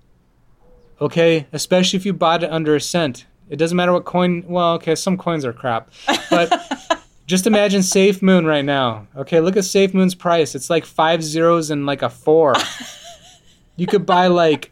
okay? 1.00 1.48
Especially 1.52 1.98
if 1.98 2.06
you 2.06 2.14
bought 2.14 2.44
it 2.44 2.52
under 2.52 2.76
a 2.76 2.82
cent. 2.82 3.26
It 3.50 3.58
doesn't 3.58 3.76
matter 3.76 3.92
what 3.92 4.06
coin, 4.06 4.46
well, 4.48 4.76
okay, 4.76 4.96
some 4.96 5.18
coins 5.18 5.44
are 5.44 5.52
crap, 5.54 5.92
but 6.30 7.06
just 7.28 7.48
imagine 7.48 7.84
Safe 7.84 8.22
Moon 8.22 8.46
right 8.46 8.64
now. 8.64 9.08
Okay, 9.16 9.42
look 9.42 9.58
at 9.58 9.66
Safe 9.66 9.94
Moon's 9.94 10.16
price. 10.16 10.56
It's 10.56 10.70
like 10.70 10.86
five 10.86 11.22
zeros 11.22 11.70
and 11.70 11.86
like 11.86 12.02
a 12.02 12.10
four. 12.10 12.56
You 13.78 13.88
could 13.88 14.06
buy 14.06 14.28
like 14.28 14.71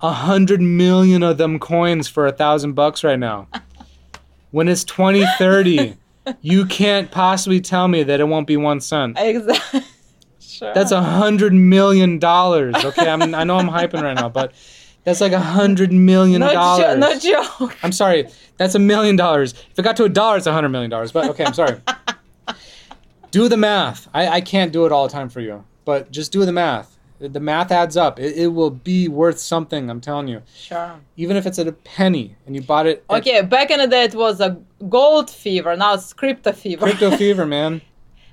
a 0.00 0.12
hundred 0.12 0.60
million 0.60 1.22
of 1.22 1.38
them 1.38 1.58
coins 1.58 2.08
for 2.08 2.26
a 2.26 2.32
thousand 2.32 2.72
bucks 2.74 3.02
right 3.04 3.18
now. 3.18 3.48
When 4.50 4.66
it's 4.66 4.82
2030, 4.84 5.94
you 6.40 6.64
can't 6.64 7.10
possibly 7.10 7.60
tell 7.60 7.86
me 7.86 8.02
that 8.04 8.18
it 8.18 8.24
won't 8.24 8.46
be 8.46 8.56
one 8.56 8.80
cent. 8.80 9.18
exactly. 9.18 9.82
Sure. 10.40 10.74
That's 10.74 10.90
a 10.90 11.00
hundred 11.02 11.52
million 11.52 12.18
dollars. 12.18 12.74
Okay, 12.84 13.08
I'm, 13.08 13.32
I 13.32 13.44
know 13.44 13.58
I'm 13.58 13.68
hyping 13.68 14.02
right 14.02 14.14
now, 14.14 14.28
but 14.28 14.52
that's 15.04 15.20
like 15.20 15.30
a 15.30 15.38
hundred 15.38 15.92
million 15.92 16.40
no, 16.40 16.48
jo- 16.48 16.54
dollars. 16.54 16.98
no 16.98 17.18
joke. 17.18 17.76
I'm 17.84 17.92
sorry, 17.92 18.26
that's 18.56 18.74
a 18.74 18.80
million 18.80 19.14
dollars. 19.14 19.52
If 19.52 19.78
it 19.78 19.82
got 19.82 19.96
to 19.98 20.04
a 20.04 20.08
dollar, 20.08 20.36
it's 20.36 20.46
a 20.46 20.52
hundred 20.52 20.70
million 20.70 20.90
dollars. 20.90 21.12
But 21.12 21.28
okay, 21.30 21.44
I'm 21.44 21.54
sorry. 21.54 21.80
do 23.30 23.48
the 23.48 23.56
math. 23.56 24.08
I, 24.12 24.28
I 24.28 24.40
can't 24.40 24.72
do 24.72 24.84
it 24.84 24.90
all 24.90 25.06
the 25.06 25.12
time 25.12 25.28
for 25.28 25.40
you, 25.40 25.64
but 25.84 26.10
just 26.10 26.32
do 26.32 26.44
the 26.44 26.50
math. 26.50 26.97
The 27.20 27.40
math 27.40 27.72
adds 27.72 27.96
up. 27.96 28.20
It, 28.20 28.36
it 28.36 28.46
will 28.48 28.70
be 28.70 29.08
worth 29.08 29.38
something. 29.38 29.90
I'm 29.90 30.00
telling 30.00 30.28
you. 30.28 30.42
Sure. 30.54 31.00
Even 31.16 31.36
if 31.36 31.46
it's 31.46 31.58
at 31.58 31.66
a 31.66 31.72
penny 31.72 32.36
and 32.46 32.54
you 32.54 32.62
bought 32.62 32.86
it. 32.86 33.04
at 33.10 33.18
Okay, 33.20 33.42
back 33.42 33.70
in 33.70 33.80
the 33.80 33.88
day 33.88 34.04
it 34.04 34.14
was 34.14 34.40
a 34.40 34.56
gold 34.88 35.28
fever. 35.30 35.76
Now 35.76 35.94
it's 35.94 36.12
crypto 36.12 36.52
fever. 36.52 36.86
Crypto 36.86 37.10
fever, 37.16 37.44
man. 37.44 37.80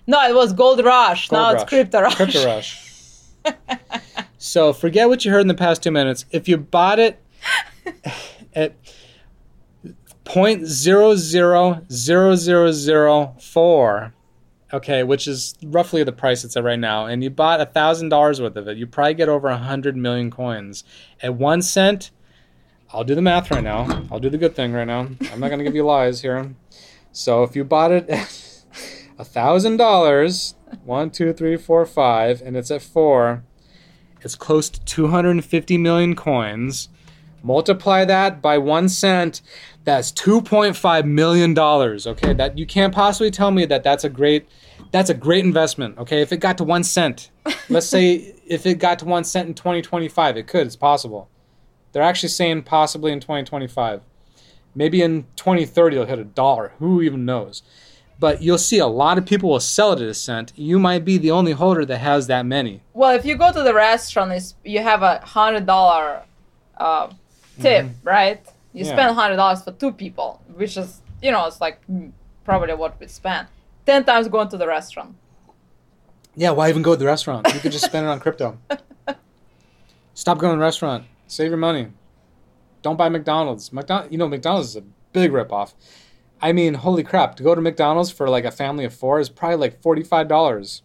no, 0.06 0.22
it 0.28 0.36
was 0.36 0.54
gold 0.54 0.84
rush. 0.86 1.30
Gold 1.30 1.42
now 1.42 1.52
rush. 1.54 1.62
it's 1.62 1.70
crypto 1.70 2.02
rush. 2.02 2.16
Crypto 2.16 2.46
rush. 2.46 2.82
So 4.46 4.74
forget 4.74 5.10
what 5.10 5.26
you 5.26 5.32
heard 5.32 5.42
in 5.42 5.48
the 5.48 5.56
past 5.56 5.82
two 5.82 5.90
minutes. 5.90 6.26
If 6.30 6.48
you 6.48 6.58
bought 6.58 7.00
it 7.00 7.20
at 8.54 8.76
point 10.24 10.66
zero 10.68 11.16
zero 11.16 11.82
zero 11.92 12.36
zero 12.36 12.72
zero 12.72 13.36
four, 13.40 14.14
okay, 14.76 15.04
which 15.04 15.28
is 15.28 15.56
roughly 15.64 16.04
the 16.04 16.12
price 16.12 16.44
it's 16.44 16.58
at 16.58 16.64
right 16.64 16.80
now, 16.80 17.06
and 17.06 17.24
you 17.24 17.30
bought 17.30 17.62
a 17.62 17.66
thousand 17.66 18.10
dollars 18.10 18.42
worth 18.42 18.56
of 18.56 18.68
it, 18.68 18.78
you 18.78 18.86
probably 18.86 19.14
get 19.14 19.30
over 19.30 19.48
a 19.48 19.58
hundred 19.58 19.96
million 19.96 20.30
coins. 20.30 20.84
At 21.22 21.36
one 21.36 21.62
cent, 21.62 22.12
I'll 22.92 23.04
do 23.04 23.16
the 23.16 23.22
math 23.22 23.50
right 23.52 23.64
now. 23.64 24.04
I'll 24.12 24.20
do 24.20 24.30
the 24.30 24.38
good 24.38 24.56
thing 24.56 24.74
right 24.74 24.86
now. 24.88 25.08
I'm 25.32 25.40
not 25.40 25.50
gonna 25.50 25.64
give 25.64 25.76
you 25.76 25.84
lies 25.86 26.22
here. 26.22 26.56
So 27.12 27.44
if 27.44 27.56
you 27.56 27.64
bought 27.64 27.92
it 27.92 28.10
at 28.10 28.64
a 29.18 29.24
thousand 29.24 29.78
dollars, 29.78 30.56
one, 30.84 31.10
two, 31.10 31.34
three, 31.34 31.58
four, 31.58 31.86
five, 31.86 32.42
and 32.42 32.58
it's 32.58 32.70
at 32.70 32.82
four, 32.82 33.44
it's 34.22 34.36
close 34.36 34.70
to 34.70 34.84
250 34.84 35.78
million 35.78 36.16
coins. 36.16 36.90
Multiply 37.46 38.06
that 38.06 38.42
by 38.42 38.58
one 38.58 38.90
cent, 38.90 39.44
that's 39.84 40.12
2.5 40.14 41.06
million 41.06 41.54
dollars. 41.54 42.08
Okay, 42.08 42.34
that 42.34 42.58
you 42.58 42.66
can't 42.66 42.92
possibly 42.92 43.30
tell 43.30 43.52
me 43.52 43.66
that 43.66 43.84
that's 43.84 44.04
a 44.04 44.10
great, 44.10 44.48
that's 44.90 45.12
a 45.12 45.14
great 45.14 45.46
investment. 45.46 45.96
Okay, 46.00 46.24
if 46.24 46.32
it 46.32 46.38
got 46.38 46.58
to 46.58 46.64
one 46.64 46.84
cent, 46.84 47.30
let's 47.70 47.86
say 47.86 48.36
if 48.48 48.66
it 48.66 48.80
got 48.80 48.98
to 48.98 49.06
one 49.06 49.24
cent 49.24 49.48
in 49.48 49.54
2025, 49.54 50.38
it 50.38 50.48
could. 50.48 50.66
It's 50.66 50.76
possible. 50.76 51.30
They're 51.92 52.02
actually 52.02 52.30
saying 52.30 52.64
possibly 52.64 53.12
in 53.12 53.20
2025. 53.20 54.02
Maybe 54.74 55.04
in 55.04 55.28
2030 55.36 55.98
it'll 55.98 56.08
hit 56.08 56.18
a 56.18 56.24
dollar. 56.24 56.74
Who 56.80 57.04
even 57.04 57.26
knows? 57.26 57.62
But 58.20 58.42
you'll 58.42 58.58
see 58.58 58.80
a 58.80 58.88
lot 58.88 59.20
of 59.20 59.26
people 59.28 59.52
will 59.52 59.60
sell 59.60 59.94
it 59.94 60.02
at 60.02 60.08
a 60.08 60.16
cent. 60.16 60.52
You 60.56 60.80
might 60.80 61.06
be 61.06 61.20
the 61.20 61.30
only 61.30 61.52
holder 61.52 61.86
that 61.86 62.00
has 62.00 62.26
that 62.26 62.48
many. 62.48 62.82
Well, 62.94 63.12
if 63.12 63.24
you 63.24 63.36
go 63.36 63.54
to 63.54 63.62
the 63.62 63.76
restaurant, 63.76 64.56
you 64.64 64.82
have 64.82 65.04
a 65.04 65.20
hundred 65.20 65.68
dollar 65.68 66.24
uh, 66.78 67.10
tip, 67.62 67.88
right? 68.04 68.42
You 68.74 68.82
Mm-hmm. 68.84 68.88
Yeah. 68.90 68.94
spend 68.94 69.16
hundred 69.16 69.38
dollars 69.38 69.64
for 69.64 69.72
two 69.72 69.92
people, 69.94 70.42
which 70.54 70.76
is 70.78 71.02
you 71.22 71.32
know 71.32 71.46
it's 71.48 71.62
like 71.62 71.80
probably 72.44 72.74
what 72.74 73.00
we 73.00 73.08
spend. 73.08 73.48
Ten 73.86 74.04
times 74.04 74.28
going 74.28 74.50
to 74.50 74.58
the 74.58 74.68
restaurant. 74.68 75.16
Yeah, 76.36 76.52
why 76.52 76.70
even 76.70 76.82
go 76.82 76.94
to 76.94 77.00
the 77.00 77.06
restaurant? 77.06 77.48
You 77.54 77.60
could 77.62 77.72
just 77.72 77.86
spend 77.86 78.06
it 78.06 78.10
on 78.10 78.20
crypto. 78.20 78.58
Stop 80.14 80.38
going 80.38 80.52
to 80.54 80.58
the 80.58 80.62
restaurant. 80.62 81.06
Save 81.28 81.50
your 81.50 81.58
money. 81.58 81.88
Don't 82.82 82.98
buy 82.98 83.10
McDonald's. 83.10 83.72
McDonald, 83.74 84.12
you 84.12 84.18
know, 84.18 84.28
McDonald's 84.28 84.70
is 84.70 84.76
a 84.76 84.84
big 85.14 85.32
ripoff. 85.32 85.74
I 86.42 86.52
mean, 86.52 86.74
holy 86.76 87.04
crap! 87.04 87.36
To 87.38 87.44
go 87.44 87.56
to 87.56 87.62
McDonald's 87.62 88.12
for 88.12 88.30
like 88.30 88.44
a 88.46 88.52
family 88.52 88.86
of 88.86 88.94
four 88.94 89.20
is 89.20 89.30
probably 89.30 89.58
like 89.58 89.82
forty-five 89.82 90.28
dollars. 90.28 90.82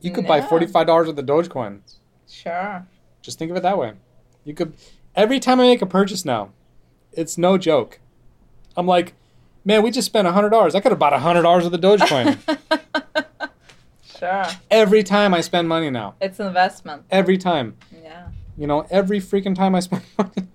You 0.00 0.10
could 0.10 0.26
buy 0.26 0.40
forty-five 0.40 0.86
dollars 0.86 1.06
with 1.08 1.16
the 1.16 1.22
Dogecoin. 1.22 1.80
Sure. 2.28 2.86
Just 3.20 3.38
think 3.38 3.50
of 3.50 3.56
it 3.56 3.62
that 3.62 3.76
way. 3.78 3.92
You 4.44 4.54
could 4.54 4.72
every 5.14 5.40
time 5.40 5.60
I 5.60 5.64
make 5.64 5.82
a 5.82 5.86
purchase 5.86 6.24
now, 6.24 6.50
it's 7.12 7.36
no 7.36 7.58
joke. 7.58 8.00
I'm 8.76 8.86
like, 8.86 9.14
man, 9.64 9.82
we 9.82 9.90
just 9.90 10.06
spent 10.06 10.26
hundred 10.28 10.50
dollars. 10.50 10.74
I 10.74 10.80
could 10.80 10.92
have 10.92 10.98
bought 10.98 11.12
hundred 11.18 11.42
dollars 11.42 11.64
with 11.68 11.72
the 11.72 11.86
Dogecoin. 11.86 12.38
Sure. 14.18 14.44
every 14.70 15.02
time 15.02 15.34
I 15.34 15.40
spend 15.40 15.68
money 15.68 15.90
now. 15.90 16.14
It's 16.20 16.38
an 16.38 16.46
investment. 16.46 17.02
Every 17.10 17.36
time. 17.36 17.76
Yeah. 18.04 18.28
You 18.56 18.68
know, 18.68 18.86
every 18.88 19.18
freaking 19.18 19.56
time 19.56 19.74
I 19.74 19.80
spend 19.80 20.02
money. 20.18 20.46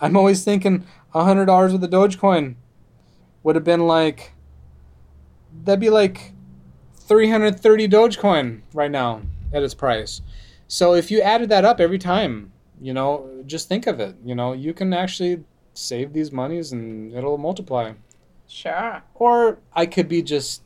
I'm 0.00 0.16
always 0.16 0.44
thinking 0.44 0.86
hundred 1.12 1.46
dollars 1.46 1.72
with 1.72 1.80
the 1.80 1.88
Dogecoin 1.88 2.54
would 3.42 3.56
have 3.56 3.64
been 3.64 3.88
like 3.88 4.32
that'd 5.64 5.80
be 5.80 5.90
like 5.90 6.34
330 6.94 7.88
Dogecoin 7.88 8.60
right 8.72 8.90
now 8.92 9.22
at 9.52 9.64
its 9.64 9.74
price. 9.74 10.20
So 10.68 10.94
if 10.94 11.10
you 11.10 11.20
added 11.20 11.48
that 11.48 11.64
up 11.64 11.80
every 11.80 11.98
time, 11.98 12.52
you 12.80 12.92
know, 12.92 13.42
just 13.46 13.68
think 13.68 13.86
of 13.86 14.00
it. 14.00 14.16
You 14.24 14.34
know, 14.34 14.52
you 14.52 14.72
can 14.72 14.92
actually 14.92 15.44
save 15.74 16.12
these 16.12 16.32
monies 16.32 16.72
and 16.72 17.12
it'll 17.14 17.38
multiply. 17.38 17.92
Sure. 18.48 19.02
Or 19.14 19.58
I 19.74 19.86
could 19.86 20.08
be 20.08 20.22
just, 20.22 20.62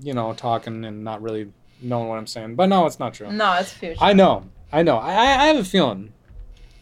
you 0.00 0.12
know, 0.12 0.32
talking 0.34 0.84
and 0.84 1.04
not 1.04 1.22
really 1.22 1.52
knowing 1.80 2.08
what 2.08 2.18
I'm 2.18 2.26
saying. 2.26 2.56
But 2.56 2.68
no, 2.68 2.86
it's 2.86 2.98
not 2.98 3.14
true. 3.14 3.30
No, 3.32 3.54
it's 3.54 3.72
future. 3.72 3.98
I 4.00 4.12
know, 4.12 4.48
I 4.72 4.82
know. 4.82 4.98
I, 4.98 5.12
I 5.12 5.46
have 5.46 5.56
a 5.56 5.64
feeling. 5.64 6.12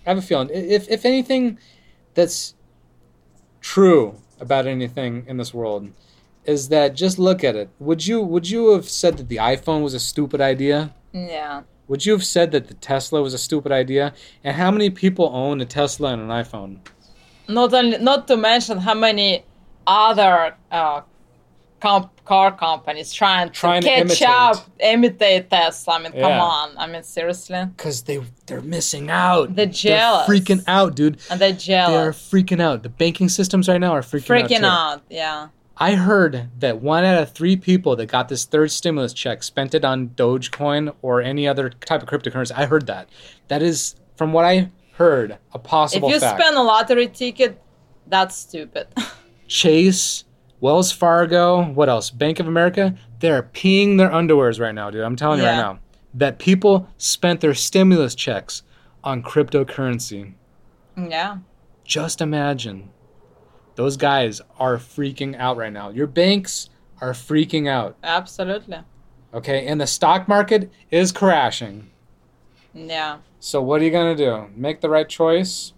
I 0.07 0.11
have 0.11 0.19
a 0.19 0.23
feeling. 0.23 0.51
If 0.53 0.89
if 0.89 1.05
anything, 1.05 1.59
that's 2.15 2.55
true 3.61 4.17
about 4.41 4.67
anything 4.67 5.25
in 5.27 5.37
this 5.37 5.53
world, 5.53 5.91
is 6.45 6.69
that 6.69 6.95
just 6.95 7.19
look 7.19 7.45
at 7.45 7.55
it. 7.55 7.69
Would 7.79 8.07
you 8.07 8.23
would 8.23 8.49
you 8.49 8.73
have 8.73 8.89
said 8.89 9.19
that 9.19 9.29
the 9.29 9.37
iPhone 9.37 9.83
was 9.83 9.95
a 9.95 10.01
stupid 10.01 10.41
idea? 10.41 10.95
yeah. 11.13 11.63
Would 11.89 12.05
you 12.07 12.13
have 12.13 12.25
said 12.25 12.53
that 12.53 12.69
the 12.69 12.75
Tesla 12.75 13.23
was 13.23 13.35
a 13.35 13.39
stupid 13.39 13.73
idea? 13.73 14.15
And 14.45 14.55
how 14.57 14.71
many 14.71 14.91
people 14.91 15.31
own 15.33 15.61
a 15.61 15.65
Tesla 15.65 16.13
and 16.13 16.23
an 16.23 16.29
iPhone? 16.29 16.79
Not 17.49 17.73
only, 17.73 17.99
not 17.99 18.29
to 18.29 18.37
mention 18.37 18.79
how 18.79 18.93
many 18.95 19.45
other 19.87 20.55
uh, 20.71 21.01
comp- 21.81 22.25
car 22.27 22.55
companies 22.55 23.11
trying 23.13 23.51
Trying 23.51 23.81
to 23.83 23.89
catch 23.89 24.01
imitate. 24.01 24.29
up, 24.29 24.57
imitate 24.81 25.49
Tesla. 25.51 25.95
I 25.95 25.99
mean, 26.03 26.13
come 26.13 26.33
on. 26.33 26.77
I 26.77 26.87
mean, 26.87 27.03
seriously. 27.03 27.65
Because 27.75 28.03
they 28.03 28.21
they're 28.47 28.61
missing 28.61 29.09
out. 29.11 29.57
They're 29.57 29.65
jealous. 29.65 30.27
They're 30.27 30.37
freaking 30.37 30.65
out, 30.67 30.95
dude. 30.95 31.19
And 31.31 31.41
they're 31.41 31.53
They're 31.53 32.13
freaking 32.13 32.61
out. 32.61 32.83
The 32.83 32.91
banking 32.91 33.31
systems 33.31 33.67
right 33.67 33.81
now 33.81 33.93
are 33.93 34.03
freaking, 34.03 34.27
Freaking 34.27 34.63
out. 34.63 34.63
Freaking 34.63 34.65
out. 34.65 35.03
Yeah. 35.09 35.49
I 35.81 35.95
heard 35.95 36.51
that 36.59 36.81
one 36.81 37.05
out 37.05 37.23
of 37.23 37.33
three 37.33 37.57
people 37.57 37.95
that 37.97 38.07
got 38.07 38.29
this 38.29 38.45
third 38.45 38.71
stimulus 38.73 39.13
check 39.13 39.43
spent 39.45 39.75
it 39.75 39.85
on 39.85 40.09
Dogecoin 40.09 40.95
or 41.03 41.23
any 41.23 41.47
other 41.47 41.71
type 41.71 42.03
of 42.03 42.09
cryptocurrency. 42.09 42.53
I 42.57 42.67
heard 42.67 42.87
that. 42.89 43.09
That 43.47 43.63
is, 43.63 43.95
from 44.17 44.33
what 44.33 44.45
I 44.45 44.71
heard, 44.95 45.39
a 45.53 45.59
possible 45.59 46.09
if 46.09 46.15
you 46.15 46.21
fact. 46.21 46.41
spend 46.41 46.57
a 46.57 46.63
lottery 46.63 47.07
ticket, 47.07 47.63
that's 48.09 48.37
stupid. 48.37 48.89
Chase, 49.47 50.25
Wells 50.61 50.91
Fargo, 50.91 51.65
what 51.65 51.89
else? 51.89 52.11
Bank 52.11 52.41
of 52.41 52.49
America. 52.49 52.97
They're 53.21 53.45
peeing 53.45 53.99
their 53.99 54.11
underwears 54.11 54.59
right 54.61 54.75
now, 54.75 54.91
dude. 54.91 55.03
I'm 55.05 55.17
telling 55.17 55.39
you 55.39 55.47
right 55.47 55.57
now 55.57 55.79
that 56.15 56.39
people 56.39 56.89
spent 56.99 57.41
their 57.41 57.55
stimulus 57.55 58.15
checks 58.15 58.63
on 59.05 59.23
cryptocurrency. 59.23 60.35
yeah. 60.97 61.39
Just 61.85 62.21
imagine. 62.21 62.91
Those 63.79 63.97
guys 63.97 64.41
are 64.59 64.77
freaking 64.77 65.39
out 65.39 65.57
right 65.57 65.73
now. 65.73 65.91
Your 65.91 66.09
banks 66.09 66.69
are 67.01 67.13
freaking 67.13 67.69
out. 67.69 67.97
Absolutely. 68.03 68.79
Okay, 69.33 69.69
and 69.69 69.81
the 69.81 69.87
stock 69.87 70.27
market 70.27 70.73
is 70.91 71.13
crashing. 71.13 71.89
Yeah. 72.75 73.19
So 73.39 73.63
what 73.63 73.81
are 73.81 73.85
you 73.85 73.93
gonna 73.93 74.17
do? 74.17 74.49
Make 74.57 74.81
the 74.81 74.91
right 74.91 75.09
choice? 75.09 75.75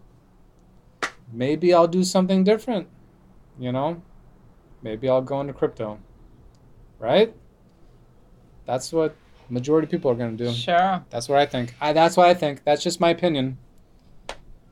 Maybe 1.31 1.75
I'll 1.75 1.87
do 1.87 2.03
something 2.03 2.43
different. 2.43 2.89
You 3.59 3.71
know? 3.71 4.01
Maybe 4.83 5.07
I'll 5.07 5.21
go 5.21 5.43
into 5.43 5.53
crypto. 5.53 5.99
Right? 6.99 7.35
That's 8.65 8.95
what 8.95 9.15
majority 9.51 9.85
of 9.85 9.91
people 9.91 10.11
are 10.11 10.15
gonna 10.15 10.39
do. 10.39 10.51
Sure. 10.55 11.05
That's 11.11 11.29
what 11.29 11.39
I 11.39 11.45
think. 11.45 11.75
I 11.83 11.93
that's 11.93 12.17
what 12.17 12.29
I 12.29 12.33
think. 12.33 12.65
That's 12.65 12.83
just 12.83 12.99
my 12.99 13.11
opinion. 13.11 13.59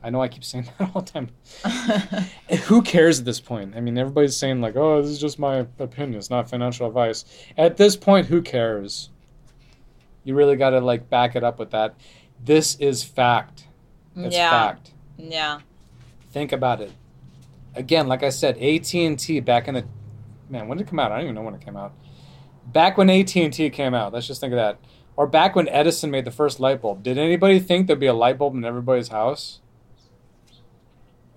I 0.01 0.09
know 0.09 0.21
I 0.21 0.27
keep 0.27 0.43
saying 0.43 0.67
that 0.79 0.91
all 0.95 1.01
the 1.01 1.11
time. 1.11 1.29
Who 2.65 2.81
cares 2.81 3.19
at 3.19 3.25
this 3.25 3.39
point? 3.39 3.75
I 3.75 3.81
mean, 3.81 3.97
everybody's 3.97 4.37
saying 4.37 4.61
like, 4.61 4.75
"Oh, 4.75 5.01
this 5.01 5.11
is 5.11 5.19
just 5.19 5.39
my 5.39 5.67
opinion. 5.79 6.15
It's 6.15 6.29
not 6.29 6.49
financial 6.49 6.87
advice." 6.87 7.25
At 7.57 7.77
this 7.77 7.95
point, 7.95 8.27
who 8.27 8.41
cares? 8.41 9.09
You 10.23 10.35
really 10.35 10.55
got 10.55 10.71
to 10.71 10.79
like 10.79 11.09
back 11.09 11.35
it 11.35 11.43
up 11.43 11.59
with 11.59 11.71
that. 11.71 11.95
This 12.43 12.75
is 12.75 13.03
fact. 13.03 13.65
It's 14.15 14.35
yeah. 14.35 14.49
fact. 14.49 14.91
Yeah. 15.17 15.59
Think 16.31 16.51
about 16.51 16.81
it. 16.81 16.91
Again, 17.75 18.07
like 18.07 18.23
I 18.23 18.29
said, 18.29 18.57
AT 18.57 18.93
and 18.93 19.17
T 19.17 19.39
back 19.39 19.67
in 19.67 19.75
the 19.75 19.85
man. 20.49 20.67
When 20.67 20.77
did 20.77 20.87
it 20.87 20.89
come 20.89 20.99
out? 20.99 21.11
I 21.11 21.15
don't 21.15 21.25
even 21.25 21.35
know 21.35 21.41
when 21.41 21.55
it 21.55 21.61
came 21.61 21.77
out. 21.77 21.93
Back 22.67 22.97
when 22.97 23.09
AT 23.09 23.35
and 23.35 23.53
T 23.53 23.69
came 23.69 23.93
out. 23.93 24.13
Let's 24.13 24.27
just 24.27 24.41
think 24.41 24.53
of 24.53 24.57
that. 24.57 24.79
Or 25.15 25.27
back 25.27 25.55
when 25.55 25.67
Edison 25.67 26.11
made 26.11 26.25
the 26.25 26.31
first 26.31 26.59
light 26.59 26.81
bulb. 26.81 27.03
Did 27.03 27.17
anybody 27.17 27.59
think 27.59 27.87
there'd 27.87 27.99
be 27.99 28.05
a 28.05 28.13
light 28.13 28.37
bulb 28.37 28.55
in 28.55 28.63
everybody's 28.63 29.09
house? 29.09 29.59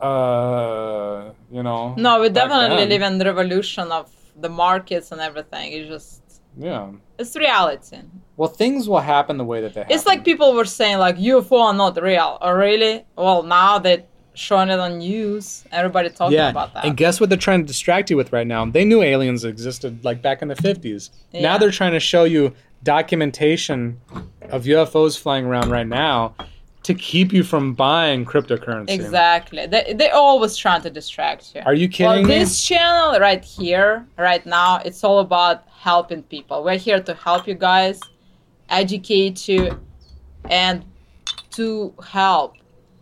Uh, 0.03 1.33
you 1.51 1.63
know. 1.63 1.95
No, 1.97 2.21
we 2.21 2.29
definitely 2.29 2.77
then. 2.77 2.89
live 2.89 3.03
in 3.03 3.19
the 3.19 3.25
revolution 3.27 3.91
of 3.93 4.11
the 4.41 4.49
markets 4.49 5.13
and 5.13 5.21
everything. 5.21 5.73
It's 5.73 5.89
just 5.89 6.23
Yeah. 6.59 6.91
it's 7.19 7.37
reality. 7.37 7.99
Well, 8.37 8.49
things 8.49 8.89
will 8.89 9.01
happen 9.15 9.37
the 9.39 9.45
way 9.45 9.61
that 9.61 9.75
they 9.75 9.81
happen. 9.81 9.95
It's 9.95 10.07
like 10.07 10.25
people 10.25 10.55
were 10.55 10.65
saying 10.65 10.99
like 10.99 11.17
UFO 11.19 11.59
are 11.69 11.75
not 11.75 12.01
real. 12.03 12.39
Or 12.41 12.57
really? 12.59 13.05
Well, 13.17 13.43
now 13.43 13.79
that 13.79 14.09
showing 14.35 14.71
it 14.71 14.79
on 14.79 14.99
news. 14.99 15.65
Everybody 15.71 16.09
talking 16.11 16.37
yeah, 16.39 16.49
about 16.51 16.75
that. 16.75 16.85
and 16.85 16.97
guess 16.97 17.21
what 17.21 17.29
they're 17.29 17.39
trying 17.39 17.61
to 17.61 17.67
distract 17.67 18.11
you 18.11 18.17
with 18.17 18.33
right 18.33 18.47
now? 18.47 18.65
They 18.65 18.85
knew 18.85 19.03
aliens 19.03 19.45
existed 19.45 20.05
like 20.05 20.23
back 20.23 20.43
in 20.43 20.49
the 20.49 20.57
fifties. 20.57 21.11
Now 21.33 21.59
they're 21.59 21.71
trying 21.71 21.93
to 21.93 22.01
show 22.01 22.25
you 22.25 22.55
documentation 22.83 24.01
of 24.51 24.65
UFOs 24.65 25.19
flying 25.19 25.45
around 25.45 25.71
right 25.71 25.87
now 25.87 26.35
to 26.83 26.95
keep 26.95 27.33
you 27.33 27.45
from 27.45 27.75
buying 27.75 28.25
cryptocurrency. 28.25 28.91
exactly. 28.91 29.67
They 29.67 29.95
they 29.97 30.11
always 30.11 30.57
trying 30.57 30.83
to 30.83 30.91
distract 30.91 31.55
you. 31.55 31.63
Are 31.65 31.75
you 31.75 31.89
well, 31.89 32.15
kidding 32.15 32.27
me? 32.27 32.39
this 32.39 32.63
channel 32.63 33.21
right 33.21 33.45
here, 33.45 34.07
right 34.19 34.45
now, 34.45 34.81
it's 34.85 35.05
all 35.05 35.21
about 35.21 35.65
helping 35.69 36.23
people. 36.25 36.65
We're 36.65 36.79
here 36.79 37.01
to 37.01 37.15
help 37.15 37.47
you 37.47 37.55
guys, 37.55 38.01
educate 38.69 39.49
you, 39.49 39.79
and 40.51 40.85
to 41.53 41.95
help 42.05 42.57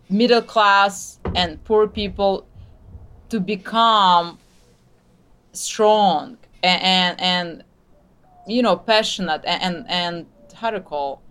middle 0.09 0.41
class 0.41 1.19
and 1.35 1.63
poor 1.63 1.87
people 1.87 2.45
to 3.29 3.39
become 3.39 4.37
strong 5.53 6.37
and 6.61 6.81
and, 6.83 7.21
and 7.21 7.63
you 8.47 8.61
know 8.61 8.75
passionate 8.75 9.41
and, 9.45 9.61
and 9.63 9.85
and 9.89 10.25
how 10.53 10.69
to 10.69 10.81
call 10.81 11.21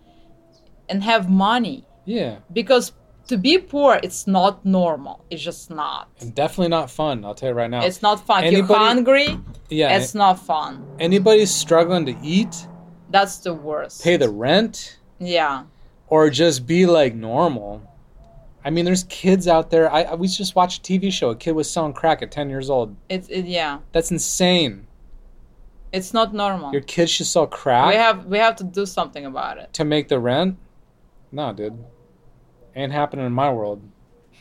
and 0.88 1.04
have 1.04 1.30
money 1.30 1.84
Yeah, 2.04 2.38
because 2.52 2.92
to 3.28 3.36
be 3.36 3.58
poor 3.58 4.00
it's 4.02 4.26
not 4.26 4.64
normal 4.64 5.24
it's 5.30 5.40
just 5.40 5.70
not 5.70 6.08
and 6.18 6.34
definitely 6.34 6.68
not 6.68 6.90
fun. 6.90 7.24
I'll 7.24 7.34
tell 7.34 7.50
you 7.50 7.54
right 7.54 7.70
now. 7.70 7.84
it's 7.84 8.02
not 8.02 8.26
fun 8.26 8.42
if 8.42 8.52
you're 8.52 8.64
hungry 8.66 9.38
yeah, 9.68 9.96
it's 9.96 10.16
not 10.16 10.40
fun 10.40 10.84
anybody 10.98 11.46
struggling 11.46 12.06
to 12.06 12.16
eat, 12.24 12.66
that's 13.08 13.38
the 13.38 13.54
worst 13.54 14.02
pay 14.02 14.16
the 14.16 14.28
rent, 14.28 14.98
yeah 15.20 15.64
or 16.08 16.28
just 16.28 16.66
be 16.66 16.86
like 16.86 17.14
normal. 17.14 17.82
I 18.62 18.70
mean, 18.70 18.84
there's 18.84 19.04
kids 19.04 19.48
out 19.48 19.70
there. 19.70 19.90
I, 19.90 20.02
I 20.02 20.14
we 20.16 20.28
just 20.28 20.54
watched 20.54 20.86
a 20.86 20.92
TV 20.92 21.10
show. 21.10 21.30
A 21.30 21.36
kid 21.36 21.52
was 21.52 21.70
selling 21.70 21.94
crack 21.94 22.20
at 22.20 22.30
10 22.30 22.50
years 22.50 22.68
old. 22.68 22.94
it's 23.08 23.28
it, 23.28 23.46
yeah 23.46 23.78
That's 23.92 24.10
insane. 24.10 24.86
it's 25.92 26.12
not 26.12 26.34
normal 26.34 26.72
Your 26.72 26.82
kids 26.82 27.10
should 27.12 27.26
sell 27.26 27.46
crack 27.46 27.88
we 27.88 27.94
have 27.94 28.26
we 28.26 28.38
have 28.38 28.56
to 28.56 28.64
do 28.64 28.84
something 28.84 29.24
about 29.24 29.56
it 29.58 29.72
to 29.74 29.84
make 29.84 30.08
the 30.08 30.18
rent. 30.18 30.58
No, 31.32 31.52
dude, 31.52 31.84
ain't 32.74 32.92
happening 32.92 33.26
in 33.26 33.32
my 33.32 33.50
world. 33.52 33.82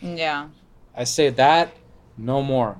yeah 0.01 0.49
I 0.95 1.03
say 1.03 1.29
that 1.29 1.71
no 2.17 2.41
more. 2.43 2.77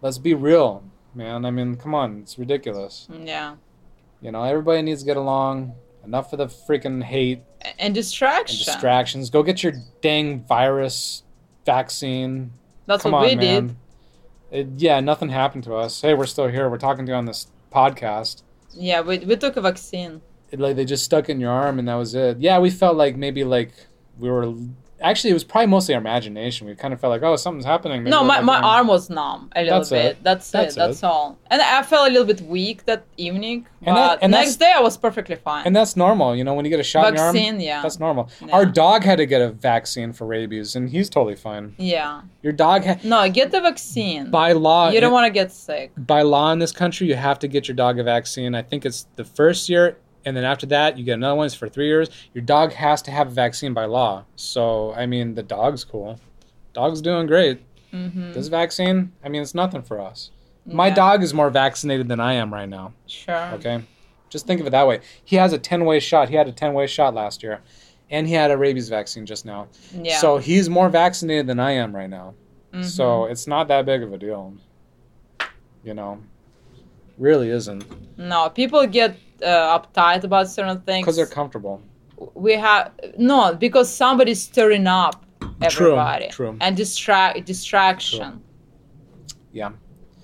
Let's 0.00 0.18
be 0.18 0.34
real, 0.34 0.84
man. 1.14 1.44
I 1.44 1.50
mean, 1.50 1.76
come 1.76 1.94
on, 1.94 2.20
it's 2.22 2.38
ridiculous. 2.38 3.08
yeah 3.10 3.56
You 4.20 4.32
know, 4.32 4.44
everybody 4.44 4.82
needs 4.82 5.00
to 5.02 5.06
get 5.06 5.16
along. 5.16 5.74
Enough 6.04 6.32
of 6.32 6.38
the 6.38 6.46
freaking 6.46 7.02
hate 7.02 7.42
and 7.60 7.74
and 7.78 7.94
distractions. 7.94 9.30
Go 9.30 9.42
get 9.42 9.62
your 9.62 9.72
dang 10.00 10.44
virus 10.44 11.22
vaccine. 11.66 12.52
that's 12.86 13.02
Come 13.02 13.12
what 13.12 13.18
on, 13.18 13.24
we 13.24 13.34
man. 13.36 13.66
did 13.66 13.76
It, 14.50 14.80
yeah, 14.80 15.00
nothing 15.00 15.28
happened 15.28 15.64
to 15.64 15.74
us. 15.74 16.00
Hey, 16.00 16.14
we're 16.14 16.24
still 16.26 16.48
here. 16.48 16.70
We're 16.70 16.78
talking 16.78 17.04
to 17.06 17.12
you 17.12 17.16
on 17.16 17.26
this 17.26 17.48
podcast. 17.70 18.42
yeah 18.72 19.00
we, 19.02 19.18
we 19.18 19.36
took 19.36 19.56
a 19.56 19.60
vaccine 19.60 20.22
It, 20.50 20.58
like 20.60 20.76
they 20.76 20.84
just 20.84 21.04
stuck 21.04 21.28
in 21.28 21.40
your 21.40 21.50
arm 21.50 21.78
and 21.78 21.86
that 21.88 21.94
was 21.96 22.14
it. 22.14 22.38
Yeah, 22.40 22.58
we 22.58 22.70
felt 22.70 22.96
like 22.96 23.16
maybe 23.16 23.44
like 23.44 23.72
we 24.18 24.30
were. 24.30 24.54
Actually, 25.00 25.30
it 25.30 25.34
was 25.34 25.44
probably 25.44 25.68
mostly 25.68 25.94
our 25.94 26.00
imagination. 26.00 26.66
We 26.66 26.74
kind 26.74 26.92
of 26.92 27.00
felt 27.00 27.12
like, 27.12 27.22
oh, 27.22 27.36
something's 27.36 27.64
happening. 27.64 28.02
Maybe 28.02 28.10
no, 28.10 28.24
my, 28.24 28.40
my 28.40 28.58
arm 28.58 28.88
was 28.88 29.08
numb 29.08 29.48
a 29.54 29.62
little 29.62 29.78
That's 29.78 29.90
bit. 29.90 30.04
it. 30.06 30.24
That's, 30.24 30.50
That's 30.50 30.74
it. 30.74 30.80
That's 30.80 31.04
all. 31.04 31.38
And 31.52 31.62
I 31.62 31.84
felt 31.84 32.08
a 32.08 32.10
little 32.10 32.26
bit 32.26 32.40
weak 32.40 32.84
that 32.86 33.04
evening, 33.16 33.68
And 33.82 33.94
but 33.94 34.08
that- 34.16 34.18
and 34.22 34.32
next 34.32 34.56
day 34.56 34.72
I 34.74 34.80
was 34.80 34.96
perfectly 34.96 35.36
fine. 35.36 35.64
And 35.66 35.76
that's 35.76 35.94
normal, 35.96 36.34
you 36.34 36.42
know. 36.42 36.52
When 36.54 36.64
you 36.64 36.70
get 36.72 36.80
a 36.80 36.82
shot 36.82 37.06
in 37.10 37.14
your 37.14 37.26
arm, 37.26 37.32
Vaccine, 37.36 37.60
yeah, 37.60 37.80
that's 37.80 38.00
normal. 38.00 38.28
Yeah. 38.44 38.52
Our 38.56 38.66
dog 38.66 39.04
had 39.04 39.18
to 39.18 39.26
get 39.26 39.40
a 39.40 39.50
vaccine 39.50 40.12
for 40.12 40.26
rabies, 40.26 40.74
and 40.74 40.90
he's 40.90 41.08
totally 41.08 41.36
fine. 41.36 41.76
yeah. 41.78 42.22
Your 42.42 42.52
dog, 42.52 42.84
ha- 42.84 42.96
No, 43.04 43.30
get 43.30 43.52
the 43.52 43.60
vaccine. 43.60 44.32
by 44.32 44.50
law, 44.50 44.88
you 44.90 45.00
don't 45.00 45.12
want 45.12 45.26
to 45.26 45.32
get 45.32 45.52
sick. 45.52 45.92
by 45.96 46.22
law 46.22 46.50
in 46.50 46.58
this 46.58 46.72
country, 46.72 47.06
you 47.06 47.14
have 47.14 47.38
to 47.38 47.46
get 47.46 47.68
your 47.68 47.76
dog 47.76 48.00
a 48.00 48.02
vaccine. 48.02 48.56
I 48.56 48.62
think 48.62 48.84
it's 48.84 49.06
the 49.14 49.24
first 49.24 49.68
year, 49.68 49.96
and 50.28 50.36
then 50.36 50.44
after 50.44 50.66
that, 50.66 50.96
you 50.98 51.04
get 51.04 51.14
another 51.14 51.34
one. 51.34 51.46
It's 51.46 51.54
for 51.54 51.68
three 51.68 51.86
years. 51.86 52.08
Your 52.34 52.42
dog 52.44 52.72
has 52.72 53.02
to 53.02 53.10
have 53.10 53.28
a 53.28 53.30
vaccine 53.30 53.74
by 53.74 53.86
law. 53.86 54.24
So, 54.36 54.92
I 54.94 55.06
mean, 55.06 55.34
the 55.34 55.42
dog's 55.42 55.84
cool. 55.84 56.20
Dog's 56.72 57.00
doing 57.00 57.26
great. 57.26 57.60
Mm-hmm. 57.92 58.32
This 58.32 58.48
vaccine, 58.48 59.12
I 59.24 59.28
mean, 59.28 59.42
it's 59.42 59.54
nothing 59.54 59.82
for 59.82 60.00
us. 60.00 60.30
My 60.66 60.90
dog 60.90 61.22
is 61.22 61.32
more 61.32 61.48
vaccinated 61.48 62.08
than 62.08 62.20
I 62.20 62.34
am 62.34 62.52
right 62.52 62.68
now. 62.68 62.92
Sure. 63.06 63.52
Okay, 63.54 63.82
just 64.28 64.46
think 64.46 64.60
of 64.60 64.66
it 64.66 64.70
that 64.70 64.86
way. 64.86 65.00
He 65.24 65.36
has 65.36 65.54
a 65.54 65.58
ten 65.58 65.86
way 65.86 65.98
shot. 65.98 66.28
He 66.28 66.36
had 66.36 66.46
a 66.46 66.52
ten 66.52 66.74
way 66.74 66.86
shot 66.86 67.14
last 67.14 67.42
year, 67.42 67.60
and 68.10 68.28
he 68.28 68.34
had 68.34 68.50
a 68.50 68.56
rabies 68.58 68.90
vaccine 68.90 69.24
just 69.24 69.46
now. 69.46 69.68
Yeah. 69.94 70.18
So 70.18 70.36
he's 70.36 70.68
more 70.68 70.90
vaccinated 70.90 71.46
than 71.46 71.58
I 71.58 71.72
am 71.72 71.96
right 71.96 72.10
now. 72.10 72.34
Mhm. 72.74 72.84
So 72.84 73.24
it's 73.24 73.46
not 73.46 73.68
that 73.68 73.86
big 73.86 74.02
of 74.02 74.12
a 74.12 74.18
deal. 74.18 74.52
You 75.82 75.94
know, 75.94 76.20
really 77.16 77.48
isn't 77.48 77.84
no, 78.18 78.50
people 78.50 78.86
get 78.86 79.16
uh, 79.42 79.78
uptight 79.78 80.24
about 80.24 80.48
certain 80.48 80.80
things 80.82 81.04
because 81.04 81.16
they're 81.16 81.26
comfortable. 81.26 81.80
we 82.34 82.52
have 82.54 82.92
no 83.16 83.54
because 83.54 83.88
somebody's 83.92 84.42
stirring 84.42 84.86
up 84.86 85.24
everybody 85.62 86.28
true. 86.28 86.56
and 86.60 86.76
distract 86.76 87.44
distraction. 87.44 88.40
Yeah. 89.52 89.70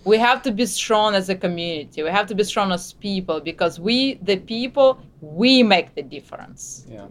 we 0.04 0.18
have 0.18 0.42
to 0.42 0.52
be 0.52 0.66
strong 0.66 1.14
as 1.14 1.28
a 1.28 1.34
community 1.34 2.02
we 2.02 2.10
have 2.10 2.26
to 2.26 2.34
be 2.34 2.44
strong 2.44 2.72
as 2.72 2.92
people 2.92 3.40
because 3.40 3.80
we 3.80 4.14
the 4.22 4.36
people 4.36 5.00
we 5.20 5.62
make 5.62 5.94
the 5.94 6.02
difference 6.02 6.86
Yeah. 6.90 7.06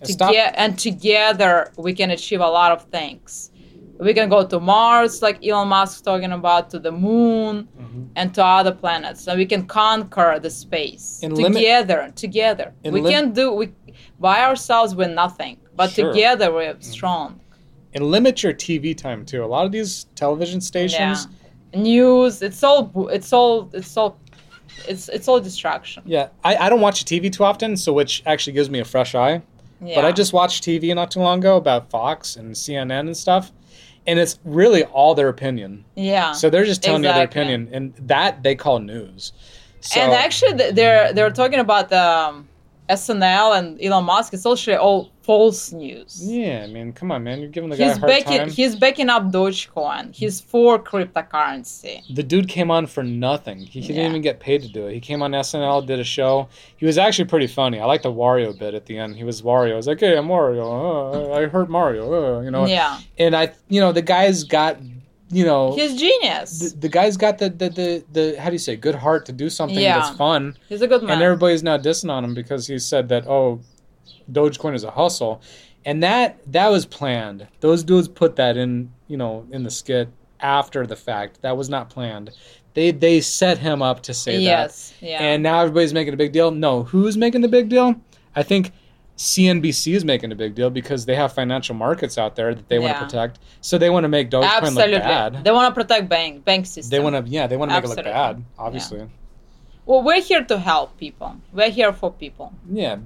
And. 0.00 0.10
Toge- 0.20 0.52
and 0.62 0.78
together 0.78 1.72
we 1.78 1.94
can 1.94 2.10
achieve 2.10 2.40
a 2.40 2.52
lot 2.60 2.70
of 2.72 2.82
things 2.98 3.50
we 3.98 4.12
can 4.14 4.28
go 4.28 4.46
to 4.46 4.60
mars 4.60 5.22
like 5.22 5.38
elon 5.46 5.68
Musk 5.68 6.04
talking 6.04 6.32
about 6.32 6.70
to 6.70 6.78
the 6.78 6.92
moon 6.92 7.66
Mhm. 7.80 8.08
and 8.16 8.34
to 8.34 8.44
other 8.44 8.72
planets 8.72 9.26
and 9.26 9.38
we 9.38 9.46
can 9.46 9.66
conquer 9.66 10.38
the 10.40 10.50
space 10.50 11.20
And 11.22 11.32
limit- 11.36 11.54
together 11.54 12.12
together 12.14 12.72
And 12.84 12.92
we 12.94 13.00
lim- 13.00 13.12
can 13.12 13.32
do 13.32 13.52
we 13.52 13.72
by 14.20 14.40
ourselves 14.42 14.94
we're 14.94 15.08
nothing 15.24 15.56
but 15.74 15.90
Sure. 15.90 16.12
together 16.12 16.52
we're 16.52 16.76
strong 16.80 17.40
And 17.94 18.04
limit 18.10 18.42
your 18.42 18.52
TV 18.52 18.92
time 18.94 19.24
too. 19.24 19.42
A 19.42 19.50
lot 19.56 19.64
of 19.64 19.72
these 19.72 20.04
television 20.14 20.60
stations. 20.60 21.28
news 21.74 22.42
it's 22.42 22.62
all 22.62 22.90
it's 23.10 23.32
all 23.32 23.70
it's 23.72 23.96
all 23.96 24.18
it's 24.88 25.08
it's 25.08 25.26
all 25.28 25.40
distraction 25.40 26.02
Yeah, 26.06 26.28
I, 26.44 26.56
I 26.64 26.68
don't 26.68 26.80
watch 26.82 27.04
TV 27.04 27.30
too 27.32 27.44
often, 27.44 27.76
so 27.76 27.92
which 27.92 28.22
actually 28.26 28.52
gives 28.52 28.68
me 28.70 28.78
a 28.80 28.84
fresh 28.84 29.14
eye. 29.14 29.40
yeah. 29.80 29.94
But 29.96 30.04
I 30.04 30.12
just 30.12 30.32
watched 30.32 30.64
TV 30.64 30.94
not 30.94 31.10
too 31.10 31.20
long 31.20 31.38
ago 31.38 31.56
about 31.56 31.90
Fox 31.90 32.36
and 32.36 32.54
CNN 32.54 33.00
and 33.10 33.16
stuff, 33.16 33.52
and 34.06 34.18
it's 34.18 34.38
really 34.44 34.84
all 34.84 35.14
their 35.14 35.28
opinion. 35.28 35.84
yeah 35.94 36.32
So 36.32 36.50
they're 36.50 36.64
just 36.64 36.82
telling 36.82 37.04
Exactly. 37.04 37.20
you 37.22 37.26
their 37.26 37.42
opinion, 37.42 37.68
and 37.72 38.08
that 38.08 38.42
they 38.42 38.54
call 38.54 38.78
news. 38.78 39.32
So, 39.80 40.00
and 40.00 40.12
actually 40.12 40.52
they're 40.72 41.12
they're 41.12 41.30
talking 41.30 41.60
about 41.60 41.88
the 41.90 42.02
um, 42.02 42.48
SNL 42.88 43.58
and 43.58 43.82
Elon 43.82 44.04
Musk 44.04 44.32
it's 44.32 44.46
actually 44.46 44.76
all 44.76 45.10
false 45.22 45.72
news 45.72 46.20
yeah, 46.22 46.62
I 46.62 46.68
mean, 46.68 46.92
come 46.92 47.10
on, 47.10 47.24
man, 47.24 47.40
you're 47.40 47.50
giving 47.50 47.68
the 47.68 47.76
guy 47.76 47.86
a 47.86 47.98
hard 47.98 48.08
backing 48.08 48.38
time. 48.38 48.48
he's 48.48 48.76
backing 48.76 49.08
up 49.08 49.24
Dogecoin 49.24 50.14
he's 50.14 50.40
for 50.40 50.78
cryptocurrency 50.78 52.02
The 52.14 52.22
dude 52.22 52.48
came 52.48 52.70
on 52.70 52.86
for 52.86 53.02
nothing. 53.02 53.58
He 53.58 53.80
didn't 53.80 54.06
even 54.06 54.22
get 54.22 54.40
paid 54.40 54.62
to 54.62 54.68
do 54.68 54.86
it. 54.86 54.94
He 54.94 55.00
came 55.00 55.22
on 55.22 55.32
SNL, 55.32 55.86
did 55.86 55.98
a 55.98 56.04
show. 56.04 56.48
He 56.76 56.86
was 56.86 56.98
actually 56.98 57.26
pretty 57.26 57.46
funny. 57.46 57.80
I 57.80 57.84
like 57.86 58.02
the 58.02 58.12
Wario 58.12 58.56
bit 58.56 58.74
at 58.74 58.86
the 58.86 58.98
end. 58.98 59.16
He 59.16 59.24
was 59.24 59.42
Wario. 59.42 59.72
I 59.72 59.76
was 59.76 59.86
like, 59.86 60.00
"Hey, 60.00 60.16
I'm 60.16 60.28
Wario. 60.28 60.62
Oh, 60.62 61.32
I 61.32 61.46
hurt 61.46 61.68
Mario." 61.68 62.12
Oh, 62.12 62.40
you 62.40 62.50
know. 62.50 62.66
yeah 62.66 63.00
And 63.18 63.34
I, 63.34 63.52
you 63.68 63.80
know, 63.80 63.92
the 63.92 64.02
guy's 64.02 64.44
got, 64.44 64.78
you 65.30 65.44
know, 65.44 65.74
he's 65.74 65.96
genius 65.98 66.58
the, 66.72 66.78
the 66.82 66.88
guy's 66.88 67.16
got 67.16 67.38
the, 67.38 67.50
the 67.50 67.68
the 67.70 68.04
the 68.12 68.40
how 68.40 68.46
do 68.48 68.52
you 68.52 68.58
say 68.60 68.76
good 68.76 68.94
heart 68.94 69.26
to 69.26 69.32
do 69.32 69.50
something 69.50 69.78
Yeah. 69.78 69.98
that's 69.98 70.16
fun. 70.16 70.56
he's 70.68 70.82
a 70.82 70.86
good 70.86 71.02
man 71.02 71.12
And 71.14 71.22
everybody's 71.22 71.62
now 71.64 71.78
dissing 71.78 72.10
on 72.10 72.24
him 72.24 72.32
because 72.34 72.66
he 72.68 72.78
said 72.78 73.08
that 73.08 73.26
oh, 73.26 73.60
Dogecoin 74.30 74.74
is 74.74 74.84
a 74.84 74.90
hustle, 74.90 75.40
and 75.84 76.02
that 76.02 76.38
that 76.52 76.68
was 76.68 76.86
planned. 76.86 77.46
Those 77.60 77.82
dudes 77.84 78.08
put 78.08 78.36
that 78.36 78.56
in 78.56 78.92
you 79.08 79.16
know 79.16 79.46
in 79.50 79.62
the 79.62 79.70
skit 79.70 80.08
after 80.40 80.86
the 80.86 80.96
fact. 80.96 81.42
That 81.42 81.56
was 81.56 81.68
not 81.68 81.90
planned. 81.90 82.30
They 82.74 82.90
they 82.90 83.20
set 83.20 83.58
him 83.58 83.82
up 83.82 84.02
to 84.02 84.14
say 84.14 84.36
that. 84.36 84.42
yes 84.42 84.94
yeah 85.00 85.18
And 85.22 85.42
now 85.42 85.60
everybody's 85.60 85.94
making 85.94 86.14
a 86.14 86.16
big 86.16 86.32
deal. 86.32 86.50
No, 86.50 86.82
who's 86.84 87.16
making 87.16 87.40
the 87.40 87.48
big 87.48 87.68
deal? 87.68 87.94
I 88.34 88.42
think 88.42 88.70
CNBC 89.16 89.94
is 89.94 90.04
making 90.04 90.30
a 90.30 90.34
big 90.34 90.54
deal 90.54 90.68
because 90.68 91.06
they 91.06 91.14
have 91.14 91.32
financial 91.32 91.74
markets 91.74 92.18
out 92.18 92.36
there 92.36 92.54
that 92.54 92.68
they 92.68 92.78
want 92.78 92.96
to 92.98 93.04
protect. 93.04 93.38
So 93.62 93.78
they 93.78 93.88
want 93.88 94.04
to 94.04 94.08
make 94.08 94.30
Dogecoin 94.30 94.50
absolutely 94.50 94.92
look 94.94 95.02
bad. 95.02 95.44
they 95.44 95.50
want 95.50 95.74
to 95.74 95.80
protect 95.80 96.08
bank 96.08 96.44
bank 96.44 96.66
system 96.66 96.90
They 96.90 97.00
want 97.00 97.16
to, 97.24 97.30
yeah, 97.30 97.46
they 97.46 97.56
want 97.56 97.70
to 97.70 97.76
make 97.76 97.84
it 97.84 97.88
look 97.88 98.04
bad. 98.04 98.44
Obviously, 98.58 99.08
well 99.86 100.02
we're 100.02 100.20
here 100.20 100.44
to 100.44 100.58
help 100.58 100.96
people 100.98 101.36
we're 101.52 101.70
here 101.70 101.92
for 101.92 102.10
people 102.12 102.52
yeah. 102.70 102.96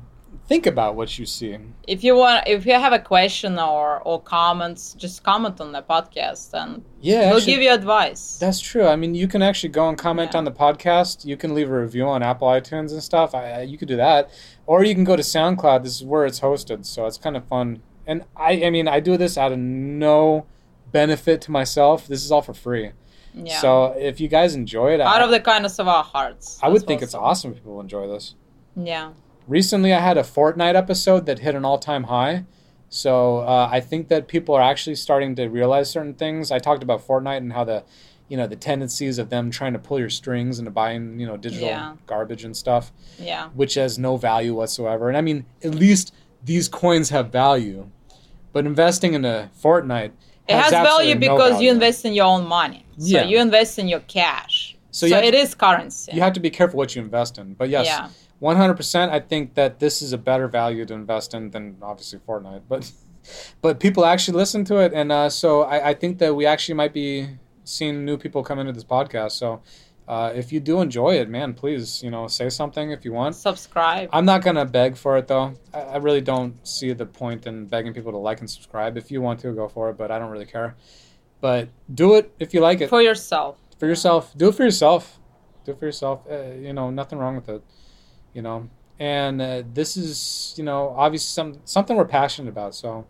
Think 0.46 0.66
about 0.66 0.96
what 0.96 1.16
you 1.16 1.26
see. 1.26 1.56
if 1.86 2.02
you 2.02 2.16
want 2.16 2.42
if 2.48 2.66
you 2.66 2.72
have 2.72 2.92
a 2.92 2.98
question 2.98 3.56
or 3.56 4.00
or 4.04 4.20
comments 4.20 4.94
just 4.94 5.22
comment 5.22 5.60
on 5.60 5.70
the 5.70 5.82
podcast 5.82 6.52
and 6.54 6.82
Yeah, 7.00 7.28
we'll 7.28 7.36
actually, 7.36 7.52
give 7.52 7.62
you 7.62 7.72
advice 7.72 8.36
that's 8.40 8.58
true. 8.58 8.86
I 8.88 8.96
mean, 8.96 9.14
you 9.14 9.28
can 9.28 9.42
actually 9.42 9.68
go 9.68 9.88
and 9.88 9.96
comment 9.96 10.30
Yeah. 10.32 10.38
on 10.38 10.44
the 10.44 10.50
podcast. 10.50 11.24
You 11.24 11.36
can 11.36 11.54
leave 11.54 11.70
a 11.70 11.80
review 11.80 12.06
on 12.08 12.22
Apple 12.24 12.48
iTunes 12.48 12.90
and 12.90 13.00
stuff. 13.00 13.32
I- 13.32 13.62
you 13.62 13.78
could 13.78 13.86
do 13.86 13.96
that, 13.96 14.30
or 14.70 14.84
you 14.84 14.94
can 14.94 15.02
go 15.02 15.16
to 15.16 15.22
SoundCloud. 15.22 15.82
This 15.82 15.96
is 15.96 16.04
where 16.04 16.24
it's 16.24 16.38
hosted, 16.38 16.86
so 16.86 17.04
it's 17.06 17.18
kind 17.18 17.36
of 17.36 17.44
fun. 17.46 17.82
And 18.06 18.22
I, 18.36 18.66
I 18.66 18.70
mean, 18.70 18.86
I 18.86 19.00
do 19.00 19.16
this 19.16 19.36
out 19.36 19.50
of 19.50 19.58
no 19.58 20.46
benefit 20.92 21.40
to 21.40 21.50
myself. 21.50 22.06
This 22.06 22.24
is 22.24 22.30
all 22.30 22.40
for 22.40 22.54
free. 22.54 22.92
Yeah. 23.34 23.60
So 23.60 23.96
if 23.98 24.20
you 24.20 24.28
guys 24.28 24.54
enjoy 24.54 24.94
it, 24.94 25.00
out 25.00 25.22
I, 25.22 25.24
of 25.24 25.32
the 25.32 25.40
kindness 25.40 25.80
of 25.80 25.88
our 25.88 26.04
hearts. 26.04 26.60
I 26.62 26.68
would 26.68 26.86
think 26.86 27.02
it's 27.02 27.14
awesome. 27.14 27.50
awesome 27.50 27.50
if 27.50 27.56
people 27.56 27.80
enjoy 27.80 28.06
this. 28.06 28.36
Yeah. 28.76 29.14
Recently, 29.48 29.92
I 29.92 29.98
had 29.98 30.16
a 30.16 30.22
Fortnite 30.22 30.76
episode 30.76 31.26
that 31.26 31.40
hit 31.40 31.56
an 31.56 31.64
all-time 31.64 32.04
high. 32.04 32.44
So 32.88 33.38
uh, 33.38 33.68
I 33.72 33.80
think 33.80 34.06
that 34.06 34.28
people 34.28 34.54
are 34.54 34.62
actually 34.62 34.94
starting 34.94 35.34
to 35.34 35.48
realize 35.48 35.90
certain 35.90 36.14
things. 36.14 36.52
I 36.52 36.60
talked 36.60 36.84
about 36.84 37.04
Fortnite 37.04 37.38
and 37.38 37.52
how 37.52 37.64
the, 37.64 37.82
you 38.30 38.36
know, 38.36 38.46
the 38.46 38.56
tendencies 38.56 39.18
of 39.18 39.28
them 39.28 39.50
trying 39.50 39.72
to 39.74 39.78
pull 39.78 39.98
your 39.98 40.08
strings 40.08 40.58
into 40.60 40.70
buying, 40.70 41.18
you 41.20 41.26
know, 41.26 41.36
digital 41.36 41.66
Yeah. 41.68 41.96
garbage 42.06 42.44
and 42.44 42.56
stuff, 42.56 42.92
Yeah. 43.18 43.48
which 43.54 43.74
has 43.74 43.98
no 43.98 44.16
value 44.16 44.54
whatsoever. 44.54 45.08
And 45.08 45.16
I 45.18 45.20
mean, 45.20 45.44
at 45.64 45.74
least 45.74 46.14
these 46.44 46.68
coins 46.68 47.10
have 47.10 47.30
value. 47.30 47.88
But 48.52 48.66
investing 48.66 49.14
in 49.14 49.24
a 49.24 49.50
Fortnite 49.62 50.12
It 50.48 50.54
has 50.54 50.70
value 50.70 50.86
absolutely 50.88 51.14
no 51.28 51.34
because 51.34 51.50
value. 51.52 51.66
you 51.66 51.72
invest 51.72 52.04
in 52.04 52.12
your 52.14 52.26
own 52.26 52.46
money. 52.46 52.86
So 52.98 53.06
Yeah. 53.06 53.24
you 53.24 53.38
invest 53.40 53.78
in 53.80 53.88
your 53.88 54.00
cash. 54.00 54.76
So 54.92 55.08
So, 55.08 55.18
it 55.18 55.32
to- 55.32 55.36
is 55.36 55.54
currency. 55.54 56.12
You 56.14 56.20
have 56.20 56.32
to 56.34 56.40
be 56.40 56.50
careful 56.50 56.78
what 56.78 56.94
you 56.94 57.02
invest 57.02 57.36
in. 57.38 57.54
But 57.54 57.68
yes, 57.68 57.86
Yeah. 57.86 58.08
100% 58.40 59.10
I 59.12 59.18
think 59.20 59.54
that 59.54 59.80
this 59.80 60.00
is 60.02 60.12
a 60.12 60.18
better 60.18 60.46
value 60.48 60.84
to 60.86 60.94
invest 60.94 61.34
in 61.34 61.50
than 61.50 61.76
obviously 61.82 62.20
Fortnite. 62.26 62.62
But 62.68 62.90
but 63.62 63.78
people 63.80 64.04
actually 64.04 64.36
listen 64.38 64.64
to 64.66 64.78
it. 64.78 64.92
And 64.94 65.10
uh, 65.12 65.28
so 65.30 65.62
I, 65.62 65.90
I 65.90 65.94
think 65.94 66.18
that 66.18 66.34
we 66.34 66.46
actually 66.46 66.74
might 66.76 66.92
be 66.94 67.28
seeing 67.70 68.04
new 68.04 68.16
people 68.16 68.42
come 68.42 68.58
into 68.58 68.72
this 68.72 68.84
podcast. 68.84 69.32
So 69.32 69.62
uh, 70.08 70.32
if 70.34 70.52
you 70.52 70.58
do 70.58 70.80
enjoy 70.80 71.14
it, 71.14 71.28
man, 71.28 71.54
please, 71.54 72.02
you 72.02 72.10
know, 72.10 72.26
say 72.26 72.48
something 72.50 72.90
if 72.90 73.04
you 73.04 73.12
want. 73.12 73.36
Subscribe. 73.36 74.08
I'm 74.12 74.24
not 74.24 74.42
gonna 74.42 74.64
beg 74.64 74.96
for 74.96 75.16
it 75.16 75.28
though. 75.28 75.54
I, 75.72 75.80
I 75.80 75.96
really 75.98 76.20
don't 76.20 76.66
see 76.66 76.92
the 76.92 77.06
point 77.06 77.46
in 77.46 77.66
begging 77.66 77.94
people 77.94 78.10
to 78.12 78.18
like 78.18 78.40
and 78.40 78.50
subscribe. 78.50 78.96
If 78.96 79.10
you 79.10 79.20
want 79.20 79.38
to, 79.40 79.52
go 79.52 79.68
for 79.68 79.88
it. 79.90 79.96
But 79.96 80.10
I 80.10 80.18
don't 80.18 80.30
really 80.30 80.46
care. 80.46 80.74
But 81.40 81.68
do 81.92 82.16
it 82.16 82.34
if 82.40 82.52
you 82.52 82.60
like 82.60 82.80
it 82.80 82.88
for 82.88 83.00
yourself. 83.00 83.56
for 83.78 83.86
yourself. 83.86 84.36
Do 84.36 84.48
it 84.48 84.54
for 84.56 84.64
yourself. 84.64 85.20
Do 85.64 85.72
it 85.72 85.78
for 85.78 85.86
yourself. 85.86 86.26
Uh, 86.28 86.54
you 86.54 86.72
know, 86.72 86.90
nothing 86.90 87.18
wrong 87.18 87.36
with 87.36 87.48
it. 87.48 87.62
You 88.34 88.42
know, 88.42 88.68
and 88.98 89.40
uh, 89.40 89.62
this 89.72 89.96
is 89.96 90.54
you 90.56 90.64
know 90.64 90.92
obviously 90.96 91.28
some 91.28 91.60
something 91.64 91.96
we're 91.96 92.04
passionate 92.04 92.50
about. 92.50 92.74
So 92.74 93.06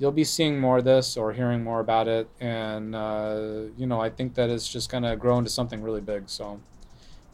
you'll 0.00 0.10
be 0.10 0.24
seeing 0.24 0.58
more 0.58 0.78
of 0.78 0.84
this 0.84 1.16
or 1.16 1.32
hearing 1.32 1.62
more 1.62 1.78
about 1.78 2.08
it, 2.08 2.28
and 2.40 2.96
uh, 2.96 3.66
you 3.76 3.86
know 3.86 4.00
I 4.00 4.10
think 4.10 4.34
that 4.34 4.50
it's 4.50 4.66
just 4.66 4.90
gonna 4.90 5.14
grow 5.14 5.38
into 5.38 5.50
something 5.50 5.82
really 5.82 6.00
big. 6.00 6.28
So 6.28 6.60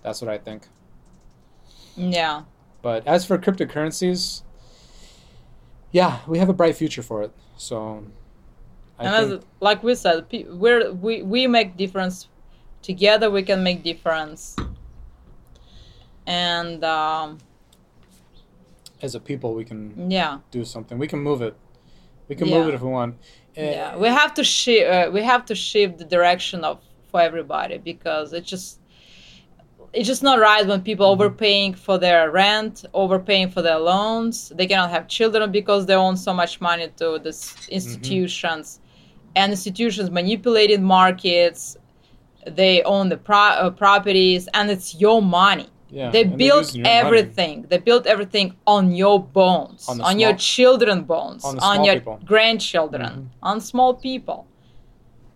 that's 0.03 0.21
what 0.21 0.29
I 0.29 0.37
think. 0.37 0.67
Yeah. 1.97 2.43
But 2.83 3.07
as 3.07 3.25
for 3.25 3.39
cryptocurrencies, 3.39 4.43
yeah, 5.93 6.21
we 6.27 6.39
have 6.39 6.49
a 6.49 6.53
bright 6.53 6.77
future 6.77 7.03
for 7.03 7.23
it. 7.23 7.33
So 7.57 8.05
I 8.99 9.05
and 9.05 9.29
think, 9.29 9.41
as, 9.41 9.47
like 9.61 9.83
we 9.83 9.95
said, 9.95 10.27
we're, 10.51 10.93
we 10.93 11.23
we 11.23 11.47
make 11.47 11.77
difference. 11.77 12.29
Together 12.83 13.31
we 13.31 13.43
can 13.43 13.63
make 13.63 13.83
difference. 13.83 14.57
And 16.27 16.85
um, 16.85 17.39
as 19.01 19.15
a 19.15 19.21
people, 19.21 19.55
we 19.55 19.65
can 19.65 20.11
yeah, 20.11 20.41
do 20.51 20.65
something. 20.65 20.99
We 20.99 21.07
can 21.07 21.21
move 21.21 21.43
it. 21.43 21.57
We 22.29 22.35
can 22.37 22.49
move 22.51 22.69
it 22.69 22.75
if 22.75 22.83
we 22.83 22.89
want. 22.89 23.15
Uh, 23.57 23.63
yeah, 23.63 23.97
we 23.97 24.09
have 24.09 24.35
to 24.35 24.45
shift. 24.45 24.91
Uh, 24.91 25.11
we 25.13 25.23
have 25.23 25.45
to 25.47 25.55
shift 25.55 25.99
the 25.99 26.05
direction 26.05 26.65
of 26.65 26.81
for 27.11 27.21
everybody 27.21 27.79
because 27.79 28.33
it's 28.33 28.49
just 28.49 28.81
it's 29.93 30.07
just 30.07 30.23
not 30.23 30.39
right 30.39 30.67
when 30.67 30.83
people 30.83 31.07
Mm-hmm. 31.07 31.23
overpaying 31.23 31.75
for 31.75 31.97
their 31.99 32.31
rent, 32.31 32.85
overpaying 32.93 33.51
for 33.51 33.63
their 33.63 33.79
loans. 33.79 34.51
They 34.55 34.67
cannot 34.67 34.91
have 34.91 35.09
children 35.09 35.51
because 35.53 35.87
they 35.87 35.95
own 35.95 36.17
so 36.17 36.35
much 36.35 36.61
money 36.61 36.89
to 36.97 37.19
these 37.23 37.55
institutions, 37.71 38.81
and 39.35 39.53
institutions 39.53 40.11
manipulated 40.11 40.83
markets. 40.83 41.77
They 42.47 42.83
own 42.83 43.09
the 43.09 43.17
pro- 43.17 43.57
uh, 43.65 43.71
properties, 43.71 44.49
and 44.55 44.71
it's 44.71 44.95
your 45.01 45.23
money. 45.23 45.69
Yeah, 45.97 46.11
they 46.15 46.25
and 46.29 46.37
built 46.45 46.75
your 46.75 46.83
money. 46.85 46.95
everything. 47.03 47.55
They 47.71 47.79
built 47.91 48.05
everything 48.15 48.49
on 48.67 48.83
your 49.03 49.19
bones, 49.41 49.81
On 49.89 49.97
on, 50.01 50.15
the 50.15 50.21
your 50.25 50.31
small- 50.33 50.39
children 50.55 50.99
bones, 51.13 51.43
on 51.49 51.59
on, 51.71 51.85
your 51.87 51.95
people. 51.99 52.19
grandchildren, 52.33 53.13
Mhm. 53.15 53.27
on 53.51 53.57
small 53.73 53.93
people. 54.09 54.41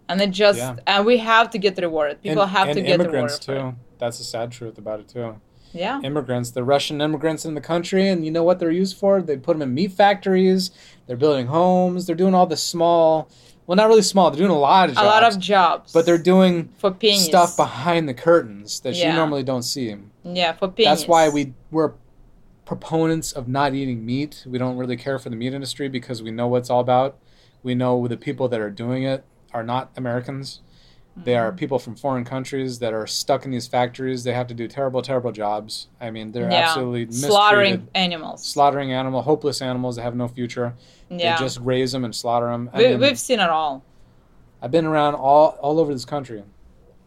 And 0.08 0.16
it 0.24 0.30
just 0.44 0.58
Yeah. 0.58 0.76
and 0.92 1.00
we 1.10 1.16
have 1.32 1.46
to 1.54 1.58
get 1.66 1.78
rewarded. 1.78 2.16
People 2.26 2.42
and, 2.42 2.50
have 2.58 2.66
and 2.68 2.76
to 2.78 2.82
get 2.82 2.94
immigrants 3.00 3.34
rewarded. 3.48 3.74
too. 3.76 3.80
That's 4.00 4.18
the 4.18 4.24
sad 4.34 4.46
truth 4.58 4.76
about 4.84 4.98
it 5.02 5.08
too. 5.08 5.36
Yeah. 5.72 6.00
Immigrants, 6.10 6.48
the 6.50 6.64
Russian 6.74 7.00
immigrants 7.06 7.42
in 7.48 7.54
the 7.54 7.60
country, 7.72 8.04
and 8.10 8.18
you 8.26 8.32
know 8.36 8.42
what 8.48 8.56
they're 8.58 8.78
used 8.84 8.96
for? 9.02 9.12
They 9.22 9.36
put 9.36 9.52
them 9.54 9.62
in 9.62 9.72
meat 9.72 9.92
factories. 9.92 10.62
They're 11.06 11.22
building 11.24 11.46
homes. 11.46 12.00
They're 12.06 12.16
doing 12.24 12.34
all 12.34 12.46
the 12.54 12.56
small, 12.72 13.28
well, 13.70 13.76
not 13.76 13.86
really 13.86 14.02
small. 14.02 14.32
They're 14.32 14.38
doing 14.38 14.50
a 14.50 14.58
lot 14.58 14.88
of 14.88 14.96
jobs. 14.96 15.04
A 15.04 15.08
lot 15.08 15.22
of 15.22 15.38
jobs. 15.38 15.92
but 15.92 16.04
they're 16.04 16.18
doing 16.18 16.70
for 16.78 16.90
pennies. 16.90 17.24
stuff 17.24 17.56
behind 17.56 18.08
the 18.08 18.14
curtains 18.14 18.80
that 18.80 18.96
you 18.96 19.12
normally 19.12 19.44
don't 19.44 19.62
see. 19.62 19.96
Yeah, 20.24 20.54
for 20.54 20.66
pennies. 20.66 20.86
That's 20.86 21.06
why 21.06 21.28
we 21.28 21.54
we're 21.70 21.92
proponents 22.64 23.30
of 23.30 23.46
not 23.46 23.72
eating 23.72 24.04
meat. 24.04 24.42
We 24.44 24.58
don't 24.58 24.76
really 24.76 24.96
care 24.96 25.20
for 25.20 25.30
the 25.30 25.36
meat 25.36 25.54
industry 25.54 25.88
because 25.88 26.20
we 26.20 26.32
know 26.32 26.48
what 26.48 26.62
it's 26.62 26.70
all 26.70 26.80
about. 26.80 27.16
We 27.62 27.76
know 27.76 28.08
the 28.08 28.16
people 28.16 28.48
that 28.48 28.58
are 28.58 28.70
doing 28.70 29.04
it 29.04 29.24
are 29.52 29.62
not 29.62 29.92
Americans. 29.96 30.62
They 31.24 31.32
Mm-hmm. 31.32 31.42
are 31.48 31.52
people 31.52 31.78
from 31.78 31.96
foreign 31.96 32.24
countries 32.24 32.78
that 32.78 32.92
are 32.92 33.06
stuck 33.06 33.44
in 33.44 33.50
these 33.50 33.66
factories. 33.68 34.24
They 34.24 34.32
have 34.32 34.46
to 34.46 34.54
do 34.54 34.66
terrible, 34.68 35.02
terrible 35.02 35.32
jobs. 35.32 35.88
I 36.00 36.10
mean, 36.10 36.32
they're 36.32 36.50
Yeah. 36.50 36.62
absolutely 36.68 37.10
slaughtering 37.12 37.88
animals. 37.94 38.44
slaughtering 38.44 38.92
animal, 38.92 39.22
hopeless 39.22 39.60
animals 39.60 39.96
that 39.96 40.02
have 40.02 40.14
no 40.16 40.28
future. 40.28 40.74
yeah. 41.10 41.36
They 41.36 41.44
just 41.44 41.58
raise 41.60 41.92
them 41.92 42.04
and 42.04 42.14
slaughter 42.14 42.46
them. 42.46 42.70
we, 42.74 42.96
we've 42.96 43.18
seen 43.18 43.40
it 43.40 43.50
all. 43.50 43.82
I've 44.62 44.70
been 44.70 44.86
around 44.86 45.14
all 45.14 45.58
all 45.60 45.78
over 45.80 45.92
this 45.92 46.04
country. 46.04 46.42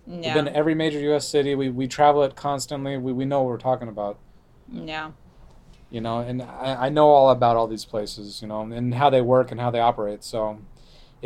We've 0.06 0.24
Yeah. 0.26 0.34
been 0.34 0.46
to 0.46 0.56
every 0.56 0.76
major 0.76 1.00
U.S. 1.00 1.28
city. 1.28 1.56
We 1.56 1.70
we 1.70 1.88
travel 1.88 2.24
it 2.24 2.36
constantly. 2.36 2.98
We 2.98 3.14
we 3.14 3.26
know 3.26 3.42
what 3.42 3.50
we're 3.50 3.58
talking 3.58 3.88
about. 3.88 4.18
yeah. 4.72 5.12
you 5.92 6.02
know 6.02 6.20
and 6.20 6.42
I, 6.42 6.86
I 6.88 6.90
know 6.90 7.08
all 7.10 7.30
about 7.30 7.56
all 7.56 7.68
these 7.68 7.86
places 7.86 8.42
you 8.42 8.48
know 8.48 8.62
and 8.62 8.96
how 8.96 9.10
they 9.12 9.22
work 9.22 9.52
and 9.52 9.60
how 9.62 9.70
they 9.70 9.80
operate 9.80 10.24
so 10.24 10.58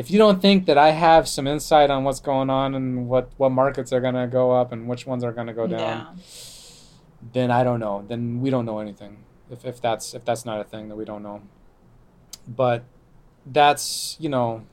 if 0.02 0.10
you 0.12 0.18
don't 0.24 0.40
think 0.42 0.66
that 0.68 0.78
i 0.78 0.90
have 0.92 1.28
some 1.28 1.46
insight 1.48 1.90
on 1.96 2.04
what's 2.06 2.20
going 2.32 2.50
on 2.50 2.76
and 2.76 3.08
what 3.12 3.26
what 3.38 3.52
markets 3.52 3.92
are 3.96 4.00
going 4.08 4.14
to 4.24 4.28
go 4.40 4.52
up 4.60 4.72
and 4.74 4.88
which 4.92 5.04
ones 5.12 5.24
are 5.24 5.32
going 5.38 5.48
to 5.48 5.54
go 5.62 5.66
down 5.68 5.80
Yeah. 5.80 6.14
then 7.38 7.50
i 7.60 7.64
don't 7.68 7.80
know 7.86 7.96
then 8.08 8.22
we 8.42 8.50
don't 8.50 8.66
know 8.66 8.80
anything 8.80 9.14
if, 9.50 9.66
if 9.66 9.82
that's 9.82 10.14
if 10.14 10.24
that's 10.28 10.46
not 10.46 10.58
a 10.62 10.64
thing 10.64 10.88
that 10.90 10.96
we 11.02 11.06
don't 11.12 11.24
know 11.24 11.42
but 12.48 12.84
that's 13.46 14.16
you 14.20 14.30
know 14.30 14.66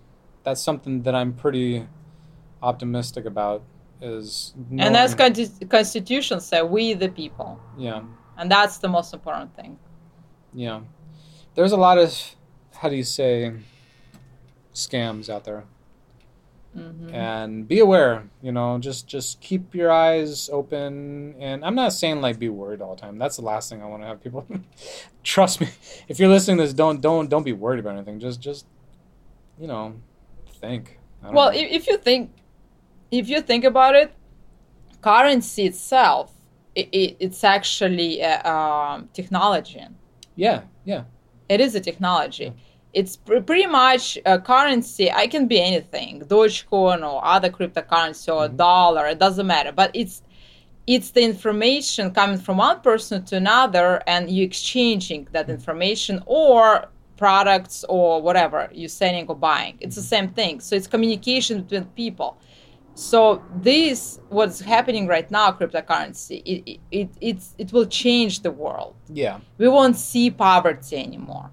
that's 0.44 0.60
something 0.68 1.02
that 1.04 1.14
i'm 1.14 1.32
pretty 1.32 1.86
optimistic 2.62 3.24
about 3.24 3.62
is 4.02 4.52
And 4.70 4.96
as 4.96 5.16
knowing- 5.16 5.34
con- 5.34 5.68
Constitution 5.68 6.40
say, 6.40 6.60
we 6.62 6.92
the 6.94 7.08
people, 7.08 7.50
yeah 7.78 8.02
and 8.36 8.50
that's 8.50 8.76
the 8.78 8.88
most 8.88 9.14
important 9.14 9.54
thing. 9.56 9.78
Yeah. 10.52 10.80
There's 11.54 11.70
a 11.72 11.76
lot 11.76 11.98
of, 11.98 12.10
how 12.80 12.88
do 12.88 12.96
you 12.96 13.04
say, 13.04 13.52
scams 14.74 15.30
out 15.30 15.44
there. 15.44 15.64
hmm 16.74 17.08
And 17.14 17.68
be 17.68 17.78
aware, 17.78 18.28
you 18.42 18.50
know, 18.52 18.78
just 18.78 19.06
just 19.06 19.40
keep 19.40 19.74
your 19.74 19.92
eyes 19.92 20.50
open. 20.52 21.34
And 21.38 21.64
I'm 21.64 21.76
not 21.76 21.92
saying 21.92 22.20
like 22.20 22.38
be 22.38 22.48
worried 22.48 22.82
all 22.82 22.94
the 22.96 23.00
time. 23.00 23.18
That's 23.18 23.36
the 23.36 23.42
last 23.42 23.70
thing 23.70 23.80
I 23.82 23.86
want 23.86 24.02
to 24.02 24.08
have 24.08 24.20
people. 24.22 24.46
Trust 25.22 25.60
me. 25.60 25.68
If 26.08 26.18
you're 26.18 26.28
listening 26.28 26.56
to 26.58 26.64
this, 26.64 26.74
don't 26.74 27.00
don't 27.00 27.28
don't 27.30 27.44
be 27.44 27.52
worried 27.52 27.78
about 27.80 27.94
anything. 27.96 28.18
Just 28.18 28.40
just, 28.40 28.66
you 29.58 29.68
know, 29.68 29.94
think. 30.60 30.98
Well, 31.22 31.52
know. 31.52 31.58
if, 31.58 31.70
if 31.70 31.86
you 31.88 31.96
think, 31.98 32.32
if 33.10 33.28
you 33.28 33.40
think 33.40 33.64
about 33.64 33.94
it, 33.94 34.12
currency 35.00 35.66
itself, 35.66 36.32
it, 36.74 36.88
it, 36.92 37.16
it's 37.20 37.44
actually 37.44 38.20
a 38.20 38.42
um, 38.44 39.08
technology. 39.12 39.80
yeah, 40.36 40.62
yeah, 40.84 41.04
It 41.48 41.60
is 41.60 41.74
a 41.74 41.80
technology. 41.80 42.52
It's 42.94 43.16
pr- 43.16 43.40
pretty 43.40 43.66
much 43.66 44.18
a 44.24 44.38
currency. 44.38 45.10
I 45.10 45.26
can 45.26 45.46
be 45.46 45.60
anything, 45.60 46.22
Dogecoin 46.22 47.00
or 47.10 47.24
other 47.24 47.50
cryptocurrency 47.50 48.28
or 48.34 48.48
Mhm. 48.48 48.56
dollar. 48.56 49.06
It 49.08 49.18
doesn't 49.18 49.46
matter. 49.46 49.72
But 49.72 49.90
it's 49.94 50.22
it's 50.86 51.10
the 51.12 51.22
information 51.22 52.10
coming 52.10 52.38
from 52.38 52.58
one 52.58 52.80
person 52.80 53.24
to 53.24 53.36
another, 53.36 54.02
and 54.06 54.30
you 54.30 54.44
exchanging 54.44 55.26
that 55.32 55.46
mm-hmm. 55.46 55.54
information 55.58 56.22
or 56.26 56.88
products 57.16 57.84
or 57.88 58.20
whatever 58.20 58.68
you're 58.72 58.88
selling 58.88 59.26
or 59.28 59.36
buying. 59.36 59.74
It's 59.80 59.96
the 59.96 60.02
mm-hmm. 60.02 60.08
same 60.08 60.28
thing. 60.38 60.60
So 60.60 60.76
it's 60.76 60.86
communication 60.86 61.62
between 61.62 61.86
people. 62.02 62.36
So 62.94 63.42
this 63.56 64.20
what's 64.28 64.60
happening 64.60 65.06
right 65.06 65.28
now, 65.30 65.50
cryptocurrency. 65.52 66.42
It 66.44 66.62
it, 66.70 66.80
it 66.90 67.08
it's 67.20 67.54
it 67.58 67.72
will 67.72 67.86
change 67.86 68.40
the 68.40 68.52
world. 68.52 68.94
yeah. 69.08 69.40
We 69.58 69.68
won't 69.68 69.96
see 69.96 70.30
poverty 70.30 70.96
anymore. 70.96 71.50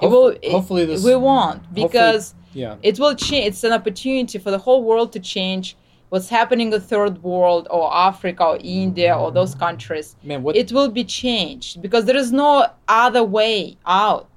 It 0.00 0.06
will, 0.06 0.28
it- 0.28 0.50
hopefully 0.52 0.84
this. 0.84 1.04
we 1.04 1.14
won't 1.16 1.72
because 1.74 2.34
yeah, 2.54 2.76
it 2.82 2.98
will 2.98 3.14
change. 3.14 3.46
It's 3.48 3.64
an 3.64 3.72
opportunity 3.72 4.38
for 4.38 4.50
the 4.50 4.58
whole 4.58 4.82
world 4.84 5.12
to 5.12 5.20
change 5.20 5.76
what's 6.08 6.28
happening 6.28 6.68
in 6.68 6.70
the 6.70 6.80
third 6.80 7.22
world 7.22 7.68
or 7.70 7.94
Africa 7.94 8.42
or 8.44 8.58
India 8.62 9.14
or 9.14 9.30
those 9.30 9.54
countries. 9.54 10.16
man. 10.22 10.42
What 10.42 10.56
It 10.56 10.72
will 10.72 10.88
be 10.88 11.04
changed 11.04 11.82
because 11.82 12.06
there 12.06 12.16
is 12.16 12.32
no 12.32 12.66
other 12.88 13.22
way 13.24 13.76
out. 13.84 14.30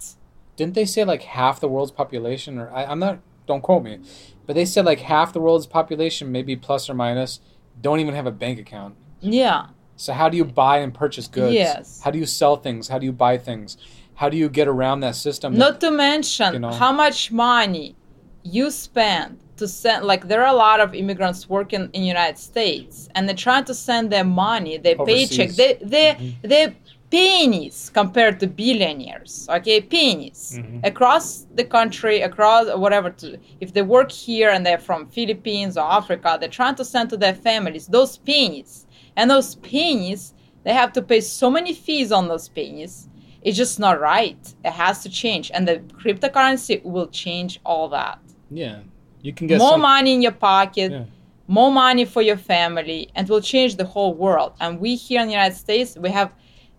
didn't 0.57 0.73
they 0.75 0.85
say 0.85 1.03
like 1.05 1.21
half 1.23 1.59
the 1.59 1.67
world's 1.67 1.91
population 1.91 2.57
or 2.59 2.69
I, 2.71 2.85
I'm 2.85 2.99
not 2.99 3.19
don't 3.47 3.61
quote 3.61 3.83
me, 3.83 3.99
but 4.45 4.55
they 4.55 4.65
said 4.65 4.85
like 4.85 4.99
half 4.99 5.31
the 5.33 5.39
world's 5.39 5.65
population, 5.67 6.31
maybe 6.31 6.55
plus 6.55 6.89
or 6.89 6.93
minus, 6.93 7.39
don't 7.81 7.99
even 7.99 8.13
have 8.13 8.25
a 8.27 8.31
bank 8.31 8.59
account. 8.59 8.95
Yeah. 9.21 9.67
So 9.95 10.13
how 10.13 10.29
do 10.29 10.35
you 10.37 10.45
buy 10.45 10.79
and 10.79 10.93
purchase 10.93 11.27
goods? 11.27 11.53
Yes. 11.53 12.01
How 12.03 12.11
do 12.11 12.19
you 12.19 12.25
sell 12.25 12.55
things? 12.57 12.87
How 12.89 12.97
do 12.99 13.05
you 13.05 13.11
buy 13.13 13.37
things? 13.37 13.77
How 14.15 14.29
do 14.29 14.37
you 14.37 14.49
get 14.49 14.67
around 14.67 14.99
that 15.01 15.15
system? 15.15 15.57
Not 15.57 15.79
to 15.81 15.91
mention 15.91 16.53
you 16.53 16.59
know. 16.59 16.71
how 16.71 16.91
much 16.91 17.31
money 17.31 17.95
you 18.43 18.69
spend 18.71 19.39
to 19.57 19.67
send. 19.67 20.05
Like 20.05 20.27
there 20.27 20.41
are 20.41 20.53
a 20.53 20.57
lot 20.57 20.79
of 20.79 20.93
immigrants 20.93 21.49
working 21.49 21.89
in 21.93 22.03
United 22.03 22.37
States, 22.37 23.09
and 23.15 23.27
they're 23.27 23.35
trying 23.35 23.65
to 23.65 23.73
send 23.73 24.11
their 24.11 24.23
money, 24.23 24.77
their 24.77 24.95
paycheck, 24.95 25.49
Overseas. 25.49 25.57
they 25.57 25.77
they 25.81 26.07
Mhm. 26.19 26.33
they 26.51 26.75
pennies 27.11 27.91
compared 27.93 28.39
to 28.39 28.47
billionaires. 28.47 29.45
Okay, 29.49 29.81
pennies 29.81 30.59
Mhm. 30.59 30.85
across 30.91 31.45
the 31.55 31.63
country, 31.63 32.21
across 32.21 32.67
whatever. 32.83 33.09
To, 33.21 33.37
if 33.59 33.73
they 33.73 33.81
work 33.81 34.11
here 34.11 34.49
and 34.49 34.65
they're 34.65 34.77
from 34.89 35.07
Philippines 35.07 35.77
or 35.77 35.83
Africa, 35.99 36.37
they're 36.39 36.57
trying 36.61 36.75
to 36.75 36.85
send 36.85 37.09
to 37.09 37.17
their 37.17 37.33
families 37.35 37.87
those 37.87 38.17
pennies, 38.17 38.87
and 39.17 39.29
those 39.29 39.55
pennies 39.55 40.33
they 40.63 40.73
have 40.73 40.93
to 40.93 41.01
pay 41.01 41.19
so 41.21 41.49
many 41.49 41.73
fees 41.73 42.11
on 42.11 42.27
those 42.27 42.47
pennies. 42.47 43.09
It's 43.41 43.57
just 43.57 43.79
not 43.79 43.99
right. 43.99 44.37
It 44.63 44.71
has 44.71 45.01
to 45.03 45.09
change, 45.09 45.51
and 45.53 45.67
the 45.67 45.77
cryptocurrency 46.01 46.83
will 46.83 47.07
change 47.07 47.59
all 47.65 47.89
that. 47.89 48.19
yeah, 48.49 48.79
you 49.21 49.33
can 49.33 49.47
get 49.47 49.59
more 49.59 49.71
some, 49.71 49.81
money 49.81 50.13
in 50.13 50.21
your 50.21 50.31
pocket, 50.33 50.91
Yeah. 50.91 51.05
more 51.47 51.71
money 51.71 52.05
for 52.05 52.21
your 52.21 52.37
family, 52.37 53.09
and 53.15 53.27
will 53.29 53.41
change 53.41 53.75
the 53.77 53.85
whole 53.85 54.13
world. 54.13 54.53
And 54.59 54.79
we 54.79 54.95
here 54.95 55.21
in 55.21 55.27
the 55.27 55.33
United 55.33 55.55
States, 55.55 55.97
we 55.97 56.09
have 56.09 56.31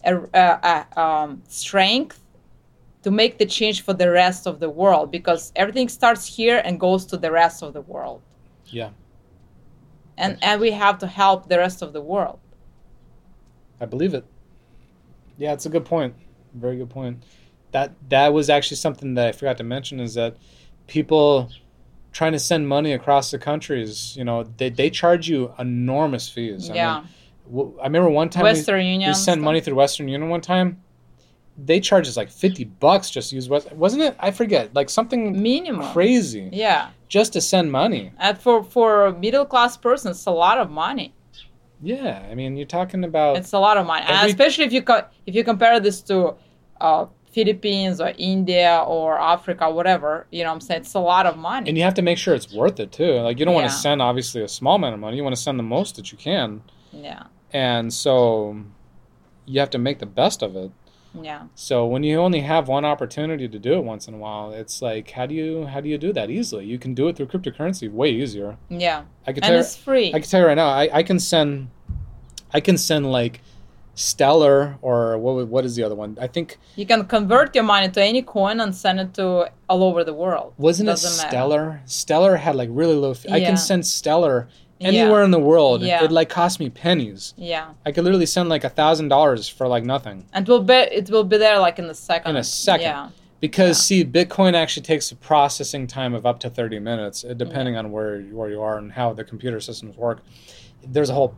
a, 0.05 0.17
a, 0.35 0.87
a 0.95 1.01
um, 1.01 1.43
strength 1.49 2.19
to 3.03 3.11
make 3.11 3.39
the 3.39 3.47
change 3.47 3.83
for 3.83 3.95
the 3.95 4.11
rest 4.11 4.47
of 4.47 4.61
the 4.61 4.71
world 4.71 5.11
because 5.11 5.53
everything 5.57 5.89
starts 5.89 6.25
here 6.37 6.61
and 6.65 6.79
goes 6.79 7.05
to 7.07 7.17
the 7.17 7.31
rest 7.33 7.63
of 7.63 7.73
the 7.73 7.81
world. 7.83 8.21
Yeah. 8.67 8.91
And 10.17 10.37
and 10.43 10.61
we 10.61 10.71
have 10.73 10.99
to 10.99 11.07
help 11.07 11.49
the 11.49 11.59
rest 11.59 11.83
of 11.83 11.93
the 11.93 12.01
world. 12.01 12.39
I 13.81 13.87
believe 13.87 14.15
it. 14.15 14.25
Yeah, 15.39 15.53
it's 15.55 15.67
a 15.67 15.71
good 15.71 15.85
point. 15.85 16.15
Very 16.55 16.77
good 16.77 16.91
point. 16.91 17.23
That 17.73 17.93
that 18.11 18.33
was 18.33 18.51
actually 18.51 18.77
something 18.79 19.15
that 19.15 19.29
I 19.29 19.33
forgot 19.33 19.57
to 19.59 19.65
mention 19.65 20.01
is 20.01 20.15
that 20.15 20.37
people 20.87 21.51
trying 22.13 22.33
to 22.33 22.39
send 22.39 22.69
money 22.69 22.93
across 22.93 23.31
the 23.31 23.39
countries, 23.39 24.15
you 24.17 24.25
know, 24.25 24.43
they, 24.59 24.69
they 24.69 24.91
charge 24.91 25.29
you 25.29 25.53
enormous 25.59 26.29
fees. 26.29 26.69
I 26.69 26.75
yeah. 26.75 26.95
mean, 27.01 27.09
w- 27.51 27.79
I 27.81 27.85
remember 27.85 28.11
one 28.11 28.29
time 28.29 28.43
we- 28.45 28.51
Western 28.51 28.81
we, 28.85 28.91
Union. 28.91 29.15
sent 29.15 29.37
stuff. 29.39 29.45
money 29.45 29.61
through 29.63 29.77
Western 29.77 30.09
Union 30.09 30.29
one 30.29 30.43
time. 30.43 30.83
They 31.57 31.81
charged 31.81 32.09
us 32.09 32.17
like 32.17 32.31
fifty 32.31 32.65
bucks 32.65 33.11
just 33.11 33.31
to 33.31 33.37
use 33.37 33.49
West. 33.49 33.73
Wasn't 33.73 34.03
it? 34.03 34.17
I 34.19 34.31
forget. 34.31 34.75
Like 34.75 34.89
something 34.91 35.43
minimum. 35.43 35.91
crazy 35.93 36.49
Yeah. 36.53 36.89
just 37.09 37.33
to 37.35 37.41
send 37.43 37.71
money. 37.73 38.13
And 38.19 38.39
for 38.39 38.63
for 38.65 39.07
a 39.07 39.13
middle 39.19 39.45
class 39.47 39.77
person, 39.77 40.11
it's 40.13 40.25
a 40.27 40.31
lot 40.31 40.59
of 40.59 40.71
money. 40.71 41.15
Yeah, 41.83 42.25
I 42.31 42.35
mean, 42.35 42.57
you're 42.57 42.67
talking 42.67 43.03
about 43.05 43.37
It's 43.37 43.53
a 43.53 43.59
lot 43.59 43.77
of 43.77 43.87
money, 43.87 44.05
and 44.07 44.17
Every- 44.17 44.31
especially 44.31 44.65
if 44.65 44.73
you 44.73 44.83
co- 44.83 45.07
if 45.27 45.35
you 45.35 45.43
compare 45.45 45.81
this 45.81 46.01
to 46.03 46.35
uh, 46.81 47.07
Philippines 47.33 48.01
or 48.01 48.13
India 48.19 48.85
or 48.87 49.19
Africa, 49.19 49.69
whatever. 49.71 50.27
You 50.31 50.43
know, 50.45 50.51
what 50.51 50.55
I'm 50.55 50.61
saying 50.61 50.81
it's 50.83 50.95
a 50.95 51.01
lot 51.01 51.27
of 51.27 51.37
money. 51.37 51.69
and 51.69 51.77
you 51.77 51.85
have 51.85 51.95
to 51.95 52.03
make 52.03 52.19
sure 52.19 52.35
it's 52.35 52.53
worth 52.53 52.79
it 52.79 52.93
too. 52.93 53.15
Like 53.21 53.39
you 53.39 53.45
don't 53.45 53.55
want 53.55 53.69
to 53.69 53.73
send 53.77 54.01
obviously 54.01 54.43
a 54.43 54.49
small 54.49 54.77
amount 54.77 54.95
of 54.95 55.01
money. 55.01 55.17
You 55.17 55.25
want 55.25 55.35
to 55.37 55.43
send 55.43 55.59
the 55.59 55.63
most 55.65 55.97
that 55.97 56.13
you 56.13 56.19
can, 56.19 56.63
yeah, 56.93 57.25
and 57.53 57.93
so 57.93 58.57
you 59.47 59.59
have 59.61 59.71
to 59.71 59.79
make 59.79 59.99
the 59.99 60.07
best 60.07 60.43
of 60.43 60.55
it. 60.57 60.71
Yeah, 61.21 61.43
So 61.55 61.87
when 61.87 62.03
you 62.03 62.19
only 62.19 62.41
have 62.41 62.69
one 62.69 62.85
opportunity 62.85 63.49
to 63.49 63.59
do 63.59 63.75
it 63.75 63.85
once 63.85 64.09
in 64.09 64.15
a 64.15 64.19
while, 64.19 64.53
it's 64.53 64.81
like 64.81 65.11
how 65.11 65.27
do 65.27 65.35
you 65.35 65.67
how 65.67 65.81
do 65.81 65.89
you 65.89 65.99
do 65.99 66.13
that 66.13 66.31
easily? 66.31 66.65
You 66.65 66.79
can 66.79 66.95
do 66.95 67.09
it 67.09 67.17
through 67.17 67.27
cryptocurrency 67.27 67.91
way 67.91 68.11
easier. 68.11 68.57
yeah, 68.71 69.05
I 69.27 69.33
can 69.33 69.45
and 69.45 69.51
tell 69.53 69.61
it's 69.61 69.77
free. 69.77 70.09
I 70.09 70.21
can 70.21 70.29
tell 70.29 70.41
you 70.41 70.47
right 70.47 70.55
now, 70.55 70.69
I, 70.69 70.89
I 70.93 71.03
can 71.03 71.19
send 71.19 71.69
I 72.55 72.61
can 72.61 72.79
send 72.79 73.11
like 73.11 73.41
Stellar 73.95 74.79
or 74.81 75.19
what 75.19 75.47
what 75.49 75.65
is 75.67 75.77
the 75.77 75.83
other 75.83 75.95
one? 75.95 76.17
I 76.21 76.27
think 76.27 76.57
you 76.77 76.87
can 76.87 77.05
convert 77.05 77.55
your 77.55 77.65
money 77.65 77.91
to 77.91 78.03
any 78.03 78.23
coin 78.23 78.61
and 78.61 78.75
send 78.75 79.01
it 79.01 79.13
to 79.15 79.51
all 79.69 79.83
over 79.85 80.03
the 80.03 80.15
world. 80.15 80.55
wasn't 80.57 80.89
it 80.89 80.93
Doesn't 80.93 81.19
matter. 81.19 81.29
Stellar? 81.29 81.81
Stellar 81.85 82.37
had 82.37 82.57
like 82.57 82.71
really 82.73 82.95
low. 82.95 83.13
Fee. 83.13 83.31
I 83.31 83.41
can 83.41 83.59
send 83.59 83.87
Stellar 83.87 84.49
Yeah. 84.83 84.89
anywhere 85.03 85.23
in 85.25 85.31
the 85.31 85.39
world. 85.39 85.83
Yeah. 85.83 86.05
It 86.05 86.13
like 86.13 86.29
cost 86.29 86.61
me 86.61 86.69
pennies. 86.71 87.35
Yeah, 87.37 87.71
I 87.87 87.93
could 87.93 88.05
literally 88.05 88.27
send 88.27 88.49
like 88.49 88.65
a 88.65 88.69
thousand 88.69 89.09
dollars 89.09 89.49
for 89.49 89.67
like 89.69 89.85
nothing. 89.85 90.27
and 90.33 90.47
it 90.47 90.51
will 90.51 90.63
be 90.63 90.75
it 90.75 91.11
will 91.11 91.25
be 91.25 91.39
there 91.39 91.59
like 91.59 91.79
in 91.79 91.87
a 91.87 91.95
second. 91.95 92.31
In 92.31 92.37
a 92.37 92.45
second. 92.45 92.87
Yeah, 92.87 93.09
Because 93.41 93.81
see, 93.81 94.05
Bitcoin 94.05 94.55
actually 94.55 94.85
takes 94.85 95.11
a 95.13 95.17
processing 95.17 95.87
time 95.87 96.15
of 96.15 96.27
up 96.27 96.39
to 96.41 96.51
thirty 96.51 96.79
minutes, 96.79 97.25
depending 97.37 97.77
on 97.77 97.91
where 97.93 98.21
where 98.23 98.51
you 98.51 98.61
are 98.63 98.77
and 98.79 98.93
how 98.93 99.13
the 99.13 99.25
computer 99.25 99.61
systems 99.61 99.97
work. 99.97 100.19
There's 100.87 101.11
a 101.11 101.15
whole, 101.15 101.35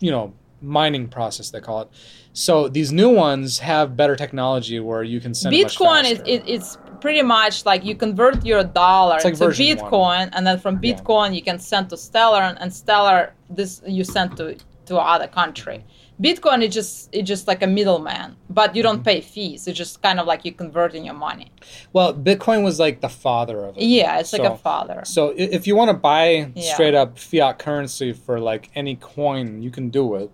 you 0.00 0.10
know, 0.10 0.32
mining 0.62 1.08
process 1.08 1.50
they 1.50 1.60
call 1.60 1.82
it. 1.82 1.88
So 2.32 2.68
these 2.68 2.90
new 2.92 3.10
ones 3.10 3.58
have 3.60 3.96
better 3.96 4.16
technology 4.16 4.80
where 4.80 5.02
you 5.02 5.20
can 5.20 5.34
send 5.34 5.54
Bitcoin 5.54 6.04
is 6.04 6.20
it, 6.26 6.42
it's 6.46 6.78
pretty 7.04 7.22
much 7.38 7.54
like 7.70 7.80
you 7.88 7.94
convert 8.06 8.36
your 8.50 8.62
dollar 8.84 9.18
like 9.28 9.36
to 9.42 9.48
Bitcoin, 9.64 9.90
one. 10.24 10.28
and 10.34 10.42
then 10.46 10.56
from 10.64 10.74
Yeah. 10.76 10.84
Bitcoin 10.86 11.28
you 11.38 11.42
can 11.48 11.58
send 11.72 11.84
to 11.90 11.96
Stellar, 12.06 12.42
and, 12.48 12.56
and 12.62 12.70
Stellar 12.82 13.20
this 13.58 13.72
you 13.98 14.04
send 14.16 14.28
to 14.38 14.44
to 14.88 14.94
other 15.14 15.28
country. 15.40 15.78
Bitcoin 16.26 16.58
is 16.66 16.72
just 16.78 16.92
it's 17.16 17.28
just 17.34 17.44
like 17.50 17.62
a 17.68 17.70
middleman, 17.78 18.28
but 18.58 18.68
you 18.76 18.82
don't 18.86 19.00
Mm-hmm. 19.02 19.12
pay 19.12 19.20
fees. 19.34 19.60
It's 19.68 19.78
just 19.84 19.94
kind 20.06 20.18
of 20.20 20.24
like 20.30 20.40
you're 20.46 20.60
converting 20.64 21.02
your 21.08 21.18
money. 21.28 21.48
well, 21.96 22.10
Bitcoin 22.28 22.60
was 22.68 22.76
like 22.86 22.96
the 23.06 23.12
father 23.26 23.58
of 23.68 23.72
it. 23.76 23.82
Yeah, 23.98 24.20
it's 24.20 24.32
like 24.36 24.48
a 24.54 24.56
father. 24.70 24.98
So 25.16 25.20
if 25.56 25.62
you 25.68 25.74
want 25.80 25.90
to 25.94 25.98
buy 26.12 26.26
Yeah. 26.54 26.72
straight 26.74 26.96
up 27.02 27.10
fiat 27.28 27.54
currency 27.64 28.10
for 28.24 28.36
like 28.50 28.64
any 28.82 28.94
coin, 29.16 29.46
you 29.64 29.70
can 29.76 29.86
do 30.00 30.04
it. 30.20 30.28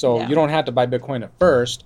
So 0.00 0.06
Yeah. 0.18 0.28
you 0.28 0.34
don't 0.38 0.52
have 0.56 0.64
to 0.70 0.72
buy 0.78 0.86
Bitcoin 0.94 1.20
at 1.28 1.32
first. 1.44 1.78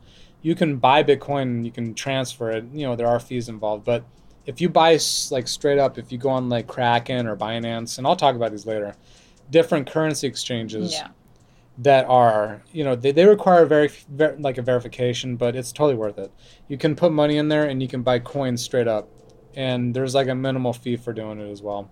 You 0.49 0.55
can 0.61 0.71
buy 0.89 0.99
Bitcoin 1.13 1.43
and 1.55 1.63
you 1.69 1.73
can 1.79 1.87
transfer 2.05 2.47
it. 2.57 2.65
You 2.79 2.85
know 2.87 2.95
there 3.01 3.11
are 3.15 3.21
fees 3.29 3.47
involved, 3.57 3.83
but 3.93 4.03
if 4.49 4.63
you 4.63 4.69
buy 4.71 4.99
like 5.31 5.47
straight 5.47 5.79
up, 5.79 5.99
if 5.99 6.11
you 6.11 6.17
go 6.17 6.31
on 6.31 6.49
like 6.49 6.67
Kraken 6.67 7.27
or 7.27 7.37
Binance, 7.37 7.99
and 7.99 8.07
I'll 8.07 8.17
talk 8.17 8.35
about 8.35 8.51
these 8.51 8.65
later, 8.65 8.97
different 9.51 9.87
currency 9.87 10.27
exchanges 10.27 10.95
Yeah, 10.95 11.09
that 11.77 12.07
are 12.07 12.63
you 12.73 12.83
know 12.83 12.97
they, 12.97 13.13
they 13.13 13.27
require 13.27 13.67
very, 13.67 13.91
ver 14.09 14.37
like 14.41 14.57
a 14.57 14.63
verification, 14.63 15.37
but 15.37 15.55
it's 15.55 15.71
totally 15.71 15.97
worth 15.97 16.19
it. 16.19 16.33
You 16.67 16.79
can 16.79 16.97
put 16.97 17.13
money 17.13 17.37
in 17.37 17.49
there 17.49 17.65
and 17.65 17.83
you 17.83 17.89
can 17.89 18.03
buy 18.03 18.21
coins 18.21 18.63
straight 18.63 18.89
up, 18.89 19.11
and 19.55 19.93
there's 19.93 20.15
like 20.15 20.29
a 20.29 20.35
minimal 20.35 20.73
fee 20.73 20.97
for 20.97 21.13
doing 21.13 21.39
it 21.39 21.51
as 21.51 21.61
well. 21.61 21.91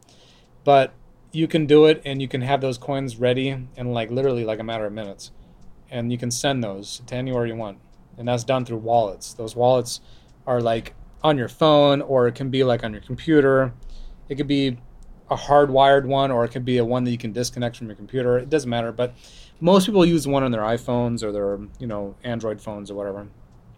But 0.65 0.95
you 1.33 1.47
can 1.47 1.67
do 1.67 1.85
it 1.85 2.01
and 2.07 2.23
you 2.23 2.29
can 2.29 2.41
have 2.41 2.63
those 2.63 2.79
coins 2.79 3.19
ready 3.19 3.49
in 3.49 3.93
like 3.93 4.11
literally 4.11 4.47
like 4.47 4.61
a 4.61 4.65
matter 4.65 4.87
of 4.87 4.95
minutes, 4.95 5.31
and 5.91 6.11
you 6.11 6.17
can 6.17 6.31
send 6.31 6.65
those 6.65 7.03
to 7.07 7.17
anywhere 7.17 7.45
you 7.45 7.55
want, 7.55 7.77
and 8.17 8.27
that's 8.27 8.45
done 8.45 8.65
through 8.65 8.79
wallets. 8.79 9.35
Those 9.35 9.55
wallets 9.55 10.01
are 10.47 10.63
like 10.63 10.95
on 11.23 11.37
your 11.39 11.49
phone 11.49 12.03
or 12.03 12.29
it 12.29 12.35
can 12.35 12.51
be 12.51 12.65
like 12.65 12.85
on 12.85 12.93
your 12.93 13.03
computer. 13.03 13.73
It 14.29 14.37
could 14.37 14.47
be 14.47 14.79
a 15.31 15.37
hardwired 15.37 16.05
one 16.07 16.31
or 16.31 16.45
it 16.45 16.51
could 16.51 16.65
be 16.65 16.79
a 16.79 16.85
one 16.85 17.05
that 17.05 17.11
you 17.11 17.19
can 17.19 17.33
disconnect 17.33 17.77
from 17.77 17.89
your 17.89 17.97
computer. 17.97 18.39
It 18.39 18.51
doesn't 18.51 18.71
matter, 18.71 18.93
but 18.93 19.15
most 19.61 19.87
people 19.87 20.05
use 20.05 20.27
one 20.27 20.43
on 20.43 20.51
their 20.53 20.63
iPhones 20.63 21.23
or 21.23 21.33
their 21.33 21.59
you 21.79 21.87
know 21.87 22.15
Android 22.23 22.61
phones 22.61 22.91
or 22.91 22.95
whatever. 22.95 23.27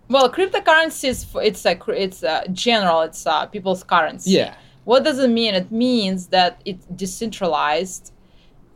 well, 0.09 0.31
cryptocurrency 0.31 1.09
is 1.09 1.27
it's 1.37 1.65
a 1.65 1.79
it's 1.91 2.23
a 2.23 2.45
general. 2.53 3.03
It's 3.03 3.27
uh, 3.27 3.47
people's 3.47 3.85
currency. 3.85 4.33
Yeah, 4.33 4.55
What 4.85 5.05
does 5.05 5.19
it 5.19 5.31
mean? 5.31 5.55
It 5.55 5.71
means 5.71 6.29
that 6.29 6.61
it's 6.65 6.85
decentralized. 6.87 8.13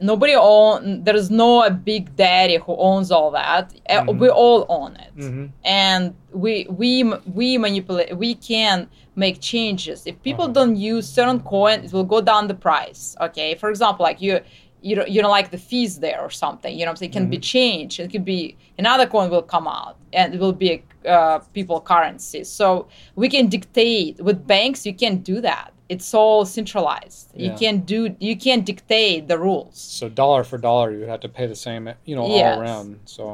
Nobody 0.02 0.34
own. 0.34 1.04
There 1.04 1.16
is 1.22 1.30
no 1.30 1.62
a 1.64 1.70
big 1.70 2.14
daddy 2.16 2.56
who 2.64 2.76
owns 2.76 3.10
all 3.16 3.30
that. 3.30 3.72
Mhm. 3.88 4.18
We 4.18 4.28
all 4.28 4.66
own 4.68 4.96
it, 4.96 5.12
hmm 5.22 5.46
and 5.64 6.02
we 6.44 6.66
we 6.80 6.90
we 7.38 7.48
manipulate. 7.58 8.16
We 8.24 8.34
can 8.34 8.88
make 9.24 9.36
changes. 9.40 9.98
If 10.06 10.16
people 10.28 10.44
Uh-huh. 10.46 10.58
don't 10.58 10.76
use 10.76 11.04
certain 11.18 11.40
coin, 11.40 11.76
it 11.86 11.92
will 11.92 12.08
go 12.14 12.20
down 12.20 12.42
the 12.52 12.58
price. 12.68 13.02
Okay, 13.26 13.54
for 13.54 13.68
example, 13.70 14.02
like 14.10 14.20
you. 14.26 14.40
You 14.84 14.96
don't, 14.96 15.08
you 15.14 15.22
don't 15.22 15.30
like 15.40 15.50
the 15.52 15.62
fees 15.70 16.00
there 16.00 16.20
or 16.20 16.28
something, 16.44 16.72
you 16.76 16.80
know 16.84 16.90
what 16.90 16.94
I'm 16.94 16.96
saying? 16.96 17.12
It 17.12 17.18
can 17.18 17.30
be 17.30 17.38
changed. 17.38 18.00
It 18.00 18.10
could 18.10 18.24
be 18.24 18.56
another 18.82 19.06
coin 19.06 19.30
will 19.30 19.46
come 19.54 19.68
out 19.68 19.94
and 20.12 20.34
it 20.34 20.40
will 20.40 20.58
be 20.64 20.68
a 21.04 21.08
uh, 21.16 21.38
people 21.56 21.78
currency. 21.80 22.42
So 22.42 22.88
we 23.14 23.28
can 23.28 23.46
dictate 23.56 24.14
with 24.28 24.44
banks. 24.44 24.84
You 24.84 24.92
can't 25.02 25.22
do 25.22 25.40
that. 25.40 25.70
It's 25.92 26.14
all 26.14 26.40
centralized. 26.58 27.26
You 27.44 27.52
can't 27.62 27.82
do. 27.94 28.00
You 28.28 28.34
can't 28.46 28.64
dictate 28.70 29.28
the 29.28 29.38
rules. 29.38 29.76
So 29.98 30.08
dollar 30.08 30.42
for 30.50 30.58
dollar, 30.58 30.88
you 30.98 31.04
have 31.12 31.20
to 31.20 31.28
pay 31.38 31.46
the 31.54 31.60
same, 31.66 31.82
you 32.08 32.14
know, 32.16 32.26
Yes. 32.28 32.56
all 32.56 32.62
around. 32.62 32.88
So 33.16 33.24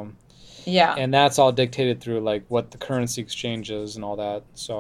Yeah. 0.79 0.95
and 1.03 1.09
that's 1.19 1.39
all 1.41 1.53
dictated 1.63 1.97
through 2.03 2.21
like 2.33 2.43
what 2.55 2.65
the 2.73 2.79
currency 2.87 3.21
exchange 3.27 3.67
is 3.71 3.97
and 3.97 4.03
all 4.07 4.17
that. 4.17 4.43
So, 4.55 4.73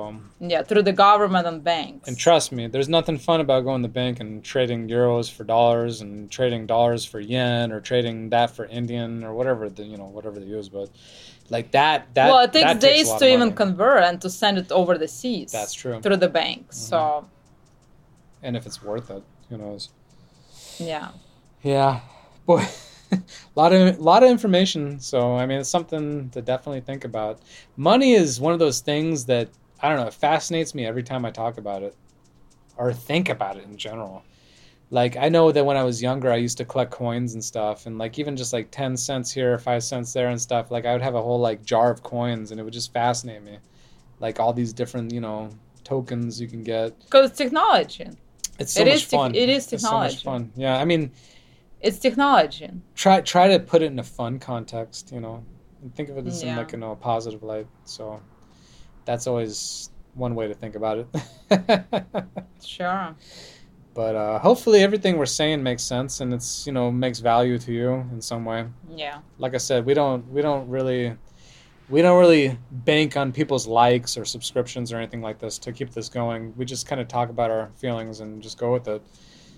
yeah, 0.53 0.63
through 0.69 0.83
the 0.91 0.93
government 1.07 1.47
and 1.51 1.59
banks. 1.65 2.05
and 2.09 2.17
trust 2.27 2.49
me, 2.53 2.63
there's 2.73 2.91
nothing 2.99 3.17
fun 3.29 3.41
about 3.41 3.61
going 3.69 3.81
to 3.83 3.89
the 3.89 3.97
bank 4.03 4.15
and 4.23 4.31
trading 4.53 4.81
euros 4.89 5.27
for 5.35 5.45
dollars 5.45 5.95
and 6.03 6.31
trading 6.37 6.67
dollars 6.67 7.03
for 7.11 7.21
yen 7.21 7.67
or 7.73 7.81
trading 7.91 8.17
that 8.35 8.49
for 8.57 8.65
Indian 8.81 9.11
or 9.27 9.33
whatever 9.39 9.63
the 9.77 9.85
you 9.93 9.97
know 10.01 10.11
whatever 10.17 10.37
they 10.41 10.47
use, 10.59 10.69
but 10.69 10.89
like 11.57 11.71
that 11.71 11.99
that 12.17 12.29
well, 12.31 12.45
it 12.45 12.53
takes 12.53 12.75
days 12.91 13.09
to 13.21 13.27
even 13.35 13.51
convert 13.63 14.03
and 14.09 14.21
to 14.25 14.29
send 14.29 14.55
it 14.63 14.71
over 14.81 14.99
the 14.99 15.09
seas. 15.09 15.51
That's 15.59 15.73
true. 15.73 15.93
Mm-hmm. 15.93 16.03
Through 16.05 16.21
the 16.27 16.29
bank. 16.43 16.61
So, 16.91 17.27
and 18.43 18.57
if 18.57 18.67
it's 18.67 18.83
worth 18.83 19.11
it, 19.11 19.23
who 19.49 19.59
knows? 19.59 19.91
yeah. 20.79 21.11
Yeah, 21.63 22.01
boy, 22.47 22.65
a 23.11 23.19
lot 23.57 23.73
of 23.73 23.99
lot 23.99 24.23
of 24.23 24.31
information. 24.31 25.01
So 25.01 25.37
I 25.37 25.47
mean, 25.47 25.61
it's 25.61 25.69
something 25.69 26.31
to 26.31 26.41
definitely 26.43 26.83
think 26.83 27.05
about. 27.05 27.41
Money 27.77 28.13
is 28.13 28.41
one 28.41 28.53
of 28.53 28.59
those 28.59 28.81
things 28.81 29.25
that 29.27 29.49
I 29.83 29.89
don't 29.89 29.99
know. 29.99 30.07
It 30.07 30.15
fascinates 30.15 30.75
me 30.75 30.87
every 30.87 31.03
time 31.03 31.25
I 31.25 31.31
talk 31.31 31.59
about 31.59 31.83
it, 31.83 31.97
or 32.77 32.93
think 32.93 33.29
about 33.29 33.57
it 33.57 33.65
in 33.65 33.77
general. 33.77 34.23
Like 34.91 35.17
I 35.17 35.29
know 35.29 35.51
that 35.53 35.67
when 35.67 35.77
I 35.77 35.83
was 35.83 36.01
younger, 36.01 36.31
I 36.31 36.37
used 36.37 36.59
to 36.59 36.65
collect 36.65 36.93
coins 36.93 37.35
and 37.35 37.45
stuff, 37.45 37.87
and 37.87 37.99
like 37.99 38.19
even 38.19 38.37
just 38.37 38.53
like 38.53 38.71
ten 38.71 38.97
cents 38.97 39.33
here, 39.33 39.59
five 39.59 39.83
cents 39.83 40.13
there, 40.13 40.29
and 40.29 40.41
stuff. 40.41 40.71
Like 40.71 40.87
I 40.87 40.93
would 40.93 41.03
have 41.03 41.17
a 41.17 41.23
whole 41.23 41.41
like 41.41 41.65
jar 41.65 41.91
of 41.91 42.03
coins, 42.05 42.53
and 42.53 42.61
it 42.61 42.63
would 42.63 42.73
just 42.73 42.93
fascinate 42.93 43.43
me, 43.43 43.59
like 44.21 44.39
all 44.39 44.53
these 44.53 44.73
different 44.73 45.13
you 45.13 45.21
know 45.21 45.51
tokens 45.83 46.41
you 46.41 46.47
can 46.47 46.63
get. 46.63 46.99
Because 47.01 47.31
it's 47.31 47.39
technology. 47.39 48.09
It's 48.59 48.73
so 48.73 48.83
It 48.83 48.87
much 48.87 48.95
is 48.95 49.03
tec- 49.09 49.19
fun. 49.21 49.35
it 49.35 49.49
is 49.49 49.67
technology. 49.67 50.15
It's 50.15 50.23
so 50.23 50.31
much 50.31 50.41
fun. 50.43 50.53
Yeah, 50.57 50.77
I 50.79 50.85
mean, 50.85 51.13
It's 51.81 51.99
technology. 51.99 52.71
try 52.95 53.21
try 53.21 53.49
to 53.49 53.59
put 53.61 53.83
it 53.83 53.87
in 53.93 53.99
a 53.99 54.03
fun 54.05 54.39
context, 54.39 55.13
you 55.13 55.21
know, 55.21 55.45
and 55.83 55.95
think 55.95 56.09
of 56.09 56.19
it 56.19 56.27
as 56.27 56.43
in 56.43 56.57
like 56.57 56.73
you 56.73 56.79
know 56.79 56.93
a 56.93 56.97
positive 56.97 57.43
light. 57.43 57.67
So 57.85 58.21
that's 59.05 59.27
always 59.27 59.91
one 60.15 60.35
way 60.35 60.49
to 60.49 60.55
think 60.55 60.75
about 60.75 60.99
it. 60.99 61.07
Sure. 62.65 63.15
but 63.95 64.15
uh, 64.17 64.39
hopefully 64.41 64.83
everything 64.83 65.17
we're 65.17 65.27
saying 65.27 65.63
makes 65.63 65.83
sense 65.83 66.21
and 66.21 66.35
it's 66.35 66.67
you 66.67 66.73
know 66.73 66.91
makes 66.91 67.21
value 67.21 67.59
to 67.59 67.73
you 67.73 67.91
in 68.13 68.21
some 68.21 68.45
way. 68.45 68.67
Yeah. 68.95 69.19
Like 69.39 69.55
I 69.55 69.59
said, 69.59 69.87
we 69.87 69.95
don't 69.95 70.27
we 70.33 70.43
don't 70.43 70.69
really 70.69 71.15
we 71.89 72.03
don't 72.03 72.19
really 72.19 72.59
bank 72.71 73.17
on 73.17 73.33
people's 73.33 73.67
likes 73.67 74.17
or 74.17 74.25
subscriptions 74.25 74.93
or 74.93 74.99
anything 74.99 75.23
like 75.23 75.39
this 75.39 75.59
to 75.59 75.73
keep 75.73 75.91
this 75.91 76.09
going. 76.09 76.53
We 76.57 76.65
just 76.65 76.87
kind 76.87 77.01
of 77.01 77.09
talk 77.09 77.31
about 77.31 77.51
our 77.51 77.71
feelings 77.77 78.21
and 78.21 78.43
just 78.43 78.59
go 78.59 78.73
with 78.73 78.89
it. 78.89 79.03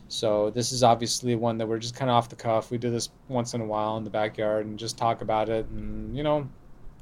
So 0.08 0.50
this 0.50 0.72
is 0.72 0.82
obviously 0.82 1.36
one 1.36 1.58
that 1.58 1.66
we're 1.66 1.78
just 1.78 1.94
kind 1.94 2.10
of 2.10 2.16
off 2.16 2.28
the 2.28 2.36
cuff. 2.36 2.70
We 2.70 2.78
do 2.78 2.90
this 2.90 3.10
once 3.28 3.54
in 3.54 3.60
a 3.60 3.64
while 3.64 3.96
in 3.96 4.04
the 4.04 4.10
backyard 4.10 4.66
and 4.66 4.78
just 4.78 4.98
talk 4.98 5.22
about 5.22 5.48
it 5.48 5.66
and 5.66 6.16
you 6.16 6.22
know 6.22 6.48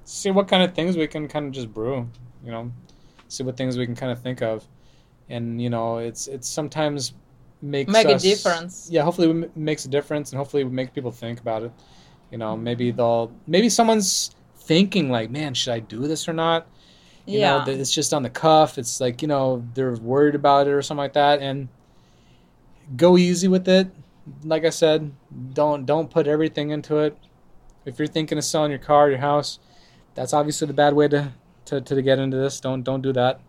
see 0.05 0.31
what 0.31 0.49
kind 0.49 0.63
of 0.63 0.75
things 0.75 0.97
we 0.97 1.07
can 1.07 1.29
kind 1.29 1.47
of 1.47 1.53
just 1.53 1.73
brew, 1.73 2.09
you 2.43 2.51
know, 2.51 2.73
see 3.29 3.43
what 3.43 3.57
things 3.57 3.77
we 3.77 3.85
can 3.85 3.95
kind 3.95 4.11
of 4.11 4.21
think 4.21 4.43
of. 4.43 4.67
And 5.29 5.61
you 5.61 5.71
know, 5.71 5.99
it's 5.99 6.29
it's 6.29 6.49
sometimes 6.49 7.15
makes 7.61 7.93
Make 7.93 8.09
a 8.09 8.19
difference. 8.19 8.89
Yeah, 8.91 9.03
hopefully 9.03 9.43
it 9.43 9.57
makes 9.57 9.85
a 9.85 9.89
difference 9.89 10.33
and 10.33 10.39
hopefully 10.39 10.65
we 10.65 10.71
make 10.71 10.95
people 10.95 11.11
think 11.11 11.41
about 11.41 11.63
it. 11.63 11.73
You 12.31 12.39
know, 12.39 12.57
maybe 12.57 12.91
they'll 12.91 13.33
maybe 13.47 13.69
someone's 13.69 14.35
thinking 14.69 15.11
like, 15.11 15.31
"Man, 15.31 15.55
should 15.55 15.73
I 15.73 15.81
do 15.81 16.07
this 16.07 16.29
or 16.29 16.33
not?" 16.33 16.69
You 17.29 17.41
yeah. 17.41 17.63
know, 17.63 17.73
it's 17.73 17.93
just 17.93 18.15
on 18.15 18.23
the 18.23 18.31
cuff. 18.31 18.79
It's 18.79 19.03
like, 19.03 19.21
you 19.21 19.29
know, 19.29 19.63
they're 19.75 19.95
worried 19.97 20.35
about 20.35 20.67
it 20.67 20.71
or 20.71 20.81
something 20.81 21.03
like 21.03 21.13
that 21.13 21.43
and 21.43 21.69
go 22.97 23.19
easy 23.19 23.49
with 23.49 23.69
it. 23.69 23.91
Like 24.45 24.65
I 24.65 24.71
said, 24.71 25.13
don't 25.53 25.85
don't 25.85 26.11
put 26.11 26.27
everything 26.27 26.71
into 26.71 26.99
it. 26.99 27.19
If 27.85 27.99
you're 27.99 28.09
thinking 28.09 28.39
of 28.39 28.45
selling 28.45 28.71
your 28.71 28.79
car, 28.79 29.11
your 29.11 29.19
house, 29.19 29.59
that's 30.15 30.33
obviously 30.33 30.69
the 30.69 30.73
bad 30.73 30.95
way 30.95 31.09
to 31.09 31.33
to, 31.67 31.83
to 31.83 32.01
get 32.01 32.19
into 32.19 32.39
this. 32.39 32.61
Don't 32.61 32.83
don't 32.83 33.03
do 33.03 33.13
that. 33.13 33.41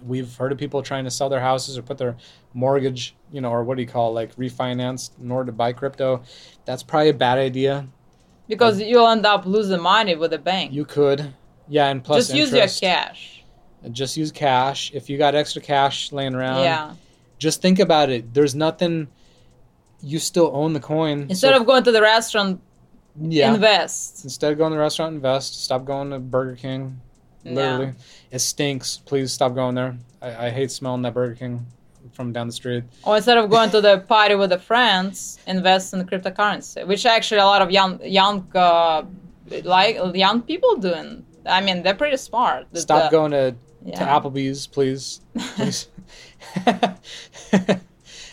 We've 0.00 0.32
heard 0.36 0.52
of 0.52 0.58
people 0.58 0.80
trying 0.82 1.04
to 1.04 1.10
sell 1.10 1.28
their 1.28 1.40
houses 1.40 1.76
or 1.76 1.82
put 1.82 1.98
their 1.98 2.16
mortgage, 2.52 3.16
you 3.32 3.40
know, 3.40 3.50
or 3.50 3.64
what 3.64 3.76
do 3.76 3.82
you 3.82 3.88
call 3.88 4.10
it, 4.10 4.14
like 4.14 4.36
refinance 4.36 5.10
in 5.20 5.32
order 5.32 5.46
to 5.46 5.52
buy 5.52 5.72
crypto. 5.72 6.22
That's 6.64 6.84
probably 6.84 7.08
a 7.08 7.14
bad 7.14 7.38
idea. 7.38 7.88
Because 8.48 8.80
you'll 8.80 9.08
end 9.08 9.26
up 9.26 9.46
losing 9.46 9.80
money 9.80 10.14
with 10.14 10.30
the 10.30 10.38
bank. 10.38 10.72
You 10.72 10.84
could, 10.84 11.32
yeah, 11.68 11.88
and 11.88 12.02
plus 12.02 12.28
Just 12.28 12.36
use 12.36 12.52
your 12.52 12.66
cash. 12.66 13.44
Just 13.90 14.16
use 14.16 14.32
cash. 14.32 14.90
If 14.94 15.10
you 15.10 15.18
got 15.18 15.34
extra 15.34 15.60
cash 15.60 16.12
laying 16.12 16.34
around, 16.34 16.62
yeah. 16.62 16.94
just 17.38 17.60
think 17.60 17.78
about 17.78 18.10
it. 18.10 18.32
There's 18.32 18.54
nothing. 18.54 19.08
You 20.00 20.18
still 20.18 20.50
own 20.52 20.72
the 20.72 20.80
coin. 20.80 21.26
Instead 21.28 21.54
so- 21.54 21.60
of 21.60 21.66
going 21.66 21.84
to 21.84 21.92
the 21.92 22.02
restaurant, 22.02 22.60
yeah, 23.20 23.52
invest. 23.54 24.24
instead 24.24 24.52
of 24.52 24.58
going 24.58 24.70
to 24.70 24.76
the 24.76 24.80
restaurant, 24.80 25.14
invest. 25.14 25.64
Stop 25.64 25.84
going 25.84 26.10
to 26.10 26.18
Burger 26.18 26.56
King. 26.56 27.00
Literally, 27.44 27.92
it 28.30 28.38
stinks. 28.38 29.02
Please 29.04 29.32
stop 29.32 29.54
going 29.54 29.74
there. 29.74 29.96
I, 30.22 30.46
I 30.46 30.50
hate 30.50 30.70
smelling 30.70 31.02
that 31.02 31.12
Burger 31.12 31.34
King 31.34 31.66
from 32.14 32.32
down 32.32 32.46
the 32.46 32.52
street. 32.52 32.84
Or 33.04 33.16
instead 33.16 33.36
of 33.38 33.50
going 33.50 33.70
to 33.70 33.80
the 33.80 33.98
party 34.00 34.34
with 34.34 34.50
the 34.50 34.58
friends, 34.58 35.38
invest 35.46 35.92
in 35.92 36.02
cryptocurrency, 36.06 36.86
which 36.86 37.04
actually 37.04 37.40
a 37.40 37.44
lot 37.44 37.60
of 37.60 37.70
young 37.70 38.00
young 38.02 38.46
uh, 38.54 39.02
like 39.64 39.98
young 40.14 40.42
people 40.42 40.76
doing. 40.76 41.24
I 41.46 41.60
mean, 41.60 41.82
they're 41.82 41.94
pretty 41.94 42.16
smart. 42.16 42.66
Stop 42.74 43.10
the- 43.10 43.16
going 43.16 43.32
to, 43.32 43.54
to 43.98 44.04
Applebee's, 44.04 44.66
please. 44.66 45.20
Please. 45.56 45.88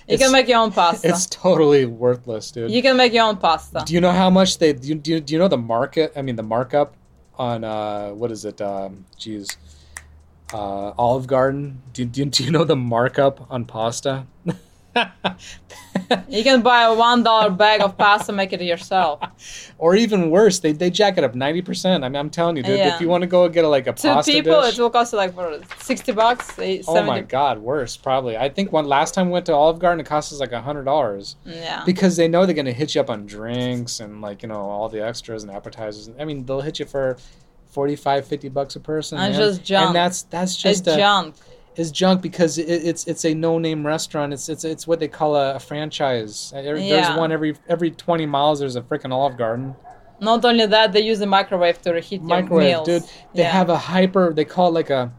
You 0.08 0.18
can 0.18 0.32
make 0.32 0.48
your 0.50 0.60
own 0.60 0.72
pasta. 0.72 1.08
It's 1.08 1.26
totally 1.28 1.86
worthless, 1.86 2.52
dude. 2.52 2.70
You 2.70 2.82
can 2.82 2.98
make 2.98 3.14
your 3.14 3.24
own 3.24 3.38
pasta. 3.38 3.84
Do 3.86 3.94
you 3.94 4.02
know 4.02 4.12
how 4.12 4.30
much 4.30 4.58
they 4.58 4.74
do? 4.74 4.90
You, 4.90 4.96
do, 4.96 5.12
you, 5.12 5.20
do 5.22 5.34
you 5.34 5.40
know 5.40 5.48
the 5.48 5.58
market? 5.58 6.12
I 6.18 6.22
mean, 6.22 6.36
the 6.36 6.44
markup 6.44 6.96
on 7.38 7.64
uh, 7.64 8.10
what 8.10 8.30
is 8.32 8.44
it? 8.44 8.60
Um, 8.62 9.06
geez, 9.18 9.48
uh, 10.54 10.92
Olive 10.98 11.28
Garden. 11.28 11.82
Do, 11.94 12.06
do, 12.06 12.26
do 12.26 12.44
you 12.44 12.52
know 12.52 12.64
the 12.64 12.76
markup 12.76 13.50
on 13.52 13.66
pasta? 13.66 14.26
You 16.28 16.44
can 16.44 16.62
buy 16.62 16.84
a 16.84 16.94
one 16.94 17.24
dollar 17.24 17.50
bag 17.50 17.82
of 17.82 17.98
pasta, 17.98 18.32
make 18.34 18.52
it 18.54 18.62
yourself. 18.62 19.20
or 19.78 19.96
even 19.96 20.30
worse, 20.30 20.60
they, 20.60 20.72
they 20.72 20.90
jack 20.90 21.18
it 21.18 21.24
up 21.24 21.36
ninety 21.36 21.62
percent. 21.62 22.04
I 22.04 22.10
mean, 22.10 22.18
I'm 22.18 22.30
telling 22.30 22.58
you, 22.58 22.64
dude. 22.64 22.78
Yeah. 22.78 22.96
If 22.96 23.02
you 23.02 23.08
want 23.08 23.22
to 23.22 23.28
go 23.28 23.48
get 23.48 23.64
a, 23.64 23.68
like 23.68 23.88
a 23.88 23.94
Two 23.94 24.10
pasta 24.10 24.32
people, 24.32 24.62
dish, 24.62 24.78
it 24.78 24.82
will 24.82 24.90
cost 24.90 25.14
you 25.14 25.18
like 25.18 25.34
sixty 25.80 26.12
bucks, 26.12 26.58
Oh 26.88 27.04
my 27.04 27.22
god, 27.22 27.60
worse 27.60 27.98
probably. 27.98 28.38
I 28.38 28.50
think 28.50 28.72
one 28.72 28.86
last 28.86 29.14
time 29.14 29.28
we 29.28 29.34
went 29.34 29.46
to 29.48 29.54
Olive 29.54 29.80
Garden, 29.80 30.00
it 30.02 30.06
cost 30.06 30.34
us 30.34 30.40
like 30.40 30.52
a 30.52 30.62
hundred 30.62 30.84
dollars. 30.84 31.36
Yeah. 31.46 31.84
because 31.86 32.18
they 32.18 32.28
know 32.28 32.46
they're 32.46 32.56
going 32.56 32.66
to 32.66 32.74
hit 32.74 32.96
you 32.96 33.02
up 33.02 33.10
on 33.10 33.26
drinks 33.26 34.00
and 34.00 34.22
like 34.22 34.44
you 34.44 34.50
know 34.50 34.60
all 34.60 34.90
the 34.90 35.04
extras 35.04 35.44
and 35.44 35.52
appetizers 35.52 36.10
i 36.20 36.26
mean 36.26 36.46
they'll 36.46 36.62
hit 36.62 36.80
you 36.80 36.86
for 36.86 37.18
45 37.72 38.26
50 38.28 38.50
bucks 38.50 38.76
a 38.76 38.80
person 38.80 39.18
And 39.18 39.34
just 39.34 39.64
junk. 39.64 39.88
and 39.88 39.96
that's 39.96 40.24
that's 40.24 40.54
It's 40.54 40.62
just 40.62 40.88
a, 40.88 40.96
junk. 40.96 41.36
is 41.76 41.92
junk 41.92 42.22
because 42.22 42.58
it, 42.58 42.66
it's 42.70 43.06
it's 43.08 43.24
a 43.26 43.34
no 43.34 43.58
name 43.58 43.86
restaurant 43.86 44.34
it's 44.34 44.50
it's 44.50 44.64
it's 44.66 44.86
what 44.88 45.00
they 45.00 45.08
call 45.08 45.36
a, 45.36 45.56
a 45.56 45.60
franchise 45.60 46.52
there- 46.54 46.64
there's 46.76 46.82
Yeah. 46.84 47.18
one 47.18 47.32
every 47.32 47.56
every 47.70 47.92
20 47.92 48.26
miles 48.26 48.60
there's 48.60 48.76
a 48.76 48.82
freaking 48.82 49.12
olive 49.14 49.38
garden 49.38 49.76
Not 50.20 50.46
only 50.46 50.68
that, 50.68 50.92
they 50.94 51.02
use 51.12 51.18
the 51.20 51.26
microwave 51.38 51.82
to 51.84 51.90
reheat 51.94 52.22
microwave 52.22 52.70
your 52.70 52.78
meals. 52.86 52.88
dude 52.88 53.04
they 53.34 53.42
Yeah. 53.44 53.52
have 53.60 53.70
a 53.70 53.78
hyper 53.78 54.34
they 54.34 54.46
call 54.46 54.68
it 54.68 54.74
like 54.82 54.90
a 54.92 55.12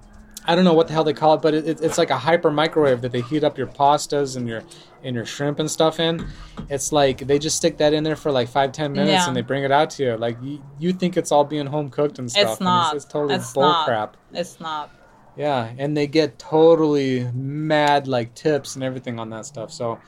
i 0.47 0.55
don't 0.55 0.65
know 0.65 0.73
what 0.75 0.87
the 0.89 0.93
hell 0.93 1.05
they 1.05 1.13
call 1.13 1.35
it 1.35 1.43
but 1.43 1.55
it, 1.55 1.67
it, 1.69 1.81
it's 1.81 1.99
like 1.99 2.11
a 2.11 2.19
hyper 2.19 2.51
microwave 2.51 3.01
that 3.01 3.13
they 3.13 3.21
heat 3.23 3.45
up 3.45 3.57
your 3.59 3.67
pastas 3.67 4.37
and 4.37 4.49
your 4.49 4.63
and 5.05 5.15
your 5.17 5.25
shrimp 5.25 5.59
and 5.59 5.71
stuff 5.71 6.01
in 6.01 6.27
it's 6.69 6.93
like 6.93 7.19
they 7.27 7.39
just 7.39 7.57
stick 7.57 7.77
that 7.79 7.93
in 7.93 8.03
there 8.05 8.17
for 8.17 8.31
like 8.33 8.49
five 8.49 8.73
ten 8.73 8.93
minutes 8.93 9.11
Yeah. 9.11 9.27
and 9.29 9.37
they 9.37 9.43
bring 9.43 9.65
it 9.65 9.71
out 9.73 9.91
to 9.91 10.05
you 10.05 10.17
like 10.17 10.37
you, 10.43 10.63
you 10.79 10.93
think 10.93 11.17
it's 11.17 11.31
all 11.33 11.45
being 11.45 11.67
home 11.67 11.91
cooked 11.91 12.19
and 12.19 12.31
stuff 12.31 12.53
It's 12.53 12.61
not. 12.61 12.95
it's, 12.97 13.05
totally 13.05 13.35
It's 13.35 13.53
bull 13.53 13.63
not. 13.63 13.87
crap 13.87 14.17
It's 14.33 14.59
not. 14.61 14.91
yeah 15.37 15.73
and 15.79 15.97
they 15.97 16.07
get 16.07 16.39
totally 16.39 17.25
mad 17.35 18.07
like 18.09 18.35
tips 18.35 18.75
and 18.77 18.85
everything 18.85 19.19
on 19.19 19.31
that 19.31 19.47
stuff 19.47 19.73
so 19.73 19.99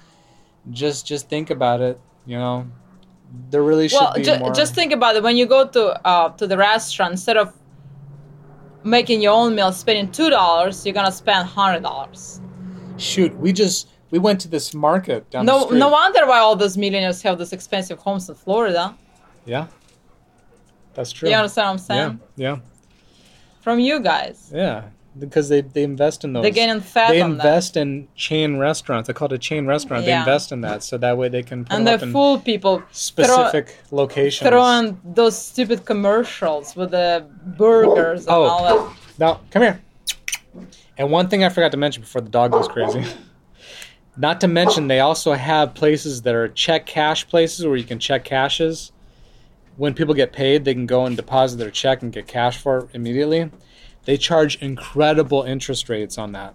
just 0.71 1.07
just 1.07 1.29
think 1.29 1.51
about 1.51 1.81
it 1.81 2.01
you 2.27 2.39
know 2.39 2.67
there 3.51 3.63
really 3.63 3.89
should 3.89 4.01
Well, 4.01 4.15
be 4.15 4.23
ju- 4.23 4.39
more 4.39 4.53
just 4.53 4.75
think 4.77 4.93
about 4.93 5.17
it. 5.17 5.23
When 5.25 5.37
you 5.37 5.45
go 5.47 5.67
to 5.67 6.07
uh, 6.07 6.29
to 6.37 6.47
the 6.47 6.57
restaurant, 6.57 7.11
instead 7.13 7.37
of 7.37 7.53
making 8.85 9.21
your 9.23 9.33
own 9.33 9.55
meal, 9.55 9.73
spending 9.73 10.11
two 10.13 10.31
dollars, 10.31 10.85
you're 10.85 10.95
gonna 10.95 11.13
spend 11.13 11.49
hundred 11.49 11.83
dollars. 11.83 12.41
shoot 12.97 13.37
we 13.39 13.53
just 13.53 13.89
we 14.11 14.19
went 14.19 14.41
to 14.41 14.49
this 14.49 14.73
market 14.75 15.29
down 15.31 15.45
the 15.47 15.53
No, 15.53 15.65
street 15.67 15.79
no 15.79 15.89
wonder 15.89 16.27
why 16.27 16.39
all 16.39 16.55
those 16.55 16.77
millionaires 16.77 17.21
have 17.23 17.39
those 17.39 17.53
expensive 17.53 17.99
homes 17.99 18.29
in 18.29 18.35
Florida. 18.37 18.95
Yeah, 19.47 19.67
that's 20.95 21.11
true. 21.13 21.29
You 21.29 21.35
understand 21.35 21.67
what 21.67 21.91
I'm 21.91 21.97
yeah, 21.97 22.07
saying? 22.07 22.21
yeah, 22.37 22.57
From 23.63 23.81
you 23.81 24.01
guys, 24.01 24.51
yeah. 24.55 24.85
Because 25.17 25.49
they, 25.49 25.61
they 25.61 25.85
invest 25.85 26.25
in 26.25 26.33
those. 26.33 26.43
they're 26.43 26.51
getting 26.51 26.81
fat 26.81 27.11
they 27.11 27.21
on 27.21 27.37
that, 27.37 27.45
invest 27.47 27.77
in 27.77 28.09
chain 28.17 28.57
restaurants. 28.59 29.07
They 29.07 29.13
call 29.13 29.27
it 29.27 29.33
a 29.35 29.39
chain 29.39 29.65
restaurant. 29.67 30.05
They 30.05 30.13
invest 30.13 30.51
in 30.51 30.61
that 30.63 30.83
so 30.83 30.99
that 30.99 31.17
way 31.17 31.29
they 31.29 31.43
can 31.45 31.65
put 31.65 31.73
and 31.73 31.87
they 31.87 31.95
in 31.95 32.11
fool 32.13 32.39
people 32.41 32.83
specific 32.91 33.77
locations. 33.93 34.49
throwing 34.49 35.01
those 35.05 35.41
stupid 35.41 35.85
commercials 35.85 36.75
with 36.75 36.91
the 36.91 37.25
burgers 37.57 38.27
and 38.27 38.35
Oh. 38.35 38.43
all 38.43 38.65
that. 38.89 38.97
Now, 39.19 39.41
come 39.51 39.63
here. 39.63 39.81
And 40.99 41.11
one 41.13 41.29
thing 41.29 41.45
I 41.45 41.49
forgot 41.49 41.71
to 41.73 41.77
mention 41.77 42.03
before 42.03 42.21
the 42.21 42.29
dog 42.31 42.51
goes 42.53 42.67
crazy. 42.67 43.05
Not 44.17 44.41
to 44.43 44.49
mention, 44.49 44.87
they 44.89 45.01
also 45.01 45.33
have 45.33 45.75
places 45.75 46.23
that 46.23 46.35
are 46.35 46.49
check 46.49 46.87
cash 46.87 47.27
places 47.29 47.67
where 47.67 47.77
you 47.77 47.85
can 47.85 47.99
check 47.99 48.25
cashes. 48.25 48.91
when 49.77 49.93
people 49.93 50.15
get 50.15 50.33
paid, 50.33 50.65
they 50.65 50.73
can 50.73 50.87
go 50.87 51.05
and 51.05 51.17
deposit 51.17 51.57
their 51.57 51.71
check 51.71 52.01
and 52.03 52.13
get 52.13 52.29
cash 52.29 52.57
for 52.59 52.79
it 52.79 52.89
immediately. 52.95 53.51
They 54.05 54.17
charge 54.17 54.57
incredible 54.57 55.43
interest 55.43 55.89
rates 55.89 56.19
on 56.19 56.33
that. 56.33 56.55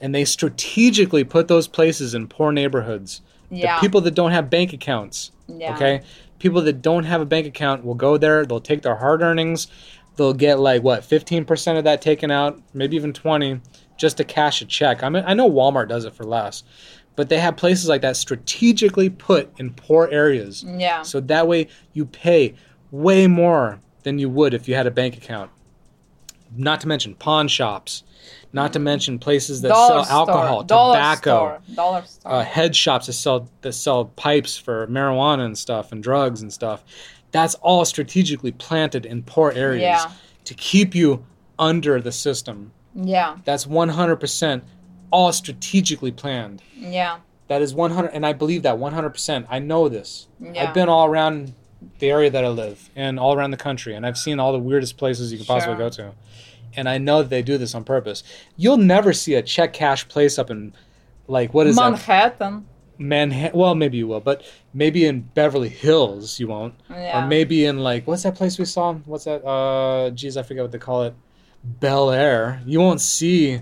And 0.00 0.14
they 0.14 0.24
strategically 0.24 1.24
put 1.24 1.48
those 1.48 1.68
places 1.68 2.14
in 2.14 2.28
poor 2.28 2.52
neighborhoods. 2.52 3.22
Yeah. 3.50 3.76
The 3.76 3.80
people 3.80 4.00
that 4.02 4.14
don't 4.14 4.32
have 4.32 4.50
bank 4.50 4.72
accounts. 4.72 5.30
Yeah. 5.46 5.74
Okay? 5.74 6.02
People 6.38 6.60
that 6.62 6.82
don't 6.82 7.04
have 7.04 7.20
a 7.20 7.26
bank 7.26 7.46
account 7.46 7.84
will 7.84 7.94
go 7.94 8.18
there, 8.18 8.44
they'll 8.44 8.60
take 8.60 8.82
their 8.82 8.96
hard 8.96 9.22
earnings, 9.22 9.68
they'll 10.16 10.34
get 10.34 10.58
like 10.58 10.82
what, 10.82 11.02
15% 11.02 11.78
of 11.78 11.84
that 11.84 12.02
taken 12.02 12.30
out, 12.30 12.60
maybe 12.74 12.96
even 12.96 13.12
20 13.12 13.60
just 13.96 14.18
to 14.18 14.24
cash 14.24 14.60
a 14.60 14.66
check. 14.66 15.02
I 15.02 15.08
mean 15.08 15.24
I 15.26 15.32
know 15.32 15.50
Walmart 15.50 15.88
does 15.88 16.04
it 16.04 16.14
for 16.14 16.24
less. 16.24 16.62
But 17.14 17.30
they 17.30 17.38
have 17.38 17.56
places 17.56 17.88
like 17.88 18.02
that 18.02 18.18
strategically 18.18 19.08
put 19.08 19.58
in 19.58 19.72
poor 19.72 20.06
areas. 20.12 20.62
Yeah. 20.66 21.00
So 21.00 21.20
that 21.20 21.48
way 21.48 21.68
you 21.94 22.04
pay 22.04 22.54
way 22.90 23.26
more 23.26 23.80
than 24.02 24.18
you 24.18 24.28
would 24.28 24.52
if 24.52 24.68
you 24.68 24.74
had 24.74 24.86
a 24.86 24.90
bank 24.90 25.16
account. 25.16 25.50
Not 26.54 26.80
to 26.82 26.88
mention 26.88 27.14
pawn 27.14 27.48
shops, 27.48 28.02
not 28.52 28.72
to 28.74 28.78
mention 28.78 29.18
places 29.18 29.60
that 29.62 29.68
Dollar 29.68 30.04
sell 30.04 30.18
alcohol, 30.20 30.58
store, 30.60 30.64
dollar 30.64 30.94
tobacco, 30.96 31.30
store, 31.64 31.74
dollar 31.74 32.02
store. 32.06 32.32
uh, 32.32 32.44
head 32.44 32.74
shops 32.76 33.06
that 33.06 33.12
sell 33.14 33.48
that 33.62 33.72
sell 33.72 34.06
pipes 34.06 34.56
for 34.56 34.86
marijuana 34.86 35.44
and 35.44 35.56
stuff 35.58 35.92
and 35.92 36.02
drugs 36.02 36.40
and 36.42 36.52
stuff. 36.52 36.84
That's 37.32 37.54
all 37.56 37.84
strategically 37.84 38.52
planted 38.52 39.04
in 39.04 39.22
poor 39.22 39.50
areas 39.52 39.82
Yeah. 39.82 40.10
to 40.44 40.54
keep 40.54 40.94
you 40.94 41.24
under 41.58 42.00
the 42.00 42.12
system. 42.12 42.72
yeah. 42.94 43.36
That's 43.44 43.66
100% 43.66 44.62
all 45.10 45.32
strategically 45.32 46.10
planned. 46.12 46.62
Yeah. 46.74 47.18
That 47.48 47.62
is 47.62 47.74
100, 47.74 48.08
and 48.12 48.24
I 48.26 48.32
believe 48.32 48.62
that 48.62 48.76
100%. 48.78 49.46
I 49.50 49.58
know 49.58 49.88
this. 49.88 50.26
Yeah. 50.40 50.64
I've 50.68 50.74
been 50.74 50.88
all 50.88 51.06
around 51.06 51.52
the 51.98 52.10
area 52.10 52.30
that 52.30 52.44
I 52.44 52.48
live 52.48 52.90
and 52.96 53.20
all 53.20 53.34
around 53.34 53.50
the 53.52 53.56
country, 53.56 53.94
and 53.94 54.04
I've 54.06 54.16
seen 54.18 54.40
all 54.40 54.52
the 54.52 54.58
weirdest 54.58 54.96
places 54.96 55.30
you 55.30 55.38
can 55.38 55.46
possibly 55.46 55.76
go 55.76 55.88
to. 55.90 56.12
And 56.74 56.88
I 56.88 56.98
know 56.98 57.22
that 57.22 57.30
they 57.30 57.42
do 57.42 57.56
this 57.58 57.74
on 57.74 57.84
purpose. 57.84 58.22
You'll 58.56 58.76
never 58.76 59.12
see 59.12 59.34
a 59.34 59.42
check 59.42 59.72
cash 59.72 60.06
place 60.08 60.38
up 60.38 60.50
in, 60.50 60.74
like, 61.26 61.54
what 61.54 61.66
is 61.66 61.76
that? 61.76 61.90
Manhattan. 61.90 62.66
Manhattan. 62.98 63.58
Well, 63.58 63.74
maybe 63.74 63.98
you 63.98 64.06
will, 64.08 64.20
but 64.20 64.42
maybe 64.74 65.04
in 65.06 65.20
Beverly 65.20 65.68
Hills 65.68 66.38
you 66.40 66.48
won't. 66.48 66.74
Yeah. 66.90 67.24
Or 67.24 67.28
maybe 67.28 67.64
in, 67.66 67.78
like, 67.78 68.06
what's 68.06 68.22
that 68.24 68.34
place 68.34 68.58
we 68.58 68.64
saw? 68.64 68.94
What's 68.94 69.24
that? 69.24 69.44
Uh, 69.44 70.10
geez, 70.10 70.36
I 70.36 70.42
forget 70.42 70.64
what 70.64 70.72
they 70.72 70.78
call 70.78 71.02
it. 71.04 71.14
Bel 71.64 72.10
Air. 72.10 72.62
You 72.64 72.80
won't 72.80 73.00
see 73.00 73.54
a 73.54 73.60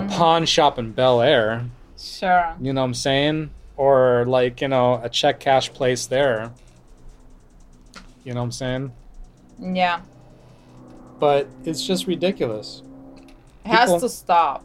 Mm. 0.00 0.10
pawn 0.10 0.46
shop 0.46 0.78
in 0.78 0.92
Bel 0.92 1.20
Air. 1.20 1.66
Sure. 1.98 2.54
You 2.60 2.72
know 2.72 2.80
what 2.82 2.86
I'm 2.86 2.94
saying? 2.94 3.50
Or 3.76 4.24
like, 4.26 4.60
you 4.60 4.68
know, 4.68 5.00
a 5.02 5.08
check 5.08 5.40
cash 5.40 5.72
place 5.72 6.06
there. 6.06 6.52
You 8.24 8.32
know 8.32 8.40
what 8.40 8.44
I'm 8.44 8.52
saying? 8.52 8.92
Yeah. 9.60 10.00
But 11.18 11.48
it's 11.64 11.86
just 11.86 12.06
ridiculous. 12.06 12.82
It 13.64 13.68
has 13.68 13.88
People- 13.88 14.00
to 14.00 14.08
stop. 14.08 14.64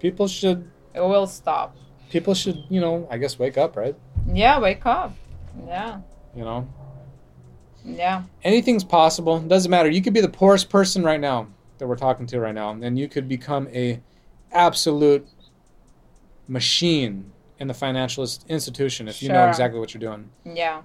People 0.00 0.28
should 0.28 0.70
It 0.94 1.00
will 1.00 1.26
stop. 1.26 1.76
people 2.10 2.34
should, 2.34 2.62
you 2.68 2.80
know, 2.80 3.06
I 3.10 3.18
guess 3.18 3.38
wake 3.38 3.58
up, 3.58 3.76
right? 3.76 3.96
Yeah, 4.32 4.58
wake 4.60 4.84
up. 4.86 5.14
Yeah. 5.66 6.00
You 6.36 6.44
know. 6.44 6.68
Yeah. 7.84 8.24
Anything's 8.44 8.84
possible. 8.84 9.40
Doesn't 9.40 9.70
matter. 9.70 9.88
You 9.90 10.02
could 10.02 10.12
be 10.12 10.20
the 10.20 10.28
poorest 10.28 10.68
person 10.70 11.02
right 11.02 11.20
now 11.20 11.48
that 11.78 11.86
we're 11.86 11.96
talking 11.96 12.26
to 12.26 12.40
right 12.40 12.54
now 12.54 12.70
and 12.70 12.98
you 12.98 13.08
could 13.08 13.28
become 13.28 13.68
a 13.72 14.00
absolute 14.52 15.26
machine 16.46 17.32
in 17.58 17.68
the 17.68 17.74
financialist 17.74 18.46
institution 18.48 19.08
if 19.08 19.22
you 19.22 19.28
know 19.28 19.48
exactly 19.48 19.78
what 19.80 19.92
you're 19.94 20.00
doing. 20.00 20.30
Yeah. 20.44 20.82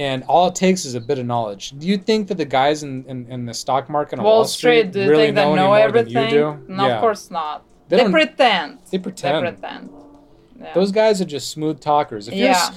And 0.00 0.24
all 0.24 0.48
it 0.48 0.54
takes 0.54 0.86
is 0.86 0.94
a 0.94 1.00
bit 1.00 1.18
of 1.18 1.26
knowledge. 1.26 1.74
Do 1.78 1.86
you 1.86 1.98
think 1.98 2.28
that 2.28 2.38
the 2.38 2.46
guys 2.46 2.82
in, 2.82 3.04
in, 3.04 3.30
in 3.30 3.44
the 3.44 3.52
stock 3.52 3.90
market 3.90 4.18
on 4.18 4.24
Wall, 4.24 4.38
Wall, 4.38 4.44
Street, 4.46 4.92
do 4.92 5.02
you 5.02 5.10
really 5.10 5.24
think 5.26 5.36
they 5.36 5.44
know, 5.44 5.54
know 5.54 5.74
everything? 5.74 6.64
No, 6.68 6.86
yeah. 6.86 6.94
of 6.94 7.00
course 7.02 7.30
not. 7.30 7.64
They 7.88 7.98
They, 7.98 8.10
pretend. 8.10 8.78
They 8.90 8.98
pretend. 8.98 9.46
They 9.46 9.50
pretend. 9.50 9.90
Yeah. 10.58 10.72
Those 10.72 10.90
guys 10.90 11.20
are 11.20 11.26
just 11.26 11.50
smooth 11.50 11.80
talkers. 11.80 12.28
If 12.28 12.34
you're, 12.34 12.48
yeah. 12.48 12.70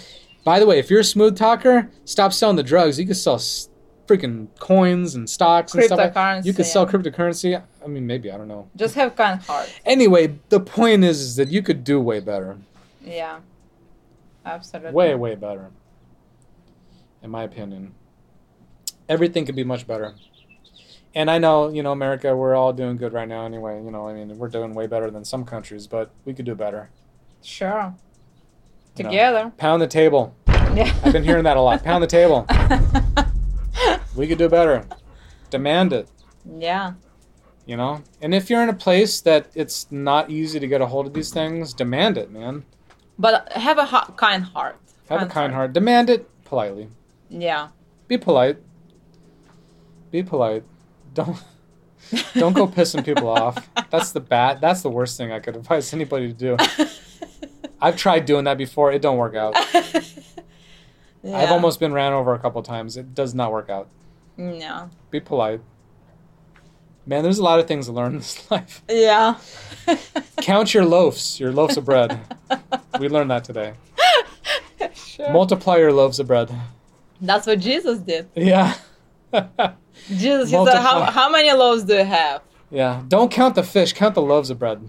by 0.43 0.59
the 0.59 0.65
way, 0.65 0.79
if 0.79 0.89
you're 0.89 0.99
a 0.99 1.05
smooth 1.05 1.37
talker, 1.37 1.89
stop 2.03 2.33
selling 2.33 2.57
the 2.57 2.63
drugs. 2.63 2.99
You 2.99 3.05
can 3.05 3.15
sell 3.15 3.37
freaking 4.05 4.47
coins 4.59 5.15
and 5.15 5.29
stocks 5.29 5.73
and 5.73 5.83
stuff. 5.85 5.97
Like, 5.97 6.13
Cryptocurrency. 6.13 6.45
you 6.45 6.53
could 6.53 6.65
sell 6.65 6.83
yeah. 6.83 6.91
cryptocurrency. 6.91 7.63
I 7.81 7.87
mean, 7.87 8.05
maybe 8.05 8.31
I 8.31 8.37
don't 8.37 8.49
know. 8.49 8.67
Just 8.75 8.95
have 8.95 9.15
kind 9.15 9.39
heart. 9.41 9.73
Anyway, 9.85 10.39
the 10.49 10.59
point 10.59 11.05
is, 11.05 11.21
is 11.21 11.35
that 11.37 11.47
you 11.47 11.61
could 11.61 11.85
do 11.85 12.01
way 12.01 12.19
better. 12.19 12.57
Yeah. 13.01 13.39
Absolutely. 14.45 14.91
Way, 14.91 15.15
way 15.15 15.35
better. 15.35 15.71
In 17.23 17.31
my 17.31 17.43
opinion, 17.43 17.95
everything 19.09 19.45
could 19.45 19.55
be 19.55 19.63
much 19.63 19.87
better. 19.87 20.13
And 21.15 21.31
I 21.31 21.37
know, 21.37 21.69
you 21.69 21.81
know, 21.81 21.91
America, 21.91 22.35
we're 22.35 22.55
all 22.55 22.73
doing 22.73 22.97
good 22.97 23.13
right 23.13 23.27
now 23.27 23.45
anyway. 23.45 23.81
You 23.83 23.91
know, 23.91 24.07
I 24.07 24.13
mean, 24.13 24.37
we're 24.37 24.49
doing 24.49 24.73
way 24.73 24.87
better 24.87 25.09
than 25.09 25.23
some 25.23 25.45
countries, 25.45 25.87
but 25.87 26.11
we 26.25 26.33
could 26.33 26.45
do 26.45 26.53
better. 26.53 26.89
Sure. 27.41 27.95
You 28.97 29.03
know. 29.05 29.09
Together. 29.09 29.53
Pound 29.57 29.81
the 29.81 29.87
table. 29.87 30.35
Yeah. 30.47 30.93
I've 31.03 31.13
been 31.13 31.23
hearing 31.23 31.43
that 31.45 31.57
a 31.57 31.61
lot. 31.61 31.83
Pound 31.83 32.03
the 32.03 32.07
table. 32.07 32.45
We 34.15 34.27
could 34.27 34.37
do 34.37 34.47
better. 34.47 34.85
Demand 35.49 35.91
it, 35.91 36.07
yeah. 36.59 36.93
you 37.65 37.75
know? 37.75 38.03
And 38.21 38.33
if 38.33 38.49
you're 38.49 38.61
in 38.61 38.69
a 38.69 38.73
place 38.73 39.21
that 39.21 39.47
it's 39.55 39.91
not 39.91 40.29
easy 40.29 40.59
to 40.59 40.67
get 40.67 40.81
a 40.81 40.87
hold 40.87 41.07
of 41.07 41.13
these 41.13 41.31
things, 41.31 41.73
demand 41.73 42.17
it, 42.17 42.31
man. 42.31 42.63
But 43.17 43.51
have 43.53 43.77
a 43.77 43.85
ha- 43.85 44.13
kind 44.15 44.43
heart. 44.43 44.77
Have 45.09 45.23
a 45.23 45.25
kind 45.25 45.53
heart. 45.53 45.73
Demand 45.73 46.09
it 46.09 46.29
politely. 46.45 46.89
Yeah. 47.33 47.69
Be 48.07 48.17
polite. 48.17 48.57
Be 50.11 50.21
polite. 50.23 50.63
Don't 51.13 51.37
don't 52.33 52.53
go 52.53 52.67
pissing 52.67 53.03
people 53.03 53.29
off. 53.29 53.69
That's 53.89 54.11
the 54.11 54.19
bad. 54.19 54.61
That's 54.61 54.81
the 54.81 54.89
worst 54.89 55.17
thing 55.17 55.31
I 55.31 55.39
could 55.39 55.55
advise 55.55 55.93
anybody 55.93 56.27
to 56.27 56.33
do. 56.33 56.57
I've 57.81 57.97
tried 57.97 58.25
doing 58.25 58.45
that 58.45 58.57
before. 58.57 58.91
It 58.91 59.01
don't 59.01 59.17
work 59.17 59.35
out. 59.35 59.55
yeah. 61.23 61.37
I've 61.37 61.51
almost 61.51 61.79
been 61.79 61.91
ran 61.91 62.13
over 62.13 62.33
a 62.33 62.39
couple 62.39 62.61
times. 62.61 62.97
It 62.97 63.13
does 63.13 63.33
not 63.33 63.51
work 63.51 63.69
out. 63.69 63.89
Yeah. 64.37 64.89
Be 65.09 65.19
polite. 65.19 65.61
Man, 67.05 67.23
there's 67.23 67.39
a 67.39 67.43
lot 67.43 67.59
of 67.59 67.67
things 67.67 67.87
to 67.87 67.91
learn 67.91 68.13
in 68.13 68.17
this 68.19 68.49
life. 68.51 68.81
Yeah. 68.87 69.37
Count 70.37 70.73
your 70.73 70.85
loaves, 70.85 71.39
your 71.39 71.51
loaves 71.51 71.75
of 71.75 71.83
bread. 71.83 72.17
We 72.99 73.09
learned 73.09 73.31
that 73.31 73.43
today. 73.43 73.73
sure. 74.93 75.29
Multiply 75.31 75.77
your 75.77 75.91
loaves 75.91 76.19
of 76.19 76.27
bread. 76.27 76.49
That's 77.23 77.47
what 77.47 77.59
Jesus 77.59 77.99
did. 77.99 78.29
Yeah. 78.35 78.75
Jesus, 80.07 80.49
said, 80.51 80.67
how, 80.77 81.03
how 81.03 81.29
many 81.29 81.51
loaves 81.53 81.83
do 81.83 81.95
you 81.95 82.03
have? 82.03 82.41
yeah. 82.69 83.01
Don't 83.07 83.31
count 83.31 83.55
the 83.55 83.63
fish, 83.63 83.93
count 83.93 84.13
the 84.15 84.21
loaves 84.21 84.49
of 84.49 84.59
bread. 84.59 84.81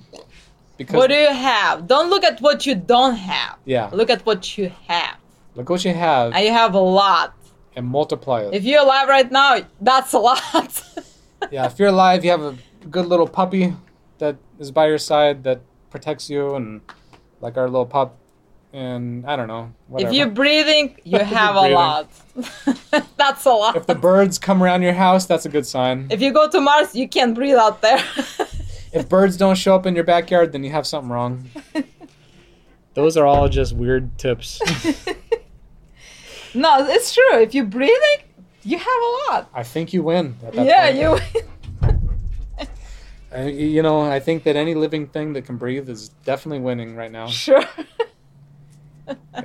Because 0.77 0.97
What 0.97 1.09
do 1.11 1.15
you 1.16 1.32
have? 1.32 1.86
Don't 1.86 2.11
look 2.11 2.24
at 2.24 2.40
what 2.40 2.66
you 2.66 2.74
don't 2.74 3.15
have. 3.15 3.56
yeah, 3.65 3.89
Look 3.93 4.11
at 4.11 4.27
what 4.27 4.59
you 4.59 4.73
have. 4.89 5.16
look 5.55 5.69
what 5.70 5.85
you 5.85 5.94
have 5.94 6.32
And 6.35 6.44
you 6.44 6.51
have 6.52 6.74
a 6.74 6.81
lot. 6.81 7.35
and 7.77 7.86
multiply 7.86 8.40
it. 8.43 8.55
If 8.55 8.65
you're 8.65 8.82
alive 8.82 9.09
right 9.09 9.31
now, 9.31 9.61
that's 9.81 10.12
a 10.12 10.19
lot. 10.19 10.82
yeah, 11.52 11.66
if 11.66 11.78
you're 11.78 11.89
alive, 11.89 12.24
you 12.24 12.31
have 12.32 12.43
a 12.43 12.56
good 12.90 13.06
little 13.06 13.28
puppy 13.28 13.74
that 14.19 14.36
is 14.59 14.70
by 14.73 14.86
your 14.89 14.98
side 14.98 15.44
that 15.44 15.61
protects 15.90 16.28
you 16.28 16.55
and 16.56 16.81
like 17.40 17.56
our 17.56 17.66
little 17.69 17.86
pup 17.86 18.19
and 18.74 19.24
I 19.24 19.36
don't 19.36 19.46
know. 19.46 19.72
Whatever. 19.86 20.10
if 20.10 20.16
you're 20.16 20.28
breathing, 20.28 20.98
you 21.05 21.20
have 21.20 21.55
a 21.55 21.68
lot. 21.68 22.10
that's 23.16 23.44
a 23.46 23.52
lot. 23.52 23.76
if 23.76 23.86
the 23.86 23.94
birds 23.94 24.38
come 24.38 24.62
around 24.62 24.82
your 24.82 24.92
house, 24.92 25.26
that's 25.26 25.46
a 25.46 25.48
good 25.48 25.64
sign. 25.64 26.09
If 26.10 26.20
you 26.20 26.32
go 26.32 26.51
to 26.51 26.60
Mars, 26.60 26.94
you 26.94 27.09
can't 27.09 27.34
breathe 27.34 27.56
out 27.56 27.80
there. 27.80 28.02
If 28.92 29.09
birds 29.09 29.36
don't 29.36 29.56
show 29.56 29.74
up 29.74 29.86
in 29.86 29.96
your 29.96 30.05
backyard, 30.05 30.52
then 30.52 30.62
you 30.62 30.70
have 30.70 30.86
something 30.86 31.10
wrong. 31.10 31.51
Those 32.94 33.16
are 33.16 33.26
all 33.26 33.48
just 33.48 33.74
weird 33.74 34.16
tips. 34.18 34.60
no, 36.55 36.86
it's 36.86 37.12
true. 37.12 37.40
If 37.40 37.56
you're 37.56 37.64
breathing, 37.64 38.18
you 38.62 38.78
have 38.78 38.86
a 38.86 39.32
lot. 39.32 39.51
I 39.52 39.64
think 39.64 39.92
you 39.92 40.05
win. 40.05 40.36
Yeah, 40.52 40.92
point. 40.92 41.22
you. 41.34 41.88
I, 43.34 43.48
you 43.48 43.82
know, 43.82 44.01
I 44.02 44.20
think 44.20 44.44
that 44.44 44.55
any 44.55 44.76
living 44.76 45.09
thing 45.09 45.32
that 45.32 45.44
can 45.44 45.56
breathe 45.56 45.88
is 45.88 46.10
definitely 46.24 46.60
winning 46.60 46.94
right 46.94 47.10
now. 47.10 47.26
sure. 47.26 47.64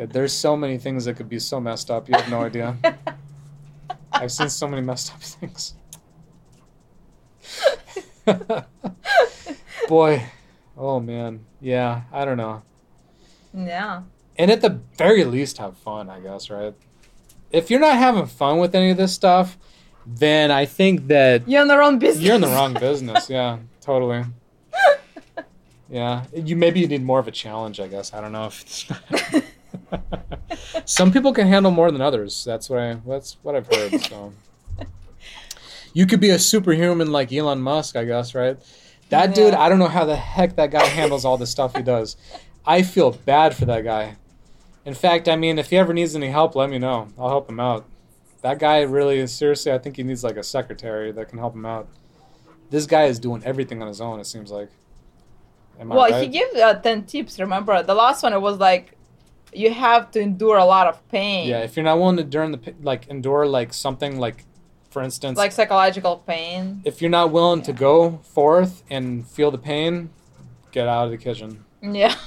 There's 0.09 0.33
so 0.33 0.55
many 0.55 0.77
things 0.77 1.05
that 1.05 1.15
could 1.15 1.29
be 1.29 1.39
so 1.39 1.59
messed 1.59 1.89
up. 1.91 2.07
You 2.09 2.15
have 2.15 2.29
no 2.29 2.41
idea. 2.41 2.77
I've 4.11 4.31
seen 4.31 4.49
so 4.49 4.67
many 4.67 4.81
messed 4.81 5.13
up 5.13 5.21
things. 5.21 5.73
Boy, 9.87 10.23
oh 10.77 10.99
man, 10.99 11.45
yeah, 11.59 12.01
I 12.11 12.25
don't 12.25 12.37
know. 12.37 12.61
yeah. 13.53 14.03
And 14.37 14.49
at 14.51 14.61
the 14.61 14.79
very 14.97 15.25
least, 15.25 15.57
have 15.57 15.75
fun, 15.77 16.09
I 16.09 16.19
guess, 16.21 16.49
right? 16.49 16.73
If 17.51 17.69
you're 17.69 17.79
not 17.81 17.97
having 17.97 18.25
fun 18.27 18.59
with 18.59 18.73
any 18.73 18.91
of 18.91 18.97
this 18.97 19.11
stuff, 19.13 19.57
then 20.05 20.49
I 20.51 20.65
think 20.65 21.07
that 21.07 21.47
You're 21.49 21.61
in 21.63 21.67
the 21.67 21.77
wrong 21.77 21.99
business. 21.99 22.23
you're 22.23 22.35
in 22.35 22.41
the 22.41 22.47
wrong 22.47 22.73
business. 22.73 23.29
Yeah, 23.29 23.57
totally. 23.81 24.23
Yeah, 25.89 26.25
you 26.33 26.55
maybe 26.55 26.79
you 26.81 26.87
need 26.87 27.03
more 27.03 27.19
of 27.19 27.27
a 27.27 27.31
challenge. 27.31 27.79
I 27.79 27.87
guess 27.87 28.13
I 28.13 28.21
don't 28.21 28.31
know 28.31 28.45
if. 28.45 28.61
It's 28.61 28.85
Some 30.85 31.11
people 31.11 31.33
can 31.33 31.47
handle 31.47 31.71
more 31.71 31.91
than 31.91 32.01
others. 32.01 32.43
That's 32.43 32.69
what 32.69 32.79
I. 32.79 32.93
That's 33.05 33.37
what 33.41 33.55
I've 33.55 33.67
heard. 33.67 33.99
So, 34.01 34.33
you 35.93 36.05
could 36.05 36.19
be 36.19 36.29
a 36.29 36.39
superhuman 36.39 37.11
like 37.11 37.33
Elon 37.33 37.61
Musk, 37.61 37.95
I 37.95 38.05
guess, 38.05 38.35
right? 38.35 38.57
That 39.09 39.33
dude, 39.33 39.55
I 39.55 39.69
don't 39.69 39.79
know 39.79 39.87
how 39.87 40.05
the 40.05 40.15
heck 40.15 40.55
that 40.57 40.69
guy 40.69 40.85
handles 40.85 41.25
all 41.25 41.37
the 41.37 41.47
stuff 41.47 41.75
he 41.75 41.81
does. 41.81 42.15
I 42.65 42.83
feel 42.83 43.11
bad 43.11 43.55
for 43.55 43.65
that 43.65 43.83
guy. 43.83 44.17
In 44.85 44.93
fact, 44.93 45.27
I 45.27 45.35
mean, 45.35 45.57
if 45.57 45.71
he 45.71 45.77
ever 45.77 45.93
needs 45.93 46.15
any 46.15 46.29
help, 46.29 46.55
let 46.55 46.69
me 46.69 46.77
know. 46.77 47.07
I'll 47.17 47.29
help 47.29 47.49
him 47.49 47.59
out. 47.59 47.85
That 48.41 48.59
guy 48.59 48.81
really, 48.81 49.25
seriously, 49.27 49.71
I 49.71 49.79
think 49.79 49.97
he 49.97 50.03
needs 50.03 50.23
like 50.23 50.37
a 50.37 50.43
secretary 50.43 51.11
that 51.11 51.29
can 51.29 51.39
help 51.39 51.55
him 51.55 51.65
out. 51.65 51.87
This 52.69 52.85
guy 52.85 53.05
is 53.05 53.19
doing 53.19 53.43
everything 53.43 53.81
on 53.81 53.87
his 53.87 53.99
own. 53.99 54.19
It 54.19 54.25
seems 54.25 54.51
like. 54.51 54.69
Am 55.79 55.89
well, 55.89 56.09
right? 56.11 56.21
he 56.23 56.27
gave 56.27 56.47
uh, 56.55 56.73
10 56.75 57.05
tips, 57.05 57.39
remember? 57.39 57.81
The 57.83 57.93
last 57.95 58.21
one, 58.23 58.33
it 58.33 58.41
was 58.41 58.57
like, 58.57 58.95
you 59.53 59.73
have 59.73 60.11
to 60.11 60.19
endure 60.19 60.57
a 60.57 60.65
lot 60.65 60.87
of 60.87 61.07
pain. 61.09 61.47
Yeah, 61.47 61.59
if 61.59 61.75
you're 61.75 61.85
not 61.85 61.97
willing 61.97 62.17
to 62.17 62.23
endure 62.23 62.47
the 62.51 62.73
like 62.81 63.07
endure 63.07 63.45
like 63.47 63.73
something 63.73 64.19
like, 64.19 64.45
for 64.91 65.01
instance, 65.01 65.37
Like 65.37 65.51
psychological 65.51 66.17
pain. 66.17 66.81
if 66.85 67.01
you're 67.01 67.09
not 67.09 67.31
willing 67.31 67.61
to 67.63 67.73
go 67.73 68.17
forth 68.23 68.83
and 68.89 69.25
feel 69.27 69.49
the 69.51 69.57
pain, 69.57 70.09
get 70.71 70.87
out 70.87 71.05
of 71.05 71.11
the 71.11 71.17
kitchen. 71.17 71.65
Yeah. 71.81 72.15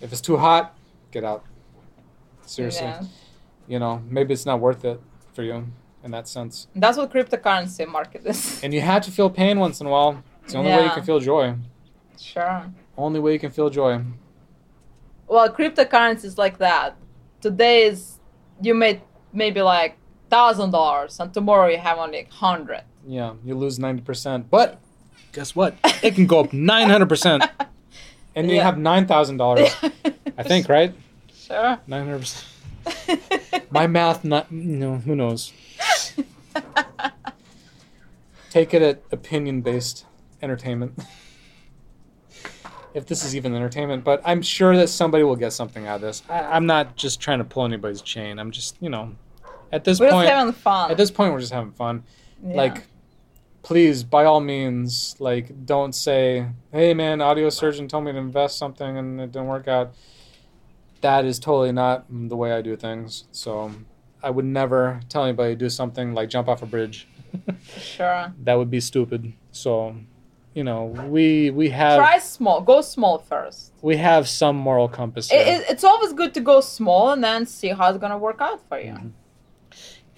If 0.00 0.12
it's 0.12 0.20
too 0.20 0.36
hot, 0.36 0.76
get 1.10 1.24
out. 1.24 1.44
Seriously, 2.46 2.86
Yeah. 2.86 3.02
you 3.66 3.78
know 3.78 4.00
maybe 4.08 4.32
it's 4.32 4.46
not 4.46 4.60
worth 4.60 4.84
it 4.84 5.00
for 5.34 5.42
you 5.42 5.66
in 6.04 6.10
that 6.12 6.28
sense. 6.28 6.68
That's 6.74 6.96
what 6.96 7.12
cryptocurrency 7.12 7.86
market 7.86 8.24
is. 8.24 8.62
And 8.62 8.72
you 8.72 8.80
have 8.80 9.02
to 9.06 9.10
feel 9.10 9.28
pain 9.28 9.58
once 9.58 9.80
in 9.80 9.86
a 9.86 9.90
while. 9.90 10.22
It's 10.48 10.54
the 10.54 10.60
only 10.60 10.70
way 10.72 10.84
you 10.84 10.90
can 10.92 11.02
feel 11.02 11.20
joy. 11.20 11.54
Sure. 12.18 12.64
Only 12.96 13.20
way 13.20 13.34
you 13.34 13.38
can 13.38 13.50
feel 13.50 13.68
joy. 13.68 14.00
Well, 15.26 15.46
cryptocurrency 15.52 16.24
is 16.24 16.38
like 16.38 16.56
that. 16.56 16.96
Today 17.42 17.82
is 17.82 18.18
you 18.62 18.74
made 18.74 19.02
maybe 19.34 19.60
like 19.60 19.98
thousand 20.30 20.70
dollars, 20.70 21.20
and 21.20 21.34
tomorrow 21.34 21.66
you 21.68 21.76
have 21.76 21.98
only 21.98 22.26
hundred. 22.30 22.84
Yeah, 23.06 23.34
you 23.44 23.54
lose 23.56 23.78
ninety 23.78 24.00
percent, 24.00 24.48
but 24.48 24.80
guess 25.32 25.54
what? 25.54 25.76
It 26.02 26.14
can 26.14 26.26
go 26.26 26.40
up 26.40 26.52
nine 26.54 26.88
hundred 26.88 27.10
percent, 27.10 27.44
and 28.34 28.48
you 28.48 28.56
Yeah. 28.56 28.62
have 28.64 28.78
nine 28.78 29.06
thousand 29.06 29.36
dollars. 29.36 29.68
I 30.38 30.44
think, 30.44 30.66
right? 30.76 30.94
Sure. 31.34 31.78
Nine 31.86 32.06
hundred 32.06 32.20
percent. 32.20 33.70
My 33.70 33.86
math, 33.86 34.24
not 34.24 34.50
you 34.50 34.76
know, 34.80 34.96
who 34.96 35.14
knows. 35.14 35.52
Take 38.48 38.72
it 38.72 38.80
at 38.80 39.02
opinion 39.12 39.60
based 39.60 40.06
entertainment. 40.42 40.98
if 42.94 43.06
this 43.06 43.24
is 43.24 43.36
even 43.36 43.54
entertainment, 43.54 44.04
but 44.04 44.20
I'm 44.24 44.42
sure 44.42 44.76
that 44.76 44.88
somebody 44.88 45.24
will 45.24 45.36
get 45.36 45.52
something 45.52 45.86
out 45.86 45.96
of 45.96 46.00
this. 46.02 46.22
I, 46.28 46.40
I'm 46.40 46.66
not 46.66 46.96
just 46.96 47.20
trying 47.20 47.38
to 47.38 47.44
pull 47.44 47.64
anybody's 47.64 48.02
chain. 48.02 48.38
I'm 48.38 48.50
just, 48.50 48.76
you 48.80 48.88
know, 48.88 49.14
at 49.70 49.84
this 49.84 50.00
We're 50.00 50.10
point, 50.10 50.26
just 50.28 50.34
having 50.36 50.52
fun. 50.52 50.90
at 50.90 50.96
this 50.96 51.10
point, 51.10 51.32
we're 51.32 51.40
just 51.40 51.52
having 51.52 51.72
fun. 51.72 52.04
Yeah. 52.44 52.56
Like, 52.56 52.86
please, 53.62 54.02
by 54.02 54.24
all 54.24 54.40
means, 54.40 55.16
like, 55.18 55.66
don't 55.66 55.94
say, 55.94 56.46
"Hey, 56.72 56.94
man, 56.94 57.20
audio 57.20 57.50
surgeon 57.50 57.88
told 57.88 58.04
me 58.04 58.12
to 58.12 58.18
invest 58.18 58.56
something 58.58 58.96
and 58.96 59.20
it 59.20 59.32
didn't 59.32 59.48
work 59.48 59.68
out." 59.68 59.94
That 61.00 61.24
is 61.24 61.38
totally 61.38 61.72
not 61.72 62.06
the 62.10 62.36
way 62.36 62.52
I 62.52 62.62
do 62.62 62.74
things. 62.76 63.24
So, 63.30 63.72
I 64.22 64.30
would 64.30 64.44
never 64.44 65.00
tell 65.08 65.24
anybody 65.24 65.52
to 65.52 65.56
do 65.56 65.68
something 65.68 66.14
like 66.14 66.28
jump 66.28 66.48
off 66.48 66.62
a 66.62 66.66
bridge. 66.66 67.06
sure. 67.78 68.32
that 68.42 68.54
would 68.54 68.70
be 68.70 68.80
stupid. 68.80 69.32
So, 69.52 69.94
you 70.58 70.64
know, 70.70 70.80
we 71.16 71.26
we 71.60 71.66
have 71.82 71.96
Try 72.04 72.18
small. 72.36 72.58
Go 72.72 72.76
small 72.94 73.16
first. 73.32 73.60
we 73.90 73.94
have 74.10 74.24
some 74.40 74.56
moral 74.68 74.88
compass 74.98 75.24
It, 75.30 75.64
it's 75.72 75.84
always 75.90 76.12
good 76.20 76.32
to 76.38 76.42
go 76.52 76.56
small 76.78 77.04
and 77.14 77.22
then 77.28 77.40
see 77.58 77.68
how 77.76 77.84
it's 77.90 78.00
gonna 78.04 78.22
work 78.28 78.40
out 78.48 78.60
for 78.68 78.78
you. 78.86 78.96
Mhm. 78.98 79.10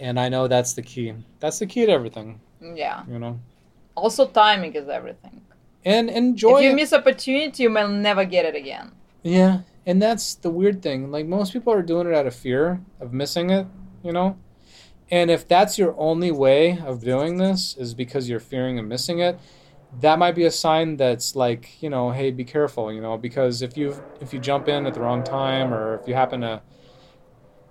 and 0.07 0.15
I 0.25 0.27
know 0.35 0.43
that's 0.55 0.73
the 0.79 0.85
key. 0.93 1.09
That's 1.43 1.59
the 1.63 1.67
key 1.73 1.85
to 1.89 1.93
everything. 1.99 2.29
Yeah. 2.85 2.99
You 3.13 3.19
know, 3.23 3.35
Also, 4.03 4.23
timing 4.43 4.73
is 4.81 4.89
everything. 5.01 5.37
and 5.95 6.05
enjoy. 6.23 6.57
if 6.59 6.65
you 6.65 6.71
it. 6.75 6.81
miss 6.81 6.93
opportunity, 7.01 7.59
you 7.65 7.71
may 7.77 7.87
never 8.09 8.25
get 8.37 8.43
it 8.51 8.57
again. 8.63 8.87
Yeah, 9.23 9.55
and 9.89 9.97
that's 10.05 10.27
the 10.45 10.51
weird 10.61 10.79
thing. 10.87 10.99
Like 11.17 11.27
most 11.39 11.49
people 11.55 11.71
are 11.79 11.87
doing 11.93 12.07
it 12.11 12.15
out 12.19 12.27
of 12.31 12.35
fear 12.47 12.65
of 13.03 13.09
missing 13.23 13.47
it, 13.59 13.67
you 14.07 14.13
know? 14.17 14.29
And 15.19 15.27
if 15.37 15.43
that's 15.55 15.75
your 15.83 15.93
only 16.09 16.31
way 16.47 16.63
of 16.91 16.95
doing 17.13 17.33
this 17.45 17.61
is 17.83 17.91
because 18.03 18.23
you're 18.31 18.47
fearing 18.53 18.79
of 18.79 18.85
missing 18.95 19.19
it, 19.29 19.35
that 19.99 20.19
might 20.19 20.37
be 20.37 20.45
a 20.45 20.51
sign 20.51 20.97
that's 20.97 21.35
like, 21.35 21.83
you 21.83 21.91
know, 21.91 22.11
hey, 22.11 22.31
be 22.31 22.45
careful, 22.45 22.93
you 22.93 23.01
know, 23.01 23.19
because 23.19 23.63
if 23.63 23.77
you 23.77 23.95
if 24.21 24.33
you 24.33 24.39
jump 24.39 24.69
in 24.69 24.87
at 24.87 24.95
the 24.95 25.01
wrong 25.01 25.25
time 25.25 25.75
or 25.75 25.99
if 26.01 26.07
you 26.07 26.15
happen 26.15 26.43
to 26.43 26.63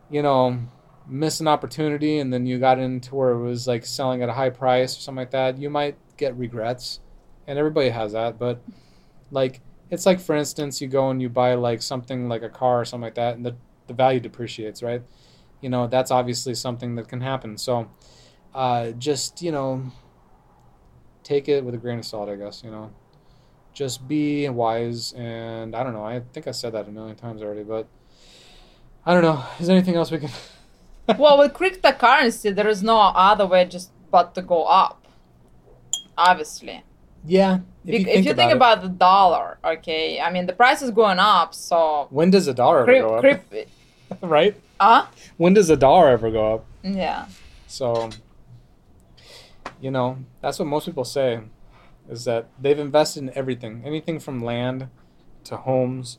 you 0.09 0.21
know, 0.21 0.59
miss 1.07 1.39
an 1.39 1.47
opportunity 1.47 2.19
and 2.19 2.33
then 2.33 2.45
you 2.45 2.59
got 2.59 2.79
into 2.79 3.15
where 3.15 3.31
it 3.31 3.41
was 3.41 3.67
like 3.67 3.85
selling 3.85 4.21
at 4.23 4.29
a 4.29 4.33
high 4.33 4.49
price 4.49 4.97
or 4.97 5.01
something 5.01 5.19
like 5.19 5.31
that, 5.31 5.57
you 5.57 5.69
might 5.69 5.95
get 6.17 6.35
regrets. 6.35 6.99
And 7.47 7.57
everybody 7.57 7.89
has 7.89 8.11
that, 8.13 8.37
but 8.37 8.61
like 9.31 9.61
it's 9.89 10.05
like 10.05 10.19
for 10.19 10.35
instance 10.35 10.81
you 10.81 10.87
go 10.87 11.09
and 11.09 11.21
you 11.21 11.29
buy 11.29 11.55
like 11.55 11.81
something 11.81 12.27
like 12.27 12.43
a 12.43 12.49
car 12.49 12.81
or 12.81 12.85
something 12.85 13.05
like 13.05 13.15
that 13.15 13.35
and 13.35 13.45
the, 13.45 13.55
the 13.87 13.93
value 13.93 14.19
depreciates 14.19 14.83
right 14.83 15.01
you 15.61 15.69
know 15.69 15.87
that's 15.87 16.11
obviously 16.11 16.53
something 16.53 16.95
that 16.95 17.07
can 17.07 17.21
happen 17.21 17.57
so 17.57 17.89
uh, 18.53 18.91
just 18.91 19.41
you 19.41 19.51
know 19.51 19.91
take 21.23 21.47
it 21.47 21.63
with 21.63 21.73
a 21.75 21.77
grain 21.77 21.99
of 21.99 22.05
salt 22.05 22.29
i 22.29 22.35
guess 22.35 22.63
you 22.63 22.71
know. 22.71 22.91
Just 23.71 24.07
be 24.07 24.49
wise 24.49 25.13
and 25.13 25.75
i 25.75 25.83
don't 25.83 25.93
know 25.93 26.03
i 26.03 26.21
think 26.33 26.47
i 26.47 26.51
said 26.51 26.73
that 26.73 26.87
a 26.87 26.91
million 26.91 27.15
times 27.15 27.41
already 27.41 27.63
but 27.63 27.87
i 29.05 29.13
don't 29.13 29.21
know 29.23 29.41
is 29.59 29.67
there 29.67 29.75
anything 29.75 29.95
else 29.95 30.11
we 30.11 30.17
can 30.17 30.29
well, 31.17 31.39
with 31.39 31.53
cryptocurrency, 31.53 32.53
there 32.53 32.67
is 32.67 32.83
no 32.83 32.99
other 32.99 33.45
way 33.47 33.65
just 33.65 33.91
but 34.11 34.35
to 34.35 34.41
go 34.41 34.63
up. 34.65 35.07
Obviously, 36.17 36.83
yeah 37.25 37.59
if, 37.85 38.05
if 38.07 38.25
you 38.25 38.33
think, 38.33 38.51
it. 38.51 38.57
about 38.57 38.81
the 38.81 38.89
dollar, 38.89 39.57
okay, 39.63 40.19
I 40.19 40.31
mean 40.31 40.45
the 40.45 40.53
price 40.53 40.81
is 40.81 40.91
going 40.91 41.17
up, 41.17 41.55
so 41.55 42.07
when 42.09 42.29
does 42.29 42.47
a 42.47 42.53
dollar 42.53 42.81
ever 42.81 43.07
go 43.07 43.15
up? 43.15 43.23
cryp, 43.23 43.67
right? 44.21 44.55
Uh, 44.79 45.05
when 45.37 45.53
does 45.53 45.69
a 45.69 45.77
dollar 45.77 46.09
ever 46.09 46.29
go 46.29 46.55
up? 46.55 46.65
Yeah, 46.83 47.27
So, 47.67 48.09
you 49.81 49.91
know, 49.91 50.17
that's 50.41 50.59
what 50.59 50.67
most 50.67 50.85
people 50.85 51.05
say 51.05 51.41
is 52.09 52.25
that 52.25 52.47
they've 52.59 52.79
invested 52.79 53.23
in 53.23 53.31
everything, 53.35 53.81
anything 53.85 54.19
from 54.19 54.43
land 54.43 54.89
to 55.45 55.57
homes 55.57 56.17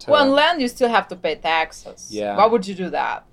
to 0.00 0.10
well, 0.10 0.22
on 0.22 0.30
land 0.32 0.60
you 0.60 0.68
still 0.68 0.88
have 0.88 1.08
to 1.08 1.16
pay 1.16 1.34
taxes. 1.36 2.08
Yeah. 2.10 2.36
why 2.36 2.46
would 2.46 2.66
you 2.66 2.74
do 2.74 2.90
that? 2.90 3.24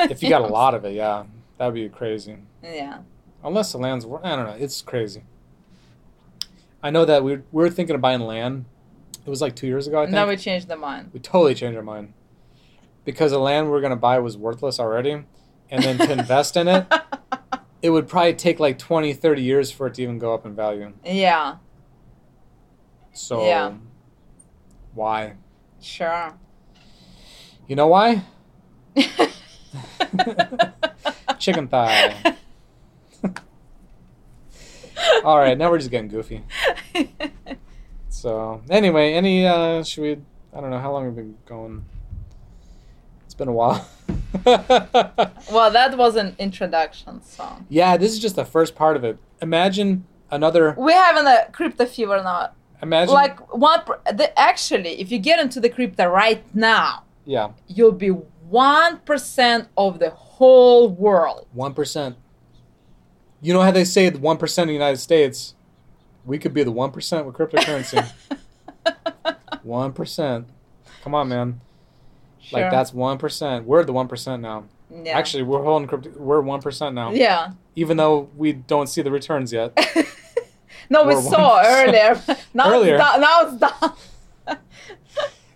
if 0.00 0.22
you 0.22 0.28
got 0.28 0.42
a 0.42 0.46
lot 0.60 0.74
of 0.74 0.84
it, 0.84 0.94
yeah, 0.94 1.24
that 1.58 1.66
would 1.66 1.74
be 1.74 1.88
crazy. 1.88 2.36
yeah, 2.62 2.98
Unless 3.44 3.72
the 3.72 3.78
land's 3.78 4.06
wor- 4.06 4.24
I 4.24 4.36
don't 4.36 4.46
know, 4.46 4.56
it's 4.58 4.82
crazy. 4.82 5.22
I 6.82 6.90
know 6.90 7.04
that 7.04 7.22
we 7.22 7.36
we 7.36 7.42
were 7.62 7.70
thinking 7.70 7.94
of 7.94 8.00
buying 8.00 8.20
land. 8.20 8.64
It 9.24 9.30
was 9.30 9.40
like 9.40 9.54
2 9.54 9.66
years 9.68 9.86
ago, 9.86 10.00
I 10.00 10.06
think. 10.06 10.14
now 10.14 10.26
we 10.28 10.36
changed 10.36 10.66
the 10.68 10.76
mind. 10.76 11.10
we 11.12 11.20
totally 11.20 11.54
changed 11.54 11.76
our 11.76 11.82
mind. 11.84 12.12
Because 13.04 13.30
the 13.32 13.38
land 13.38 13.66
we 13.66 13.72
were 13.72 13.80
going 13.80 13.90
to 13.90 13.96
buy 13.96 14.18
was 14.18 14.36
worthless 14.36 14.78
already, 14.80 15.24
and 15.70 15.82
then 15.84 15.98
to 15.98 16.12
invest 16.12 16.56
in 16.56 16.66
it, 16.68 16.86
it 17.82 17.90
would 17.90 18.08
probably 18.08 18.34
take 18.34 18.60
like 18.60 18.78
20, 18.78 19.12
30 19.12 19.42
years 19.42 19.70
for 19.72 19.88
it 19.88 19.94
to 19.94 20.02
even 20.02 20.18
go 20.18 20.32
up 20.32 20.46
in 20.46 20.54
value. 20.54 20.92
yeah, 21.04 21.56
So 23.12 23.44
Yeah. 23.44 23.72
why? 24.94 25.34
sure. 25.80 26.34
You 27.66 27.74
know 27.76 27.88
why? 27.88 28.22
Chicken 31.38 31.68
thigh. 31.68 32.36
All 35.24 35.38
right, 35.38 35.56
now 35.58 35.70
we're 35.70 35.78
just 35.78 35.90
getting 35.90 36.08
goofy. 36.08 36.42
So 38.08 38.62
anyway, 38.70 39.14
any 39.14 39.44
uh 39.46 39.82
should 39.82 40.02
we 40.02 40.12
I 40.54 40.60
don't 40.60 40.70
know 40.70 40.78
how 40.78 40.92
long 40.92 41.06
we've 41.06 41.14
we 41.16 41.22
been 41.22 41.38
going. 41.44 41.84
It's 43.24 43.34
been 43.34 43.48
a 43.48 43.52
while. 43.52 43.84
well, 44.44 45.70
that 45.70 45.96
was 45.96 46.16
an 46.16 46.34
introduction 46.38 47.22
song. 47.22 47.66
yeah, 47.68 47.96
this 47.96 48.12
is 48.12 48.18
just 48.18 48.36
the 48.36 48.44
first 48.44 48.74
part 48.74 48.96
of 48.96 49.04
it. 49.04 49.18
Imagine 49.40 50.06
another 50.30 50.74
We're 50.76 50.96
having 50.96 51.26
a 51.26 51.50
crypto 51.52 51.86
fever 51.86 52.22
now. 52.22 52.50
imagine 52.82 53.14
like 53.14 53.54
one 53.54 53.80
the, 54.12 54.36
actually 54.38 55.00
if 55.00 55.12
you 55.12 55.18
get 55.18 55.38
into 55.38 55.60
the 55.60 55.68
crypto 55.68 56.06
right 56.06 56.42
now 56.54 57.04
yeah, 57.24 57.50
you'll 57.68 57.92
be 57.92 58.10
1% 58.50 59.66
of 59.76 59.98
the 59.98 60.10
whole 60.10 60.88
world 60.88 61.46
1%. 61.56 62.16
You 63.40 63.52
know 63.52 63.60
how 63.60 63.72
they 63.72 63.84
say 63.84 64.08
the 64.08 64.18
1% 64.18 64.58
of 64.62 64.66
the 64.68 64.72
United 64.72 64.98
States, 64.98 65.54
we 66.24 66.38
could 66.38 66.54
be 66.54 66.62
the 66.62 66.72
1% 66.72 67.24
with 67.24 67.34
cryptocurrency. 67.34 68.10
1%. 69.66 70.44
Come 71.02 71.14
on, 71.14 71.28
man. 71.28 71.60
Sure. 72.42 72.60
Like 72.60 72.70
that's 72.70 72.90
1%. 72.90 73.64
We're 73.64 73.84
the 73.84 73.92
1% 73.92 74.40
now. 74.40 74.64
yeah. 74.90 75.16
Actually, 75.16 75.44
we're 75.44 75.62
holding 75.62 75.88
crypto 75.88 76.10
we're 76.16 76.42
1% 76.42 76.92
now. 76.94 77.12
yeah 77.12 77.52
Even 77.76 77.96
though 77.96 78.28
we 78.36 78.52
don't 78.52 78.88
see 78.88 79.00
the 79.02 79.10
returns 79.10 79.52
yet. 79.52 79.72
no 80.90 81.04
we 81.06 81.14
saw 81.14 81.62
1%. 81.62 81.64
earlier 81.86 82.20
now 82.54 82.70
Earlier. 82.72 82.94
it's 82.96 83.04
done, 83.04 83.20
now 83.20 83.40
it's 83.42 83.56
done 83.56 84.58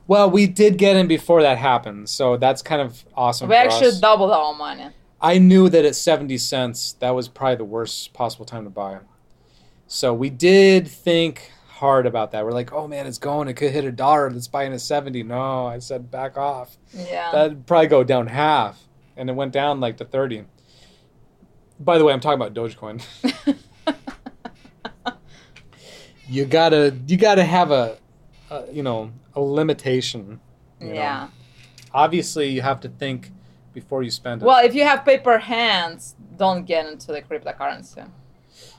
Well, 0.09 0.31
we 0.31 0.47
did 0.47 0.79
get 0.79 0.95
in 0.97 1.09
before 1.09 1.43
that 1.43 1.59
happened, 1.59 2.09
so 2.09 2.37
that's 2.37 2.63
kind 2.63 2.81
of 2.81 3.05
awesome. 3.17 3.49
we 3.49 3.57
for 3.57 3.61
actually 3.61 3.89
us. 3.89 4.01
doubled 4.01 4.31
our 4.31 4.55
money. 4.55 4.87
I 5.21 5.39
knew 5.39 5.69
that 5.69 5.85
at 5.85 5.97
70 5.97 6.39
cents, 6.39 6.93
that 7.01 7.11
was 7.11 7.27
probably 7.27 7.57
the 7.57 7.65
worst 7.65 8.13
possible 8.13 8.45
time 8.47 8.63
to 8.65 8.71
buy. 8.71 8.99
So 9.89 10.15
we 10.15 10.31
did 10.31 10.87
think 10.87 11.51
hard 11.77 12.07
about 12.07 12.33
that. 12.33 12.45
We're 12.45 12.53
like, 12.53 12.73
oh 12.73 12.89
man, 12.89 13.07
it's 13.07 13.19
going. 13.19 13.49
It 13.49 13.55
could 13.55 13.71
hit 13.71 13.85
a 13.85 13.93
dollar. 13.93 14.31
Let's 14.31 14.49
buy 14.49 14.65
in 14.65 14.73
at 14.73 14.81
70. 14.81 15.23
No, 15.23 15.67
I 15.67 15.79
said 15.79 16.11
back 16.11 16.37
off. 16.37 16.77
Yeah. 16.93 17.31
That'd 17.33 17.67
probably 17.67 17.89
go 17.89 18.03
down 18.03 18.27
half. 18.29 18.83
And 19.17 19.31
it 19.31 19.35
went 19.35 19.53
down 19.53 19.81
like 19.81 19.99
to 19.99 20.05
30. 20.05 20.45
By 21.79 21.99
the 21.99 22.05
way, 22.05 22.13
I'm 22.13 22.21
talking 22.21 22.41
about 22.41 22.55
Dogecoin. 22.55 23.05
you 26.29 26.47
gotta, 26.47 26.97
you 27.07 27.17
gotta 27.19 27.45
have 27.45 27.71
a, 27.71 27.99
a 28.51 28.65
you 28.73 28.83
know, 28.83 29.13
a 29.35 29.41
limitation. 29.41 30.41
you 30.81 30.89
know. 30.89 30.95
yeah. 30.95 31.29
Obviously, 31.93 32.49
you 32.49 32.63
have 32.63 32.81
to 32.81 32.89
think 32.89 33.31
before 33.75 34.03
you 34.03 34.11
spend 34.11 34.43
it. 34.43 34.47
Well, 34.47 34.65
if 34.65 34.75
you 34.75 34.85
have 34.85 35.05
paper 35.05 35.39
hands, 35.39 36.17
don't 36.39 36.65
get 36.65 36.87
into 36.87 37.09
the 37.09 37.21
cryptocurrency. 37.21 38.09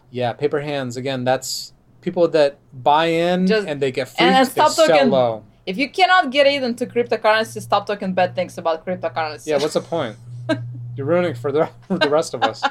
Yeah, 0.10 0.34
paper 0.34 0.62
hands 0.62 0.98
again. 0.98 1.24
That's 1.24 1.74
people 2.02 2.28
that 2.30 2.60
buy 2.74 3.06
in 3.08 3.48
Just- 3.48 3.68
and 3.68 3.82
they 3.82 3.92
get 3.92 4.08
and 4.20 4.36
freaked. 4.46 4.56
They 4.56 4.62
stop 4.62 4.72
sell 4.72 4.88
talking- 4.88 5.10
low. 5.10 5.44
If 5.66 5.78
you 5.78 5.90
cannot 5.90 6.32
get 6.32 6.48
it 6.48 6.64
into 6.64 6.86
cryptocurrency, 6.86 7.62
stop 7.62 7.86
talking 7.88 8.14
bad 8.14 8.36
things 8.36 8.58
about 8.58 8.86
cryptocurrency. 8.86 9.48
Yeah, 9.48 9.58
what's 9.58 9.74
the 9.74 9.82
point? 9.82 10.16
You're 10.96 11.06
ruining 11.06 11.32
it 11.32 11.38
for 11.38 11.52
the 11.52 11.70
for 11.88 11.98
the 12.00 12.10
rest 12.10 12.34
of 12.34 12.42
us. 12.44 12.64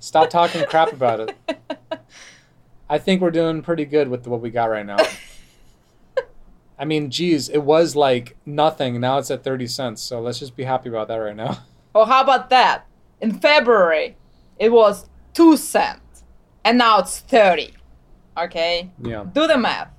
Stop 0.00 0.30
talking 0.30 0.64
crap 0.64 0.92
about 0.92 1.20
it. 1.20 1.36
I 2.88 2.96
think 2.98 3.20
we're 3.20 3.30
doing 3.30 3.60
pretty 3.60 3.84
good 3.84 4.08
with 4.08 4.26
what 4.26 4.40
we 4.40 4.48
got 4.50 4.70
right 4.70 4.86
now. 4.86 4.96
I 6.78 6.84
mean, 6.86 7.10
geez, 7.10 7.48
it 7.48 7.58
was 7.58 7.94
like 7.96 8.36
nothing. 8.46 8.98
Now 9.00 9.18
it's 9.18 9.30
at 9.30 9.44
thirty 9.44 9.66
cents. 9.66 10.00
So 10.00 10.20
let's 10.20 10.38
just 10.38 10.56
be 10.56 10.64
happy 10.64 10.88
about 10.88 11.08
that 11.08 11.16
right 11.16 11.36
now. 11.36 11.58
Oh, 11.94 12.04
how 12.04 12.22
about 12.22 12.48
that? 12.50 12.86
In 13.20 13.40
February, 13.40 14.16
it 14.58 14.70
was 14.70 15.08
two 15.34 15.56
cent, 15.56 16.00
and 16.64 16.78
now 16.78 16.98
it's 17.00 17.18
thirty. 17.18 17.74
Okay, 18.44 18.90
Yeah. 19.02 19.24
do 19.32 19.46
the 19.46 19.58
math. 19.58 19.90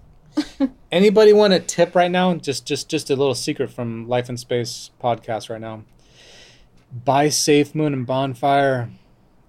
Anybody 0.91 1.33
want 1.33 1.53
a 1.53 1.59
tip 1.59 1.95
right 1.95 2.09
now? 2.11 2.33
Just 2.35 2.65
just 2.65 2.89
just 2.89 3.09
a 3.09 3.15
little 3.15 3.35
secret 3.35 3.69
from 3.71 4.07
Life 4.07 4.29
in 4.29 4.37
Space 4.37 4.91
podcast 5.01 5.49
right 5.49 5.59
now. 5.59 5.83
Buy 6.91 7.29
Safe 7.29 7.75
Moon 7.75 7.93
and 7.93 8.05
Bonfire. 8.05 8.89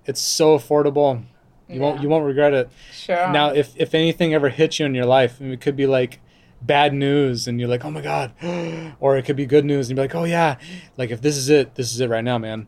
It's 0.06 0.20
so 0.20 0.58
affordable. 0.58 1.22
You 1.68 1.80
won't 1.80 2.02
you 2.02 2.08
won't 2.08 2.24
regret 2.24 2.52
it. 2.52 2.68
Sure. 2.92 3.30
Now, 3.30 3.50
if 3.50 3.74
if 3.76 3.94
anything 3.94 4.34
ever 4.34 4.48
hits 4.48 4.80
you 4.80 4.86
in 4.86 4.94
your 4.94 5.06
life, 5.06 5.40
it 5.40 5.60
could 5.60 5.76
be 5.76 5.86
like 5.86 6.20
bad 6.60 6.92
news, 6.92 7.46
and 7.46 7.60
you're 7.60 7.68
like, 7.68 7.84
oh 7.84 7.90
my 7.90 8.00
god, 8.00 8.32
or 9.00 9.16
it 9.16 9.24
could 9.24 9.36
be 9.36 9.46
good 9.46 9.64
news, 9.64 9.88
and 9.88 9.96
you're 9.96 10.04
like, 10.04 10.14
oh 10.14 10.24
yeah, 10.24 10.56
like 10.96 11.10
if 11.10 11.20
this 11.20 11.36
is 11.36 11.48
it, 11.48 11.76
this 11.76 11.92
is 11.94 12.00
it 12.00 12.08
right 12.10 12.24
now, 12.24 12.38
man. 12.38 12.66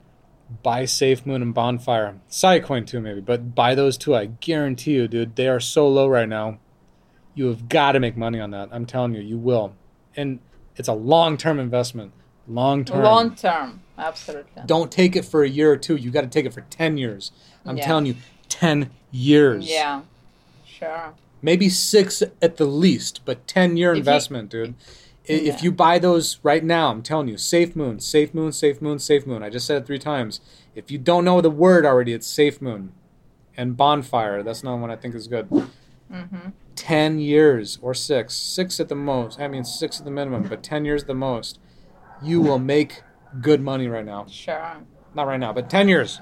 Buy 0.62 0.84
Safe 0.84 1.24
Moon 1.24 1.42
and 1.42 1.54
Bonfire, 1.54 2.16
Siacoin 2.30 2.86
too 2.86 3.00
maybe, 3.00 3.20
but 3.20 3.54
buy 3.54 3.74
those 3.74 3.96
two. 3.96 4.14
I 4.14 4.26
guarantee 4.26 4.92
you, 4.94 5.08
dude, 5.08 5.36
they 5.36 5.48
are 5.48 5.60
so 5.60 5.88
low 5.88 6.06
right 6.08 6.28
now. 6.28 6.58
You 7.34 7.46
have 7.46 7.68
got 7.68 7.92
to 7.92 8.00
make 8.00 8.16
money 8.16 8.40
on 8.40 8.50
that. 8.50 8.68
I'm 8.72 8.84
telling 8.86 9.14
you, 9.14 9.20
you 9.22 9.38
will, 9.38 9.74
and 10.16 10.40
it's 10.76 10.88
a 10.88 10.92
long 10.92 11.36
term 11.36 11.58
investment. 11.58 12.12
Long 12.48 12.84
term. 12.84 13.02
Long 13.02 13.34
term, 13.36 13.82
absolutely. 13.96 14.62
Don't 14.66 14.90
take 14.90 15.14
it 15.16 15.24
for 15.24 15.42
a 15.44 15.48
year 15.48 15.70
or 15.72 15.76
two. 15.76 15.96
You 15.96 16.10
got 16.10 16.22
to 16.22 16.26
take 16.26 16.44
it 16.44 16.52
for 16.52 16.62
ten 16.62 16.98
years. 16.98 17.30
I'm 17.64 17.76
Yeah. 17.76 17.86
telling 17.86 18.06
you, 18.06 18.16
ten 18.48 18.90
years 19.12 19.68
Yeah, 19.70 20.02
sure. 20.66 21.14
maybe 21.40 21.68
six 21.68 22.22
at 22.42 22.56
the 22.56 22.64
least, 22.66 23.20
but 23.24 23.46
10 23.46 23.76
year 23.76 23.90
If 23.92 23.96
you- 23.96 24.00
investment, 24.00 24.50
dude. 24.50 24.74
I 25.28 25.32
If 25.32 25.62
you 25.62 25.70
buy 25.70 25.98
those 25.98 26.38
right 26.42 26.64
now, 26.64 26.90
I'm 26.90 27.02
telling 27.02 27.28
you, 27.28 27.38
Safe 27.38 27.76
Moon, 27.76 28.00
Safe 28.00 28.34
Moon, 28.34 28.52
Safe 28.52 28.82
Moon, 28.82 28.98
Safe 28.98 29.26
Moon. 29.26 29.42
I 29.42 29.50
just 29.50 29.66
said 29.66 29.82
it 29.82 29.86
three 29.86 29.98
times. 29.98 30.40
If 30.74 30.90
you 30.90 30.98
don't 30.98 31.24
know 31.24 31.40
the 31.40 31.50
word 31.50 31.86
already, 31.86 32.12
it's 32.12 32.26
Safe 32.26 32.60
Moon. 32.60 32.92
And 33.56 33.76
Bonfire, 33.76 34.42
that's 34.42 34.64
not 34.64 34.78
one 34.78 34.90
I 34.90 34.96
think 34.96 35.14
is 35.14 35.28
good. 35.28 35.48
Mm-hmm. 36.10 36.50
10 36.74 37.18
years 37.18 37.78
or 37.82 37.94
six, 37.94 38.34
six 38.34 38.80
at 38.80 38.88
the 38.88 38.94
most. 38.94 39.38
I 39.38 39.48
mean, 39.48 39.64
six 39.64 39.98
at 39.98 40.04
the 40.04 40.10
minimum, 40.10 40.44
but 40.44 40.62
10 40.62 40.84
years 40.84 41.04
the 41.04 41.14
most. 41.14 41.60
You 42.22 42.40
will 42.40 42.58
make 42.58 43.02
good 43.40 43.60
money 43.60 43.88
right 43.88 44.04
now. 44.04 44.26
Sure. 44.26 44.78
Not 45.14 45.26
right 45.26 45.40
now, 45.40 45.52
but 45.52 45.68
10 45.68 45.88
years. 45.88 46.20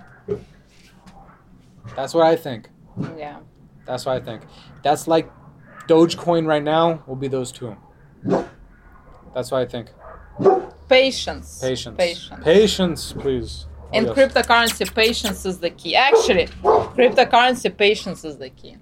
That's 1.97 2.15
what 2.15 2.27
I 2.27 2.37
think. 2.37 2.69
Yeah. 3.17 3.41
That's 3.87 4.07
what 4.07 4.17
I 4.17 4.21
think. 4.21 4.43
That's 4.83 5.09
like 5.09 5.31
Dogecoin 5.89 6.47
right 6.47 6.63
now 6.63 7.03
will 7.07 7.17
be 7.17 7.29
those 7.29 7.51
two. 7.53 7.77
That's 9.35 9.51
what 9.51 9.63
I 9.63 9.67
think. 9.67 9.89
Patience. 10.89 11.61
Patience. 11.61 11.97
Patience. 11.97 12.45
Patience, 12.45 13.13
please. 13.13 13.67
Oh, 13.93 13.97
In 13.97 14.07
yes. 14.07 14.15
cryptocurrency, 14.17 14.93
patience 14.95 15.45
is 15.47 15.59
the 15.59 15.71
key. 15.71 15.95
Actually, 15.97 16.47
cryptocurrency, 16.97 17.77
patience 17.77 18.25
is 18.25 18.39
the 18.39 18.51
key. 18.51 18.77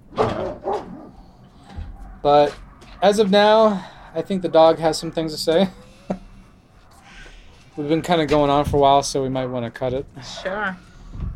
But 2.23 2.55
as 3.03 3.19
of 3.19 3.31
now, 3.31 3.85
I 4.15 4.23
think 4.23 4.43
the 4.43 4.49
dog 4.49 4.79
has 4.79 4.99
some 4.99 5.11
things 5.13 5.33
to 5.33 5.39
say. 5.39 5.69
We've 7.77 7.89
been 7.89 8.03
kind 8.03 8.21
of 8.21 8.29
going 8.29 8.51
on 8.51 8.65
for 8.65 8.79
a 8.79 8.81
while, 8.81 9.03
so 9.03 9.23
we 9.23 9.29
might 9.29 9.47
want 9.47 9.65
to 9.65 9.71
cut 9.71 9.93
it. 9.93 10.07
Sure. 10.43 10.77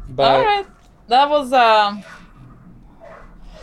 But 0.09 0.31
All 0.35 0.45
right. 0.45 0.67
That 1.09 1.29
was 1.29 1.53
a 1.53 2.03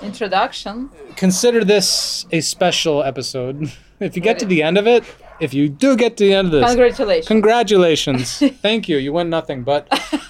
introduction. 0.02 0.90
consider 1.16 1.64
this 1.66 2.26
a 2.32 2.42
special 2.42 3.04
episode. 3.04 3.72
If 4.00 4.16
you 4.16 4.22
get 4.22 4.40
to 4.40 4.46
the 4.46 4.64
end 4.64 4.78
of 4.78 4.88
it, 4.88 5.04
if 5.40 5.54
you 5.54 5.70
do 5.70 5.96
get 5.96 6.18
to 6.18 6.26
the 6.26 6.34
end 6.34 6.48
of 6.48 6.52
this, 6.54 6.66
Congratulations. 6.68 7.28
congratulations. 7.28 8.38
Thank 8.62 8.90
you. 8.90 8.98
You 8.98 9.14
win 9.14 9.30
nothing, 9.30 9.64
but 9.64 9.88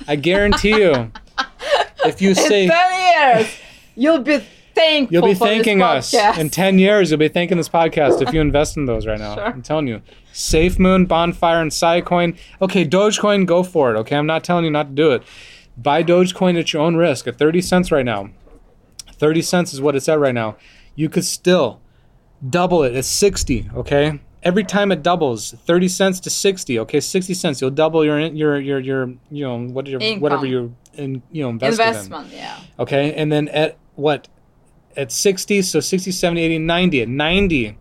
I 0.08 0.16
guarantee 0.16 0.78
you, 0.82 1.12
if 2.06 2.22
you 2.22 2.30
In 2.30 2.36
say 2.36 2.68
10 2.68 3.38
years, 3.38 3.56
you'll 3.96 4.20
be 4.20 4.40
thankful 4.76 5.14
You'll 5.14 5.26
be 5.28 5.34
thanking 5.34 5.82
us 5.82 6.14
in 6.14 6.50
10 6.50 6.80
years. 6.80 7.12
You'll 7.12 7.20
be 7.20 7.28
thanking 7.28 7.58
this 7.58 7.68
podcast 7.70 8.22
if 8.22 8.34
you 8.34 8.40
invest 8.40 8.78
in 8.78 8.86
those 8.86 9.06
right 9.06 9.20
now. 9.20 9.36
Sure. 9.36 9.46
I'm 9.46 9.62
telling 9.62 9.88
you. 9.88 10.02
Safe 10.32 10.80
Moon, 10.80 11.06
Bonfire, 11.06 11.62
and 11.62 11.72
Siacoin. 11.72 12.38
Okay, 12.62 12.86
Dogecoin, 12.86 13.46
go 13.46 13.64
for 13.64 13.94
it. 13.94 13.98
Okay, 14.00 14.16
I'm 14.16 14.28
not 14.28 14.44
telling 14.44 14.64
you 14.64 14.72
not 14.72 14.90
to 14.90 14.94
do 14.94 15.12
it. 15.12 15.24
Buy 15.78 16.02
Dogecoin 16.04 16.58
at 16.58 16.72
your 16.72 16.82
own 16.82 16.96
risk 16.96 17.28
at 17.28 17.38
30 17.38 17.62
cents 17.62 17.92
right 17.92 18.06
now. 18.06 18.30
30 19.14 19.42
cents 19.42 19.74
is 19.74 19.82
what 19.82 19.96
it's 19.96 20.08
at 20.08 20.18
right 20.20 20.36
now. 20.36 20.56
You 20.96 21.10
could 21.10 21.26
still 21.26 21.82
double 22.48 22.84
it 22.84 22.96
at 22.96 23.04
60, 23.06 23.70
okay? 23.76 24.20
Every 24.42 24.64
time 24.64 24.92
it 24.92 25.04
doubles, 25.04 25.52
30 25.52 25.88
cents 25.90 26.20
to 26.22 26.30
60, 26.30 26.80
okay? 26.80 27.00
60 27.00 27.34
cents, 27.34 27.60
you'll 27.60 27.72
double 27.72 28.06
your 28.06 28.20
your 28.20 28.60
your 28.60 28.80
your 28.80 29.08
you 29.30 29.44
know, 29.44 29.60
what 29.68 29.88
your 29.88 30.00
Income. 30.00 30.22
whatever 30.22 30.46
you 30.46 30.76
in 30.94 31.22
you 31.32 31.44
know 31.44 31.50
invested 31.50 31.82
in. 31.82 31.88
Investment, 31.90 32.30
yeah. 32.32 32.60
Okay, 32.78 33.14
and 33.14 33.32
then 33.32 33.48
at 33.50 33.78
what? 33.96 34.28
At 34.96 35.12
60, 35.12 35.62
so 35.62 35.80
60, 35.80 36.12
70, 36.12 36.42
80, 36.42 36.60
90. 36.60 37.02
At 37.02 37.10
90, 37.10 37.78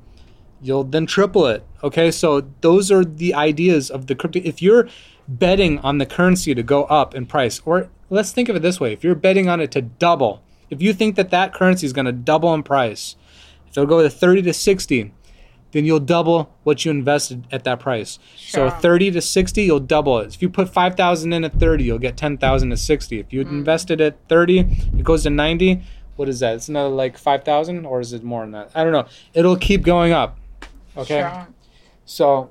you'll 0.60 0.84
then 0.84 1.06
triple 1.06 1.46
it. 1.46 1.64
Okay, 1.82 2.10
so 2.10 2.48
those 2.60 2.90
are 2.90 3.04
the 3.04 3.34
ideas 3.34 3.90
of 3.90 4.06
the 4.06 4.14
crypto. 4.14 4.40
If 4.44 4.60
you're 4.60 4.88
betting 5.28 5.78
on 5.80 5.98
the 5.98 6.06
currency 6.06 6.54
to 6.54 6.62
go 6.62 6.84
up 6.84 7.14
in 7.14 7.26
price, 7.26 7.60
or 7.64 7.88
let's 8.10 8.32
think 8.32 8.48
of 8.48 8.56
it 8.56 8.62
this 8.62 8.80
way 8.80 8.92
if 8.92 9.04
you're 9.04 9.14
betting 9.14 9.48
on 9.48 9.60
it 9.60 9.70
to 9.72 9.82
double, 9.82 10.42
if 10.70 10.82
you 10.82 10.92
think 10.92 11.16
that 11.16 11.30
that 11.30 11.52
currency 11.52 11.86
is 11.86 11.92
going 11.92 12.06
to 12.06 12.12
double 12.12 12.52
in 12.54 12.62
price, 12.62 13.16
if 13.66 13.76
it'll 13.76 13.86
go 13.86 14.02
to 14.02 14.10
30 14.10 14.42
to 14.42 14.52
60, 14.52 15.12
then 15.72 15.84
you'll 15.84 16.00
double 16.00 16.54
what 16.64 16.84
you 16.84 16.90
invested 16.90 17.46
at 17.52 17.64
that 17.64 17.80
price. 17.80 18.18
Sure. 18.36 18.70
So 18.70 18.76
30 18.76 19.10
to 19.12 19.20
60, 19.20 19.62
you'll 19.62 19.80
double 19.80 20.18
it. 20.18 20.34
If 20.34 20.42
you 20.42 20.48
put 20.48 20.68
5,000 20.68 21.32
in 21.32 21.44
at 21.44 21.52
30, 21.58 21.84
you'll 21.84 21.98
get 21.98 22.16
10,000 22.16 22.72
at 22.72 22.78
60. 22.78 23.18
If 23.20 23.32
you 23.32 23.44
Mm. 23.44 23.50
invested 23.50 24.00
at 24.00 24.16
30, 24.28 24.60
it 24.60 25.04
goes 25.04 25.24
to 25.24 25.30
90. 25.30 25.82
What 26.16 26.28
is 26.28 26.40
that? 26.40 26.54
It's 26.54 26.68
another 26.68 26.88
like 26.88 27.16
5,000 27.18 27.84
or 27.86 28.00
is 28.00 28.12
it 28.12 28.24
more 28.24 28.42
than 28.42 28.52
that? 28.52 28.70
I 28.74 28.82
don't 28.82 28.92
know. 28.92 29.04
It'll 29.34 29.56
keep 29.56 29.82
going 29.82 30.12
up. 30.12 30.38
Okay? 30.96 31.20
Sure. 31.20 31.48
So 32.04 32.50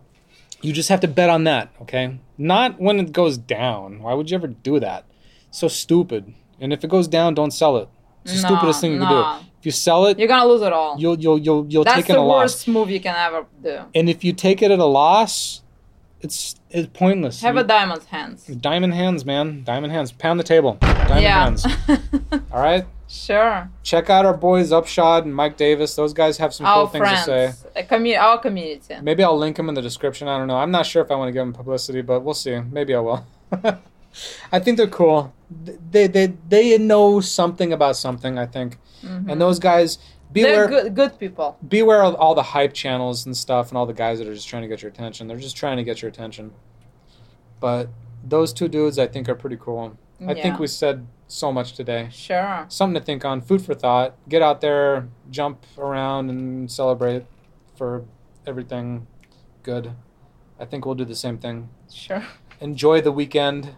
you 0.61 0.71
just 0.73 0.89
have 0.89 0.99
to 1.01 1.07
bet 1.07 1.29
on 1.29 1.43
that, 1.45 1.69
okay? 1.81 2.19
Not 2.37 2.79
when 2.79 2.99
it 2.99 3.11
goes 3.11 3.37
down. 3.37 4.01
Why 4.01 4.13
would 4.13 4.29
you 4.31 4.35
ever 4.37 4.47
do 4.47 4.79
that? 4.79 5.05
So 5.51 5.67
stupid. 5.67 6.33
And 6.59 6.71
if 6.71 6.83
it 6.83 6.89
goes 6.89 7.07
down, 7.07 7.33
don't 7.33 7.51
sell 7.51 7.77
it. 7.77 7.89
It's 8.23 8.33
the 8.35 8.41
No, 8.41 8.47
stupidest 8.55 8.81
thing 8.81 8.93
you 8.93 8.99
can 8.99 9.09
do. 9.09 9.46
You 9.67 9.71
sell 9.71 10.05
it, 10.05 10.17
You're 10.17 10.29
gonna 10.29 10.45
lose 10.47 10.61
it 10.61 10.71
all. 10.71 10.97
you'll 10.97 11.19
you'll 11.19 11.37
you'll 11.39 11.65
you'll 11.67 11.83
That's 11.83 11.97
take 11.97 12.09
it 12.09 12.15
a 12.15 12.21
loss. 12.21 12.51
That's 12.53 12.63
the 12.63 12.71
worst 12.71 12.73
move 12.79 12.89
you 12.89 13.01
can 13.01 13.15
ever 13.17 13.45
do. 13.61 13.79
And 13.93 14.09
if 14.09 14.23
you 14.23 14.31
take 14.31 14.61
it 14.61 14.71
at 14.71 14.79
a 14.79 14.85
loss, 14.85 15.61
it's 16.21 16.55
it's 16.69 16.87
pointless. 16.93 17.41
Have 17.41 17.55
You- 17.55 17.61
a 17.61 17.63
diamond 17.65 18.03
hands. 18.03 18.45
diamond 18.45 18.93
hands, 18.93 19.25
man. 19.25 19.63
Diamond 19.65 19.91
hands. 19.91 20.13
Pound 20.13 20.39
the 20.39 20.45
table. 20.45 20.77
Diamond 20.79 21.21
yeah. 21.21 21.43
hands. 21.43 21.65
All 22.53 22.61
right. 22.61 22.85
sure. 23.09 23.69
Check 23.83 24.09
out 24.09 24.25
our 24.25 24.33
boys 24.37 24.71
Upshot 24.71 25.25
and 25.25 25.35
Mike 25.35 25.57
Davis. 25.57 25.95
Those 25.95 26.13
guys 26.13 26.37
have 26.37 26.53
some 26.53 26.65
cool 26.65 26.83
Our 26.83 26.87
things 26.89 27.09
to 27.09 27.17
say. 27.17 27.51
friends. 27.51 27.65
A 27.75 27.83
commu- 27.83 28.17
our 28.17 28.37
community. 28.39 28.95
Maybe 29.01 29.21
I'll 29.21 29.37
link 29.37 29.57
them 29.57 29.67
in 29.67 29.75
the 29.75 29.81
description. 29.81 30.29
I 30.29 30.37
don't 30.37 30.47
know. 30.47 30.55
I'm 30.55 30.71
not 30.71 30.85
sure 30.85 31.03
if 31.03 31.11
I 31.11 31.15
want 31.15 31.27
to 31.27 31.33
give 31.33 31.41
them 31.41 31.51
publicity, 31.51 32.01
but 32.01 32.21
we'll 32.21 32.35
see. 32.35 32.57
Maybe 32.61 32.95
I 32.95 32.99
will. 33.01 33.25
I 34.51 34.59
think 34.59 34.77
they're 34.77 34.87
cool. 34.87 35.33
They 35.91 36.07
they 36.07 36.33
they 36.49 36.77
know 36.77 37.19
something 37.21 37.71
about 37.73 37.95
something. 37.95 38.37
I 38.37 38.45
think, 38.45 38.77
Mhm. 39.03 39.31
and 39.31 39.41
those 39.41 39.59
guys 39.59 39.97
beware 40.31 40.67
good, 40.67 40.93
good 40.95 41.17
people. 41.19 41.57
beware 41.67 42.03
of 42.03 42.15
all 42.15 42.35
the 42.35 42.43
hype 42.43 42.73
channels 42.73 43.25
and 43.25 43.35
stuff 43.37 43.69
and 43.69 43.77
all 43.77 43.85
the 43.85 43.93
guys 43.93 44.19
that 44.19 44.27
are 44.27 44.33
just 44.33 44.47
trying 44.47 44.61
to 44.63 44.67
get 44.67 44.81
your 44.81 44.91
attention. 44.91 45.27
They're 45.27 45.37
just 45.37 45.55
trying 45.55 45.77
to 45.77 45.83
get 45.83 46.01
your 46.01 46.09
attention. 46.09 46.51
But 47.59 47.89
those 48.23 48.53
two 48.53 48.67
dudes 48.67 48.99
I 48.99 49.07
think 49.07 49.29
are 49.29 49.35
pretty 49.35 49.57
cool. 49.57 49.97
I 50.27 50.33
think 50.33 50.59
we 50.59 50.67
said 50.67 51.05
so 51.27 51.51
much 51.51 51.73
today. 51.73 52.07
Sure. 52.11 52.65
Something 52.69 52.99
to 52.99 53.05
think 53.05 53.23
on, 53.23 53.39
food 53.41 53.61
for 53.61 53.73
thought. 53.75 54.15
Get 54.27 54.41
out 54.41 54.61
there, 54.61 55.07
jump 55.29 55.63
around 55.77 56.29
and 56.29 56.69
celebrate 56.71 57.25
for 57.75 58.03
everything 58.45 59.05
good. 59.63 59.91
I 60.59 60.65
think 60.65 60.85
we'll 60.85 60.95
do 60.95 61.05
the 61.05 61.15
same 61.15 61.37
thing. 61.37 61.69
Sure. 61.93 62.23
Enjoy 62.59 62.99
the 62.99 63.11
weekend 63.11 63.75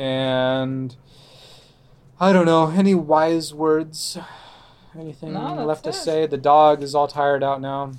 and 0.00 0.96
I 2.18 2.32
don't 2.32 2.46
know, 2.46 2.70
any 2.70 2.94
wise 2.94 3.52
words? 3.52 4.16
Anything 4.98 5.34
No, 5.34 5.64
left 5.64 5.84
to 5.84 5.92
say? 5.92 6.26
The 6.26 6.38
dog 6.38 6.82
is 6.82 6.94
all 6.94 7.06
tired 7.06 7.44
out 7.44 7.60
now. 7.60 7.92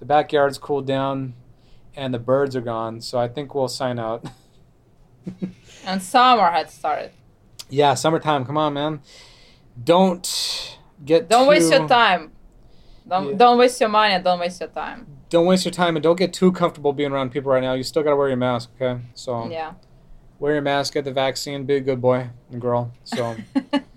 The 0.00 0.04
backyard's 0.04 0.58
cooled 0.58 0.86
down 0.86 1.34
and 1.96 2.12
the 2.12 2.18
birds 2.18 2.56
are 2.56 2.60
gone, 2.60 3.00
so 3.00 3.18
I 3.18 3.28
think 3.28 3.54
we'll 3.54 3.68
sign 3.68 3.98
out. 3.98 4.24
And 5.86 6.02
summer 6.02 6.50
had 6.50 6.70
started. 6.70 7.10
yeah, 7.70 7.92
summertime, 7.94 8.44
come 8.46 8.56
on, 8.58 8.72
man. 8.74 9.00
Don't 9.82 10.78
get 11.04 11.28
Don't 11.28 11.46
waste 11.46 11.70
your 11.70 11.86
time. 11.88 12.32
Don't 13.08 13.28
Yeah. 13.30 13.36
don't 13.36 13.58
waste 13.58 13.80
your 13.80 13.90
money 13.90 14.14
and 14.14 14.24
don't 14.24 14.40
waste 14.40 14.60
your 14.60 14.70
time. 14.70 15.06
Don't 15.30 15.44
waste 15.46 15.64
your 15.66 15.72
time 15.72 15.96
and 15.96 16.02
don't 16.02 16.18
get 16.18 16.32
too 16.32 16.52
comfortable 16.52 16.92
being 16.94 17.12
around 17.12 17.32
people 17.32 17.52
right 17.52 17.62
now. 17.62 17.74
You 17.74 17.82
still 17.82 18.02
gotta 18.02 18.16
wear 18.16 18.28
your 18.28 18.36
mask, 18.38 18.70
okay? 18.80 19.00
So 19.14 19.46
Yeah. 19.48 19.72
Wear 20.44 20.52
your 20.52 20.62
mask, 20.62 20.92
get 20.92 21.04
the 21.06 21.10
vaccine, 21.12 21.64
be 21.64 21.76
a 21.76 21.80
good 21.80 22.02
boy 22.02 22.28
and 22.52 22.60
girl. 22.60 22.92
So 23.04 23.34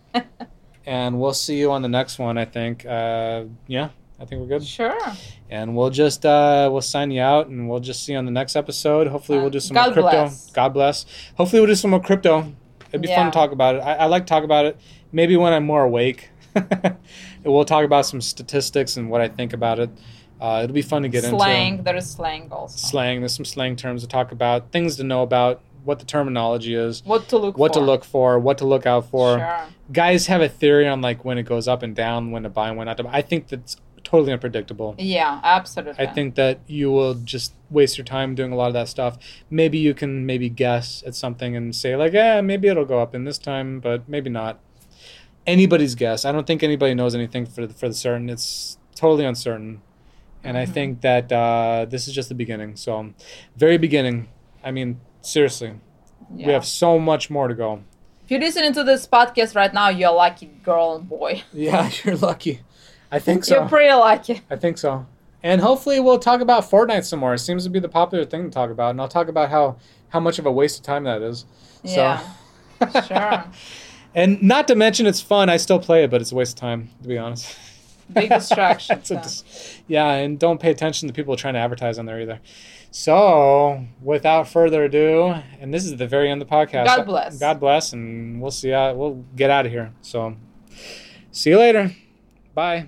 and 0.85 1.19
we'll 1.19 1.33
see 1.33 1.59
you 1.59 1.71
on 1.71 1.81
the 1.81 1.89
next 1.89 2.19
one. 2.19 2.37
I 2.37 2.45
think. 2.45 2.85
Uh, 2.85 3.43
yeah, 3.67 3.89
I 4.17 4.23
think 4.25 4.41
we're 4.41 4.47
good. 4.47 4.63
sure. 4.65 4.97
And 5.49 5.75
we'll 5.75 5.89
just 5.89 6.25
uh, 6.25 6.69
we'll 6.71 6.81
sign 6.81 7.11
you 7.11 7.21
out, 7.21 7.47
and 7.47 7.69
we'll 7.69 7.81
just 7.81 8.03
see 8.05 8.13
you 8.13 8.17
on 8.17 8.25
the 8.25 8.31
next 8.31 8.55
episode. 8.55 9.07
Hopefully, 9.07 9.37
we'll 9.39 9.47
Uh, 9.47 9.51
do 9.51 9.59
some 9.59 9.75
God 9.75 9.87
more 9.87 9.93
crypto. 9.93 10.11
bless. 10.11 10.51
God 10.51 10.73
bless. 10.73 11.05
Hopefully, 11.35 11.59
we'll 11.59 11.67
do 11.67 11.75
some 11.75 11.91
more 11.91 11.99
crypto. 12.01 12.53
It'd 12.89 13.01
be 13.01 13.09
fun 13.09 13.25
to 13.25 13.31
talk 13.31 13.51
about 13.51 13.75
it. 13.75 13.79
I, 13.79 13.95
I 13.95 14.05
like 14.05 14.23
to 14.25 14.29
talk 14.29 14.45
about 14.45 14.65
it. 14.65 14.77
Maybe 15.11 15.35
when 15.35 15.51
I'm 15.51 15.65
more 15.65 15.83
awake, 15.83 16.29
we'll 17.43 17.65
talk 17.65 17.83
about 17.83 18.05
some 18.05 18.21
statistics 18.21 18.95
and 18.95 19.09
what 19.09 19.19
I 19.19 19.27
think 19.27 19.51
about 19.51 19.79
it. 19.79 19.89
Uh, 20.39 20.61
it'll 20.63 20.73
be 20.73 20.81
fun 20.81 21.01
to 21.01 21.09
get 21.09 21.23
slang. 21.23 21.33
into 21.33 21.43
Slang. 21.43 21.83
There 21.83 21.95
is 21.97 22.09
slang 22.09 22.51
also. 22.51 22.77
slang. 22.77 23.19
There's 23.21 23.35
some 23.35 23.43
slang 23.45 23.75
terms 23.75 24.03
to 24.03 24.07
talk 24.07 24.31
about, 24.31 24.71
things 24.71 24.95
to 24.97 25.03
know 25.03 25.21
about, 25.23 25.61
what 25.87 25.99
the 25.99 26.05
terminology 26.05 26.75
is, 26.75 27.01
What 27.05 27.29
to 27.29 27.37
look 27.37 27.57
what 27.57 27.73
for. 27.73 27.79
to 27.79 27.85
look 27.85 28.03
for, 28.03 28.37
what 28.37 28.57
to 28.59 28.65
look 28.65 28.85
out 28.85 29.09
for 29.09 29.39
Sure. 29.39 29.59
guys 29.91 30.27
have 30.27 30.41
a 30.41 30.49
theory 30.49 30.85
on 30.87 31.01
like 31.01 31.23
when 31.23 31.37
it 31.37 31.43
goes 31.43 31.67
up 31.67 31.81
and 31.81 31.95
down, 31.95 32.31
when 32.31 32.43
to 32.43 32.49
buy 32.49 32.67
and 32.67 32.77
when 32.77 32.85
not 32.87 32.97
to 32.97 33.03
buy. 33.03 33.11
I 33.13 33.21
think 33.21 33.47
that's 33.47 33.77
totally 34.03 34.33
unpredictable. 34.33 34.95
Yeah, 34.97 35.39
absolutely. 35.43 36.05
I 36.05 36.07
think 36.11 36.35
that 36.35 36.59
you 36.67 36.91
will 36.91 37.13
just 37.15 37.53
waste 37.69 37.97
your 37.97 38.05
time 38.05 38.35
doing 38.35 38.51
a 38.51 38.55
lot 38.55 38.67
of 38.67 38.73
that 38.73 38.89
stuff. 38.89 39.17
Maybe 39.49 39.77
you 39.77 39.93
can 39.93 40.25
maybe 40.25 40.49
guess 40.49 41.03
at 41.07 41.15
something 41.15 41.55
and 41.55 41.73
say 41.75 41.95
like, 41.95 42.11
"Yeah, 42.13 42.41
maybe 42.41 42.67
it'll 42.67 42.85
go 42.85 42.99
up 43.01 43.15
in 43.15 43.23
this 43.23 43.37
time, 43.37 43.79
but 43.79 44.07
maybe 44.09 44.29
not." 44.29 44.59
Anybody's 45.45 45.95
guess. 45.95 46.25
I 46.25 46.33
don't 46.33 46.45
think 46.45 46.61
anybody 46.63 46.93
knows 46.93 47.15
anything 47.15 47.45
for 47.45 47.65
the, 47.65 47.73
for 47.73 47.87
the 47.87 47.93
certain. 47.93 48.29
It's 48.29 48.77
totally 48.95 49.23
uncertain, 49.23 49.81
and 50.43 50.57
I 50.57 50.65
Mhm. 50.65 50.73
think 50.73 51.01
that 51.01 51.31
uh, 51.31 51.85
this 51.89 52.05
is 52.09 52.13
just 52.13 52.27
the 52.27 52.35
beginning. 52.35 52.75
So, 52.75 53.13
very 53.55 53.77
beginning. 53.77 54.27
I 54.63 54.71
mean, 54.71 54.99
seriously, 55.21 55.73
yeah. 56.35 56.47
we 56.47 56.53
have 56.53 56.65
so 56.65 56.99
much 56.99 57.29
more 57.29 57.47
to 57.47 57.53
go. 57.53 57.83
If 58.23 58.31
you're 58.31 58.39
listening 58.41 58.73
to 58.73 58.83
this 58.83 59.07
podcast 59.07 59.55
right 59.55 59.73
now, 59.73 59.89
you're 59.89 60.11
lucky 60.11 60.47
girl 60.63 60.95
and 60.97 61.07
boy. 61.07 61.43
Yeah, 61.53 61.89
you're 62.03 62.17
lucky. 62.17 62.61
I 63.09 63.19
think 63.19 63.45
so. 63.45 63.55
You're 63.55 63.69
pretty 63.69 63.93
lucky. 63.93 64.41
I 64.49 64.57
think 64.57 64.77
so. 64.77 65.05
And 65.43 65.61
hopefully 65.61 65.99
we'll 65.99 66.19
talk 66.19 66.41
about 66.41 66.63
Fortnite 66.63 67.05
some 67.05 67.19
more. 67.19 67.33
It 67.35 67.39
seems 67.39 67.63
to 67.63 67.69
be 67.69 67.79
the 67.79 67.87
popular 67.87 68.25
thing 68.25 68.43
to 68.43 68.49
talk 68.49 68.69
about, 68.69 68.89
and 68.91 68.99
I'll 68.99 69.07
talk 69.07 69.29
about 69.29 69.49
how 69.49 69.77
how 70.09 70.19
much 70.19 70.39
of 70.39 70.45
a 70.45 70.51
waste 70.51 70.79
of 70.79 70.85
time 70.85 71.03
that 71.05 71.21
is. 71.21 71.45
Yeah. 71.83 72.19
So. 72.19 72.33
Sure. 73.07 73.43
and 74.13 74.43
not 74.43 74.67
to 74.67 74.75
mention 74.75 75.07
it's 75.07 75.19
fun. 75.19 75.49
I 75.49 75.57
still 75.57 75.79
play 75.79 76.03
it, 76.03 76.11
but 76.11 76.21
it's 76.21 76.31
a 76.31 76.35
waste 76.35 76.57
of 76.57 76.59
time 76.59 76.89
to 77.01 77.07
be 77.07 77.17
honest. 77.17 77.57
Big 78.13 78.29
distraction. 78.29 78.99
Dis- 79.03 79.81
yeah, 79.87 80.11
and 80.11 80.37
don't 80.37 80.59
pay 80.59 80.69
attention 80.69 81.07
to 81.07 81.13
people 81.13 81.35
trying 81.35 81.55
to 81.55 81.59
advertise 81.59 81.97
on 81.97 82.05
there 82.05 82.21
either. 82.21 82.39
So, 82.99 83.85
without 84.01 84.47
further 84.47 84.85
ado, 84.85 85.35
and 85.59 85.71
this 85.71 85.85
is 85.85 85.97
the 85.97 86.07
very 86.07 86.31
end 86.31 86.41
of 86.41 86.49
the 86.49 86.51
podcast. 86.51 86.85
God 86.85 87.05
bless. 87.05 87.37
God 87.37 87.59
bless, 87.59 87.93
and 87.93 88.41
we'll 88.41 88.49
see. 88.49 88.69
How, 88.69 88.95
we'll 88.95 89.23
get 89.35 89.51
out 89.51 89.67
of 89.67 89.71
here. 89.71 89.93
So, 90.01 90.35
see 91.31 91.51
you 91.51 91.59
later. 91.59 91.95
Bye. 92.55 92.87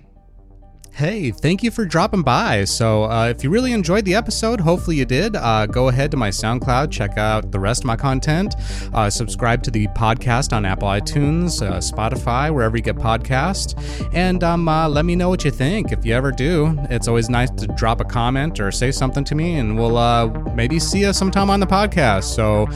Hey, 1.00 1.32
thank 1.32 1.64
you 1.64 1.72
for 1.72 1.86
dropping 1.86 2.24
by. 2.24 2.66
So, 2.66 3.06
uh, 3.06 3.28
if 3.28 3.42
you 3.42 3.50
really 3.50 3.72
enjoyed 3.72 4.04
the 4.04 4.16
episode, 4.16 4.60
hopefully 4.60 4.98
you 4.98 5.06
did, 5.06 5.34
uh, 5.38 5.66
go 5.66 5.88
ahead 5.88 6.12
to 6.12 6.18
my 6.18 6.28
SoundCloud, 6.28 6.92
check 6.92 7.18
out 7.18 7.54
the 7.54 7.60
rest 7.60 7.84
of 7.84 7.86
my 7.86 7.96
content, 7.96 8.54
uh, 8.94 9.10
subscribe 9.10 9.64
to 9.64 9.72
the 9.72 9.88
podcast 9.96 10.52
on 10.52 10.66
Apple 10.66 10.90
iTunes, 10.90 11.66
uh, 11.66 11.78
Spotify, 11.78 12.54
wherever 12.54 12.76
you 12.76 12.84
get 12.84 12.98
podcasts, 12.98 13.80
and 14.14 14.44
um, 14.44 14.68
uh, 14.68 14.90
let 14.90 15.06
me 15.06 15.16
know 15.16 15.30
what 15.30 15.46
you 15.46 15.52
think. 15.52 15.94
If 15.94 16.06
you 16.06 16.14
ever 16.14 16.34
do, 16.34 16.78
it's 16.90 17.08
always 17.08 17.30
nice 17.30 17.50
to 17.52 17.68
drop 17.78 18.02
a 18.02 18.04
comment 18.04 18.60
or 18.60 18.70
say 18.70 18.92
something 18.92 19.24
to 19.24 19.36
me, 19.36 19.56
and 19.56 19.78
we'll 19.78 19.96
uh, 19.96 20.28
maybe 20.54 20.80
see 20.80 21.04
you 21.04 21.14
sometime 21.14 21.50
on 21.50 21.62
the 21.62 21.66
podcast. 21.66 22.26
So, 22.26 22.68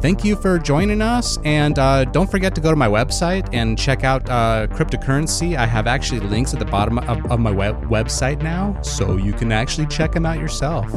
thank 0.00 0.24
you 0.24 0.34
for 0.34 0.58
joining 0.58 1.00
us, 1.00 1.38
and 1.44 1.76
don't 2.12 2.28
forget 2.28 2.56
to 2.56 2.60
go 2.60 2.70
to 2.70 2.76
my 2.76 2.88
website 2.88 3.48
and 3.52 3.78
check 3.78 4.02
out 4.02 4.24
cryptocurrency. 4.24 5.56
I 5.56 5.66
have 5.66 5.86
actually 5.86 6.26
links 6.26 6.52
at 6.52 6.58
the 6.58 6.64
bottom 6.64 6.98
of, 6.98 7.24
of 7.30 7.51
my 7.52 7.70
web- 7.70 7.84
website 7.88 8.42
now, 8.42 8.80
so 8.82 9.16
you 9.16 9.32
can 9.32 9.52
actually 9.52 9.86
check 9.86 10.12
them 10.12 10.26
out 10.26 10.38
yourself. 10.38 10.88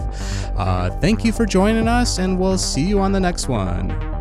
Uh, 0.58 0.90
thank 1.00 1.26
you 1.26 1.32
for 1.32 1.46
joining 1.46 1.88
us, 1.88 2.20
and 2.20 2.40
we'll 2.40 2.58
see 2.58 2.82
you 2.82 3.00
on 3.00 3.12
the 3.12 3.20
next 3.20 3.48
one. 3.48 4.15